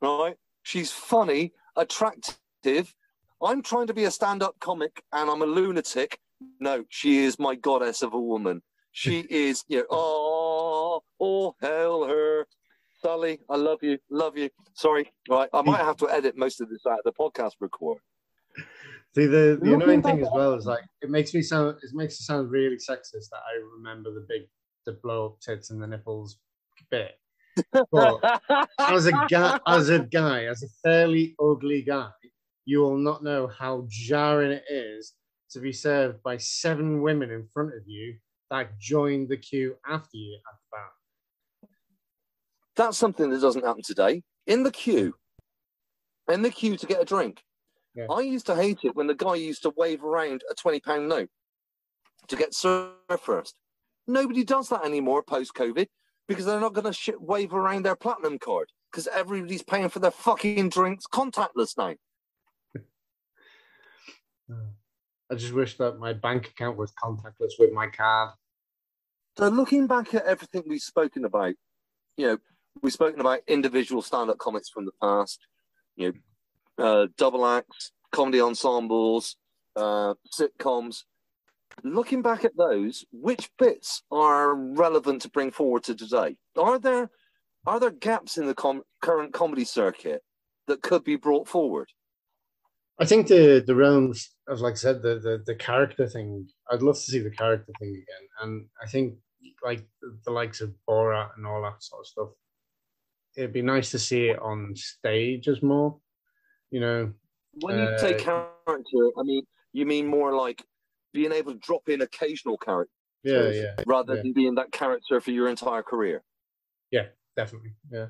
right? 0.02 0.36
She's 0.64 0.92
funny, 0.92 1.54
attractive. 1.76 2.94
I'm 3.42 3.62
trying 3.62 3.88
to 3.88 3.94
be 3.94 4.06
a 4.06 4.12
stand-up 4.12 4.56
comic, 4.60 5.04
and 5.14 5.30
I'm 5.30 5.42
a 5.42 5.46
lunatic. 5.46 6.20
No, 6.60 6.86
she 6.90 7.20
is 7.20 7.38
my 7.38 7.56
goddess 7.56 8.02
of 8.02 8.14
a 8.14 8.20
woman. 8.20 8.62
She 8.92 9.20
is, 9.30 9.64
you 9.68 9.80
know, 9.80 9.86
oh, 9.92 10.68
Oh, 11.20 11.56
hell 11.62 12.06
her. 12.06 12.48
Sally, 13.02 13.40
I 13.50 13.56
love 13.56 13.80
you. 13.82 13.98
Love 14.10 14.38
you. 14.38 14.50
Sorry. 14.74 15.12
Right. 15.30 15.50
I 15.54 15.62
might 15.62 15.80
have 15.80 15.98
to 15.98 16.10
edit 16.10 16.38
most 16.38 16.62
of 16.62 16.70
this 16.70 16.86
out 16.86 17.00
of 17.00 17.04
the 17.06 17.12
podcast 17.12 17.54
record. 17.60 18.00
See 19.16 19.26
the, 19.26 19.58
the 19.62 19.74
annoying 19.74 20.02
thing 20.02 20.22
as 20.22 20.30
well 20.32 20.54
is 20.54 20.66
like 20.66 20.84
it 21.02 21.10
makes 21.10 21.34
me 21.34 21.42
sound 21.42 21.78
it 21.82 21.90
makes 21.94 22.16
it 22.16 22.24
sound 22.24 22.52
really 22.52 22.76
sexist 22.76 23.30
that 23.32 23.42
I 23.48 23.60
remember 23.78 24.14
the 24.14 24.26
big 24.28 24.44
the 24.88 24.94
blow 24.94 25.28
up 25.28 25.40
tits 25.40 25.70
and 25.70 25.84
the 25.84 25.86
nipples 25.86 26.40
bit. 26.90 27.20
But 27.92 28.42
as 28.80 29.08
a 29.08 29.12
guy 29.30 29.60
as 29.68 29.90
a 29.90 30.00
guy, 30.00 30.46
as 30.46 30.64
a 30.64 30.68
fairly 30.84 31.36
ugly 31.40 31.82
guy, 31.82 32.10
you 32.66 32.80
will 32.80 32.98
not 32.98 33.24
know 33.24 33.48
how 33.48 33.86
jarring 33.90 34.52
it 34.52 34.64
is 34.70 35.14
to 35.52 35.60
be 35.60 35.74
served 35.74 36.22
by 36.24 36.38
seven 36.38 37.02
women 37.02 37.32
in 37.32 37.48
front 37.54 37.74
of 37.74 37.82
you 37.88 38.16
that 38.52 38.80
joined 38.80 39.30
the 39.30 39.38
queue 39.38 39.76
after 39.88 40.18
you 40.18 40.36
at 40.36 40.54
the 40.54 40.68
bar. 40.72 41.70
That's 42.76 42.98
something 42.98 43.30
that 43.32 43.42
doesn't 43.42 43.66
happen 43.66 43.82
today. 43.82 44.24
In 44.46 44.64
the 44.64 44.72
queue, 44.72 45.16
in 46.32 46.44
the 46.44 46.52
queue 46.52 46.78
to 46.78 46.86
get 46.86 47.02
a 47.02 47.06
drink. 47.06 47.42
Yeah. 47.96 48.06
I 48.12 48.22
used 48.22 48.46
to 48.46 48.56
hate 48.56 48.80
it 48.84 48.96
when 48.96 49.08
the 49.08 49.16
guy 49.16 49.36
used 49.36 49.64
to 49.64 49.74
wave 49.76 50.04
around 50.04 50.44
a 50.52 50.54
twenty 50.54 50.80
pound 50.80 51.10
note 51.10 51.30
to 52.28 52.36
get 52.36 52.54
served 52.54 52.94
first. 53.20 53.56
Nobody 54.08 54.44
does 54.44 54.70
that 54.70 54.86
anymore 54.86 55.24
post 55.24 55.54
COVID 55.54 55.88
because 56.28 56.46
they're 56.46 56.60
not 56.60 56.74
going 56.74 56.92
to 56.92 57.18
wave 57.20 57.54
around 57.54 57.86
their 57.86 57.96
platinum 57.96 58.40
card 58.40 58.70
because 58.92 59.08
everybody's 59.08 59.64
paying 59.64 59.90
for 59.90 60.00
their 60.00 60.12
fucking 60.12 60.70
drinks 60.70 61.06
contactless 61.08 61.78
now. 61.78 61.96
I 65.30 65.36
just 65.36 65.54
wish 65.54 65.78
that 65.78 66.00
my 66.00 66.14
bank 66.14 66.48
account 66.48 66.78
was 66.78 66.94
contactless 66.94 67.54
with 67.60 67.74
my 67.74 67.88
card. 67.88 68.32
So 69.38 69.50
looking 69.50 69.88
back 69.88 70.14
at 70.14 70.26
everything 70.26 70.64
we've 70.68 70.82
spoken 70.82 71.26
about, 71.26 71.54
you 72.16 72.28
know, 72.28 72.38
we've 72.82 72.94
spoken 72.94 73.20
about 73.20 73.42
individual 73.48 74.02
stand-up 74.02 74.38
comics 74.38 74.70
from 74.70 74.86
the 74.86 74.94
past, 75.02 75.46
you 75.96 76.14
know, 76.78 76.84
uh, 76.84 77.08
double 77.18 77.46
acts, 77.46 77.92
comedy 78.12 78.40
ensembles, 78.40 79.36
uh, 79.76 80.14
sitcoms. 80.34 81.04
Looking 81.84 82.22
back 82.22 82.44
at 82.44 82.58
those, 82.58 83.06
which 83.12 83.50
bits 83.60 84.02
are 84.12 84.56
relevant 84.56 85.22
to 85.22 85.30
bring 85.30 85.52
forward 85.52 85.84
to 85.84 85.96
today? 85.96 86.36
Are 86.58 86.80
there 86.80 87.10
are 87.66 87.80
there 87.80 87.92
gaps 87.92 88.38
in 88.38 88.46
the 88.48 88.56
com- 88.56 88.84
current 89.02 89.34
comedy 89.34 89.66
circuit 89.66 90.24
that 90.68 90.82
could 90.82 91.04
be 91.04 91.16
brought 91.18 91.48
forward? 91.48 91.90
I 93.00 93.06
think 93.06 93.28
the 93.28 93.64
the 93.66 93.76
realms 93.76 94.32
of 94.48 94.60
like 94.60 94.74
I 94.74 94.78
said 94.78 95.02
the, 95.02 95.20
the 95.20 95.44
the 95.46 95.56
character 95.56 96.08
thing. 96.08 96.48
I'd 96.72 96.82
love 96.82 96.96
to 96.96 97.02
see 97.02 97.20
the 97.20 97.30
character 97.30 97.72
thing 97.80 97.90
again, 97.90 98.28
and 98.42 98.66
I 98.82 98.88
think 98.88 99.16
like 99.64 99.86
the, 100.26 100.32
likes 100.32 100.62
of 100.62 100.74
Borat 100.88 101.30
and 101.38 101.46
all 101.46 101.62
that 101.62 101.82
sort 101.84 102.02
of 102.02 102.08
stuff. 102.08 102.30
It'd 103.36 103.54
be 103.54 103.62
nice 103.62 103.92
to 103.92 104.00
see 104.00 104.30
it 104.30 104.40
on 104.40 104.74
stage 104.76 105.48
as 105.48 105.62
more. 105.62 106.00
You 106.72 106.80
know, 106.80 107.14
When 107.62 107.78
you 107.78 107.98
say 108.00 108.16
Uh, 108.16 108.20
character, 108.20 109.12
I 109.20 109.24
mean 109.24 109.44
you 109.74 109.86
mean 109.86 110.08
more 110.08 110.34
like 110.34 110.64
being 111.14 111.32
able 111.32 111.54
to 111.54 111.60
drop 111.60 111.88
in 111.90 112.02
occasional 112.02 112.58
characters 112.58 112.92
yeah, 113.24 113.50
yeah, 113.50 113.84
rather 113.86 114.16
yeah. 114.16 114.22
than 114.22 114.34
being 114.34 114.56
that 114.56 114.72
character 114.72 115.20
for 115.20 115.32
your 115.32 115.50
entire 115.50 115.84
career. 115.84 116.24
Yeah, 116.92 117.08
definitely, 117.36 117.74
yeah. 117.92 118.08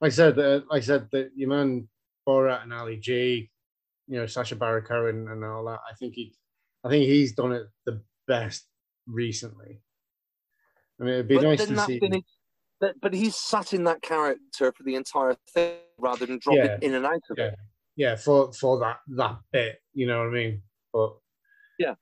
Like 0.00 0.12
I 0.12 0.14
said, 0.14 0.38
uh, 0.38 0.60
like 0.70 0.82
I 0.82 0.86
said, 0.86 1.08
that 1.12 1.30
your 1.34 1.48
man 1.48 1.88
Borat 2.26 2.62
and 2.62 2.72
Ali 2.72 2.98
G, 2.98 3.50
you 4.06 4.18
know, 4.18 4.26
Sacha 4.26 4.54
Baron 4.54 4.84
Cohen 4.84 5.28
and 5.28 5.44
all 5.44 5.64
that. 5.64 5.80
I 5.90 5.94
think 5.94 6.14
he, 6.14 6.34
I 6.84 6.88
think 6.88 7.04
he's 7.04 7.32
done 7.32 7.52
it 7.52 7.66
the 7.84 8.02
best 8.26 8.66
recently. 9.06 9.80
I 11.00 11.04
mean, 11.04 11.14
it'd 11.14 11.28
be 11.28 11.36
but 11.36 11.44
nice 11.44 11.66
to 11.66 11.78
see. 11.86 11.98
been- 11.98 12.22
but, 13.00 13.12
he's 13.12 13.34
sat 13.34 13.72
in 13.72 13.82
that 13.84 14.02
character 14.02 14.70
for 14.70 14.84
the 14.84 14.94
entire 14.94 15.34
thing 15.52 15.78
rather 15.98 16.26
than 16.26 16.38
dropping 16.38 16.64
Yeah. 16.64 16.78
in 16.80 16.94
and 16.94 17.04
out 17.04 17.22
of 17.28 17.38
it. 17.38 17.56
yeah, 17.96 18.14
for 18.14 18.52
for 18.52 18.78
that 18.78 19.00
that 19.16 19.38
bit, 19.52 19.82
you 19.94 20.06
know 20.06 20.18
what 20.20 20.28
I 20.28 20.30
mean. 20.30 20.62
But 20.92 21.16
Yeah. 21.78 21.94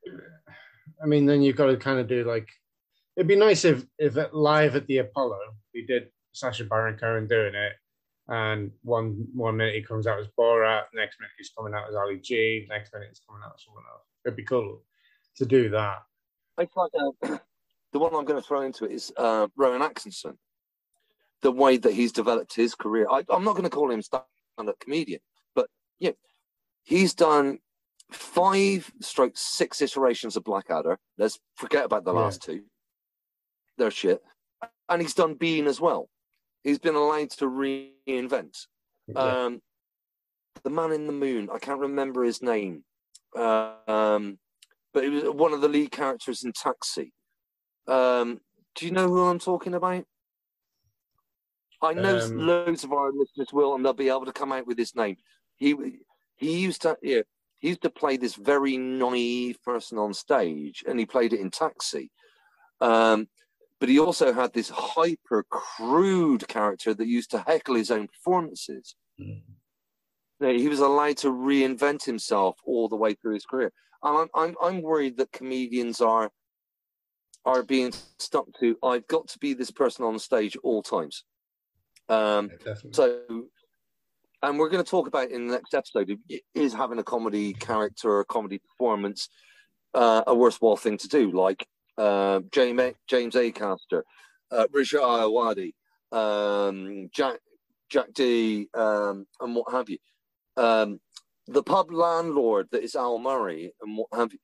I 1.03 1.07
mean, 1.07 1.27
then 1.27 1.43
you've 1.43 1.57
got 1.57 1.67
to 1.67 1.77
kind 1.77 1.99
of 1.99 2.09
do 2.09 2.25
like. 2.25 2.49
It'd 3.17 3.29
be 3.29 3.37
nice 3.37 3.65
if 3.65 3.85
if 3.99 4.17
at 4.17 4.35
live 4.35 4.77
at 4.77 4.87
the 4.87 4.99
Apollo 4.99 5.39
we 5.75 5.87
did 5.87 6.09
Sacha 6.33 6.65
Baron 6.65 6.99
Cohen 6.99 7.27
doing 7.27 7.55
it, 7.55 7.73
and 8.29 8.71
one 8.83 9.27
one 9.35 9.57
minute 9.57 9.75
he 9.75 9.83
comes 9.83 10.07
out 10.07 10.21
as 10.21 10.27
Borat, 10.39 10.85
next 10.95 11.19
minute 11.21 11.33
he's 11.39 11.51
coming 11.57 11.75
out 11.75 11.89
as 11.89 11.95
Ali 11.95 12.19
G, 12.19 12.67
next 12.69 12.93
minute 12.93 13.09
he's 13.09 13.21
coming 13.27 13.43
out 13.45 13.53
as 13.55 13.65
someone 13.65 13.85
else. 13.91 14.03
It'd 14.25 14.37
be 14.37 14.45
cool 14.45 14.83
to 15.37 15.47
do 15.47 15.71
that. 15.71 15.99
It's 16.59 16.77
like 16.77 16.91
uh, 16.99 17.39
the 17.93 17.99
one 17.99 18.15
I'm 18.15 18.25
going 18.25 18.41
to 18.41 18.47
throw 18.47 18.63
into 18.63 18.85
it 18.85 18.93
is 18.93 19.13
uh, 19.17 19.49
Rowan 19.57 19.83
Atkinson. 19.83 20.39
The 21.43 21.53
way 21.53 21.77
that 21.77 21.93
he's 21.93 22.13
developed 22.13 22.55
his 22.55 22.75
career, 22.75 23.07
I, 23.11 23.23
I'm 23.29 23.45
not 23.45 23.53
going 23.53 23.65
to 23.65 23.71
call 23.71 23.91
him 23.91 24.01
stand-up 24.01 24.81
comedian, 24.81 25.21
but 25.55 25.69
yeah, 25.99 26.13
he's 26.83 27.15
done 27.15 27.59
five 28.11 28.91
stroke 29.01 29.37
six 29.37 29.81
iterations 29.83 30.37
of 30.37 30.45
Blackadder. 30.45 30.99
Let's 31.19 31.39
forget 31.57 31.85
about 31.85 32.05
the 32.05 32.13
Yeah. 32.13 32.21
last 32.21 32.43
two. 32.43 32.65
They're 33.79 33.91
shit. 33.91 34.23
And 34.89 35.03
he's 35.03 35.15
done 35.15 35.35
Bean 35.35 35.67
as 35.67 35.81
well. 35.81 36.09
He's 36.63 36.79
been 36.79 36.95
allowed 36.95 37.31
to 37.31 37.47
reinvent. 37.47 38.67
Yeah. 39.09 39.45
Um, 39.45 39.63
the 40.63 40.71
man 40.71 40.93
in 40.93 41.07
the 41.07 41.13
moon. 41.13 41.51
I 41.53 41.59
can't 41.59 41.81
remember 41.81 42.25
his 42.25 42.43
name, 42.43 42.85
uh, 43.37 43.75
um, 43.87 44.39
but 44.93 45.05
he 45.05 45.11
was 45.11 45.25
one 45.25 45.53
of 45.53 45.61
the 45.61 45.69
lead 45.69 45.91
characters 45.93 46.45
in 46.45 46.53
Taxi. 46.53 47.13
Um, 47.87 48.41
do 48.75 48.87
you 48.87 48.93
know 48.93 49.09
who 49.09 49.27
I'm 49.27 49.39
talking 49.39 49.75
about? 49.75 50.05
I 51.83 51.93
know 51.93 52.19
Um, 52.19 52.39
loads 52.39 52.85
of 52.85 52.93
our 52.93 53.13
listeners 53.13 53.53
will, 53.53 53.75
and 53.75 53.85
they'll 53.85 53.93
be 53.93 54.09
able 54.09 54.25
to 54.25 54.33
come 54.33 54.53
out 54.53 54.67
with 54.67 54.79
his 54.79 54.95
name. 54.95 55.19
He 55.57 56.01
he 56.37 56.59
used 56.59 56.83
to 56.83 56.97
yeah 57.03 57.23
he 57.59 57.69
used 57.69 57.83
to 57.83 57.91
play 57.91 58.17
this 58.17 58.35
very 58.35 58.77
naive 58.77 59.63
person 59.63 59.99
on 59.99 60.13
stage, 60.15 60.85
and 60.87 60.99
he 60.99 61.07
played 61.07 61.33
it 61.33 61.41
in 61.41 61.51
Taxi. 61.51 62.11
Um, 62.81 63.29
but 63.81 63.89
he 63.89 63.99
also 63.99 64.33
had 64.33 64.53
this 64.53 64.71
hyper 64.71 65.45
crude 65.51 66.47
character 66.49 66.95
that 66.95 67.07
used 67.07 67.31
to 67.33 67.45
heckle 67.47 67.75
his 67.75 67.91
own 67.91 68.09
performances. 68.09 68.95
Mm. 69.21 69.43
He 70.41 70.69
was 70.69 70.81
allowed 70.81 71.17
to 71.19 71.29
reinvent 71.29 72.05
himself 72.05 72.59
all 72.65 72.89
the 72.89 72.97
way 72.97 73.15
through 73.15 73.35
his 73.35 73.47
career. 73.47 73.73
And 74.03 74.19
I'm, 74.19 74.29
I'm, 74.35 74.55
I'm 74.63 74.83
worried 74.83 75.17
that 75.17 75.33
comedians 75.33 76.01
are 76.01 76.31
are 77.45 77.63
being 77.63 77.93
stuck 78.19 78.47
to. 78.61 78.77
I've 78.83 79.07
got 79.07 79.29
to 79.29 79.39
be 79.39 79.55
this 79.55 79.71
person 79.71 80.05
on 80.05 80.19
stage 80.19 80.57
at 80.57 80.63
all 80.63 80.83
times. 80.83 81.25
Um, 82.09 82.51
Yeah, 82.67 82.75
so, 82.91 83.21
and 84.47 84.59
we're 84.59 84.69
going 84.69 84.83
to 84.83 84.89
talk 84.89 85.09
about 85.09 85.31
in 85.31 85.49
the 85.49 85.55
next 85.55 85.75
episode 85.75 86.17
is 86.55 86.73
having 86.73 86.99
a 86.99 87.05
comedy 87.05 87.53
character 87.53 88.11
or 88.11 88.21
a 88.21 88.25
comedy 88.25 88.59
performance 88.59 89.29
uh, 89.93 90.23
a 90.27 90.35
worthwhile 90.35 90.77
thing 90.77 90.99
to 90.99 91.09
do, 91.09 91.33
like 91.33 91.67
uh, 91.99 92.41
James 92.53 92.95
James 93.09 93.35
Acaster, 93.35 94.03
uh, 94.53 94.67
Risha 94.75 95.01
Ayawadi, 95.01 95.73
um, 96.17 97.09
Jack 97.13 97.39
Jack 97.91 98.13
Dee, 98.13 98.69
um, 98.75 99.27
and 99.41 99.55
what 99.55 99.73
have 99.73 99.89
you. 99.89 99.99
Um, 100.57 101.01
the 101.49 101.63
pub 101.63 101.91
landlord 101.91 102.69
that 102.71 102.83
is 102.83 102.95
Al 102.95 103.19
Murray 103.19 103.73
and 103.81 103.97
what 103.97 104.09
have 104.13 104.33
you. 104.33 104.39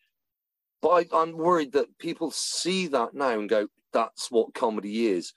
But 0.81 0.89
I, 1.13 1.17
I'm 1.17 1.37
worried 1.37 1.73
that 1.73 1.99
people 1.99 2.31
see 2.31 2.89
that 2.89 3.15
now 3.15 3.39
and 3.39 3.49
go, 3.49 3.69
"That's 3.93 4.31
what 4.31 4.55
comedy 4.55 5.09
is." 5.09 5.33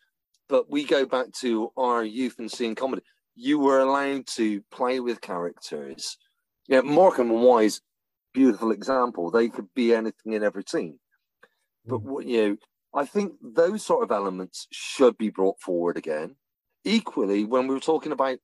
But 0.47 0.71
we 0.71 0.85
go 0.85 1.05
back 1.05 1.31
to 1.41 1.71
our 1.75 2.03
youth 2.03 2.35
and 2.39 2.49
seeing 2.49 2.75
comedy. 2.75 3.01
You 3.35 3.59
were 3.59 3.79
allowed 3.79 4.27
to 4.35 4.61
play 4.71 4.99
with 4.99 5.21
characters. 5.21 6.17
Yeah, 6.67 6.81
Morecambe 6.81 7.31
and 7.31 7.41
Wise, 7.41 7.81
beautiful 8.33 8.71
example. 8.71 9.29
They 9.29 9.49
could 9.49 9.67
be 9.75 9.93
anything 9.93 10.33
in 10.33 10.43
every 10.43 10.63
team. 10.63 10.99
But 11.85 11.99
hmm. 11.99 12.09
what 12.09 12.25
you 12.25 12.49
know, 12.49 12.57
I 12.93 13.05
think 13.05 13.33
those 13.41 13.83
sort 13.83 14.03
of 14.03 14.11
elements 14.11 14.67
should 14.71 15.17
be 15.17 15.29
brought 15.29 15.59
forward 15.59 15.97
again. 15.97 16.35
Equally, 16.85 17.43
when 17.43 17.67
we 17.67 17.73
were 17.73 17.81
talking 17.81 18.11
about, 18.11 18.37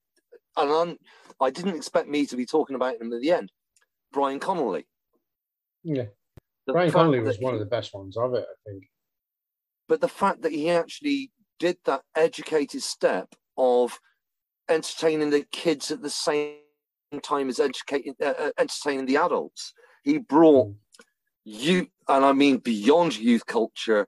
and 0.58 0.72
I'm, 0.72 0.98
I 1.40 1.52
didn't 1.52 1.76
expect 1.76 2.10
me 2.10 2.26
to 2.26 2.36
be 2.36 2.46
talking 2.46 2.76
about 2.76 3.00
him 3.00 3.14
at 3.14 3.22
the 3.22 3.32
end, 3.32 3.52
Brian 4.12 4.40
Conley. 4.40 4.88
yeah, 5.84 6.06
The 6.68 6.74
Brian 6.74 6.92
Conley 6.92 7.20
was 7.20 7.40
one 7.40 7.54
of 7.54 7.60
the 7.60 7.66
best 7.66 7.94
ones 7.94 8.18
of 8.18 8.34
it, 8.34 8.46
I 8.50 8.70
think. 8.70 8.84
but 9.88 10.02
the 10.02 10.10
fact 10.10 10.42
that 10.42 10.52
he 10.52 10.70
actually 10.70 11.32
did 11.60 11.78
that 11.86 12.02
educated 12.16 12.82
step 12.82 13.36
of 13.58 14.00
entertaining 14.70 15.30
the 15.30 15.44
kids 15.52 15.92
at 15.92 16.02
the 16.02 16.10
same 16.10 16.58
time 17.24 17.50
as 17.50 17.60
educating 17.60 18.16
uh, 18.22 18.34
uh, 18.40 18.52
entertaining 18.58 19.06
the 19.06 19.18
adults. 19.18 19.74
He 20.04 20.18
brought 20.18 20.68
Mm. 20.68 20.76
you 21.44 21.88
and 22.08 22.24
i 22.24 22.32
mean 22.32 22.58
beyond 22.58 23.18
youth 23.18 23.46
culture 23.46 24.08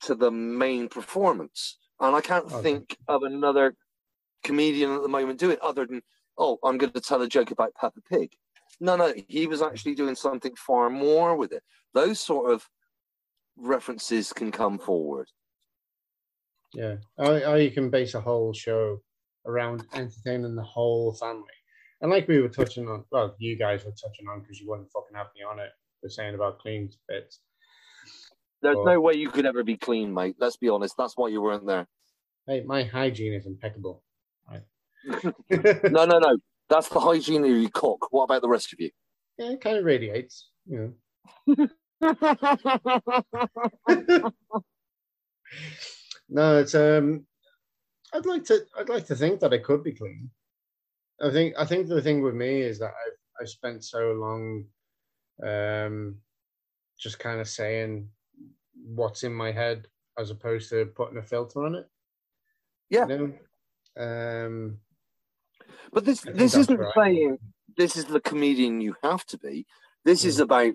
to 0.00 0.14
the 0.14 0.30
main 0.30 0.88
performance. 0.88 1.78
And 2.00 2.16
i 2.16 2.20
can't 2.20 2.50
Okay. 2.50 2.62
think 2.62 2.96
of 3.08 3.22
another 3.22 3.74
comedian 4.42 4.90
at 4.92 5.02
the 5.02 5.08
moment 5.08 5.38
doing 5.38 5.52
it 5.52 5.60
other 5.62 5.86
than 5.86 6.02
oh 6.38 6.58
i'm 6.64 6.78
going 6.78 6.92
to 6.92 7.00
tell 7.00 7.22
a 7.22 7.28
joke 7.28 7.50
about 7.50 7.74
peppa 7.74 8.00
pig. 8.08 8.32
No 8.80 8.96
no 8.96 9.12
he 9.28 9.46
was 9.46 9.62
actually 9.62 9.94
doing 9.94 10.14
something 10.14 10.54
far 10.56 10.88
more 10.90 11.36
with 11.36 11.52
it. 11.52 11.62
Those 11.92 12.18
sort 12.18 12.50
of 12.50 12.68
references 13.56 14.32
can 14.32 14.50
come 14.50 14.78
forward. 14.78 15.28
Yeah, 16.72 16.96
or, 17.18 17.44
or 17.46 17.58
you 17.58 17.70
can 17.70 17.90
base 17.90 18.14
a 18.14 18.20
whole 18.20 18.52
show 18.52 19.02
around 19.46 19.84
entertaining 19.94 20.54
the 20.54 20.62
whole 20.62 21.12
family. 21.14 21.44
And 22.00 22.10
like 22.10 22.28
we 22.28 22.40
were 22.40 22.48
touching 22.48 22.88
on, 22.88 23.04
well, 23.10 23.34
you 23.38 23.56
guys 23.58 23.84
were 23.84 23.92
touching 23.92 24.26
on 24.28 24.40
because 24.40 24.60
you 24.60 24.68
wouldn't 24.68 24.90
fucking 24.90 25.16
have 25.16 25.28
me 25.34 25.42
on 25.42 25.58
it. 25.58 25.70
We're 26.02 26.08
saying 26.08 26.34
about 26.34 26.58
clean 26.58 26.90
bits. 27.08 27.40
There's 28.62 28.76
Well- 28.76 28.86
no 28.86 29.00
way 29.00 29.14
you 29.14 29.30
could 29.30 29.46
ever 29.46 29.64
be 29.64 29.76
clean, 29.76 30.12
mate. 30.14 30.36
Let's 30.38 30.56
be 30.56 30.68
honest. 30.68 30.96
That's 30.96 31.16
why 31.16 31.28
you 31.28 31.42
weren't 31.42 31.66
there. 31.66 31.86
Hey, 32.46 32.62
my 32.62 32.84
hygiene 32.84 33.34
is 33.34 33.46
impeccable. 33.46 34.02
Right. 34.48 34.62
No, 35.90 36.04
no, 36.04 36.18
no. 36.18 36.36
That's 36.68 36.88
the 36.88 37.00
hygiene 37.00 37.44
of 37.44 37.50
your 37.50 37.70
cock. 37.70 38.12
What 38.12 38.24
about 38.24 38.42
the 38.42 38.48
rest 38.48 38.72
of 38.72 38.80
you? 38.80 38.90
yeah, 39.38 39.52
it 39.52 39.60
kind 39.60 39.76
of 39.78 39.84
radiates, 39.84 40.50
you 40.66 40.94
know. 41.48 41.66
no, 46.28 46.58
it's 46.58 46.74
um. 46.74 47.26
I'd 48.12 48.26
like 48.26 48.44
to. 48.46 48.64
I'd 48.78 48.88
like 48.88 49.06
to 49.06 49.16
think 49.16 49.40
that 49.40 49.52
it 49.52 49.64
could 49.64 49.82
be 49.82 49.92
clean. 49.92 50.30
I 51.22 51.30
think. 51.30 51.54
I 51.58 51.64
think 51.64 51.88
the 51.88 52.02
thing 52.02 52.22
with 52.22 52.34
me 52.34 52.60
is 52.60 52.78
that 52.78 52.88
I've 52.90 53.42
I've 53.42 53.48
spent 53.48 53.84
so 53.84 54.12
long, 54.12 54.64
um, 55.42 56.16
just 56.98 57.18
kind 57.18 57.40
of 57.40 57.48
saying 57.48 58.08
what's 58.84 59.22
in 59.22 59.32
my 59.34 59.52
head 59.52 59.86
as 60.18 60.30
opposed 60.30 60.70
to 60.70 60.86
putting 60.86 61.18
a 61.18 61.22
filter 61.22 61.64
on 61.64 61.74
it. 61.76 61.86
Yeah. 62.88 63.06
You 63.06 63.38
know? 63.96 64.02
Um. 64.46 64.78
But 65.92 66.04
this 66.04 66.20
this 66.22 66.56
isn't 66.56 66.78
right. 66.78 66.94
saying 66.94 67.38
this 67.76 67.96
is 67.96 68.06
the 68.06 68.20
comedian 68.20 68.80
you 68.80 68.96
have 69.02 69.24
to 69.26 69.38
be. 69.38 69.66
This 70.04 70.24
is 70.24 70.38
Mm. 70.38 70.42
about, 70.42 70.74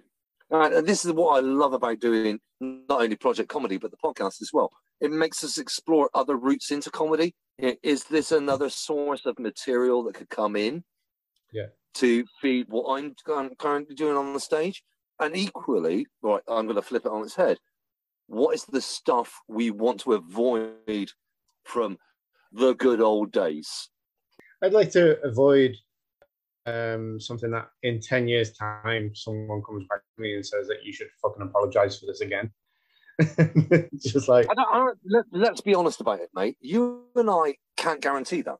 uh, 0.51 0.77
and 0.77 0.87
this 0.87 1.03
is 1.03 1.11
what 1.11 1.37
I 1.37 1.39
love 1.39 1.73
about 1.73 1.99
doing 1.99 2.39
not 2.59 3.01
only 3.01 3.15
Project 3.15 3.49
Comedy 3.49 3.77
but 3.77 3.91
the 3.91 3.97
podcast 3.97 4.41
as 4.41 4.51
well. 4.53 4.71
It 5.01 5.11
makes 5.11 5.43
us 5.43 5.57
explore 5.57 6.09
other 6.13 6.35
routes 6.37 6.71
into 6.71 6.89
comedy. 6.89 7.35
Is 7.57 8.05
this 8.05 8.31
another 8.31 8.69
source 8.69 9.25
of 9.25 9.39
material 9.39 10.03
that 10.03 10.15
could 10.15 10.29
come 10.29 10.55
in? 10.55 10.83
Yeah. 11.51 11.67
To 11.95 12.25
feed 12.41 12.67
what 12.69 12.91
I'm 12.91 13.15
currently 13.57 13.95
doing 13.95 14.17
on 14.17 14.33
the 14.33 14.39
stage, 14.39 14.83
and 15.19 15.35
equally, 15.35 16.07
right, 16.21 16.41
I'm 16.47 16.65
going 16.65 16.75
to 16.75 16.81
flip 16.81 17.05
it 17.05 17.11
on 17.11 17.23
its 17.23 17.35
head. 17.35 17.57
What 18.27 18.55
is 18.55 18.65
the 18.65 18.81
stuff 18.81 19.39
we 19.47 19.71
want 19.71 20.01
to 20.01 20.13
avoid 20.13 21.11
from 21.63 21.97
the 22.51 22.73
good 22.73 22.99
old 22.99 23.31
days? 23.31 23.89
I'd 24.61 24.73
like 24.73 24.91
to 24.91 25.21
avoid 25.23 25.75
um, 26.65 27.19
something 27.19 27.51
that 27.51 27.69
in 27.83 28.01
10 28.01 28.27
years' 28.27 28.51
time 28.53 29.13
someone 29.13 29.61
comes 29.63 29.85
back 29.89 29.99
to 29.99 30.21
me 30.21 30.35
and 30.35 30.45
says 30.45 30.67
that 30.67 30.83
you 30.83 30.91
should 30.91 31.07
fucking 31.21 31.43
apologize 31.43 31.99
for 31.99 32.07
this 32.07 32.21
again. 32.21 32.51
It's 33.19 34.11
just 34.13 34.27
like, 34.27 34.47
I 34.49 34.53
don't, 34.53 34.67
I 34.71 34.77
don't, 34.77 34.99
let, 35.05 35.25
let's 35.31 35.61
be 35.61 35.75
honest 35.75 36.01
about 36.01 36.19
it, 36.19 36.29
mate. 36.33 36.57
You 36.59 37.05
and 37.15 37.29
I 37.29 37.55
can't 37.77 38.01
guarantee 38.01 38.41
that. 38.41 38.57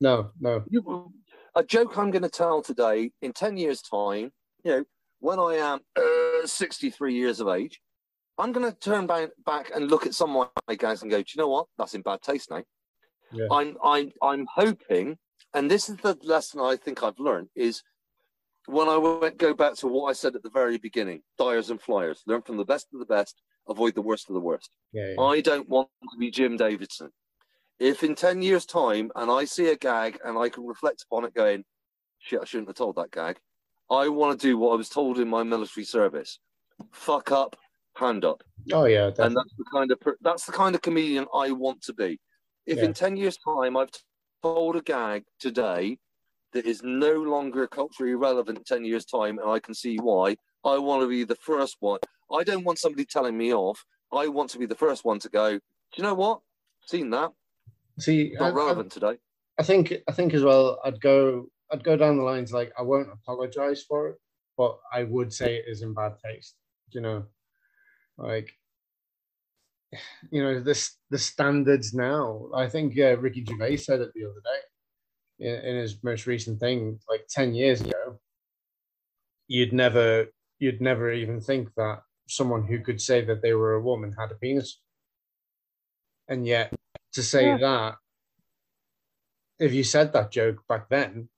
no, 0.00 0.30
no. 0.40 0.64
You, 0.68 1.12
a 1.54 1.64
joke 1.64 1.98
I'm 1.98 2.10
going 2.10 2.22
to 2.22 2.28
tell 2.28 2.62
today, 2.62 3.10
in 3.22 3.32
10 3.32 3.56
years' 3.56 3.82
time, 3.82 4.32
you 4.64 4.70
know, 4.70 4.84
when 5.20 5.38
I 5.38 5.54
am 5.54 5.80
uh, 5.96 6.46
63 6.46 7.14
years 7.14 7.40
of 7.40 7.48
age, 7.48 7.80
I'm 8.38 8.52
going 8.52 8.70
to 8.70 8.78
turn 8.78 9.06
back, 9.06 9.30
back 9.44 9.72
and 9.74 9.90
look 9.90 10.06
at 10.06 10.14
some 10.14 10.36
of 10.36 10.50
my 10.68 10.76
guys 10.76 11.02
and 11.02 11.10
go, 11.10 11.18
do 11.18 11.24
you 11.34 11.42
know 11.42 11.48
what? 11.48 11.66
That's 11.76 11.94
in 11.94 12.02
bad 12.02 12.22
taste 12.22 12.50
now. 12.50 12.62
Yeah. 13.32 13.46
I'm, 13.50 13.76
I'm, 13.84 14.12
I'm 14.22 14.46
hoping, 14.54 15.18
and 15.52 15.70
this 15.70 15.88
is 15.88 15.96
the 15.96 16.16
lesson 16.22 16.60
I 16.60 16.76
think 16.76 17.02
I've 17.02 17.18
learned, 17.18 17.48
is 17.56 17.82
when 18.66 18.88
I 18.88 18.96
went, 18.96 19.38
go 19.38 19.54
back 19.54 19.74
to 19.76 19.88
what 19.88 20.10
I 20.10 20.12
said 20.12 20.36
at 20.36 20.42
the 20.42 20.50
very 20.50 20.78
beginning, 20.78 21.22
dyers 21.38 21.70
and 21.70 21.80
flyers, 21.80 22.22
learn 22.26 22.42
from 22.42 22.58
the 22.58 22.64
best 22.64 22.86
of 22.92 23.00
the 23.00 23.06
best, 23.06 23.40
avoid 23.68 23.94
the 23.94 24.02
worst 24.02 24.28
of 24.28 24.34
the 24.34 24.40
worst. 24.40 24.70
Yeah, 24.92 25.12
yeah. 25.16 25.20
I 25.20 25.40
don't 25.40 25.68
want 25.68 25.88
to 26.10 26.18
be 26.18 26.30
Jim 26.30 26.56
Davidson. 26.56 27.10
If 27.78 28.02
in 28.02 28.14
10 28.14 28.42
years' 28.42 28.66
time 28.66 29.10
and 29.14 29.30
I 29.30 29.44
see 29.44 29.68
a 29.68 29.76
gag 29.76 30.18
and 30.24 30.36
I 30.36 30.48
can 30.48 30.66
reflect 30.66 31.02
upon 31.02 31.24
it 31.24 31.34
going, 31.34 31.64
shit, 32.18 32.40
I 32.40 32.44
shouldn't 32.44 32.68
have 32.68 32.76
told 32.76 32.96
that 32.96 33.12
gag, 33.12 33.38
I 33.90 34.08
want 34.08 34.38
to 34.40 34.46
do 34.46 34.58
what 34.58 34.72
I 34.72 34.76
was 34.76 34.88
told 34.88 35.18
in 35.18 35.28
my 35.28 35.42
military 35.42 35.84
service 35.84 36.38
fuck 36.92 37.32
up, 37.32 37.56
hand 37.96 38.24
up. 38.24 38.42
Oh, 38.72 38.84
yeah. 38.84 39.06
And 39.18 39.36
that's 39.36 39.54
the 39.56 39.64
kind 39.72 39.90
of 39.90 39.98
that's 40.20 40.44
the 40.44 40.52
kind 40.52 40.74
of 40.74 40.82
comedian 40.82 41.26
I 41.34 41.50
want 41.50 41.82
to 41.82 41.92
be. 41.92 42.20
If 42.66 42.78
Yeah. 42.78 42.84
in 42.84 42.94
10 42.94 43.16
years' 43.16 43.38
time 43.38 43.76
I've 43.76 43.90
told 44.42 44.76
a 44.76 44.82
gag 44.82 45.24
today 45.40 45.98
that 46.52 46.66
is 46.66 46.82
no 46.82 47.12
longer 47.14 47.66
culturally 47.66 48.14
relevant 48.14 48.58
in 48.58 48.64
10 48.64 48.84
years' 48.84 49.04
time 49.04 49.38
and 49.38 49.50
I 49.50 49.58
can 49.58 49.74
see 49.74 49.96
why, 49.96 50.36
I 50.64 50.78
want 50.78 51.02
to 51.02 51.08
be 51.08 51.24
the 51.24 51.36
first 51.36 51.76
one. 51.80 52.00
I 52.32 52.44
don't 52.44 52.64
want 52.64 52.78
somebody 52.78 53.04
telling 53.04 53.36
me 53.36 53.52
off. 53.54 53.84
I 54.12 54.28
want 54.28 54.50
to 54.50 54.58
be 54.58 54.66
the 54.66 54.74
first 54.74 55.04
one 55.04 55.18
to 55.20 55.28
go, 55.28 55.52
do 55.52 55.60
you 55.96 56.02
know 56.02 56.14
what? 56.14 56.40
Seen 56.86 57.10
that? 57.10 57.32
See, 57.98 58.32
Not 58.38 58.52
I, 58.52 58.54
relevant 58.54 58.92
today. 58.92 59.18
I 59.58 59.62
think, 59.62 59.92
I 60.08 60.12
think 60.12 60.34
as 60.34 60.42
well, 60.42 60.80
I'd 60.84 61.00
go, 61.00 61.46
I'd 61.72 61.84
go 61.84 61.96
down 61.96 62.16
the 62.16 62.22
lines 62.22 62.52
like, 62.52 62.72
I 62.78 62.82
won't 62.82 63.10
apologize 63.12 63.82
for 63.82 64.08
it, 64.08 64.16
but 64.56 64.78
I 64.92 65.04
would 65.04 65.32
say 65.32 65.56
it 65.56 65.64
is 65.68 65.82
in 65.82 65.94
bad 65.94 66.14
taste. 66.24 66.54
You 66.90 67.02
know, 67.02 67.24
like, 68.16 68.50
you 70.30 70.42
know, 70.42 70.60
this 70.60 70.96
the 71.10 71.18
standards 71.18 71.92
now. 71.92 72.48
I 72.54 72.66
think 72.68 72.98
uh, 72.98 73.18
Ricky 73.18 73.44
Gervais 73.44 73.76
said 73.76 74.00
it 74.00 74.10
the 74.14 74.24
other 74.24 74.40
day 74.42 75.46
in, 75.46 75.64
in 75.64 75.76
his 75.76 76.02
most 76.02 76.26
recent 76.26 76.60
thing, 76.60 76.98
like 77.10 77.26
ten 77.28 77.54
years 77.54 77.82
ago. 77.82 78.18
You'd 79.48 79.72
never, 79.72 80.26
you'd 80.58 80.80
never 80.80 81.12
even 81.12 81.40
think 81.40 81.74
that 81.76 82.00
someone 82.28 82.64
who 82.66 82.78
could 82.80 83.00
say 83.00 83.24
that 83.24 83.42
they 83.42 83.54
were 83.54 83.74
a 83.74 83.80
woman 83.82 84.14
had 84.18 84.30
a 84.30 84.34
penis, 84.36 84.80
and 86.28 86.46
yet 86.46 86.72
to 87.12 87.22
say 87.22 87.46
Yeah. 87.46 87.58
that, 87.58 87.96
if 89.58 89.72
you 89.72 89.82
said 89.82 90.12
that 90.12 90.30
joke 90.30 90.66
back 90.68 90.88
then, 90.88 91.28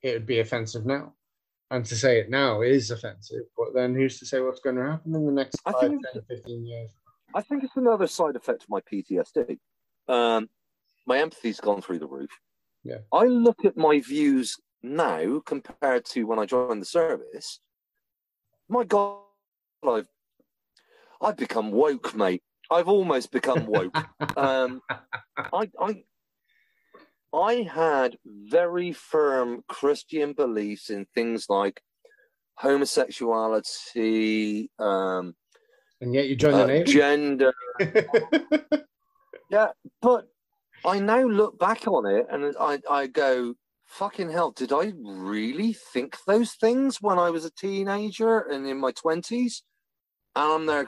it 0.00 0.12
would 0.14 0.26
be 0.26 0.38
offensive 0.40 0.86
now. 0.86 1.14
And 1.70 1.84
to 1.84 1.96
say 1.96 2.18
it 2.18 2.30
now 2.30 2.62
is 2.62 2.90
offensive, 2.90 3.44
but 3.56 3.74
then 3.74 3.94
who's 3.94 4.18
to 4.20 4.26
say 4.26 4.40
what's 4.40 4.60
going 4.60 4.76
to 4.76 4.84
happen 4.90 5.14
in 5.14 5.26
the 5.26 5.32
next 5.32 5.60
I 5.66 5.72
5, 5.72 5.80
think- 5.82 6.02
10, 6.14 6.22
15 6.22 6.66
years? 6.66 6.90
I 7.34 7.42
think 7.42 7.62
it's 7.62 7.76
another 7.76 8.06
side 8.06 8.36
effect 8.36 8.62
of 8.62 8.70
my 8.70 8.80
PTSD. 8.80 9.58
Um, 10.08 10.48
my 11.06 11.18
empathy's 11.18 11.60
gone 11.60 11.82
through 11.82 11.98
the 11.98 12.06
roof. 12.06 12.30
Yeah. 12.84 13.00
I 13.12 13.24
look 13.24 13.66
at 13.66 13.76
my 13.76 14.00
views 14.00 14.56
now 14.82 15.40
compared 15.44 16.06
to 16.06 16.24
when 16.24 16.38
I 16.38 16.46
joined 16.46 16.80
the 16.80 16.86
service. 16.86 17.60
My 18.70 18.84
God, 18.84 19.20
I've 19.86 20.06
I've 21.20 21.36
become 21.36 21.72
woke, 21.72 22.14
mate. 22.14 22.42
I've 22.70 22.88
almost 22.88 23.32
become 23.32 23.66
woke. 23.66 23.96
um, 24.36 24.80
I, 25.52 25.70
I 25.80 26.04
I 27.32 27.54
had 27.62 28.18
very 28.26 28.92
firm 28.92 29.62
Christian 29.68 30.32
beliefs 30.32 30.90
in 30.90 31.06
things 31.14 31.46
like 31.48 31.82
homosexuality, 32.54 34.70
um, 34.78 35.34
and 36.00 36.14
yet 36.14 36.28
you 36.28 36.36
joined 36.36 36.56
the 36.56 36.64
uh, 36.64 36.66
Navy? 36.66 36.92
gender. 36.92 37.54
Yeah, 39.50 39.68
but 40.02 40.28
I 40.84 41.00
now 41.00 41.22
look 41.22 41.58
back 41.58 41.88
on 41.88 42.06
it 42.06 42.26
and 42.30 42.54
I, 42.60 42.80
I 42.90 43.06
go, 43.06 43.54
fucking 43.86 44.30
hell, 44.30 44.50
did 44.50 44.72
I 44.72 44.92
really 44.96 45.72
think 45.72 46.18
those 46.26 46.52
things 46.52 46.98
when 47.00 47.18
I 47.18 47.30
was 47.30 47.44
a 47.44 47.50
teenager 47.50 48.40
and 48.40 48.66
in 48.66 48.78
my 48.78 48.92
20s? 48.92 49.62
And 50.38 50.52
I'm 50.52 50.66
there 50.66 50.86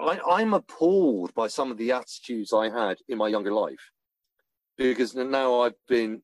I, 0.00 0.20
I'm 0.30 0.54
appalled 0.54 1.34
by 1.34 1.48
some 1.48 1.72
of 1.72 1.76
the 1.76 1.90
attitudes 1.90 2.52
I 2.52 2.70
had 2.70 2.98
in 3.08 3.18
my 3.18 3.26
younger 3.26 3.52
life 3.52 3.90
because 4.76 5.14
now 5.16 5.62
I've 5.62 5.74
been. 5.88 6.22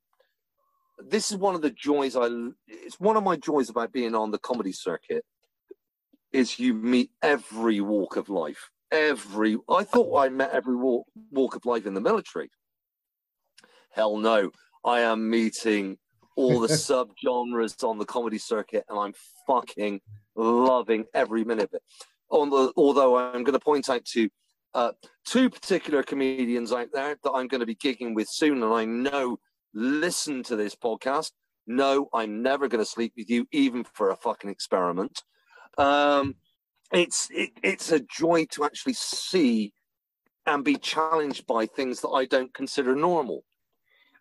This 0.98 1.32
is 1.32 1.38
one 1.38 1.56
of 1.56 1.62
the 1.62 1.70
joys 1.70 2.14
I. 2.14 2.28
It's 2.68 3.00
one 3.00 3.16
of 3.16 3.24
my 3.24 3.34
joys 3.34 3.68
about 3.68 3.92
being 3.92 4.14
on 4.14 4.30
the 4.30 4.38
comedy 4.38 4.70
circuit. 4.70 5.24
Is 6.32 6.60
you 6.60 6.72
meet 6.72 7.10
every 7.20 7.80
walk 7.80 8.14
of 8.14 8.28
life. 8.28 8.70
Every. 8.92 9.58
I 9.68 9.82
thought 9.82 10.16
I 10.16 10.28
met 10.28 10.52
every 10.52 10.76
walk 10.76 11.08
walk 11.32 11.56
of 11.56 11.66
life 11.66 11.84
in 11.84 11.94
the 11.94 12.00
military. 12.00 12.50
Hell 13.90 14.18
no! 14.18 14.52
I 14.84 15.00
am 15.00 15.28
meeting 15.28 15.98
all 16.36 16.60
the 16.60 16.68
subgenres 16.68 17.82
on 17.82 17.98
the 17.98 18.04
comedy 18.04 18.38
circuit, 18.38 18.84
and 18.88 19.00
I'm 19.00 19.14
fucking 19.48 20.00
loving 20.36 21.06
every 21.12 21.44
minute 21.44 21.64
of 21.64 21.74
it. 21.74 21.82
The, 22.30 22.72
although 22.76 23.16
I'm 23.16 23.44
going 23.44 23.58
to 23.58 23.64
point 23.64 23.88
out 23.88 24.04
to 24.06 24.28
uh, 24.74 24.92
two 25.26 25.50
particular 25.50 26.02
comedians 26.02 26.72
out 26.72 26.88
there 26.92 27.16
that 27.22 27.32
I'm 27.32 27.48
going 27.48 27.60
to 27.60 27.66
be 27.66 27.74
gigging 27.74 28.14
with 28.14 28.28
soon, 28.28 28.62
and 28.62 28.72
I 28.72 28.84
know 28.84 29.38
listen 29.74 30.42
to 30.44 30.56
this 30.56 30.74
podcast. 30.74 31.32
No, 31.66 32.08
I'm 32.14 32.42
never 32.42 32.68
going 32.68 32.82
to 32.82 32.90
sleep 32.90 33.12
with 33.16 33.30
you, 33.30 33.46
even 33.52 33.84
for 33.84 34.10
a 34.10 34.16
fucking 34.16 34.50
experiment. 34.50 35.22
Um, 35.78 36.36
it's 36.92 37.28
it, 37.30 37.50
it's 37.62 37.92
a 37.92 38.00
joy 38.00 38.46
to 38.52 38.64
actually 38.64 38.94
see 38.94 39.72
and 40.46 40.64
be 40.64 40.76
challenged 40.76 41.46
by 41.46 41.66
things 41.66 42.00
that 42.00 42.08
I 42.08 42.24
don't 42.24 42.52
consider 42.54 42.96
normal. 42.96 43.44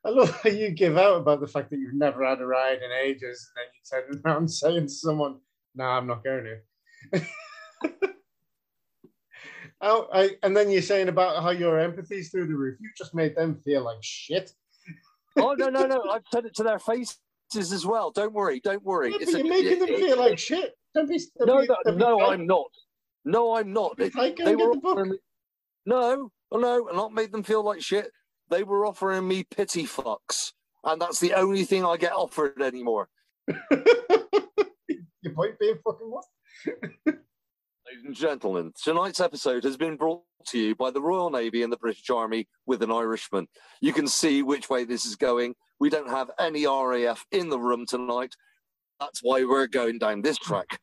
I 0.06 0.10
love 0.10 0.40
how 0.44 0.49
you 0.49 0.72
give 0.72 0.98
out 0.98 1.18
about 1.18 1.41
the 1.41 1.48
fact 1.48 1.69
that 1.72 1.77
you've 1.77 1.94
never 1.94 2.23
had 2.26 2.40
a 2.40 2.45
ride 2.45 2.81
in 2.81 2.91
ages, 2.91 3.49
and 3.56 4.02
then 4.02 4.11
you 4.14 4.22
turn 4.22 4.22
around 4.26 4.48
saying 4.49 4.88
to 4.88 4.94
someone, 4.94 5.40
"No, 5.76 5.86
I'm 5.86 6.07
not 6.07 6.23
going 6.23 6.57
to." 7.14 7.22
Oh, 9.81 10.07
I, 10.14 10.31
and 10.43 10.56
then 10.56 10.69
you're 10.69 10.81
saying 10.81 11.07
about 11.07 11.41
how 11.41 11.51
your 11.51 11.80
empathy's 11.80 12.30
through 12.30 12.47
the 12.47 12.56
roof. 12.56 12.77
You 12.81 12.89
just 12.97 13.15
made 13.15 13.35
them 13.35 13.61
feel 13.64 13.84
like 13.84 13.99
shit. 14.01 14.51
oh 15.38 15.53
no, 15.57 15.69
no, 15.69 15.85
no! 15.85 16.03
I've 16.11 16.26
said 16.34 16.45
it 16.45 16.53
to 16.56 16.64
their 16.64 16.80
faces 16.80 17.18
as 17.56 17.85
well. 17.85 18.11
Don't 18.11 18.34
worry, 18.34 18.60
don't 18.60 18.84
worry. 18.84 19.11
Yeah, 19.11 19.26
you're 19.30 19.39
a, 19.39 19.43
making 19.43 19.72
it, 19.72 19.80
them 19.80 19.89
it, 19.89 19.99
feel 19.99 20.18
like 20.18 20.38
shit. 20.38 20.73
Don't 20.93 21.07
be. 21.07 21.22
Don't 21.38 21.47
no, 21.47 21.61
be, 21.61 21.68
no, 21.97 22.18
no 22.18 22.30
I'm 22.30 22.45
not. 22.45 22.68
No, 23.23 23.56
I'm 23.56 23.72
not. 23.72 23.95
It, 23.99 24.14
they 24.38 24.56
were 24.56 24.72
offering 24.72 25.11
me, 25.11 25.18
no, 25.85 26.30
no, 26.51 26.89
not 26.93 27.14
made 27.14 27.31
them 27.31 27.43
feel 27.43 27.64
like 27.64 27.81
shit. 27.81 28.11
They 28.49 28.64
were 28.64 28.85
offering 28.85 29.27
me 29.27 29.45
pity 29.45 29.85
fucks, 29.85 30.51
and 30.84 31.01
that's 31.01 31.19
the 31.19 31.35
only 31.35 31.64
thing 31.64 31.85
I 31.85 31.95
get 31.95 32.11
offered 32.11 32.61
anymore. 32.61 33.07
Your 33.47 35.34
point 35.34 35.57
being 35.60 35.77
fucking 35.85 36.11
what? 36.11 36.26
Ladies 37.90 38.06
and 38.06 38.16
gentlemen, 38.16 38.72
tonight's 38.84 39.20
episode 39.20 39.64
has 39.64 39.76
been 39.76 39.95
brought 39.95 40.22
to 40.45 40.60
you 40.60 40.76
by 40.76 40.91
the 40.91 41.02
Royal 41.02 41.32
Navy 41.32 41.64
and 41.64 41.74
the 41.74 41.78
British 41.78 42.07
Army 42.11 42.48
with 42.68 42.84
an 42.84 42.91
Irishman. 42.91 43.48
You 43.82 43.94
can 43.94 44.07
see 44.07 44.44
which 44.44 44.70
way 44.70 44.84
this 44.84 45.06
is 45.07 45.16
going. 45.16 45.56
We 45.80 45.90
don't 45.90 46.10
have 46.10 46.30
any 46.38 46.68
RAF 46.68 47.26
in 47.32 47.49
the 47.49 47.57
room 47.57 47.88
tonight. 47.88 48.36
That's 48.99 49.22
why 49.24 49.44
we're 49.44 49.66
going 49.66 49.98
down 49.98 50.22
this 50.22 50.38
track. 50.38 50.80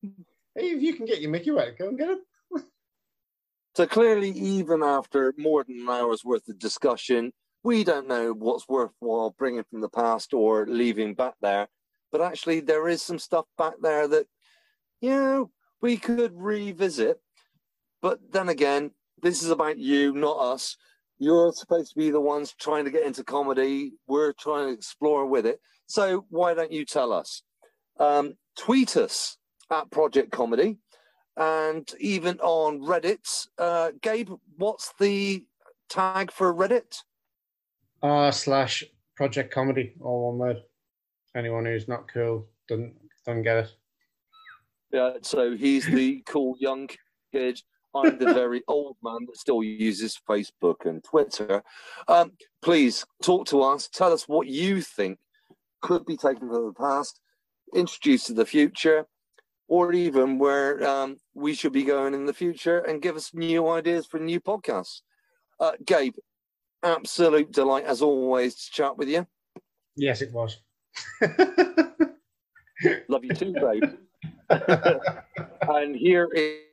Hey, 0.00 0.70
if 0.70 0.80
you 0.80 0.94
can 0.94 1.06
get 1.06 1.20
your 1.20 1.32
Mickey 1.32 1.50
wet, 1.50 1.76
go 1.76 1.88
and 1.88 1.98
get 1.98 2.10
it. 2.10 2.62
so 3.74 3.86
clearly, 3.86 4.30
even 4.30 4.84
after 4.84 5.34
more 5.36 5.64
than 5.64 5.80
an 5.80 5.88
hour's 5.88 6.24
worth 6.24 6.48
of 6.48 6.60
discussion, 6.60 7.32
we 7.64 7.82
don't 7.82 8.06
know 8.06 8.32
what's 8.32 8.68
worthwhile 8.68 9.34
bringing 9.36 9.64
from 9.64 9.80
the 9.80 9.88
past 9.88 10.32
or 10.32 10.66
leaving 10.68 11.14
back 11.14 11.34
there. 11.40 11.66
But 12.12 12.20
actually, 12.20 12.60
there 12.60 12.86
is 12.86 13.02
some 13.02 13.18
stuff 13.18 13.46
back 13.58 13.74
there 13.82 14.06
that, 14.06 14.26
you 15.00 15.10
know, 15.10 15.50
we 15.84 15.98
could 15.98 16.32
revisit. 16.34 17.20
But 18.00 18.18
then 18.32 18.48
again, 18.48 18.92
this 19.20 19.42
is 19.42 19.50
about 19.50 19.76
you, 19.76 20.14
not 20.14 20.38
us. 20.38 20.78
You're 21.18 21.52
supposed 21.52 21.92
to 21.92 21.98
be 21.98 22.10
the 22.10 22.22
ones 22.22 22.54
trying 22.58 22.86
to 22.86 22.90
get 22.90 23.04
into 23.04 23.22
comedy. 23.22 23.92
We're 24.06 24.32
trying 24.32 24.68
to 24.68 24.72
explore 24.72 25.26
with 25.26 25.44
it. 25.44 25.60
So 25.86 26.24
why 26.30 26.54
don't 26.54 26.72
you 26.72 26.86
tell 26.86 27.12
us? 27.12 27.42
Um, 28.00 28.32
tweet 28.56 28.96
us 28.96 29.36
at 29.70 29.90
Project 29.90 30.32
Comedy 30.32 30.78
and 31.36 31.86
even 32.00 32.40
on 32.40 32.80
Reddit. 32.80 33.46
Uh, 33.58 33.90
Gabe, 34.00 34.30
what's 34.56 34.90
the 34.98 35.44
tag 35.90 36.32
for 36.32 36.54
Reddit? 36.54 36.96
R 38.00 38.32
slash 38.32 38.84
Project 39.16 39.52
Comedy, 39.52 39.92
all 40.00 40.32
one 40.32 40.38
word. 40.38 40.62
Anyone 41.36 41.66
who's 41.66 41.88
not 41.88 42.10
cool 42.10 42.46
doesn't, 42.68 42.94
doesn't 43.26 43.42
get 43.42 43.58
it. 43.58 43.70
Yeah, 44.94 45.14
so 45.22 45.56
he's 45.56 45.84
the 45.86 46.22
cool 46.26 46.54
young 46.60 46.88
kid. 47.32 47.60
I'm 47.96 48.16
the 48.16 48.32
very 48.32 48.62
old 48.68 48.96
man 49.02 49.26
that 49.26 49.36
still 49.36 49.60
uses 49.60 50.20
Facebook 50.28 50.86
and 50.86 51.02
Twitter. 51.02 51.64
Um, 52.06 52.30
please 52.62 53.04
talk 53.20 53.48
to 53.48 53.62
us. 53.62 53.88
Tell 53.88 54.12
us 54.12 54.28
what 54.28 54.46
you 54.46 54.80
think 54.80 55.18
could 55.82 56.06
be 56.06 56.16
taken 56.16 56.48
from 56.48 56.66
the 56.66 56.72
past, 56.72 57.18
introduced 57.74 58.28
to 58.28 58.34
the 58.34 58.46
future, 58.46 59.06
or 59.66 59.92
even 59.92 60.38
where 60.38 60.86
um, 60.88 61.16
we 61.34 61.54
should 61.54 61.72
be 61.72 61.82
going 61.82 62.14
in 62.14 62.26
the 62.26 62.32
future, 62.32 62.78
and 62.78 63.02
give 63.02 63.16
us 63.16 63.34
new 63.34 63.68
ideas 63.68 64.06
for 64.06 64.20
new 64.20 64.40
podcasts. 64.40 65.00
Uh, 65.58 65.72
Gabe, 65.84 66.14
absolute 66.84 67.50
delight 67.50 67.84
as 67.84 68.00
always 68.00 68.54
to 68.54 68.70
chat 68.70 68.96
with 68.96 69.08
you. 69.08 69.26
Yes, 69.96 70.22
it 70.22 70.32
was. 70.32 70.58
Love 73.08 73.24
you 73.24 73.34
too, 73.34 73.54
babe. 73.54 73.82
and 75.68 75.96
here 75.96 76.28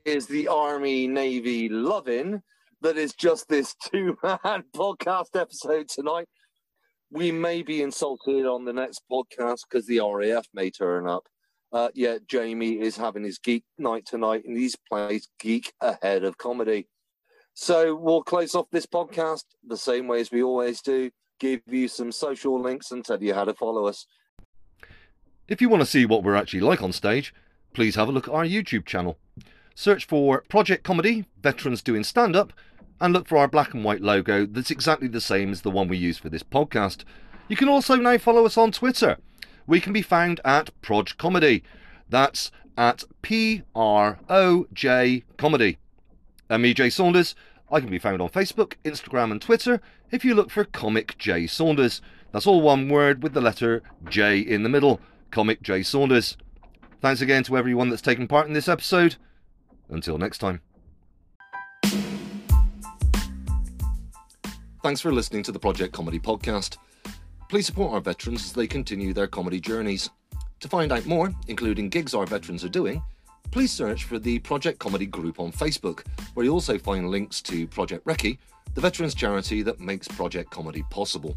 is 0.05 0.27
the 0.27 0.47
Army 0.47 1.07
Navy 1.07 1.69
loving 1.69 2.41
that 2.81 2.97
is 2.97 3.13
just 3.13 3.47
this 3.47 3.75
two 3.75 4.17
man 4.23 4.63
podcast 4.75 5.35
episode 5.35 5.87
tonight. 5.87 6.27
We 7.11 7.31
may 7.31 7.61
be 7.61 7.81
insulted 7.81 8.45
on 8.45 8.65
the 8.65 8.73
next 8.73 9.03
podcast 9.11 9.61
because 9.69 9.85
the 9.85 9.99
RAF 9.99 10.47
may 10.53 10.69
turn 10.69 11.07
up. 11.07 11.27
Uh, 11.71 11.89
yeah, 11.93 12.17
Jamie 12.27 12.79
is 12.79 12.97
having 12.97 13.23
his 13.23 13.37
geek 13.37 13.63
night 13.77 14.05
tonight 14.05 14.43
and 14.45 14.57
he's 14.57 14.75
plays 14.89 15.29
geek 15.39 15.71
ahead 15.81 16.23
of 16.23 16.37
comedy. 16.37 16.87
So 17.53 17.95
we'll 17.95 18.23
close 18.23 18.55
off 18.55 18.67
this 18.71 18.85
podcast 18.85 19.43
the 19.65 19.77
same 19.77 20.07
way 20.07 20.19
as 20.21 20.31
we 20.31 20.43
always 20.43 20.81
do 20.81 21.11
give 21.39 21.61
you 21.67 21.87
some 21.87 22.11
social 22.11 22.59
links 22.59 22.91
and 22.91 23.03
tell 23.03 23.21
you 23.21 23.33
how 23.33 23.45
to 23.45 23.53
follow 23.53 23.87
us. 23.87 24.05
If 25.47 25.61
you 25.61 25.69
want 25.69 25.81
to 25.81 25.85
see 25.85 26.05
what 26.05 26.23
we're 26.23 26.35
actually 26.35 26.61
like 26.61 26.81
on 26.81 26.91
stage, 26.91 27.33
please 27.73 27.95
have 27.95 28.07
a 28.07 28.11
look 28.11 28.27
at 28.27 28.33
our 28.33 28.45
YouTube 28.45 28.85
channel. 28.85 29.17
Search 29.75 30.05
for 30.05 30.43
Project 30.49 30.83
Comedy, 30.83 31.25
Veterans 31.41 31.81
Doing 31.81 32.03
Stand 32.03 32.35
Up, 32.35 32.53
and 32.99 33.13
look 33.13 33.27
for 33.27 33.37
our 33.37 33.47
black 33.47 33.73
and 33.73 33.83
white 33.83 34.01
logo 34.01 34.45
that's 34.45 34.71
exactly 34.71 35.07
the 35.07 35.21
same 35.21 35.51
as 35.51 35.61
the 35.61 35.71
one 35.71 35.87
we 35.87 35.97
use 35.97 36.17
for 36.17 36.29
this 36.29 36.43
podcast. 36.43 37.03
You 37.47 37.55
can 37.55 37.67
also 37.67 37.95
now 37.95 38.17
follow 38.17 38.45
us 38.45 38.57
on 38.57 38.71
Twitter. 38.71 39.17
We 39.65 39.81
can 39.81 39.93
be 39.93 40.01
found 40.01 40.39
at 40.45 40.69
Proj 40.81 41.17
Comedy. 41.17 41.63
That's 42.09 42.51
at 42.77 43.03
P 43.21 43.63
R 43.75 44.19
O 44.29 44.67
J 44.73 45.23
Comedy. 45.37 45.77
I'm 46.49 46.65
E. 46.65 46.73
J. 46.73 46.89
Saunders. 46.89 47.35
I 47.71 47.79
can 47.79 47.89
be 47.89 47.99
found 47.99 48.21
on 48.21 48.29
Facebook, 48.29 48.73
Instagram, 48.83 49.31
and 49.31 49.41
Twitter 49.41 49.81
if 50.11 50.25
you 50.25 50.35
look 50.35 50.51
for 50.51 50.65
Comic 50.65 51.17
J 51.17 51.47
Saunders. 51.47 52.01
That's 52.31 52.47
all 52.47 52.61
one 52.61 52.89
word 52.89 53.23
with 53.23 53.33
the 53.33 53.41
letter 53.41 53.81
J 54.09 54.39
in 54.39 54.63
the 54.63 54.69
middle. 54.69 54.99
Comic 55.31 55.61
J 55.61 55.83
Saunders. 55.83 56.37
Thanks 57.01 57.21
again 57.21 57.43
to 57.45 57.57
everyone 57.57 57.89
that's 57.89 58.03
taken 58.03 58.27
part 58.27 58.45
in 58.45 58.53
this 58.53 58.67
episode. 58.67 59.15
Until 59.89 60.19
next 60.19 60.37
time. 60.37 60.61
Thanks 64.83 65.01
for 65.01 65.11
listening 65.11 65.41
to 65.43 65.51
the 65.51 65.57
Project 65.57 65.93
Comedy 65.93 66.19
Podcast. 66.19 66.77
Please 67.49 67.65
support 67.65 67.93
our 67.93 68.01
veterans 68.01 68.45
as 68.45 68.53
they 68.53 68.67
continue 68.67 69.13
their 69.13 69.27
comedy 69.27 69.59
journeys. 69.59 70.11
To 70.59 70.67
find 70.67 70.91
out 70.91 71.07
more, 71.07 71.33
including 71.47 71.89
gigs 71.89 72.13
our 72.13 72.27
veterans 72.27 72.63
are 72.63 72.69
doing, 72.69 73.01
please 73.49 73.71
search 73.71 74.03
for 74.03 74.19
the 74.19 74.37
Project 74.39 74.77
Comedy 74.77 75.07
group 75.07 75.39
on 75.39 75.51
Facebook, 75.51 76.05
where 76.35 76.43
you'll 76.43 76.53
also 76.53 76.77
find 76.77 77.09
links 77.09 77.41
to 77.41 77.65
Project 77.65 78.05
Recce, 78.05 78.37
the 78.75 78.81
veterans 78.81 79.15
charity 79.15 79.63
that 79.63 79.79
makes 79.79 80.07
Project 80.07 80.51
Comedy 80.51 80.83
possible. 80.91 81.35